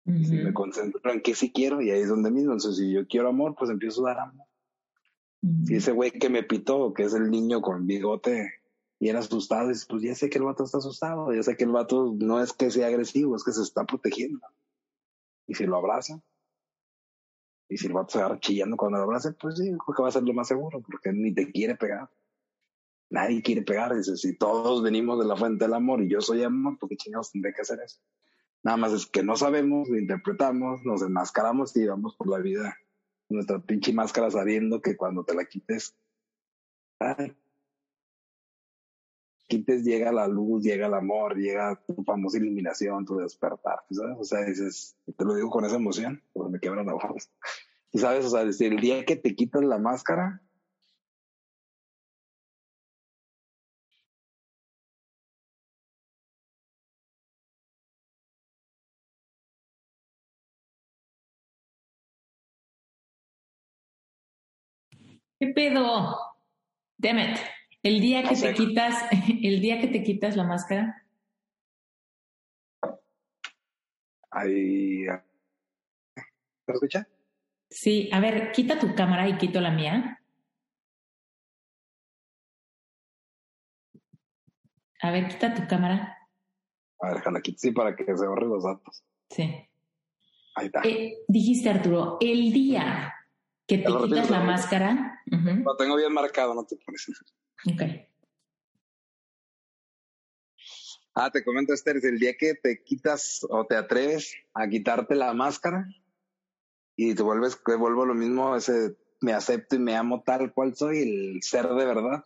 Y 0.07 0.37
me 0.37 0.53
concentro 0.53 1.11
en 1.11 1.23
qué 1.23 1.35
sí 1.35 1.51
quiero 1.51 1.81
y 1.81 1.91
ahí 1.91 2.01
es 2.01 2.09
donde 2.09 2.31
mismo. 2.31 2.53
Entonces, 2.53 2.77
si 2.77 2.93
yo 2.93 3.07
quiero 3.07 3.29
amor, 3.29 3.55
pues 3.59 3.71
empiezo 3.71 4.07
a 4.07 4.15
dar 4.15 4.29
amor. 4.29 4.47
Si 5.67 5.77
ese 5.77 5.93
güey 5.93 6.11
que 6.11 6.31
me 6.31 6.43
pitó, 6.43 6.93
que 6.95 7.05
es 7.05 7.15
el 7.15 7.31
niño 7.31 7.61
con 7.61 7.87
bigote, 7.87 8.51
y 8.99 9.09
era 9.09 9.19
asustado, 9.19 9.69
dices, 9.69 9.87
pues 9.87 10.03
ya 10.03 10.15
sé 10.15 10.31
que 10.31 10.39
el 10.39 10.45
vato 10.45 10.65
está 10.65 10.79
asustado, 10.79 11.33
ya 11.35 11.43
sé 11.43 11.57
que 11.57 11.65
el 11.65 11.73
vato 11.73 12.15
no 12.19 12.43
es 12.43 12.53
que 12.53 12.71
sea 12.71 12.87
agresivo, 12.87 13.37
es 13.37 13.45
que 13.45 13.53
se 13.53 13.63
está 13.63 13.85
protegiendo. 13.85 14.41
Y 15.47 15.55
si 15.55 15.67
lo 15.67 15.77
abraza, 15.77 16.23
y 17.69 17.77
si 17.77 17.87
el 17.87 17.93
vato 17.93 18.13
se 18.13 18.23
va 18.23 18.39
chillando 18.41 18.77
cuando 18.77 18.99
lo 18.99 19.05
abrace, 19.05 19.33
pues 19.33 19.59
sí, 19.59 19.65
creo 19.65 19.97
que 19.97 20.03
va 20.03 20.09
a 20.09 20.13
ser 20.13 20.23
lo 20.23 20.33
más 20.33 20.49
seguro, 20.49 20.81
porque 20.81 21.13
ni 21.13 21.35
te 21.35 21.51
quiere 21.51 21.77
pegar. 21.77 22.09
Nadie 23.11 23.43
quiere 23.43 23.63
pegar. 23.63 23.95
Dice, 23.95 24.17
si 24.17 24.37
todos 24.37 24.83
venimos 24.83 25.19
de 25.19 25.27
la 25.27 25.37
fuente 25.37 25.65
del 25.65 25.75
amor 25.75 26.03
y 26.03 26.09
yo 26.09 26.21
soy 26.21 26.43
amor, 26.43 26.79
¿por 26.79 26.89
qué 26.89 26.97
chingados 26.97 27.31
tendré 27.31 27.53
que 27.53 27.63
hacer 27.63 27.81
eso? 27.81 28.01
Nada 28.65 28.79
más 28.79 28.93
es 28.93 29.07
que 29.07 29.23
no 29.23 29.37
sabemos, 29.37 29.89
lo 29.89 29.99
interpretamos, 29.99 30.83
nos 30.85 31.03
enmascaramos 31.03 31.77
y 31.77 31.87
vamos 31.87 32.17
por 32.17 32.29
la 32.29 32.39
vida 32.39 32.75
nuestra 33.29 33.59
pinche 33.59 33.93
máscara 33.93 34.31
sabiendo 34.31 34.81
que 34.81 34.97
cuando 34.97 35.25
te 35.25 35.35
la 35.35 35.45
quites, 35.45 35.97
quites 39.49 39.85
llega 39.85 40.13
la 40.13 40.29
luz, 40.29 40.63
llega 40.63 40.87
el 40.87 40.95
amor, 40.95 41.37
llega 41.37 41.83
tu 41.87 42.03
famosa 42.05 42.39
iluminación, 42.39 43.05
tu 43.05 43.17
despertar, 43.17 43.81
¿sabes? 43.91 44.17
O 44.19 44.25
sea, 44.25 44.45
dices, 44.45 44.97
te 45.17 45.25
lo 45.25 45.35
digo 45.35 45.51
con 45.51 45.65
esa 45.65 45.77
emoción, 45.77 46.23
pues 46.33 46.51
me 46.51 46.61
quebran 46.61 46.87
la 46.87 46.95
voz. 46.95 47.31
Y 47.93 47.99
sabes, 47.99 48.25
o 48.25 48.31
sea, 48.31 48.43
el 48.43 48.81
día 48.81 49.05
que 49.05 49.17
te 49.17 49.35
quitas 49.35 49.63
la 49.63 49.79
máscara, 49.79 50.43
¿Qué 65.45 65.53
pedo? 65.53 66.17
Demet. 66.97 67.39
El 67.83 68.01
día 68.01 68.23
que 68.23 68.35
te 68.35 68.55
quitas, 68.55 68.95
el 69.43 69.61
día 69.61 69.79
que 69.79 69.89
te 69.89 70.03
quitas 70.03 70.37
la 70.37 70.45
máscara. 70.45 71.07
Ahí. 74.31 75.05
¿Me 76.67 76.75
escucha? 76.75 77.07
Sí, 77.69 78.09
a 78.11 78.21
ver, 78.21 78.53
quita 78.53 78.79
tu 78.79 78.95
cámara 78.95 79.29
y 79.29 79.37
quito 79.37 79.61
la 79.61 79.71
mía. 79.71 80.23
A 85.03 85.11
ver, 85.11 85.29
quita 85.29 85.53
tu 85.53 85.69
cámara. 85.69 86.17
A 87.01 87.09
ver, 87.09 87.17
déjala 87.17 87.41
aquí, 87.41 87.55
sí, 87.59 87.71
para 87.71 87.95
que 87.95 88.05
se 88.05 88.27
borren 88.27 88.49
los 88.49 88.65
datos. 88.65 89.05
Sí. 89.29 89.43
Ahí 90.55 90.67
está. 90.67 90.81
Eh, 90.85 91.19
dijiste, 91.29 91.69
Arturo, 91.69 92.17
el 92.23 92.51
día 92.51 93.15
que 93.67 93.79
te 93.79 93.85
quitas 93.85 94.31
la 94.31 94.41
máscara. 94.41 95.23
Lo 95.27 95.77
tengo 95.77 95.97
bien 95.97 96.13
marcado, 96.13 96.55
no 96.55 96.65
te 96.65 96.77
pones. 96.77 97.07
Ok. 97.67 97.83
Ah, 101.17 101.31
te 101.31 101.45
comento, 101.45 101.73
Esther, 101.73 102.01
el 102.03 102.19
día 102.19 102.37
que 102.37 102.55
te 102.55 102.83
quitas 102.83 103.47
o 103.49 103.65
te 103.67 103.77
atreves 103.77 104.35
a 104.53 104.69
quitarte 104.69 105.15
la 105.15 105.33
máscara 105.33 105.87
y 106.97 107.15
te 107.15 107.23
vuelves, 107.23 107.61
te 107.65 107.77
vuelvo 107.77 108.05
lo 108.05 108.15
mismo, 108.15 108.57
ese 108.57 108.97
me 109.21 109.33
acepto 109.33 109.77
y 109.77 109.79
me 109.79 109.97
amo 109.97 110.23
tal 110.23 110.53
cual 110.53 110.75
soy, 110.75 111.03
el 111.03 111.43
ser 111.43 111.69
de 111.69 111.85
verdad, 111.85 112.25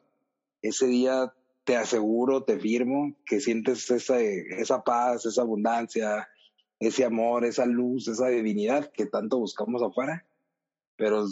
ese 0.62 0.86
día 0.86 1.32
te 1.64 1.76
aseguro, 1.76 2.44
te 2.44 2.58
firmo 2.58 3.14
que 3.26 3.40
sientes 3.40 3.90
esa, 3.90 4.18
esa 4.20 4.82
paz, 4.82 5.26
esa 5.26 5.42
abundancia, 5.42 6.26
ese 6.80 7.04
amor, 7.04 7.44
esa 7.44 7.66
luz, 7.66 8.08
esa 8.08 8.28
divinidad 8.28 8.90
que 8.90 9.04
tanto 9.04 9.38
buscamos 9.38 9.82
afuera, 9.82 10.26
pero 10.98 11.24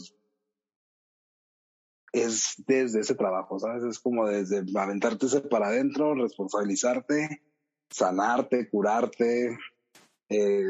es 2.12 2.54
desde 2.66 3.00
ese 3.00 3.14
trabajo, 3.14 3.58
¿sabes? 3.58 3.82
Es 3.84 3.98
como 3.98 4.26
desde 4.26 4.64
aventarte 4.78 5.26
para 5.50 5.66
adentro, 5.66 6.14
responsabilizarte, 6.14 7.42
sanarte, 7.90 8.70
curarte, 8.70 9.58
eh, 10.30 10.64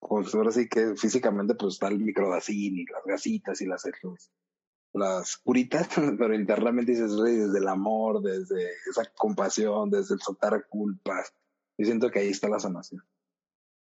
pues 0.00 0.34
ahora 0.34 0.50
sí 0.50 0.68
que 0.68 0.96
físicamente 0.96 1.54
pues 1.54 1.74
está 1.74 1.88
el 1.88 2.00
microdacín 2.00 2.78
y 2.78 2.84
las 2.86 3.04
gasitas 3.04 3.60
y 3.60 3.66
las, 3.66 3.84
las 4.94 5.36
curitas, 5.36 5.88
pero 6.18 6.34
internamente 6.34 6.92
dices, 6.92 7.12
desde 7.16 7.58
el 7.58 7.68
amor, 7.68 8.22
desde 8.22 8.70
esa 8.90 9.04
compasión, 9.16 9.90
desde 9.90 10.14
el 10.14 10.20
soltar 10.20 10.66
culpas. 10.68 11.34
Yo 11.78 11.86
siento 11.86 12.10
que 12.10 12.20
ahí 12.20 12.28
está 12.28 12.48
la 12.48 12.58
sanación. 12.58 13.02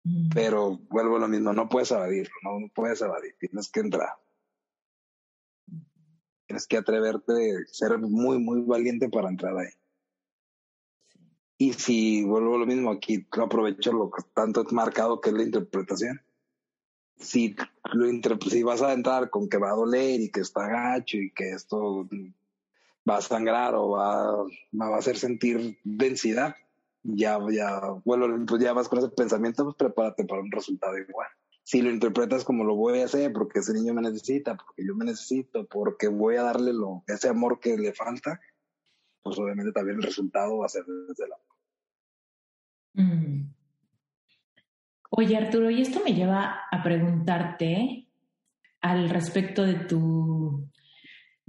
Mm. 0.05 0.31
Pero 0.32 0.78
vuelvo 0.89 1.16
a 1.16 1.20
lo 1.20 1.28
mismo, 1.28 1.52
no 1.52 1.68
puedes 1.68 1.90
evadirlo, 1.90 2.35
no 2.43 2.68
puedes 2.74 3.01
evadir, 3.01 3.35
tienes 3.39 3.70
que 3.70 3.81
entrar. 3.81 4.10
Tienes 6.47 6.66
que 6.66 6.78
atreverte, 6.78 7.64
ser 7.66 7.98
muy, 7.98 8.39
muy 8.39 8.62
valiente 8.62 9.09
para 9.09 9.28
entrar 9.28 9.56
ahí. 9.56 9.70
Y 11.59 11.74
si 11.74 12.24
vuelvo 12.24 12.56
a 12.56 12.59
lo 12.59 12.66
mismo, 12.66 12.90
aquí 12.90 13.27
aprovecho 13.32 13.93
lo 13.93 14.10
que 14.10 14.22
tanto 14.35 14.62
es 14.62 14.72
marcado 14.72 15.20
que 15.20 15.28
es 15.28 15.35
la 15.36 15.43
interpretación. 15.43 16.22
Si, 17.18 17.55
lo 17.93 18.06
si 18.48 18.62
vas 18.62 18.81
a 18.81 18.94
entrar 18.94 19.28
con 19.28 19.47
que 19.47 19.59
va 19.59 19.68
a 19.68 19.77
doler 19.77 20.22
y 20.22 20.31
que 20.31 20.40
está 20.40 20.66
gacho 20.66 21.18
y 21.18 21.31
que 21.32 21.51
esto 21.51 22.09
va 23.09 23.18
a 23.18 23.20
sangrar 23.20 23.74
o 23.74 23.90
va, 23.90 24.44
va 24.72 24.94
a 24.94 24.98
hacer 24.98 25.18
sentir 25.18 25.78
densidad, 25.85 26.56
ya, 27.02 27.39
ya, 27.51 27.81
vuelvo, 28.05 28.44
pues 28.47 28.62
ya 28.62 28.72
vas 28.72 28.89
con 28.89 28.98
ese 28.98 29.09
pensamiento, 29.09 29.64
pues 29.64 29.77
prepárate 29.77 30.24
para 30.24 30.43
un 30.43 30.51
resultado 30.51 30.97
igual 30.98 31.28
si 31.70 31.82
lo 31.82 31.90
interpretas 31.90 32.43
como 32.43 32.64
lo 32.64 32.74
voy 32.74 33.01
a 33.01 33.05
hacer, 33.05 33.32
porque 33.32 33.60
ese 33.60 33.72
niño 33.72 33.94
me 33.94 34.02
necesita, 34.02 34.56
porque 34.56 34.85
yo 34.85 34.97
me 34.97 35.05
necesito, 35.05 35.68
porque 35.68 36.09
voy 36.09 36.35
a 36.35 36.43
darle 36.43 36.72
lo, 36.72 37.05
ese 37.06 37.28
amor 37.28 37.60
que 37.60 37.77
le 37.77 37.93
falta, 37.93 38.40
pues 39.22 39.39
obviamente 39.39 39.70
también 39.70 39.98
el 39.98 40.02
resultado 40.02 40.59
va 40.59 40.66
a 40.66 40.68
ser 40.68 40.85
desde 40.85 41.27
el 41.27 41.32
amor. 41.32 41.47
Mm. 42.94 43.55
Oye, 45.10 45.36
Arturo, 45.36 45.70
y 45.70 45.82
esto 45.82 46.01
me 46.05 46.14
lleva 46.14 46.62
a 46.72 46.82
preguntarte 46.82 48.09
al 48.81 49.09
respecto 49.10 49.62
de 49.62 49.74
tu, 49.74 50.69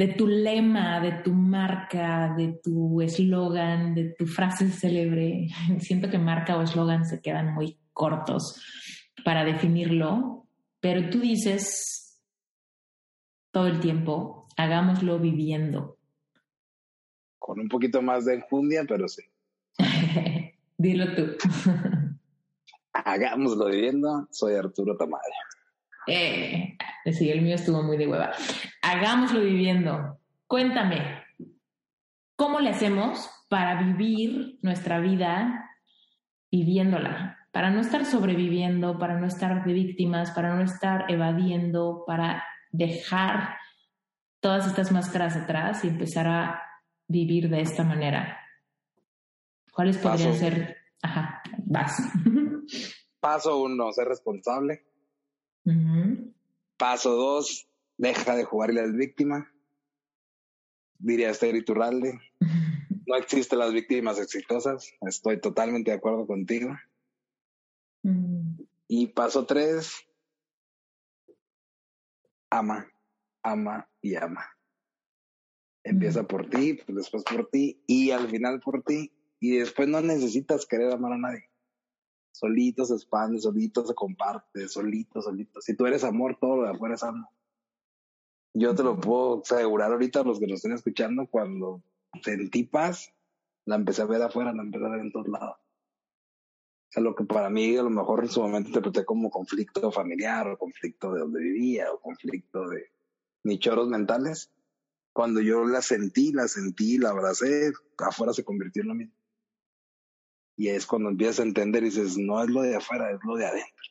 de 0.01 0.07
tu 0.07 0.25
lema, 0.25 0.99
de 0.99 1.11
tu 1.21 1.31
marca, 1.31 2.33
de 2.35 2.59
tu 2.63 3.01
eslogan, 3.01 3.93
de 3.93 4.15
tu 4.17 4.25
frase 4.25 4.67
célebre. 4.71 5.47
Siento 5.79 6.09
que 6.09 6.17
marca 6.17 6.57
o 6.57 6.63
eslogan 6.63 7.05
se 7.05 7.21
quedan 7.21 7.53
muy 7.53 7.77
cortos 7.93 8.59
para 9.23 9.45
definirlo, 9.45 10.47
pero 10.79 11.11
tú 11.11 11.19
dices 11.19 12.19
todo 13.51 13.67
el 13.67 13.79
tiempo, 13.79 14.47
hagámoslo 14.57 15.19
viviendo. 15.19 15.99
Con 17.37 17.59
un 17.59 17.69
poquito 17.69 18.01
más 18.01 18.25
de 18.25 18.37
enjundia, 18.37 18.85
pero 18.87 19.07
sí. 19.07 19.21
Dilo 20.79 21.13
tú. 21.13 21.27
Hagámoslo 22.93 23.67
viviendo, 23.67 24.27
soy 24.31 24.55
Arturo 24.55 24.97
Tamayo. 24.97 25.21
Eh, 26.07 26.75
sí, 27.05 27.29
el 27.29 27.41
mío 27.41 27.55
estuvo 27.55 27.81
muy 27.83 27.97
de 27.97 28.07
hueva. 28.07 28.31
Hagámoslo 28.81 29.41
viviendo. 29.41 30.19
Cuéntame, 30.47 31.23
¿cómo 32.35 32.59
le 32.59 32.69
hacemos 32.69 33.29
para 33.49 33.81
vivir 33.81 34.59
nuestra 34.61 34.99
vida 34.99 35.69
viviéndola? 36.51 37.37
Para 37.51 37.69
no 37.69 37.81
estar 37.81 38.05
sobreviviendo, 38.05 38.97
para 38.97 39.19
no 39.19 39.27
estar 39.27 39.65
de 39.65 39.73
víctimas, 39.73 40.31
para 40.31 40.55
no 40.55 40.61
estar 40.63 41.05
evadiendo, 41.09 42.03
para 42.05 42.43
dejar 42.71 43.57
todas 44.39 44.67
estas 44.67 44.91
máscaras 44.91 45.35
atrás 45.35 45.83
y 45.83 45.89
empezar 45.89 46.27
a 46.27 46.61
vivir 47.07 47.49
de 47.49 47.61
esta 47.61 47.83
manera. 47.83 48.37
¿Cuáles 49.71 49.97
podrían 49.97 50.35
ser? 50.35 50.77
Ajá, 51.01 51.41
vas. 51.65 52.01
Paso 53.19 53.61
uno, 53.61 53.91
ser 53.91 54.07
responsable. 54.07 54.85
Paso 56.81 57.11
dos, 57.11 57.69
deja 57.95 58.35
de 58.35 58.43
jugarle 58.43 58.81
al 58.81 58.93
víctima. 58.93 59.53
Diría 60.97 61.29
Esther 61.29 61.55
Iturralde. 61.55 62.19
No 63.07 63.17
existen 63.17 63.59
las 63.59 63.73
víctimas 63.73 64.19
exitosas. 64.19 64.93
Estoy 65.01 65.41
totalmente 65.41 65.91
de 65.91 65.97
acuerdo 65.97 66.25
contigo. 66.25 66.69
Y 68.87 69.07
paso 69.07 69.45
tres, 69.45 70.07
ama, 72.49 72.87
ama 73.43 73.89
y 74.01 74.15
ama. 74.15 74.45
Empieza 75.83 76.23
por 76.23 76.49
ti, 76.49 76.79
después 76.87 77.23
por 77.23 77.49
ti 77.49 77.83
y 77.85 78.11
al 78.11 78.29
final 78.29 78.61
por 78.61 78.81
ti. 78.83 79.11
Y 79.41 79.57
después 79.57 79.89
no 79.89 79.99
necesitas 79.99 80.65
querer 80.65 80.93
amar 80.93 81.13
a 81.13 81.17
nadie. 81.17 81.50
Solito 82.41 82.85
se 82.85 82.95
expande, 82.95 83.39
solito 83.39 83.85
se 83.85 83.93
comparte, 83.93 84.67
solito, 84.67 85.21
solito. 85.21 85.61
Si 85.61 85.75
tú 85.75 85.85
eres 85.85 86.03
amor, 86.03 86.39
todo 86.41 86.55
lo 86.55 86.63
de 86.63 86.71
afuera 86.71 86.95
es 86.95 87.03
amor. 87.03 87.29
Yo 88.55 88.73
te 88.73 88.81
lo 88.81 88.99
puedo 88.99 89.43
asegurar 89.43 89.91
ahorita 89.91 90.21
a 90.21 90.23
los 90.23 90.39
que 90.39 90.47
nos 90.47 90.55
estén 90.55 90.71
escuchando, 90.71 91.27
cuando 91.27 91.83
sentí 92.23 92.63
paz, 92.63 93.13
la 93.65 93.75
empecé 93.75 94.01
a 94.01 94.05
ver 94.05 94.23
afuera, 94.23 94.53
la 94.53 94.63
empecé 94.63 94.83
a 94.83 94.89
ver 94.89 95.01
en 95.01 95.11
todos 95.11 95.27
lados. 95.27 95.55
O 95.55 96.89
sea, 96.89 97.03
lo 97.03 97.13
que 97.13 97.25
para 97.25 97.51
mí 97.51 97.77
a 97.77 97.83
lo 97.83 97.91
mejor 97.91 98.23
en 98.23 98.29
su 98.29 98.41
momento 98.41 98.69
interpreté 98.69 99.05
como 99.05 99.29
conflicto 99.29 99.91
familiar 99.91 100.47
o 100.47 100.57
conflicto 100.57 101.13
de 101.13 101.19
donde 101.19 101.41
vivía 101.41 101.93
o 101.93 101.99
conflicto 101.99 102.67
de 102.69 102.91
mis 103.43 103.59
mentales, 103.87 104.51
cuando 105.13 105.41
yo 105.41 105.63
la 105.63 105.83
sentí, 105.83 106.33
la 106.33 106.47
sentí, 106.47 106.97
la 106.97 107.11
abracé, 107.11 107.71
afuera 107.99 108.33
se 108.33 108.43
convirtió 108.43 108.81
en 108.81 108.87
lo 108.87 108.95
mismo. 108.95 109.20
Y 110.55 110.69
es 110.69 110.85
cuando 110.85 111.09
empiezas 111.09 111.39
a 111.39 111.43
entender 111.43 111.83
y 111.83 111.87
dices, 111.87 112.17
no 112.17 112.41
es 112.43 112.49
lo 112.49 112.61
de 112.61 112.75
afuera, 112.75 113.11
es 113.11 113.19
lo 113.23 113.35
de 113.35 113.45
adentro. 113.45 113.85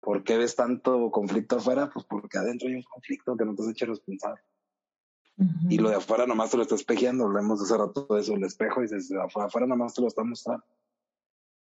¿Por 0.00 0.24
qué 0.24 0.38
ves 0.38 0.56
tanto 0.56 1.10
conflicto 1.10 1.56
afuera? 1.56 1.90
Pues 1.90 2.06
porque 2.06 2.38
adentro 2.38 2.68
hay 2.68 2.76
un 2.76 2.82
conflicto 2.82 3.36
que 3.36 3.44
no 3.44 3.54
te 3.54 3.62
has 3.62 3.68
hecho 3.68 3.86
responsable. 3.86 4.40
Y 5.68 5.78
lo 5.78 5.90
de 5.90 5.96
afuera 5.96 6.26
nomás 6.26 6.50
te 6.50 6.56
lo 6.56 6.64
está 6.64 6.74
espejeando, 6.74 7.24
hablamos 7.24 7.62
hace 7.62 7.76
rato 7.76 8.06
de 8.10 8.20
eso, 8.20 8.34
el 8.34 8.42
espejo, 8.42 8.80
y 8.80 8.84
dices, 8.84 9.12
afuera 9.12 9.66
nomás 9.66 9.94
te 9.94 10.00
lo 10.00 10.08
está 10.08 10.24
mostrando. 10.24 10.64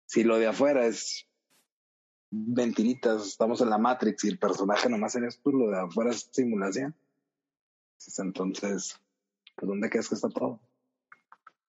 Si 0.06 0.24
lo 0.24 0.38
de 0.38 0.48
afuera 0.48 0.86
es 0.86 1.28
mentiritas, 2.30 3.26
estamos 3.26 3.62
en 3.62 3.70
la 3.70 3.78
Matrix 3.78 4.24
y 4.24 4.28
el 4.28 4.38
personaje 4.38 4.90
nomás 4.90 5.16
eres 5.16 5.40
tú, 5.41 5.52
lo 5.52 5.72
de 5.72 5.80
afuera 5.80 6.12
es 6.12 6.30
simulación. 6.32 6.94
Entonces, 8.18 8.99
¿por 9.56 9.70
dónde 9.70 9.90
crees 9.90 10.10
que 10.10 10.16
está 10.16 10.30
todo? 10.30 10.60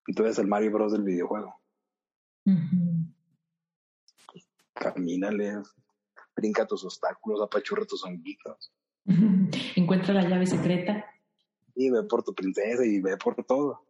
Y 0.06 0.12
tú 0.12 0.22
eres 0.22 0.38
el 0.38 0.48
Mario 0.48 0.72
Bros 0.72 0.92
del 0.92 1.02
videojuego. 1.02 1.58
Camínale, 4.74 5.62
brinca 6.34 6.66
tus 6.66 6.84
obstáculos, 6.84 7.42
apachurra 7.42 7.84
tus 7.84 8.04
honguitos. 8.04 8.72
Encuentra 9.76 10.14
la 10.14 10.28
llave 10.28 10.46
secreta. 10.46 11.04
Y 11.74 11.90
ve 11.90 12.04
por 12.04 12.22
tu 12.22 12.34
princesa 12.34 12.84
y 12.84 13.00
ve 13.00 13.16
por 13.16 13.42
todo. 13.44 13.82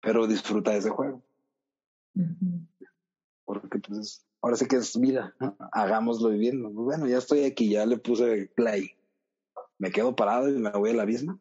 Pero 0.00 0.26
disfruta 0.26 0.72
de 0.72 0.78
ese 0.78 0.90
juego. 0.90 1.22
Porque 3.44 3.78
pues 3.78 4.26
ahora 4.40 4.56
sí 4.56 4.66
que 4.66 4.76
es 4.76 4.98
vida. 4.98 5.34
Hagámoslo 5.72 6.30
viviendo. 6.30 6.70
Bueno, 6.70 7.06
ya 7.06 7.18
estoy 7.18 7.44
aquí, 7.44 7.70
ya 7.70 7.84
le 7.84 7.98
puse 7.98 8.50
play. 8.54 8.90
Me 9.78 9.90
quedo 9.90 10.14
parado 10.14 10.48
y 10.48 10.58
me 10.58 10.70
voy 10.70 10.90
a 10.90 10.94
la 10.94 11.06
misma. 11.06 11.38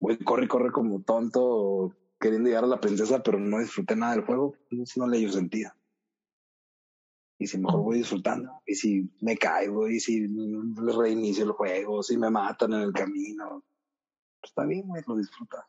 Voy, 0.00 0.18
corre, 0.18 0.48
corre 0.48 0.72
como 0.72 1.02
tonto 1.02 1.94
queriendo 2.24 2.48
llegar 2.48 2.64
a 2.64 2.68
la 2.68 2.80
princesa, 2.80 3.22
pero 3.22 3.38
no 3.38 3.58
disfruté 3.58 3.94
nada 3.94 4.14
del 4.14 4.24
juego, 4.24 4.56
pues, 4.70 4.96
no 4.96 5.06
le 5.06 5.18
dio 5.18 5.30
sentido. 5.30 5.70
Y 7.38 7.46
si 7.46 7.58
mejor 7.58 7.82
voy 7.82 7.98
disfrutando, 7.98 8.62
y 8.64 8.74
si 8.76 9.10
me 9.20 9.36
caigo, 9.36 9.90
y 9.90 10.00
si 10.00 10.26
reinicio 10.86 11.44
el 11.44 11.50
juego, 11.50 12.02
si 12.02 12.16
me 12.16 12.30
matan 12.30 12.72
en 12.72 12.80
el 12.80 12.94
camino, 12.94 13.62
pues 14.40 14.52
está 14.52 14.64
bien, 14.64 14.88
güey, 14.88 15.02
lo 15.06 15.16
disfrutas. 15.16 15.66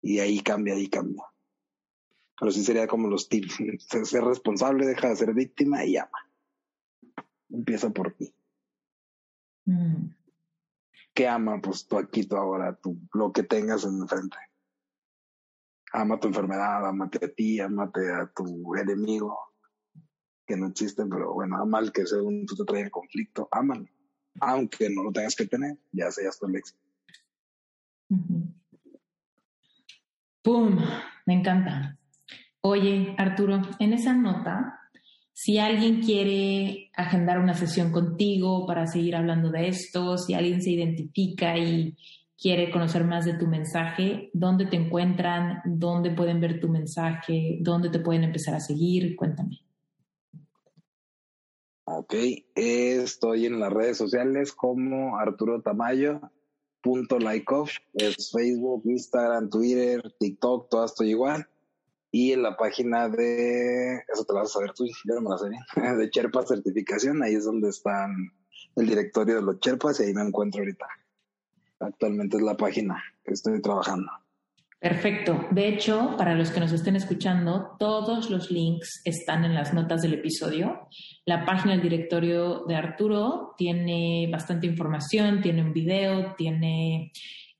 Y 0.00 0.18
ahí 0.20 0.40
cambia, 0.40 0.72
ahí 0.72 0.88
cambia. 0.88 1.24
Pero 2.40 2.50
sí 2.50 2.64
sería 2.64 2.86
como 2.86 3.08
los 3.08 3.28
tips. 3.28 3.58
Ser 4.08 4.24
responsable, 4.24 4.86
deja 4.86 5.10
de 5.10 5.16
ser 5.16 5.34
víctima 5.34 5.84
y 5.84 5.98
ama. 5.98 6.32
Empieza 7.50 7.90
por 7.90 8.14
ti. 8.14 8.34
Mm. 9.66 10.06
¿Qué 11.12 11.28
ama? 11.28 11.60
Pues 11.60 11.86
tú 11.86 11.98
aquí, 11.98 12.24
tú 12.24 12.36
ahora, 12.36 12.74
tú, 12.76 12.96
lo 13.12 13.30
que 13.30 13.42
tengas 13.42 13.84
en 13.84 14.08
frente 14.08 14.38
ama 15.92 16.18
tu 16.18 16.28
enfermedad, 16.28 16.86
amate 16.86 17.24
a 17.24 17.28
ti, 17.28 17.60
amate 17.60 18.12
a 18.12 18.30
tu 18.34 18.74
enemigo, 18.76 19.36
que 20.46 20.56
no 20.56 20.68
existen, 20.68 21.08
pero 21.08 21.34
bueno, 21.34 21.56
ama 21.60 21.78
al 21.78 21.92
que 21.92 22.06
según 22.06 22.46
tú 22.46 22.54
te 22.56 22.64
trae 22.64 22.90
conflicto, 22.90 23.48
ámalo, 23.50 23.86
aunque 24.40 24.88
no 24.90 25.04
lo 25.04 25.12
tengas 25.12 25.36
que 25.36 25.46
tener, 25.46 25.78
ya 25.92 26.10
seas 26.10 26.38
tu 26.38 26.46
éxito. 26.48 26.80
¡Pum! 30.42 30.78
Me 31.26 31.34
encanta. 31.34 31.98
Oye, 32.60 33.14
Arturo, 33.18 33.60
en 33.78 33.92
esa 33.92 34.14
nota, 34.14 34.80
si 35.32 35.58
alguien 35.58 36.00
quiere 36.00 36.90
agendar 36.96 37.38
una 37.38 37.54
sesión 37.54 37.92
contigo 37.92 38.66
para 38.66 38.86
seguir 38.86 39.14
hablando 39.14 39.50
de 39.50 39.68
esto, 39.68 40.18
si 40.18 40.34
alguien 40.34 40.62
se 40.62 40.70
identifica 40.70 41.56
y 41.56 41.96
quiere 42.40 42.70
conocer 42.70 43.04
más 43.04 43.24
de 43.24 43.34
tu 43.34 43.46
mensaje, 43.46 44.30
¿dónde 44.32 44.66
te 44.66 44.76
encuentran? 44.76 45.60
¿Dónde 45.64 46.12
pueden 46.12 46.40
ver 46.40 46.60
tu 46.60 46.68
mensaje? 46.68 47.58
¿Dónde 47.60 47.90
te 47.90 47.98
pueden 47.98 48.24
empezar 48.24 48.54
a 48.54 48.60
seguir? 48.60 49.16
Cuéntame. 49.16 49.60
Ok, 51.84 52.14
estoy 52.54 53.46
en 53.46 53.58
las 53.58 53.72
redes 53.72 53.96
sociales 53.96 54.52
como 54.52 55.18
Arturo 55.18 55.62
Tamayo, 55.62 56.20
punto 56.82 57.18
es 57.94 58.30
Facebook, 58.30 58.82
Instagram, 58.84 59.48
Twitter, 59.48 60.14
TikTok, 60.20 60.68
todo 60.68 60.84
estoy 60.84 61.10
igual. 61.10 61.48
Y 62.10 62.32
en 62.32 62.42
la 62.42 62.56
página 62.56 63.08
de, 63.08 63.96
eso 64.12 64.24
te 64.24 64.32
lo 64.32 64.40
vas 64.40 64.50
a 64.50 64.52
saber 64.52 64.72
tú, 64.72 64.84
yo 64.86 65.14
no 65.14 65.22
me 65.22 65.30
la 65.30 65.38
sé 65.38 65.96
de 65.96 66.10
Cherpa 66.10 66.46
Certificación, 66.46 67.22
ahí 67.22 67.34
es 67.34 67.44
donde 67.44 67.70
están 67.70 68.32
el 68.76 68.86
directorio 68.86 69.36
de 69.36 69.42
los 69.42 69.60
Cherpas 69.60 69.98
y 70.00 70.04
ahí 70.04 70.14
me 70.14 70.22
encuentro 70.22 70.60
ahorita 70.60 70.86
actualmente 71.80 72.36
es 72.36 72.42
la 72.42 72.56
página 72.56 73.02
que 73.24 73.34
estoy 73.34 73.60
trabajando. 73.60 74.10
Perfecto. 74.80 75.48
De 75.50 75.68
hecho, 75.68 76.14
para 76.16 76.34
los 76.34 76.52
que 76.52 76.60
nos 76.60 76.70
estén 76.72 76.94
escuchando, 76.94 77.74
todos 77.80 78.30
los 78.30 78.50
links 78.52 79.00
están 79.04 79.44
en 79.44 79.54
las 79.54 79.74
notas 79.74 80.02
del 80.02 80.14
episodio. 80.14 80.88
La 81.24 81.44
página 81.44 81.72
del 81.72 81.82
directorio 81.82 82.64
de 82.64 82.76
Arturo 82.76 83.54
tiene 83.56 84.28
bastante 84.30 84.68
información, 84.68 85.40
tiene 85.40 85.62
un 85.62 85.72
video, 85.72 86.34
tiene 86.36 87.10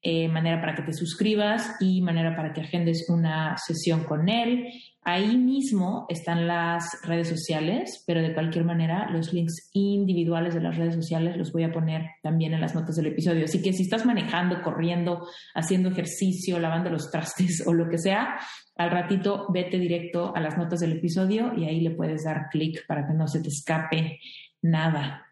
eh, 0.01 0.29
manera 0.29 0.61
para 0.61 0.77
que 0.77 0.83
te 0.83 0.93
suscribas 0.93 1.75
y 1.81 2.01
manera 2.03 2.37
para 2.37 2.53
que 2.53 2.61
agendes 2.61 3.07
una 3.09 3.57
sesión 3.59 4.05
con 4.05 4.29
él. 4.29 4.69
Ahí 5.11 5.39
mismo 5.39 6.05
están 6.11 6.47
las 6.47 7.01
redes 7.03 7.31
sociales, 7.31 8.05
pero 8.07 8.21
de 8.21 8.35
cualquier 8.35 8.67
manera 8.67 9.09
los 9.09 9.33
links 9.33 9.71
individuales 9.73 10.53
de 10.53 10.61
las 10.61 10.77
redes 10.77 10.97
sociales 10.97 11.35
los 11.39 11.51
voy 11.51 11.63
a 11.63 11.73
poner 11.73 12.11
también 12.23 12.53
en 12.53 12.61
las 12.61 12.75
notas 12.75 12.97
del 12.97 13.07
episodio. 13.07 13.47
Así 13.47 13.63
que 13.63 13.73
si 13.73 13.85
estás 13.85 14.05
manejando, 14.05 14.61
corriendo, 14.61 15.27
haciendo 15.55 15.89
ejercicio, 15.89 16.59
lavando 16.59 16.91
los 16.91 17.11
trastes 17.11 17.65
o 17.67 17.73
lo 17.73 17.89
que 17.89 17.97
sea, 17.97 18.39
al 18.77 18.91
ratito 18.91 19.47
vete 19.49 19.79
directo 19.79 20.37
a 20.37 20.41
las 20.41 20.59
notas 20.59 20.81
del 20.81 20.93
episodio 20.93 21.55
y 21.57 21.65
ahí 21.65 21.81
le 21.81 21.93
puedes 21.93 22.25
dar 22.25 22.51
clic 22.51 22.87
para 22.87 23.07
que 23.07 23.15
no 23.15 23.27
se 23.29 23.41
te 23.41 23.49
escape 23.49 24.21
nada. 24.61 25.27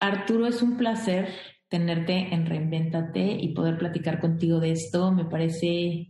Arturo, 0.00 0.46
es 0.46 0.60
un 0.60 0.76
placer 0.76 1.30
tenerte 1.68 2.34
en 2.34 2.46
Reinventate 2.46 3.38
y 3.40 3.54
poder 3.54 3.78
platicar 3.78 4.20
contigo 4.20 4.60
de 4.60 4.72
esto. 4.72 5.12
Me 5.12 5.24
parece 5.24 6.08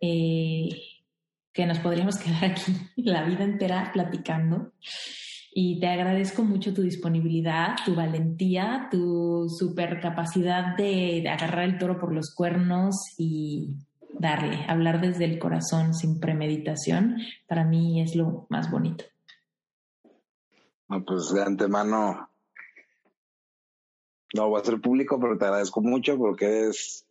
eh, 0.00 0.68
que 1.52 1.66
nos 1.66 1.78
podríamos 1.80 2.16
quedar 2.18 2.44
aquí 2.44 2.72
la 2.96 3.24
vida 3.24 3.44
entera 3.44 3.90
platicando. 3.92 4.72
Y 5.52 5.80
te 5.80 5.88
agradezco 5.88 6.44
mucho 6.44 6.72
tu 6.72 6.82
disponibilidad, 6.82 7.74
tu 7.84 7.96
valentía, 7.96 8.88
tu 8.88 9.48
super 9.48 10.00
capacidad 10.00 10.76
de, 10.76 11.28
agarrar 11.28 11.64
el 11.64 11.76
toro 11.76 11.98
por 11.98 12.14
los 12.14 12.32
cuernos 12.32 12.94
y 13.18 13.74
darle, 14.16 14.64
hablar 14.68 15.00
desde 15.00 15.24
el 15.24 15.40
corazón 15.40 15.92
sin 15.92 16.20
premeditación, 16.20 17.16
para 17.48 17.64
mí 17.64 18.00
es 18.00 18.14
lo 18.14 18.46
más 18.48 18.70
bonito. 18.70 19.04
No, 20.88 21.04
pues 21.04 21.32
de 21.32 21.42
antemano 21.42 22.29
no 24.34 24.48
voy 24.48 24.60
a 24.60 24.64
ser 24.64 24.80
público, 24.80 25.18
pero 25.18 25.36
te 25.36 25.44
agradezco 25.44 25.80
mucho 25.80 26.16
porque 26.16 26.68
es 26.68 27.06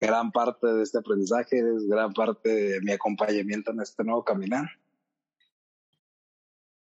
gran 0.00 0.30
parte 0.30 0.66
de 0.66 0.82
este 0.82 0.98
aprendizaje, 0.98 1.58
es 1.58 1.86
gran 1.86 2.12
parte 2.12 2.48
de 2.48 2.80
mi 2.80 2.92
acompañamiento 2.92 3.72
en 3.72 3.80
este 3.80 4.04
nuevo 4.04 4.24
caminar. 4.24 4.70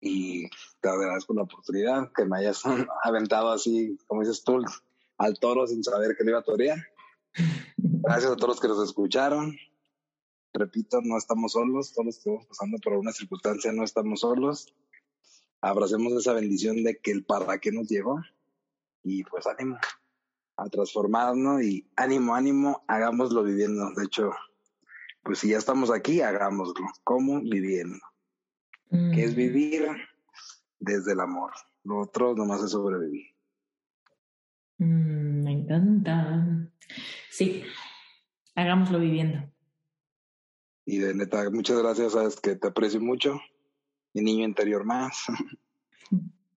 Y 0.00 0.48
te 0.80 0.88
agradezco 0.88 1.34
la 1.34 1.42
oportunidad 1.42 2.12
que 2.12 2.24
me 2.24 2.38
hayas 2.38 2.62
aventado 3.02 3.50
así, 3.50 3.98
como 4.06 4.20
dices 4.20 4.44
tú, 4.44 4.62
al 5.18 5.38
toro 5.38 5.66
sin 5.66 5.82
saber 5.82 6.16
que 6.16 6.24
le 6.24 6.30
iba 6.30 6.40
a 6.40 6.44
torear. 6.44 6.78
Gracias 7.76 8.30
a 8.30 8.36
todos 8.36 8.48
los 8.48 8.60
que 8.60 8.68
nos 8.68 8.82
escucharon. 8.82 9.56
Repito, 10.52 11.00
no 11.02 11.18
estamos 11.18 11.52
solos, 11.52 11.92
todos 11.92 12.16
estamos 12.16 12.46
pasando 12.46 12.78
por 12.78 12.94
una 12.94 13.12
circunstancia, 13.12 13.72
no 13.72 13.84
estamos 13.84 14.20
solos. 14.20 14.74
Abracemos 15.60 16.12
esa 16.12 16.32
bendición 16.32 16.82
de 16.82 16.98
que 16.98 17.10
el 17.10 17.24
para 17.24 17.58
qué 17.58 17.72
nos 17.72 17.88
llegó 17.88 18.20
y 19.06 19.22
pues 19.22 19.46
ánimo 19.46 19.78
a 20.56 20.68
transformarnos 20.68 21.62
y 21.62 21.88
ánimo, 21.96 22.34
ánimo, 22.34 22.84
hagámoslo 22.88 23.44
viviendo. 23.44 23.92
De 23.94 24.04
hecho, 24.04 24.30
pues 25.22 25.38
si 25.38 25.50
ya 25.50 25.58
estamos 25.58 25.90
aquí, 25.92 26.22
hagámoslo. 26.22 26.86
¿Cómo? 27.04 27.40
Viviendo. 27.40 27.98
Que 28.90 29.24
es 29.24 29.34
mm. 29.34 29.36
vivir 29.36 29.88
desde 30.80 31.12
el 31.12 31.20
amor. 31.20 31.52
Lo 31.84 32.00
otro 32.00 32.34
nomás 32.34 32.62
es 32.64 32.70
sobrevivir. 32.70 33.26
Mm, 34.78 35.44
me 35.44 35.52
encanta. 35.52 36.72
Sí, 37.30 37.62
hagámoslo 38.54 38.98
viviendo. 38.98 39.48
Y 40.84 40.98
de 40.98 41.14
neta, 41.14 41.48
muchas 41.50 41.78
gracias, 41.78 42.12
sabes 42.12 42.40
que 42.40 42.56
te 42.56 42.68
aprecio 42.68 43.00
mucho. 43.00 43.40
Mi 44.14 44.22
niño 44.22 44.44
interior 44.44 44.84
más. 44.84 45.26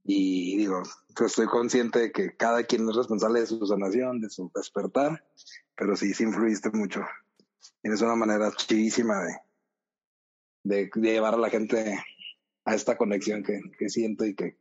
Y 0.04 0.58
digo, 0.58 0.82
pues, 1.16 1.32
estoy 1.32 1.48
consciente 1.48 2.00
de 2.00 2.12
que 2.12 2.36
cada 2.36 2.64
quien 2.64 2.90
es 2.90 2.96
responsable 2.96 3.42
de 3.42 3.48
su 3.48 3.66
sanación, 3.66 4.22
de 4.22 4.30
su 4.30 4.52
despertar, 4.56 5.24
pero 5.76 5.96
sí, 5.96 6.14
sí 6.14 6.24
influiste 6.24 6.70
mucho. 6.72 7.02
Tienes 7.82 8.02
una 8.02 8.16
manera 8.16 8.52
chidísima 8.56 9.24
de, 10.64 10.90
de, 10.92 10.92
llevar 11.02 11.36
a 11.36 11.38
la 11.38 11.50
gente 11.50 12.00
a 12.66 12.76
esta 12.76 12.98
conexión 12.98 13.44
que, 13.44 13.62
que 13.78 13.90
siento 13.90 14.26
y 14.26 14.36
que, 14.36 14.58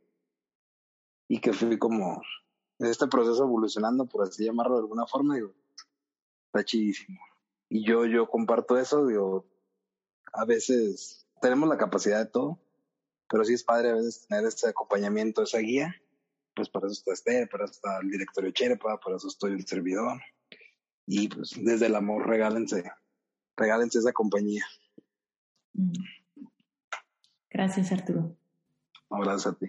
y 1.27 1.39
que 1.39 1.53
fui 1.53 1.77
como 1.77 2.21
en 2.79 2.87
este 2.87 3.07
proceso 3.07 3.43
evolucionando, 3.43 4.05
por 4.05 4.27
así 4.27 4.45
llamarlo 4.45 4.75
de 4.75 4.81
alguna 4.81 5.05
forma, 5.05 5.35
digo, 5.35 5.53
está 6.47 6.63
chidísimo. 6.63 7.19
Y 7.69 7.85
yo, 7.85 8.05
yo 8.05 8.27
comparto 8.27 8.77
eso, 8.77 9.05
digo, 9.05 9.45
a 10.33 10.45
veces 10.45 11.27
tenemos 11.41 11.69
la 11.69 11.77
capacidad 11.77 12.19
de 12.19 12.31
todo, 12.31 12.59
pero 13.29 13.45
sí 13.45 13.53
es 13.53 13.63
padre 13.63 13.91
a 13.91 13.95
veces 13.95 14.25
tener 14.27 14.45
este 14.45 14.69
acompañamiento, 14.69 15.43
esa 15.43 15.59
guía, 15.59 15.95
pues 16.55 16.67
para 16.69 16.87
eso 16.87 16.93
está 16.93 17.13
Esther, 17.13 17.47
para 17.49 17.65
eso 17.65 17.73
está 17.73 17.99
el 18.01 18.09
directorio 18.09 18.51
Cherepa, 18.51 18.99
para 18.99 19.17
eso 19.17 19.27
estoy 19.27 19.53
el 19.53 19.65
servidor. 19.65 20.19
Y 21.05 21.27
pues 21.27 21.51
desde 21.55 21.85
el 21.85 21.95
amor 21.95 22.27
regálense, 22.27 22.83
regálense 23.55 23.99
esa 23.99 24.11
compañía. 24.11 24.65
Mm. 25.73 25.91
Gracias 27.49 27.91
Arturo. 27.91 28.35
gracias 29.09 29.47
a 29.47 29.57
ti. 29.57 29.67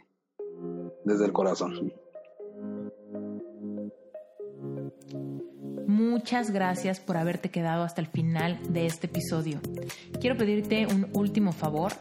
Desde 1.04 1.24
el 1.26 1.32
corazón. 1.32 1.92
Muchas 5.86 6.50
gracias 6.50 7.00
por 7.00 7.16
haberte 7.16 7.50
quedado 7.50 7.82
hasta 7.82 8.00
el 8.00 8.06
final 8.06 8.58
de 8.72 8.86
este 8.86 9.06
episodio. 9.06 9.60
Quiero 10.20 10.36
pedirte 10.36 10.86
un 10.86 11.08
último 11.14 11.52
favor. 11.52 11.92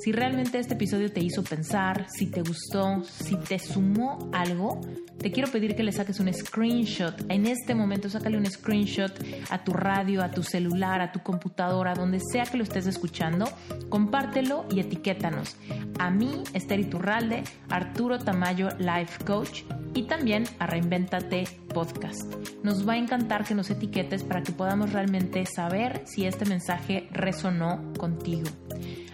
Si 0.00 0.12
realmente 0.12 0.58
este 0.58 0.74
episodio 0.74 1.10
te 1.10 1.20
hizo 1.20 1.42
pensar, 1.42 2.06
si 2.08 2.26
te 2.26 2.42
gustó, 2.42 3.02
si 3.04 3.36
te 3.36 3.58
sumó 3.58 4.30
algo, 4.32 4.80
te 5.18 5.32
quiero 5.32 5.50
pedir 5.50 5.74
que 5.74 5.82
le 5.82 5.92
saques 5.92 6.20
un 6.20 6.32
screenshot. 6.32 7.14
En 7.30 7.46
este 7.46 7.74
momento, 7.74 8.08
sácale 8.08 8.36
un 8.36 8.46
screenshot 8.46 9.12
a 9.50 9.64
tu 9.64 9.72
radio, 9.72 10.22
a 10.22 10.30
tu 10.30 10.42
celular, 10.42 11.00
a 11.00 11.12
tu 11.12 11.20
computadora, 11.20 11.94
donde 11.94 12.20
sea 12.20 12.44
que 12.44 12.58
lo 12.58 12.64
estés 12.64 12.86
escuchando. 12.86 13.46
Compártelo 13.88 14.66
y 14.70 14.80
etiquétanos. 14.80 15.56
A 15.98 16.10
mí, 16.10 16.44
Esther 16.52 16.80
Iturralde, 16.80 17.42
Arturo 17.70 18.18
Tamayo, 18.18 18.68
Life 18.78 19.24
Coach, 19.24 19.62
y 19.94 20.02
también 20.02 20.44
a 20.58 20.66
Reinventate 20.66 21.44
Podcast. 21.72 22.34
Nos 22.62 22.86
va 22.86 22.94
a 22.94 22.98
encantar 22.98 23.44
que 23.44 23.54
nos 23.54 23.70
etiquetes 23.70 24.22
para 24.24 24.42
que 24.42 24.52
podamos 24.52 24.92
realmente 24.92 25.46
saber 25.46 26.02
si 26.04 26.26
este 26.26 26.44
mensaje 26.44 27.08
resonó 27.12 27.92
contigo. 27.98 28.48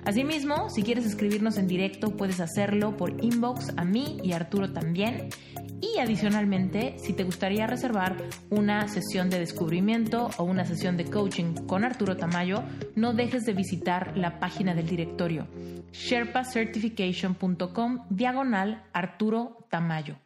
Asimismo, 0.05 0.69
si 0.69 0.83
quieres 0.83 1.07
escribirnos 1.07 1.59
en 1.59 1.69
directo, 1.69 2.17
puedes 2.17 2.41
hacerlo 2.41 2.97
por 2.97 3.25
inbox 3.25 3.73
a 3.77 3.85
mí 3.85 4.19
y 4.25 4.33
a 4.33 4.37
Arturo 4.37 4.73
también. 4.73 5.29
Y 5.81 5.99
adicionalmente, 5.99 6.97
si 6.99 7.13
te 7.13 7.23
gustaría 7.25 7.67
reservar 7.67 8.17
una 8.51 8.89
sesión 8.89 9.31
de 9.31 9.39
descubrimiento 9.39 10.31
o 10.39 10.45
una 10.45 10.65
sesión 10.65 10.97
de 10.97 11.05
coaching 11.05 11.55
con 11.67 11.85
Arturo 11.85 12.17
Tamayo, 12.17 12.65
no 12.97 13.15
dejes 13.15 13.45
de 13.45 13.53
visitar 13.53 14.17
la 14.17 14.41
página 14.41 14.75
del 14.75 14.89
directorio 14.89 15.47
sherpacertification.com 15.93 18.07
diagonal 18.11 18.83
Arturo 18.93 19.67
Tamayo. 19.71 20.17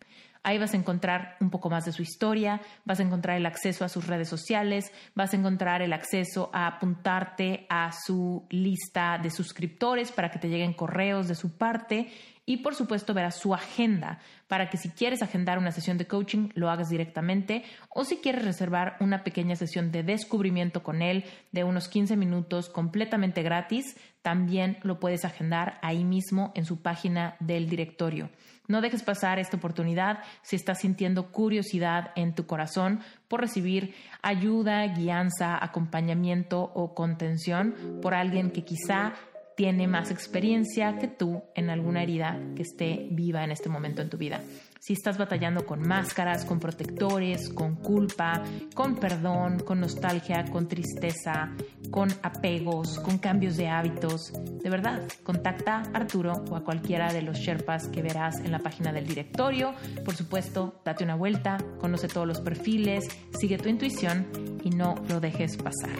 Ahí 0.47 0.59
vas 0.59 0.74
a 0.74 0.77
encontrar 0.77 1.36
un 1.40 1.51
poco 1.51 1.68
más 1.70 1.86
de 1.86 1.90
su 1.90 2.02
historia, 2.02 2.60
vas 2.85 3.01
a 3.01 3.02
encontrar 3.02 3.36
el 3.36 3.47
acceso 3.47 3.85
a 3.85 3.89
sus 3.89 4.06
redes 4.06 4.28
sociales, 4.28 4.93
vas 5.16 5.32
a 5.35 5.36
encontrar 5.36 5.82
el 5.82 5.93
acceso 5.93 6.51
a 6.52 6.68
apuntarte 6.68 7.66
a 7.68 7.90
su 7.90 8.47
lista 8.51 9.18
de 9.20 9.31
suscriptores 9.31 10.12
para 10.12 10.31
que 10.31 10.39
te 10.39 10.48
lleguen 10.48 10.73
correos 10.73 11.27
de 11.27 11.35
su 11.35 11.56
parte 11.59 12.12
y 12.44 12.59
por 12.59 12.77
supuesto 12.77 13.12
verás 13.12 13.40
su 13.40 13.55
agenda 13.55 14.20
para 14.47 14.70
que 14.70 14.77
si 14.77 14.90
quieres 14.90 15.20
agendar 15.20 15.59
una 15.59 15.73
sesión 15.73 15.98
de 15.98 16.06
coaching 16.06 16.51
lo 16.55 16.70
hagas 16.70 16.90
directamente 16.90 17.64
o 17.89 18.05
si 18.05 18.18
quieres 18.18 18.44
reservar 18.44 18.97
una 19.01 19.24
pequeña 19.24 19.56
sesión 19.56 19.90
de 19.90 20.05
descubrimiento 20.05 20.85
con 20.85 21.02
él 21.02 21.24
de 21.51 21.64
unos 21.64 21.89
15 21.89 22.16
minutos 22.16 22.68
completamente 22.68 23.43
gratis, 23.43 23.97
también 24.23 24.78
lo 24.82 25.01
puedes 25.01 25.24
agendar 25.24 25.81
ahí 25.82 26.05
mismo 26.05 26.52
en 26.55 26.64
su 26.64 26.82
página 26.82 27.35
del 27.40 27.68
directorio. 27.68 28.31
No 28.68 28.80
dejes 28.80 29.02
pasar 29.02 29.38
esta 29.38 29.56
oportunidad 29.56 30.18
si 30.43 30.56
estás 30.56 30.80
sintiendo 30.80 31.30
curiosidad 31.30 32.12
en 32.16 32.34
tu 32.34 32.47
corazón 32.47 33.01
por 33.28 33.40
recibir 33.40 33.94
ayuda, 34.22 34.86
guianza, 34.86 35.62
acompañamiento 35.62 36.72
o 36.74 36.94
contención 36.94 37.74
por 38.02 38.14
alguien 38.14 38.51
que 38.51 38.64
quizá 38.64 39.14
tiene 39.56 39.88
más 39.88 40.10
experiencia 40.10 40.98
que 40.98 41.09
tú 41.09 41.43
en 41.55 41.70
alguna 41.70 42.02
herida 42.02 42.38
que 42.55 42.62
esté 42.62 43.09
viva 43.10 43.43
en 43.43 43.51
este 43.51 43.68
momento 43.68 44.02
en 44.02 44.10
tu 44.10 44.18
vida 44.18 44.40
si 44.86 44.92
estás 44.92 45.18
batallando 45.18 45.66
con 45.66 45.80
máscaras, 45.80 46.44
con 46.44 46.60
protectores, 46.60 47.48
con 47.48 47.74
culpa, 47.74 48.44
con 48.72 48.94
perdón, 48.94 49.58
con 49.58 49.80
nostalgia, 49.80 50.44
con 50.44 50.68
tristeza, 50.68 51.50
con 51.90 52.08
apegos, 52.22 53.00
con 53.00 53.18
cambios 53.18 53.56
de 53.56 53.66
hábitos, 53.66 54.32
de 54.32 54.70
verdad, 54.70 55.02
contacta 55.24 55.78
a 55.78 55.96
Arturo 55.96 56.44
o 56.48 56.54
a 56.54 56.62
cualquiera 56.62 57.12
de 57.12 57.22
los 57.22 57.36
Sherpas 57.36 57.88
que 57.88 58.00
verás 58.00 58.38
en 58.38 58.52
la 58.52 58.60
página 58.60 58.92
del 58.92 59.08
directorio. 59.08 59.74
Por 60.04 60.14
supuesto, 60.14 60.80
date 60.84 61.02
una 61.02 61.16
vuelta, 61.16 61.58
conoce 61.80 62.06
todos 62.06 62.28
los 62.28 62.40
perfiles, 62.40 63.08
sigue 63.36 63.58
tu 63.58 63.68
intuición 63.68 64.28
y 64.62 64.70
no 64.70 64.94
lo 65.08 65.18
dejes 65.18 65.56
pasar. 65.56 65.98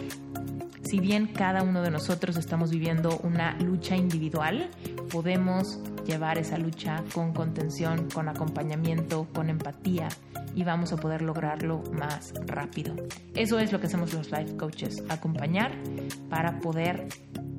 Si 0.89 0.99
bien 1.01 1.27
cada 1.27 1.63
uno 1.63 1.81
de 1.81 1.91
nosotros 1.91 2.37
estamos 2.37 2.71
viviendo 2.71 3.19
una 3.23 3.57
lucha 3.59 3.97
individual, 3.97 4.69
podemos 5.11 5.79
llevar 6.05 6.37
esa 6.37 6.57
lucha 6.57 7.03
con 7.13 7.33
contención, 7.33 8.07
con 8.09 8.29
acompañamiento, 8.29 9.27
con 9.33 9.49
empatía 9.49 10.07
y 10.55 10.63
vamos 10.63 10.93
a 10.93 10.95
poder 10.95 11.23
lograrlo 11.23 11.83
más 11.91 12.33
rápido. 12.45 12.95
Eso 13.35 13.59
es 13.59 13.73
lo 13.73 13.81
que 13.81 13.87
hacemos 13.87 14.13
los 14.13 14.31
life 14.31 14.55
coaches, 14.55 15.03
acompañar 15.09 15.73
para 16.29 16.59
poder 16.59 17.09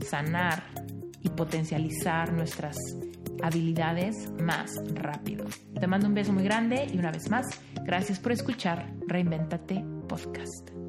sanar 0.01 0.63
y 1.21 1.29
potencializar 1.29 2.33
nuestras 2.33 2.79
habilidades 3.43 4.31
más 4.41 4.71
rápido. 4.95 5.45
Te 5.79 5.87
mando 5.87 6.07
un 6.07 6.15
beso 6.15 6.33
muy 6.33 6.45
grande 6.45 6.87
y 6.91 6.99
una 6.99 7.11
vez 7.11 7.29
más, 7.29 7.45
gracias 7.85 8.19
por 8.19 8.33
escuchar 8.33 8.91
Reinventate 9.07 9.85
Podcast. 10.09 10.88